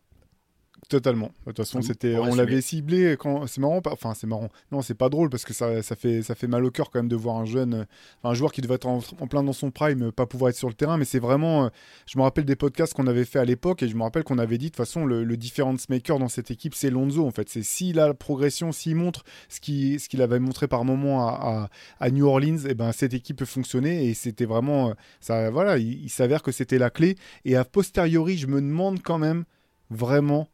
Totalement. 0.93 1.32
De 1.47 1.52
toute 1.52 1.56
façon, 1.56 1.81
c'était, 1.81 2.16
on 2.19 2.35
l'avait 2.35 2.60
ciblé 2.60 3.16
quand. 3.19 3.47
C'est 3.47 3.62
marrant, 3.62 3.81
enfin 3.86 4.12
c'est 4.14 4.27
marrant. 4.27 4.51
Non, 4.70 4.82
c'est 4.82 4.93
pas 4.93 5.09
drôle 5.09 5.31
parce 5.31 5.47
que 5.47 5.55
ça, 5.55 5.82
ça, 5.82 5.97
fait, 5.97 6.20
ça 6.20 6.35
fait 6.35 6.48
mal 6.48 6.66
au 6.66 6.70
cœur 6.70 6.90
quand 6.90 6.98
même 6.98 7.09
de 7.09 7.16
voir 7.16 7.36
un 7.36 7.47
jeune, 7.47 7.86
un 8.24 8.35
joueur 8.35 8.52
qui 8.52 8.60
devait 8.60 8.74
être 8.74 8.85
en, 8.85 9.01
plein 9.01 9.43
dans 9.43 9.55
son 9.55 9.70
prime, 9.70 10.12
pas 10.12 10.27
pouvoir 10.27 10.51
être 10.51 10.56
sur 10.56 10.69
le 10.69 10.74
terrain. 10.74 10.98
Mais 10.98 11.06
c'est 11.06 11.19
vraiment, 11.19 11.70
je 12.05 12.19
me 12.19 12.23
rappelle 12.23 12.44
des 12.44 12.56
podcasts 12.56 12.93
qu'on 12.93 13.06
avait 13.06 13.24
fait 13.24 13.39
à 13.39 13.47
l'époque 13.47 13.82
et 13.82 13.89
je 13.89 13.97
me 13.97 14.02
rappelle 14.02 14.23
qu'on 14.23 14.36
avait 14.36 14.59
dit 14.59 14.66
de 14.66 14.70
toute 14.73 14.77
façon 14.77 15.06
le, 15.06 15.24
le 15.24 15.36
difference 15.39 15.89
maker 15.89 16.19
dans 16.19 16.28
cette 16.28 16.51
équipe, 16.51 16.74
c'est 16.74 16.90
Lonzo 16.90 17.27
en 17.27 17.31
fait. 17.31 17.48
C'est 17.48 17.62
s'il 17.62 17.98
a 17.98 18.09
la 18.09 18.12
progression, 18.12 18.70
s'il 18.70 18.97
montre 18.97 19.24
ce 19.48 19.60
qu'il, 19.60 19.98
ce 19.98 20.10
qu'il 20.10 20.20
avait 20.20 20.40
montré 20.40 20.69
par 20.69 20.85
moment 20.85 21.27
à, 21.27 21.70
à, 22.01 22.10
New 22.10 22.27
Orleans, 22.27 22.66
et 22.66 22.73
eh 22.73 22.74
ben 22.74 22.93
cette 22.93 23.14
équipe 23.14 23.39
peut 23.39 23.47
fonctionner 23.47 24.10
et 24.10 24.12
c'était 24.12 24.44
vraiment, 24.44 24.93
ça, 25.20 25.48
voilà, 25.48 25.78
il, 25.78 26.05
il 26.05 26.10
s'avère 26.10 26.43
que 26.43 26.52
c'était 26.52 26.77
la 26.77 26.90
clé. 26.90 27.16
Et 27.47 27.56
a 27.56 27.64
posteriori, 27.64 28.36
je 28.36 28.47
me 28.47 28.60
demande 28.60 29.01
quand 29.02 29.16
même 29.16 29.44
vraiment 29.89 30.48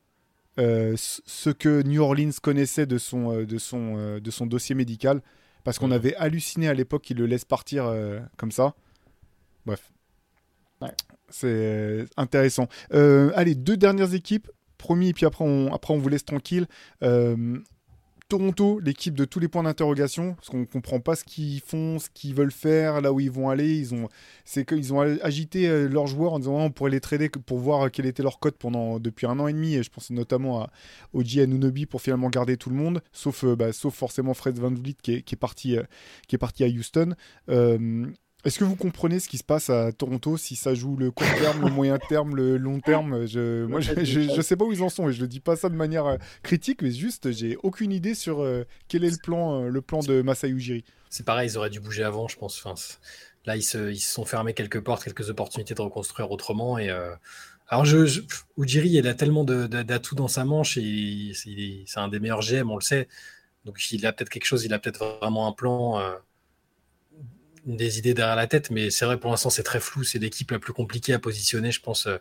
euh, 0.59 0.95
ce 0.97 1.51
que 1.51 1.83
New 1.83 2.03
Orleans 2.03 2.31
connaissait 2.43 2.87
de 2.87 2.99
son, 2.99 3.33
euh, 3.33 3.47
de 3.47 3.59
son, 3.59 3.97
euh, 3.97 4.21
de 4.21 4.31
son 4.31 4.47
dossier 4.47 4.75
médical, 4.75 5.23
parce 5.65 5.79
qu'on 5.79 5.91
avait 5.91 6.17
halluciné 6.17 6.69
à 6.69 6.75
l'époque 6.75 7.03
qu'il 7.03 7.19
le 7.19 7.27
laisse 7.27 7.45
partir 7.45 7.93
comme 8.37 8.53
ça. 8.53 8.75
Bref. 9.67 9.93
C'est 11.29 12.07
intéressant. 12.17 12.69
allez, 12.91 13.55
deux 13.55 13.77
dernières 13.77 14.15
équipes. 14.15 14.51
Promis, 14.79 15.09
et 15.09 15.13
puis 15.13 15.27
après 15.27 15.45
on, 15.45 15.75
après 15.75 15.93
on 15.93 15.99
vous 15.99 16.09
laisse 16.09 16.25
tranquille. 16.25 16.67
Toronto, 18.29 18.79
l'équipe 18.81 19.15
de 19.15 19.25
tous 19.25 19.41
les 19.41 19.49
points 19.49 19.63
d'interrogation, 19.63 20.35
parce 20.35 20.51
qu'on 20.51 20.59
ne 20.59 20.65
comprend 20.67 21.01
pas 21.01 21.17
ce 21.17 21.25
qu'ils 21.25 21.63
font, 21.63 21.99
ce 21.99 22.11
qu'ils 22.13 22.35
veulent 22.35 22.53
faire, 22.53 23.01
là 23.01 23.11
où 23.11 23.21
ils 23.21 23.31
vont 23.31 23.49
aller. 23.49 23.75
Ils 23.79 23.95
ont, 23.95 24.09
c'est 24.45 24.67
qu'ils 24.67 24.93
ont 24.93 25.01
agité 25.01 25.67
euh, 25.67 25.89
leurs 25.89 26.07
joueurs 26.07 26.35
en 26.35 26.39
disant 26.39 26.57
on 26.57 26.71
pourrait 26.71 26.91
les 26.91 27.01
trader 27.01 27.31
pour 27.31 27.59
voir 27.59 27.91
quel 27.91 28.05
était 28.05 28.23
leur 28.23 28.39
code 28.39 28.57
pendant 28.57 29.01
depuis 29.01 29.27
un 29.27 29.39
an 29.41 29.49
et 29.49 29.55
demi. 29.55 29.77
Et 29.77 29.83
je 29.83 29.89
pense 29.91 30.11
notamment 30.11 30.61
à 30.61 30.71
Oji 31.15 31.41
Anunobi 31.41 31.87
pour 31.87 32.03
finalement 32.03 32.29
garder 32.29 32.59
tout 32.59 32.69
le 32.69 32.77
monde, 32.77 33.01
sauf, 33.13 33.45
euh, 33.45 33.57
bah, 33.57 33.73
sauf 33.73 33.95
forcément 33.95 34.35
Fred 34.35 34.59
Van 34.59 34.71
Vliet 34.71 34.97
qui 35.03 35.13
est, 35.13 35.17
euh, 35.17 35.83
qui 36.27 36.35
est 36.35 36.39
parti 36.39 36.65
à 36.65 36.67
Houston. 36.67 37.15
Est-ce 38.45 38.61
que 38.61 38.65
vous 38.65 38.77
comprenez 38.77 39.19
ce 39.19 39.29
qui 39.29 39.37
se 39.37 39.45
passe 39.45 39.69
à 39.69 39.91
Toronto 39.91 40.37
si 40.37 40.55
ça 40.55 40.73
joue 40.73 40.97
le 40.97 41.11
court 41.11 41.27
terme, 41.39 41.61
le 41.65 41.71
moyen 41.73 41.99
terme, 41.99 42.37
le 42.37 42.57
long 42.57 42.79
terme? 42.79 43.27
Je, 43.27 43.67
Moi, 43.67 43.81
je, 43.81 44.41
sais 44.41 44.57
pas 44.57 44.65
où 44.65 44.73
ils 44.73 44.83
en 44.83 44.89
sont 44.89 45.09
et 45.09 45.13
je 45.13 45.23
ne 45.23 45.27
dis 45.27 45.41
pas 45.41 45.57
ça 45.57 45.69
de 45.69 45.75
manière 45.75 46.07
euh, 46.07 46.17
critique, 46.45 46.81
mais 46.83 46.93
juste, 46.93 47.33
j'ai 47.33 47.57
aucune 47.65 47.91
idée 47.91 48.15
sur 48.15 48.41
euh, 48.41 48.65
quel 48.87 49.03
est 49.03 49.11
le 49.11 49.17
plan, 49.17 49.63
euh, 49.63 49.69
le 49.69 49.83
plan 49.83 50.01
de 50.01 50.23
Masai 50.23 50.51
Ujiri. 50.51 50.85
C'est 51.11 51.27
pareil, 51.27 51.51
ils 51.51 51.59
auraient 51.59 51.69
dû 51.69 51.81
bouger 51.81 52.05
avant, 52.05 52.29
je 52.29 52.37
pense. 52.37 52.65
Enfin, 52.65 52.81
là, 53.45 53.57
ils 53.57 53.63
se, 53.63 53.91
ils 53.91 53.99
se 53.99 54.15
sont 54.15 54.25
fermés 54.25 54.55
quelques 54.55 54.81
portes, 54.81 55.03
quelques 55.03 55.31
opportunités 55.31 55.75
de 55.75 55.83
reconstruire 55.83 56.31
autrement. 56.31 56.79
Et 56.79 56.91
alors, 57.67 57.87
Ujiri, 58.57 58.89
il 58.91 59.09
a 59.09 59.15
tellement 59.15 59.43
d'atouts 59.43 60.15
dans 60.15 60.29
sa 60.29 60.45
manche 60.45 60.77
et 60.77 61.33
c'est 61.35 61.99
un 61.99 62.07
des 62.07 62.21
meilleurs 62.21 62.43
GM, 62.43 62.71
on 62.71 62.77
le 62.77 62.83
sait. 62.83 63.09
Donc, 63.65 63.91
il 63.91 64.07
a 64.07 64.13
peut-être 64.13 64.31
quelque 64.31 64.45
chose, 64.45 64.65
il 64.65 64.73
a 64.73 64.79
peut-être 64.79 65.19
vraiment 65.21 65.49
un 65.49 65.53
plan 65.53 66.01
des 67.67 67.99
idées 67.99 68.15
derrière 68.15 68.37
la 68.37 68.47
tête, 68.47 68.71
mais 68.71 68.91
c'est 68.91 69.05
vrai 69.05 69.19
pour 69.19 69.31
l'instant 69.31 69.51
c'est 69.51 69.63
très 69.63 69.81
flou. 69.81 70.05
C'est 70.05 70.19
l'équipe 70.19 70.51
la 70.51 70.59
plus 70.59 70.73
compliquée 70.73 71.13
à 71.13 71.19
positionner, 71.19 71.71
je 71.71 71.81
pense, 71.81 72.07
euh, 72.07 72.19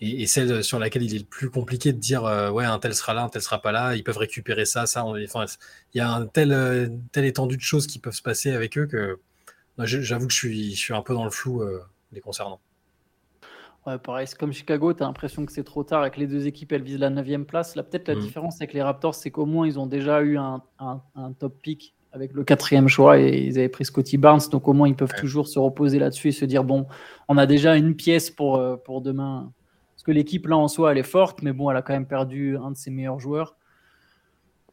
et, 0.00 0.26
celle 0.26 0.64
sur 0.64 0.78
laquelle 0.78 1.02
il 1.02 1.14
est 1.14 1.20
le 1.20 1.24
plus 1.24 1.50
compliqué 1.50 1.92
de 1.92 1.98
dire 1.98 2.24
euh, 2.24 2.50
ouais 2.50 2.64
un 2.64 2.78
tel 2.78 2.94
sera 2.94 3.14
là, 3.14 3.22
un 3.22 3.28
tel 3.28 3.42
sera 3.42 3.62
pas 3.62 3.72
là. 3.72 3.94
Ils 3.96 4.04
peuvent 4.04 4.18
récupérer 4.18 4.64
ça, 4.64 4.86
ça. 4.86 5.04
enfin, 5.04 5.44
il 5.94 5.98
y 5.98 6.00
a 6.00 6.10
un 6.10 6.26
tel 6.26 6.52
euh, 6.52 6.88
telle 7.12 7.24
étendue 7.24 7.56
de 7.56 7.62
choses 7.62 7.86
qui 7.86 7.98
peuvent 7.98 8.14
se 8.14 8.22
passer 8.22 8.52
avec 8.52 8.78
eux 8.78 8.86
que 8.86 9.18
j'avoue 9.78 10.26
que 10.26 10.32
je 10.32 10.38
suis, 10.38 10.74
je 10.74 10.80
suis 10.80 10.94
un 10.94 11.02
peu 11.02 11.14
dans 11.14 11.24
le 11.24 11.30
flou 11.30 11.62
les 12.12 12.20
concernant. 12.20 12.60
Ouais, 13.86 13.98
pareil, 13.98 14.28
c'est 14.28 14.38
comme 14.38 14.52
Chicago, 14.52 14.92
tu 14.94 15.02
as 15.02 15.06
l'impression 15.06 15.44
que 15.44 15.50
c'est 15.50 15.64
trop 15.64 15.82
tard 15.82 16.06
et 16.06 16.10
que 16.12 16.20
les 16.20 16.28
deux 16.28 16.46
équipes 16.46 16.70
elles 16.70 16.84
visent 16.84 17.00
la 17.00 17.10
9 17.10 17.44
place. 17.46 17.74
Là, 17.74 17.82
peut-être 17.82 18.06
la 18.06 18.14
mm. 18.14 18.20
différence 18.20 18.56
avec 18.60 18.74
les 18.74 18.82
Raptors, 18.82 19.14
c'est 19.14 19.32
qu'au 19.32 19.46
moins 19.46 19.66
ils 19.66 19.78
ont 19.78 19.86
déjà 19.86 20.22
eu 20.22 20.36
un, 20.36 20.62
un 20.78 21.32
top 21.32 21.60
pick 21.62 21.94
avec 22.12 22.34
le 22.34 22.44
quatrième 22.44 22.88
choix 22.88 23.18
et 23.18 23.38
ils 23.38 23.58
avaient 23.58 23.68
pris 23.68 23.84
Scotty 23.84 24.18
Barnes, 24.18 24.42
donc 24.50 24.68
au 24.68 24.72
moins 24.72 24.88
ils 24.88 24.94
peuvent 24.94 25.14
toujours 25.18 25.48
se 25.48 25.58
reposer 25.58 25.98
là-dessus 25.98 26.28
et 26.28 26.32
se 26.32 26.44
dire 26.44 26.62
bon, 26.62 26.86
on 27.28 27.38
a 27.38 27.46
déjà 27.46 27.76
une 27.76 27.96
pièce 27.96 28.30
pour, 28.30 28.56
euh, 28.56 28.76
pour 28.76 29.00
demain. 29.00 29.52
Parce 29.94 30.04
que 30.04 30.12
l'équipe 30.12 30.46
là 30.46 30.56
en 30.56 30.68
soi 30.68 30.92
elle 30.92 30.98
est 30.98 31.02
forte, 31.02 31.42
mais 31.42 31.52
bon, 31.52 31.70
elle 31.70 31.76
a 31.76 31.82
quand 31.82 31.94
même 31.94 32.06
perdu 32.06 32.56
un 32.56 32.70
de 32.70 32.76
ses 32.76 32.90
meilleurs 32.90 33.18
joueurs 33.18 33.56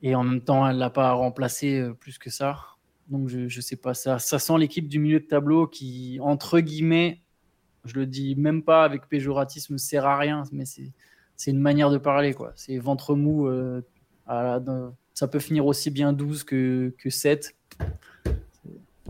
et 0.02 0.16
en 0.16 0.24
même 0.24 0.41
temps 0.41 0.68
elle 0.68 0.78
l'a 0.78 0.90
pas 0.90 1.11
remplacé 1.14 1.80
euh, 1.80 1.94
plus 1.94 2.18
que 2.18 2.30
ça. 2.30 2.57
Donc 3.07 3.30
je, 3.30 3.48
je 3.48 3.61
sais 3.61 3.78
pas, 3.78 3.94
ça, 3.94 4.20
ça 4.20 4.38
sent 4.38 4.57
l'équipe 4.57 4.88
du 4.88 4.99
milieu 4.99 5.20
de 5.20 5.26
tableau 5.26 5.66
qui, 5.66 6.20
entre 6.22 6.60
guillemets, 6.60 7.22
je 7.86 7.95
le 7.95 8.06
dis 8.06 8.36
même 8.36 8.64
pas 8.64 8.84
avec 8.84 9.07
péjoratisme, 9.07 9.78
sert 9.78 10.06
à 10.06 10.18
rien, 10.18 10.44
mais 10.52 10.66
c'est 10.66 11.52
une 11.52 11.60
manière 11.60 11.90
de 11.90 11.98
parler 11.98 12.34
quoi. 12.34 12.52
C'est 12.56 12.78
ventre 12.78 13.16
mou. 13.16 13.48
Euh, 13.48 13.82
à 14.30 14.60
ça 15.19 15.27
peut 15.27 15.39
finir 15.39 15.65
aussi 15.65 15.91
bien 15.91 16.13
12 16.13 16.45
que, 16.45 16.93
que 16.97 17.09
7. 17.09 17.53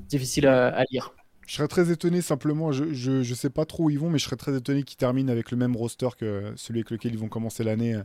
Difficile 0.08 0.48
à, 0.48 0.84
lire. 0.90 1.14
Je 1.46 1.54
serais 1.54 1.68
très 1.68 1.92
étonné 1.92 2.22
simplement, 2.22 2.72
je, 2.72 2.94
je, 2.94 3.34
sais 3.36 3.52
pas 3.52 3.66
trop 3.66 3.84
où 3.84 3.90
ils 3.92 4.00
vont, 4.00 4.10
mais 4.10 4.18
je 4.18 4.24
serais 4.24 4.36
très 4.36 4.58
étonné 4.58 4.82
qu'ils 4.82 4.98
terminent 4.98 5.32
avec 5.32 5.52
le 5.52 5.58
même 5.58 5.76
roster 5.76 6.10
que 6.18 6.52
celui 6.56 6.80
avec 6.80 6.90
lequel 6.90 7.14
ils 7.14 7.20
vont 7.20 7.28
commencer 7.28 7.64
l'année. 7.64 7.96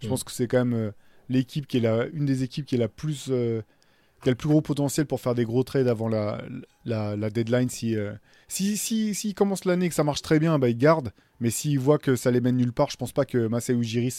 Je 0.00 0.08
mm. 0.08 0.10
pense 0.10 0.24
que 0.24 0.32
c'est 0.32 0.48
quand 0.48 0.58
même 0.58 0.74
euh, 0.74 0.90
l'équipe 1.28 1.68
qui 1.68 1.76
est 1.76 1.80
la, 1.80 2.06
une 2.06 2.26
des 2.26 2.42
équipes 2.42 2.66
qui 2.66 2.74
est 2.74 2.78
la 2.78 2.88
plus 2.88 3.28
euh, 3.30 3.62
qui 4.24 4.28
a 4.28 4.32
le 4.32 4.36
plus 4.36 4.48
gros 4.48 4.60
potentiel 4.60 5.06
pour 5.06 5.20
faire 5.20 5.36
des 5.36 5.44
gros 5.44 5.62
trades 5.62 5.86
avant 5.86 6.08
la, 6.08 6.42
la, 6.84 7.30
deadline. 7.30 7.68
Si, 7.68 7.94
euh, 7.94 8.12
si, 8.48 8.76
si, 8.76 9.14
si 9.14 9.34
commencent 9.34 9.66
l'année 9.66 9.86
et 9.86 9.88
que 9.88 9.94
ça 9.94 10.02
marche 10.02 10.22
très 10.22 10.40
bien, 10.40 10.58
bah, 10.58 10.68
ils 10.68 10.76
gardent. 10.76 11.12
Mais 11.38 11.50
s'ils 11.50 11.78
voient 11.78 11.98
que 11.98 12.16
ça 12.16 12.32
les 12.32 12.40
mène 12.40 12.56
nulle 12.56 12.72
part, 12.72 12.90
je 12.90 12.96
pense 12.96 13.12
pas 13.12 13.24
que 13.24 13.46
Masai 13.46 13.72
Ujiri 13.72 14.12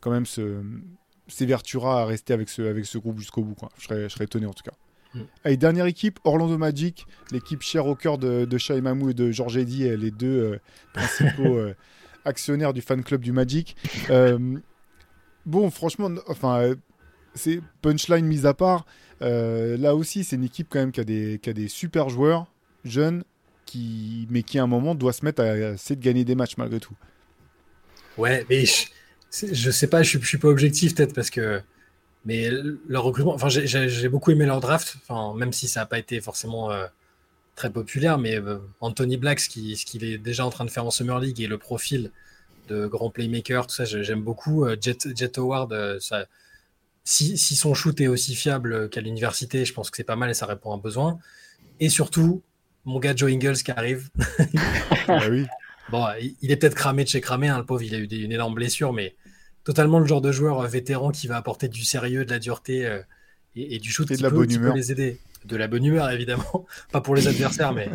quand 0.00 0.10
même 0.12 0.26
se, 0.26 0.60
s'évertuera 1.32 2.02
à 2.02 2.04
rester 2.04 2.32
avec 2.32 2.48
ce, 2.48 2.62
avec 2.62 2.86
ce 2.86 2.98
groupe 2.98 3.18
jusqu'au 3.18 3.42
bout. 3.42 3.54
Quoi. 3.54 3.70
Je, 3.78 3.84
serais, 3.84 4.02
je 4.04 4.08
serais 4.08 4.24
étonné 4.24 4.46
en 4.46 4.52
tout 4.52 4.62
cas. 4.62 4.76
Mm. 5.14 5.20
Allez, 5.44 5.56
dernière 5.56 5.86
équipe, 5.86 6.18
Orlando 6.24 6.56
Magic, 6.58 7.06
l'équipe 7.30 7.62
chère 7.62 7.86
au 7.86 7.94
cœur 7.94 8.18
de, 8.18 8.44
de 8.44 8.58
Shai 8.58 8.80
Mamou 8.80 9.10
et 9.10 9.14
de 9.14 9.30
Georges 9.30 9.56
Eddy, 9.56 9.88
les 9.96 10.10
deux 10.10 10.52
euh, 10.52 10.58
principaux 10.92 11.42
euh, 11.56 11.74
actionnaires 12.24 12.72
du 12.72 12.80
fan 12.80 13.02
club 13.02 13.20
du 13.20 13.32
Magic. 13.32 13.76
Euh, 14.10 14.58
bon, 15.44 15.70
franchement, 15.70 16.10
enfin, 16.28 16.74
c'est 17.34 17.60
punchline 17.82 18.26
mise 18.26 18.46
à 18.46 18.54
part. 18.54 18.86
là 19.20 19.94
aussi, 19.94 20.24
c'est 20.24 20.36
une 20.36 20.44
équipe 20.44 20.68
quand 20.70 20.78
même 20.78 20.92
qui 20.92 21.00
a 21.00 21.04
des, 21.04 21.38
qui 21.42 21.50
a 21.50 21.52
des 21.52 21.68
super 21.68 22.08
joueurs, 22.08 22.46
jeunes, 22.84 23.24
qui, 23.66 24.26
mais 24.30 24.42
qui 24.42 24.58
à 24.58 24.62
un 24.62 24.66
moment 24.66 24.94
doit 24.94 25.12
se 25.12 25.24
mettre 25.24 25.42
à, 25.42 25.56
essayer 25.72 25.96
de 25.96 26.04
gagner 26.04 26.24
des 26.24 26.34
matchs 26.34 26.56
malgré 26.56 26.80
tout. 26.80 26.94
Ouais, 28.18 28.44
mais 28.50 28.64
je 29.32 29.70
sais 29.70 29.86
pas, 29.86 30.02
je, 30.02 30.18
je 30.18 30.26
suis 30.26 30.38
pas 30.38 30.48
objectif 30.48 30.94
peut-être 30.94 31.14
parce 31.14 31.30
que. 31.30 31.62
Mais 32.24 32.50
leur 32.86 33.02
recrutement, 33.02 33.34
enfin, 33.34 33.48
j'ai 33.48 34.08
beaucoup 34.08 34.30
aimé 34.30 34.46
leur 34.46 34.60
draft, 34.60 34.96
enfin, 35.02 35.36
même 35.36 35.52
si 35.52 35.66
ça 35.66 35.80
n'a 35.80 35.86
pas 35.86 35.98
été 35.98 36.20
forcément 36.20 36.70
euh, 36.70 36.86
très 37.56 37.68
populaire, 37.68 38.16
mais 38.16 38.36
euh, 38.36 38.58
Anthony 38.80 39.16
Black, 39.16 39.40
ce 39.40 39.48
qu'il 39.48 40.04
est 40.04 40.18
déjà 40.18 40.46
en 40.46 40.50
train 40.50 40.64
de 40.64 40.70
faire 40.70 40.86
en 40.86 40.92
Summer 40.92 41.18
League 41.18 41.40
et 41.40 41.48
le 41.48 41.58
profil 41.58 42.12
de 42.68 42.86
grand 42.86 43.10
playmaker, 43.10 43.66
tout 43.66 43.74
ça, 43.74 43.84
j'aime 43.84 44.22
beaucoup. 44.22 44.64
Euh, 44.64 44.76
Jet, 44.80 45.08
Jet 45.16 45.36
Howard, 45.36 45.98
ça, 45.98 46.26
si, 47.02 47.36
si, 47.36 47.56
son 47.56 47.74
shoot 47.74 48.00
est 48.00 48.06
aussi 48.06 48.36
fiable 48.36 48.88
qu'à 48.88 49.00
l'université, 49.00 49.64
je 49.64 49.72
pense 49.72 49.90
que 49.90 49.96
c'est 49.96 50.04
pas 50.04 50.14
mal 50.14 50.30
et 50.30 50.34
ça 50.34 50.46
répond 50.46 50.70
à 50.70 50.76
un 50.76 50.78
besoin. 50.78 51.18
Et 51.80 51.88
surtout, 51.88 52.40
mon 52.84 53.00
gars 53.00 53.16
Joe 53.16 53.32
Ingles 53.32 53.56
qui 53.64 53.72
arrive. 53.72 54.10
ah 55.08 55.28
oui. 55.28 55.46
Bon, 55.90 56.06
il 56.40 56.52
est 56.52 56.56
peut-être 56.56 56.76
cramé 56.76 57.02
de 57.02 57.08
chez 57.08 57.20
cramé, 57.20 57.48
hein, 57.48 57.58
le 57.58 57.66
pauvre, 57.66 57.82
il 57.82 57.94
a 57.96 57.98
eu 57.98 58.04
une 58.04 58.30
énorme 58.30 58.54
blessure, 58.54 58.92
mais 58.92 59.16
totalement 59.64 59.98
le 59.98 60.06
genre 60.06 60.20
de 60.20 60.32
joueur 60.32 60.60
euh, 60.60 60.66
vétéran 60.66 61.10
qui 61.10 61.26
va 61.26 61.36
apporter 61.36 61.68
du 61.68 61.84
sérieux, 61.84 62.24
de 62.24 62.30
la 62.30 62.38
dureté 62.38 62.86
euh, 62.86 63.00
et, 63.54 63.78
du 63.78 63.90
shoot 63.90 64.10
et 64.10 64.16
de 64.16 64.22
la 64.22 64.30
bonne 64.30 64.50
humeur. 64.50 64.74
les 64.74 64.92
aider. 64.92 65.18
De 65.44 65.56
la 65.56 65.66
bonne 65.66 65.84
humeur, 65.84 66.08
évidemment. 66.10 66.66
Pas 66.92 67.00
pour 67.00 67.16
les 67.16 67.26
adversaires, 67.26 67.72
mais. 67.72 67.90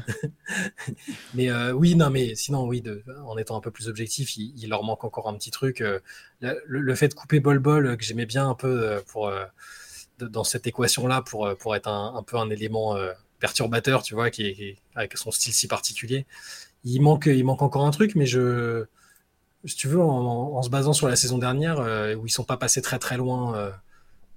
mais 1.33 1.49
euh, 1.49 1.71
oui, 1.71 1.95
non, 1.95 2.09
mais 2.09 2.35
sinon, 2.35 2.67
oui, 2.67 2.81
de, 2.81 3.03
en 3.25 3.37
étant 3.37 3.55
un 3.55 3.61
peu 3.61 3.71
plus 3.71 3.87
objectif, 3.87 4.35
il, 4.35 4.67
leur 4.67 4.83
manque 4.83 5.05
encore 5.05 5.29
un 5.29 5.33
petit 5.35 5.49
truc. 5.51 5.81
le, 6.41 6.95
fait 6.95 7.07
de 7.07 7.13
couper 7.13 7.39
Bol-Bol, 7.39 7.95
que 7.95 8.03
j'aimais 8.03 8.25
bien 8.25 8.49
un 8.49 8.53
peu 8.53 9.01
pour, 9.07 9.31
dans 10.19 10.43
cette 10.43 10.67
équation-là, 10.67 11.21
pour, 11.21 11.55
pour 11.57 11.73
être 11.73 11.87
un, 11.87 12.21
peu 12.21 12.35
un 12.35 12.49
élément 12.49 12.97
perturbateur, 13.39 14.03
tu 14.03 14.13
vois, 14.13 14.29
qui 14.29 14.75
avec 14.95 15.17
son 15.17 15.31
style 15.31 15.53
si 15.53 15.69
particulier. 15.69 16.25
Il 16.83 17.01
manque, 17.01 17.27
il 17.27 17.45
manque 17.45 17.61
encore 17.61 17.85
un 17.85 17.91
truc, 17.91 18.15
mais 18.15 18.25
je 18.25 18.87
si 19.67 19.75
tu 19.75 19.87
veux, 19.87 20.01
en, 20.01 20.61
se 20.61 20.69
basant 20.69 20.93
sur 20.93 21.07
la 21.07 21.15
saison 21.15 21.37
dernière, 21.37 21.79
euh, 21.79 22.15
où 22.15 22.25
ils 22.25 22.29
sont 22.29 22.43
pas 22.43 22.57
passés 22.57 22.81
très 22.81 22.99
très 22.99 23.17
loin 23.17 23.55
euh, 23.55 23.71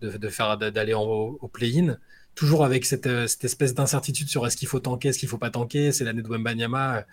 de, 0.03 0.71
d'aller 0.71 0.95
au, 0.95 1.51
play-in, 1.53 1.97
toujours 2.35 2.65
avec 2.65 2.85
cette, 2.85 3.07
euh, 3.07 3.27
cette 3.27 3.45
espèce 3.45 3.75
d'incertitude 3.75 4.29
sur 4.29 4.47
est-ce 4.47 4.57
qu'il 4.57 4.69
faut 4.69 4.81
tanker, 4.81 5.09
est-ce 5.09 5.19
qu'il 5.19 5.29
faut 5.29 5.39
pas 5.39 5.51
tanker, 5.51 5.93
c'est 5.93 6.05
l'année 6.05 6.23
de 6.23 6.29
Wembanyama. 6.29 7.05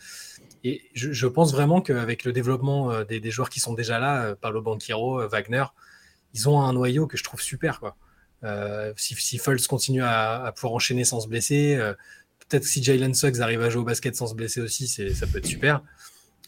Et 0.63 0.81
je, 0.93 1.27
pense 1.27 1.51
vraiment 1.51 1.81
qu'avec 1.81 2.25
le 2.25 2.33
développement 2.33 3.03
des, 3.03 3.31
joueurs 3.31 3.49
qui 3.49 3.59
sont 3.59 3.73
déjà 3.73 3.99
là, 3.99 4.35
Pablo 4.35 4.61
Banquero, 4.61 5.25
Wagner, 5.27 5.63
ils 6.33 6.49
ont 6.49 6.59
un 6.59 6.73
noyau 6.73 7.07
que 7.07 7.15
je 7.15 7.23
trouve 7.23 7.39
super. 7.39 7.79
Si, 8.97 9.15
si 9.15 9.39
continue 9.69 10.03
à, 10.03 10.51
pouvoir 10.55 10.73
enchaîner 10.73 11.05
sans 11.05 11.21
se 11.21 11.27
blesser, 11.27 11.79
peut-être 12.39 12.65
si 12.65 12.83
Jalen 12.83 13.13
Suggs 13.13 13.39
arrive 13.39 13.61
à 13.61 13.69
jouer 13.69 13.81
au 13.81 13.85
basket 13.85 14.15
sans 14.15 14.27
se 14.27 14.33
blesser 14.33 14.59
aussi, 14.59 14.87
ça 14.87 15.27
peut 15.27 15.37
être 15.37 15.45
super. 15.45 15.81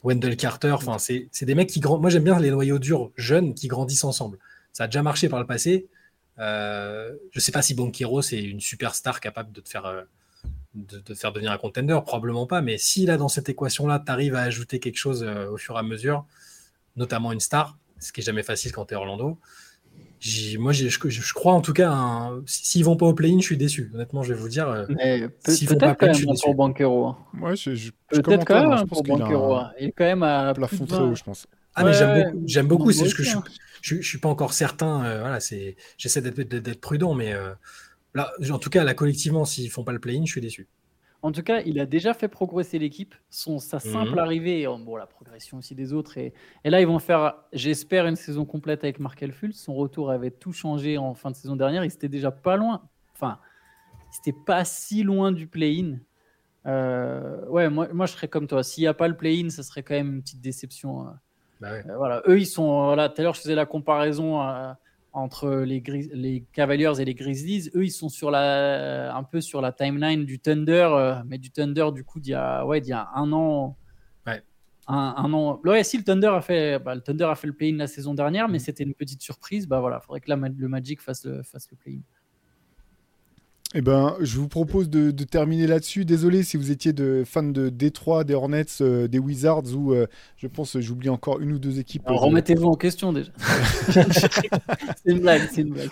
Wendell 0.04 0.38
Carter. 0.38 0.72
Enfin, 0.72 0.98
c'est 0.98 1.30
des 1.44 1.56
mecs 1.56 1.70
qui 1.70 1.80
grandissent. 1.80 2.02
Moi, 2.02 2.10
j'aime 2.10 2.24
bien 2.24 2.40
les 2.40 2.52
noyaux 2.52 2.80
durs 2.80 3.12
jeunes 3.16 3.54
qui 3.54 3.68
grandissent 3.68 4.04
ensemble. 4.04 4.38
Ça 4.74 4.86
a 4.86 4.88
déjà 4.88 5.04
marché 5.04 5.30
par 5.30 5.40
le 5.40 5.46
passé. 5.46 5.88
Euh, 6.40 7.14
je 7.32 7.40
sais 7.40 7.52
pas 7.52 7.62
si 7.62 7.74
Banquero 7.74 8.22
c'est 8.22 8.42
une 8.42 8.62
superstar 8.62 9.20
capable 9.20 9.52
de 9.52 9.60
te 9.60 9.68
faire, 9.68 9.86
euh, 9.86 10.04
de, 10.74 11.14
faire 11.14 11.34
devenir 11.34 11.52
un 11.52 11.58
contender, 11.58 12.00
probablement 12.06 12.48
pas. 12.48 12.62
Mais 12.62 12.78
si 12.78 13.06
là, 13.06 13.18
dans 13.18 13.28
cette 13.28 13.50
équation-là, 13.50 14.02
tu 14.06 14.12
arrives 14.12 14.36
à 14.36 14.42
ajouter 14.42 14.80
quelque 14.80 14.98
chose 14.98 15.24
au 15.24 15.58
fur 15.58 15.76
et 15.76 15.80
à 15.80 15.84
mesure, 15.84 16.26
notamment 16.96 17.32
une 17.32 17.40
star, 17.40 17.78
ce 18.00 18.12
qui 18.12 18.22
est 18.22 18.24
jamais 18.24 18.44
facile 18.44 18.72
quand 18.72 18.86
tu 18.86 18.94
es 18.94 18.98
Orlando, 18.98 19.38
moi, 20.58 20.74
je, 20.74 20.90
je, 20.90 21.34
crois 21.34 21.54
en 21.54 21.62
tout 21.62 21.72
cas, 21.72 22.32
s'ils 22.46 22.84
vont 22.84 22.98
pas 22.98 23.06
au 23.06 23.14
play-in, 23.14 23.40
je 23.40 23.46
suis 23.46 23.58
déçu. 23.58 23.92
Honnêtement, 23.94 24.24
je 24.24 24.34
vais 24.34 24.40
vous 24.40 24.50
dire. 24.50 24.68
Euh, 24.68 24.86
peut-être 25.46 25.98
quand 25.98 26.08
même 26.08 26.38
pour 26.42 26.56
Banquero. 26.56 27.08
Hein. 27.08 27.18
Ouais, 27.42 27.56
je, 27.56 27.92
peut-être 28.10 28.46
quand 28.46 28.70
même 28.70 28.88
pour 28.88 29.04
Banquero. 29.04 29.56
Hein. 29.56 29.72
Il 29.80 29.88
est 29.88 29.92
quand 29.92 30.06
même 30.06 30.24
à 30.24 30.54
plafond 30.54 30.86
très 30.86 31.00
haut, 31.00 31.16
je 31.16 31.24
pense. 31.24 31.48
Ah, 31.76 31.84
mais 31.84 31.94
j'aime 31.94 32.14
beaucoup. 32.24 32.44
J'aime 32.46 32.68
beaucoup. 32.68 32.92
C'est 32.92 33.14
que 33.14 33.38
hein. 33.38 33.44
je, 33.82 33.96
je, 33.96 34.08
suis 34.08 34.18
pas 34.18 34.30
encore 34.30 34.54
certain. 34.54 35.06
Euh, 35.06 35.20
voilà, 35.22 35.40
c'est. 35.40 35.78
J'essaie 35.98 36.22
d'être 36.22 36.82
prudent, 36.82 37.14
mais 37.14 37.34
euh, 37.34 37.54
là, 38.14 38.32
en 38.52 38.60
tout 38.60 38.70
cas, 38.70 38.84
là, 38.84 38.94
collectivement, 38.94 39.46
s'ils 39.46 39.70
font 39.70 39.84
pas 39.84 39.94
le 39.94 40.00
play-in, 40.00 40.26
je 40.26 40.32
suis 40.32 40.42
déçu. 40.42 40.68
En 41.22 41.32
tout 41.32 41.44
cas, 41.44 41.62
il 41.66 41.80
a 41.80 41.86
déjà 41.86 42.14
fait 42.14 42.30
progresser 42.30 42.80
l'équipe. 42.80 43.14
Son, 43.30 43.60
sa 43.60 43.80
simple 43.80 44.14
mhm. 44.14 44.20
arrivée, 44.20 44.66
bon, 44.66 44.96
la 44.96 45.06
progression 45.06 45.58
aussi 45.58 45.76
des 45.76 45.92
autres. 45.92 46.18
Et, 46.18 46.34
et 46.64 46.70
là, 46.70 46.80
ils 46.80 46.88
vont 46.88 47.00
faire, 47.00 47.36
j'espère, 47.52 48.06
une 48.06 48.16
saison 48.16 48.46
complète 48.46 48.84
avec 48.84 49.00
Mark 49.00 49.22
Elful. 49.22 49.54
Son 49.54 49.74
retour 49.74 50.12
avait 50.12 50.32
tout 50.32 50.54
changé 50.54 50.98
en 50.98 51.14
fin 51.14 51.32
de 51.32 51.36
saison 51.36 51.58
dernière. 51.58 51.84
Il 51.84 51.92
était 51.92 52.08
déjà 52.08 52.32
pas 52.32 52.56
loin. 52.56 52.84
Enfin, 53.14 53.38
c'était 54.12 54.38
pas 54.46 54.64
si 54.64 55.04
loin 55.04 55.32
du 55.32 55.48
play-in. 55.48 55.98
Euh, 56.66 57.46
ouais, 57.48 57.70
moi, 57.70 57.88
moi, 57.94 58.06
je 58.06 58.14
serais 58.14 58.28
comme 58.28 58.48
toi. 58.48 58.64
S'il 58.64 58.84
n'y 58.84 58.88
a 58.88 58.94
pas 58.94 59.08
le 59.08 59.18
play-in, 59.18 59.50
ça 59.50 59.64
serait 59.64 59.84
quand 59.84 59.96
même 59.96 60.16
une 60.16 60.22
petite 60.22 60.42
déception. 60.42 61.08
Euh. 61.08 61.12
Bah 61.62 61.72
euh, 61.72 61.98
voilà. 61.98 62.22
Eux, 62.28 62.40
ils 62.40 62.46
sont. 62.46 62.86
Voilà, 62.86 63.10
tout 63.10 63.22
à 63.22 63.24
l'heure, 63.24 63.34
je 63.34 63.42
faisais 63.42 63.56
la 63.56 63.66
comparaison 63.66 64.42
entre 65.14 65.50
les, 65.50 65.82
les 66.14 66.46
Cavaliers 66.54 66.94
et 67.00 67.06
les 67.06 67.16
Grizzlies. 67.16 67.70
Eux, 67.76 67.86
ils 67.86 67.92
sont 67.92 68.10
sur 68.10 68.32
la, 68.32 69.16
un 69.16 69.24
peu 69.24 69.42
sur 69.42 69.62
la 69.62 69.72
timeline 69.72 70.26
du 70.26 70.40
Thunder, 70.40 70.90
euh, 70.92 71.16
mais 71.26 71.38
du 71.38 71.52
Thunder 71.52 71.90
du 71.94 72.04
coup 72.04 72.20
d'il 72.20 72.32
y 72.32 72.36
a, 72.36 72.66
ouais, 72.66 72.80
y 72.82 72.94
a 72.94 73.10
un 73.16 73.32
an. 73.32 73.78
Ouais. 74.26 74.42
Un, 74.88 75.34
an. 75.34 75.60
Ouais, 75.66 75.84
si 75.84 75.98
le 75.98 76.04
Thunder 76.04 76.28
a 76.28 76.42
fait, 76.42 76.80
bah, 76.80 76.96
le 76.96 77.02
Thunder 77.02 77.26
a 77.26 77.36
fait 77.36 77.48
le 77.48 77.54
play-in 77.54 77.78
la 77.78 77.88
saison 77.88 78.14
dernière, 78.14 78.48
mais 78.48 78.58
mm. 78.58 78.62
c'était 78.62 78.84
une 78.84 78.94
petite 78.94 79.22
surprise. 79.22 79.68
Bah 79.68 79.80
voilà, 79.80 80.00
faudrait 80.00 80.22
que 80.22 80.32
le 80.32 80.68
Magic 80.68 81.02
fasse 81.02 81.26
le, 81.26 81.44
fasse 81.44 81.70
le 81.72 81.78
play-in. 81.78 82.02
Eh 83.76 83.82
ben, 83.82 84.16
je 84.20 84.40
vous 84.40 84.48
propose 84.48 84.90
de, 84.90 85.12
terminer 85.26 85.68
là-dessus. 85.68 86.04
Désolé 86.04 86.42
si 86.42 86.58
vous 86.58 86.72
étiez 86.72 86.92
de 86.92 87.22
fan 87.24 87.54
de 87.54 87.70
Détroit, 87.70 88.24
des 88.24 88.34
Hornets, 88.34 88.66
euh, 88.82 89.08
des 89.08 89.20
Wizards 89.20 89.76
ou 89.76 89.94
euh, 89.94 90.08
je 90.38 90.48
pense 90.48 90.80
j'oublie 90.80 91.10
encore 91.10 91.40
une 91.40 91.52
ou 91.52 91.60
deux 91.60 91.78
équipes. 91.78 92.02
Alors, 92.08 92.22
remettez-vous 92.22 92.66
en 92.66 92.74
question 92.74 93.14
déjà. 93.14 93.32
c'est 93.92 94.42
une 95.06 95.20
blague, 95.20 95.48
c'est 95.52 95.62
une 95.62 95.70
blague. 95.70 95.92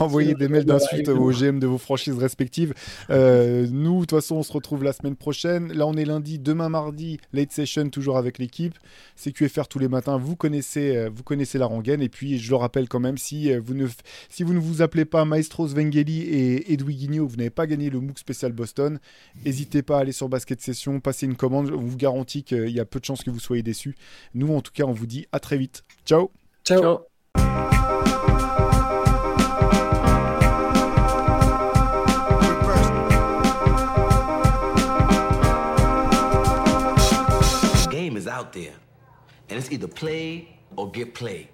Envoyez 0.00 0.32
des 0.32 0.48
mails 0.48 0.64
d'insultes 0.64 1.10
aux 1.10 1.30
GM 1.30 1.58
de 1.58 1.66
vos 1.66 1.76
franchises 1.76 2.16
respectives. 2.16 2.72
Euh, 3.10 3.66
nous, 3.70 3.96
de 3.96 4.00
toute 4.06 4.12
façon, 4.12 4.36
on 4.36 4.42
se 4.42 4.52
retrouve 4.54 4.82
la 4.82 4.94
semaine 4.94 5.16
prochaine. 5.16 5.74
Là, 5.74 5.86
on 5.86 5.94
est 5.94 6.06
lundi, 6.06 6.38
demain 6.38 6.70
mardi, 6.70 7.18
late 7.34 7.52
session 7.52 7.90
toujours 7.90 8.16
avec 8.16 8.38
l'équipe. 8.38 8.78
CQFR 9.22 9.68
tous 9.68 9.78
les 9.78 9.88
matins. 9.88 10.16
Vous 10.16 10.36
connaissez, 10.36 11.06
vous 11.14 11.22
connaissez 11.22 11.58
la 11.58 11.66
rengaine. 11.66 12.00
Et 12.00 12.08
puis, 12.08 12.38
je 12.38 12.48
le 12.48 12.56
rappelle 12.56 12.88
quand 12.88 13.00
même, 13.00 13.18
si 13.18 13.54
vous 13.58 13.74
ne, 13.74 13.86
si 14.30 14.42
vous 14.42 14.54
ne 14.54 14.58
vous 14.58 14.80
appelez 14.80 15.04
pas 15.04 15.26
Maestro 15.26 15.68
Svengeli 15.68 16.22
et 16.22 16.61
Edoui 16.68 16.94
Guignot, 16.96 17.26
vous 17.26 17.36
n'avez 17.36 17.50
pas 17.50 17.66
gagné 17.66 17.90
le 17.90 18.00
MOOC 18.00 18.18
spécial 18.18 18.52
Boston, 18.52 18.98
n'hésitez 19.44 19.82
pas 19.82 19.98
à 19.98 20.00
aller 20.00 20.12
sur 20.12 20.28
Basket 20.28 20.60
Session, 20.60 21.00
passer 21.00 21.26
une 21.26 21.36
commande. 21.36 21.70
On 21.70 21.80
vous 21.80 21.96
garantit 21.96 22.44
qu'il 22.44 22.70
y 22.70 22.80
a 22.80 22.84
peu 22.84 23.00
de 23.00 23.04
chances 23.04 23.22
que 23.22 23.30
vous 23.30 23.40
soyez 23.40 23.62
déçus. 23.62 23.96
Nous, 24.34 24.52
en 24.54 24.60
tout 24.60 24.72
cas, 24.72 24.84
on 24.84 24.92
vous 24.92 25.06
dit 25.06 25.26
à 25.32 25.40
très 25.40 25.56
vite. 25.58 25.82
Ciao. 26.04 26.30
Ciao. 26.64 27.00
game 37.90 38.16
is 38.16 38.26
out 38.26 38.52
there, 38.52 38.74
and 39.48 39.58
it's 39.58 39.70
either 39.70 39.86
play 39.86 40.48
or 40.76 40.90
get 40.90 41.14
played. 41.14 41.48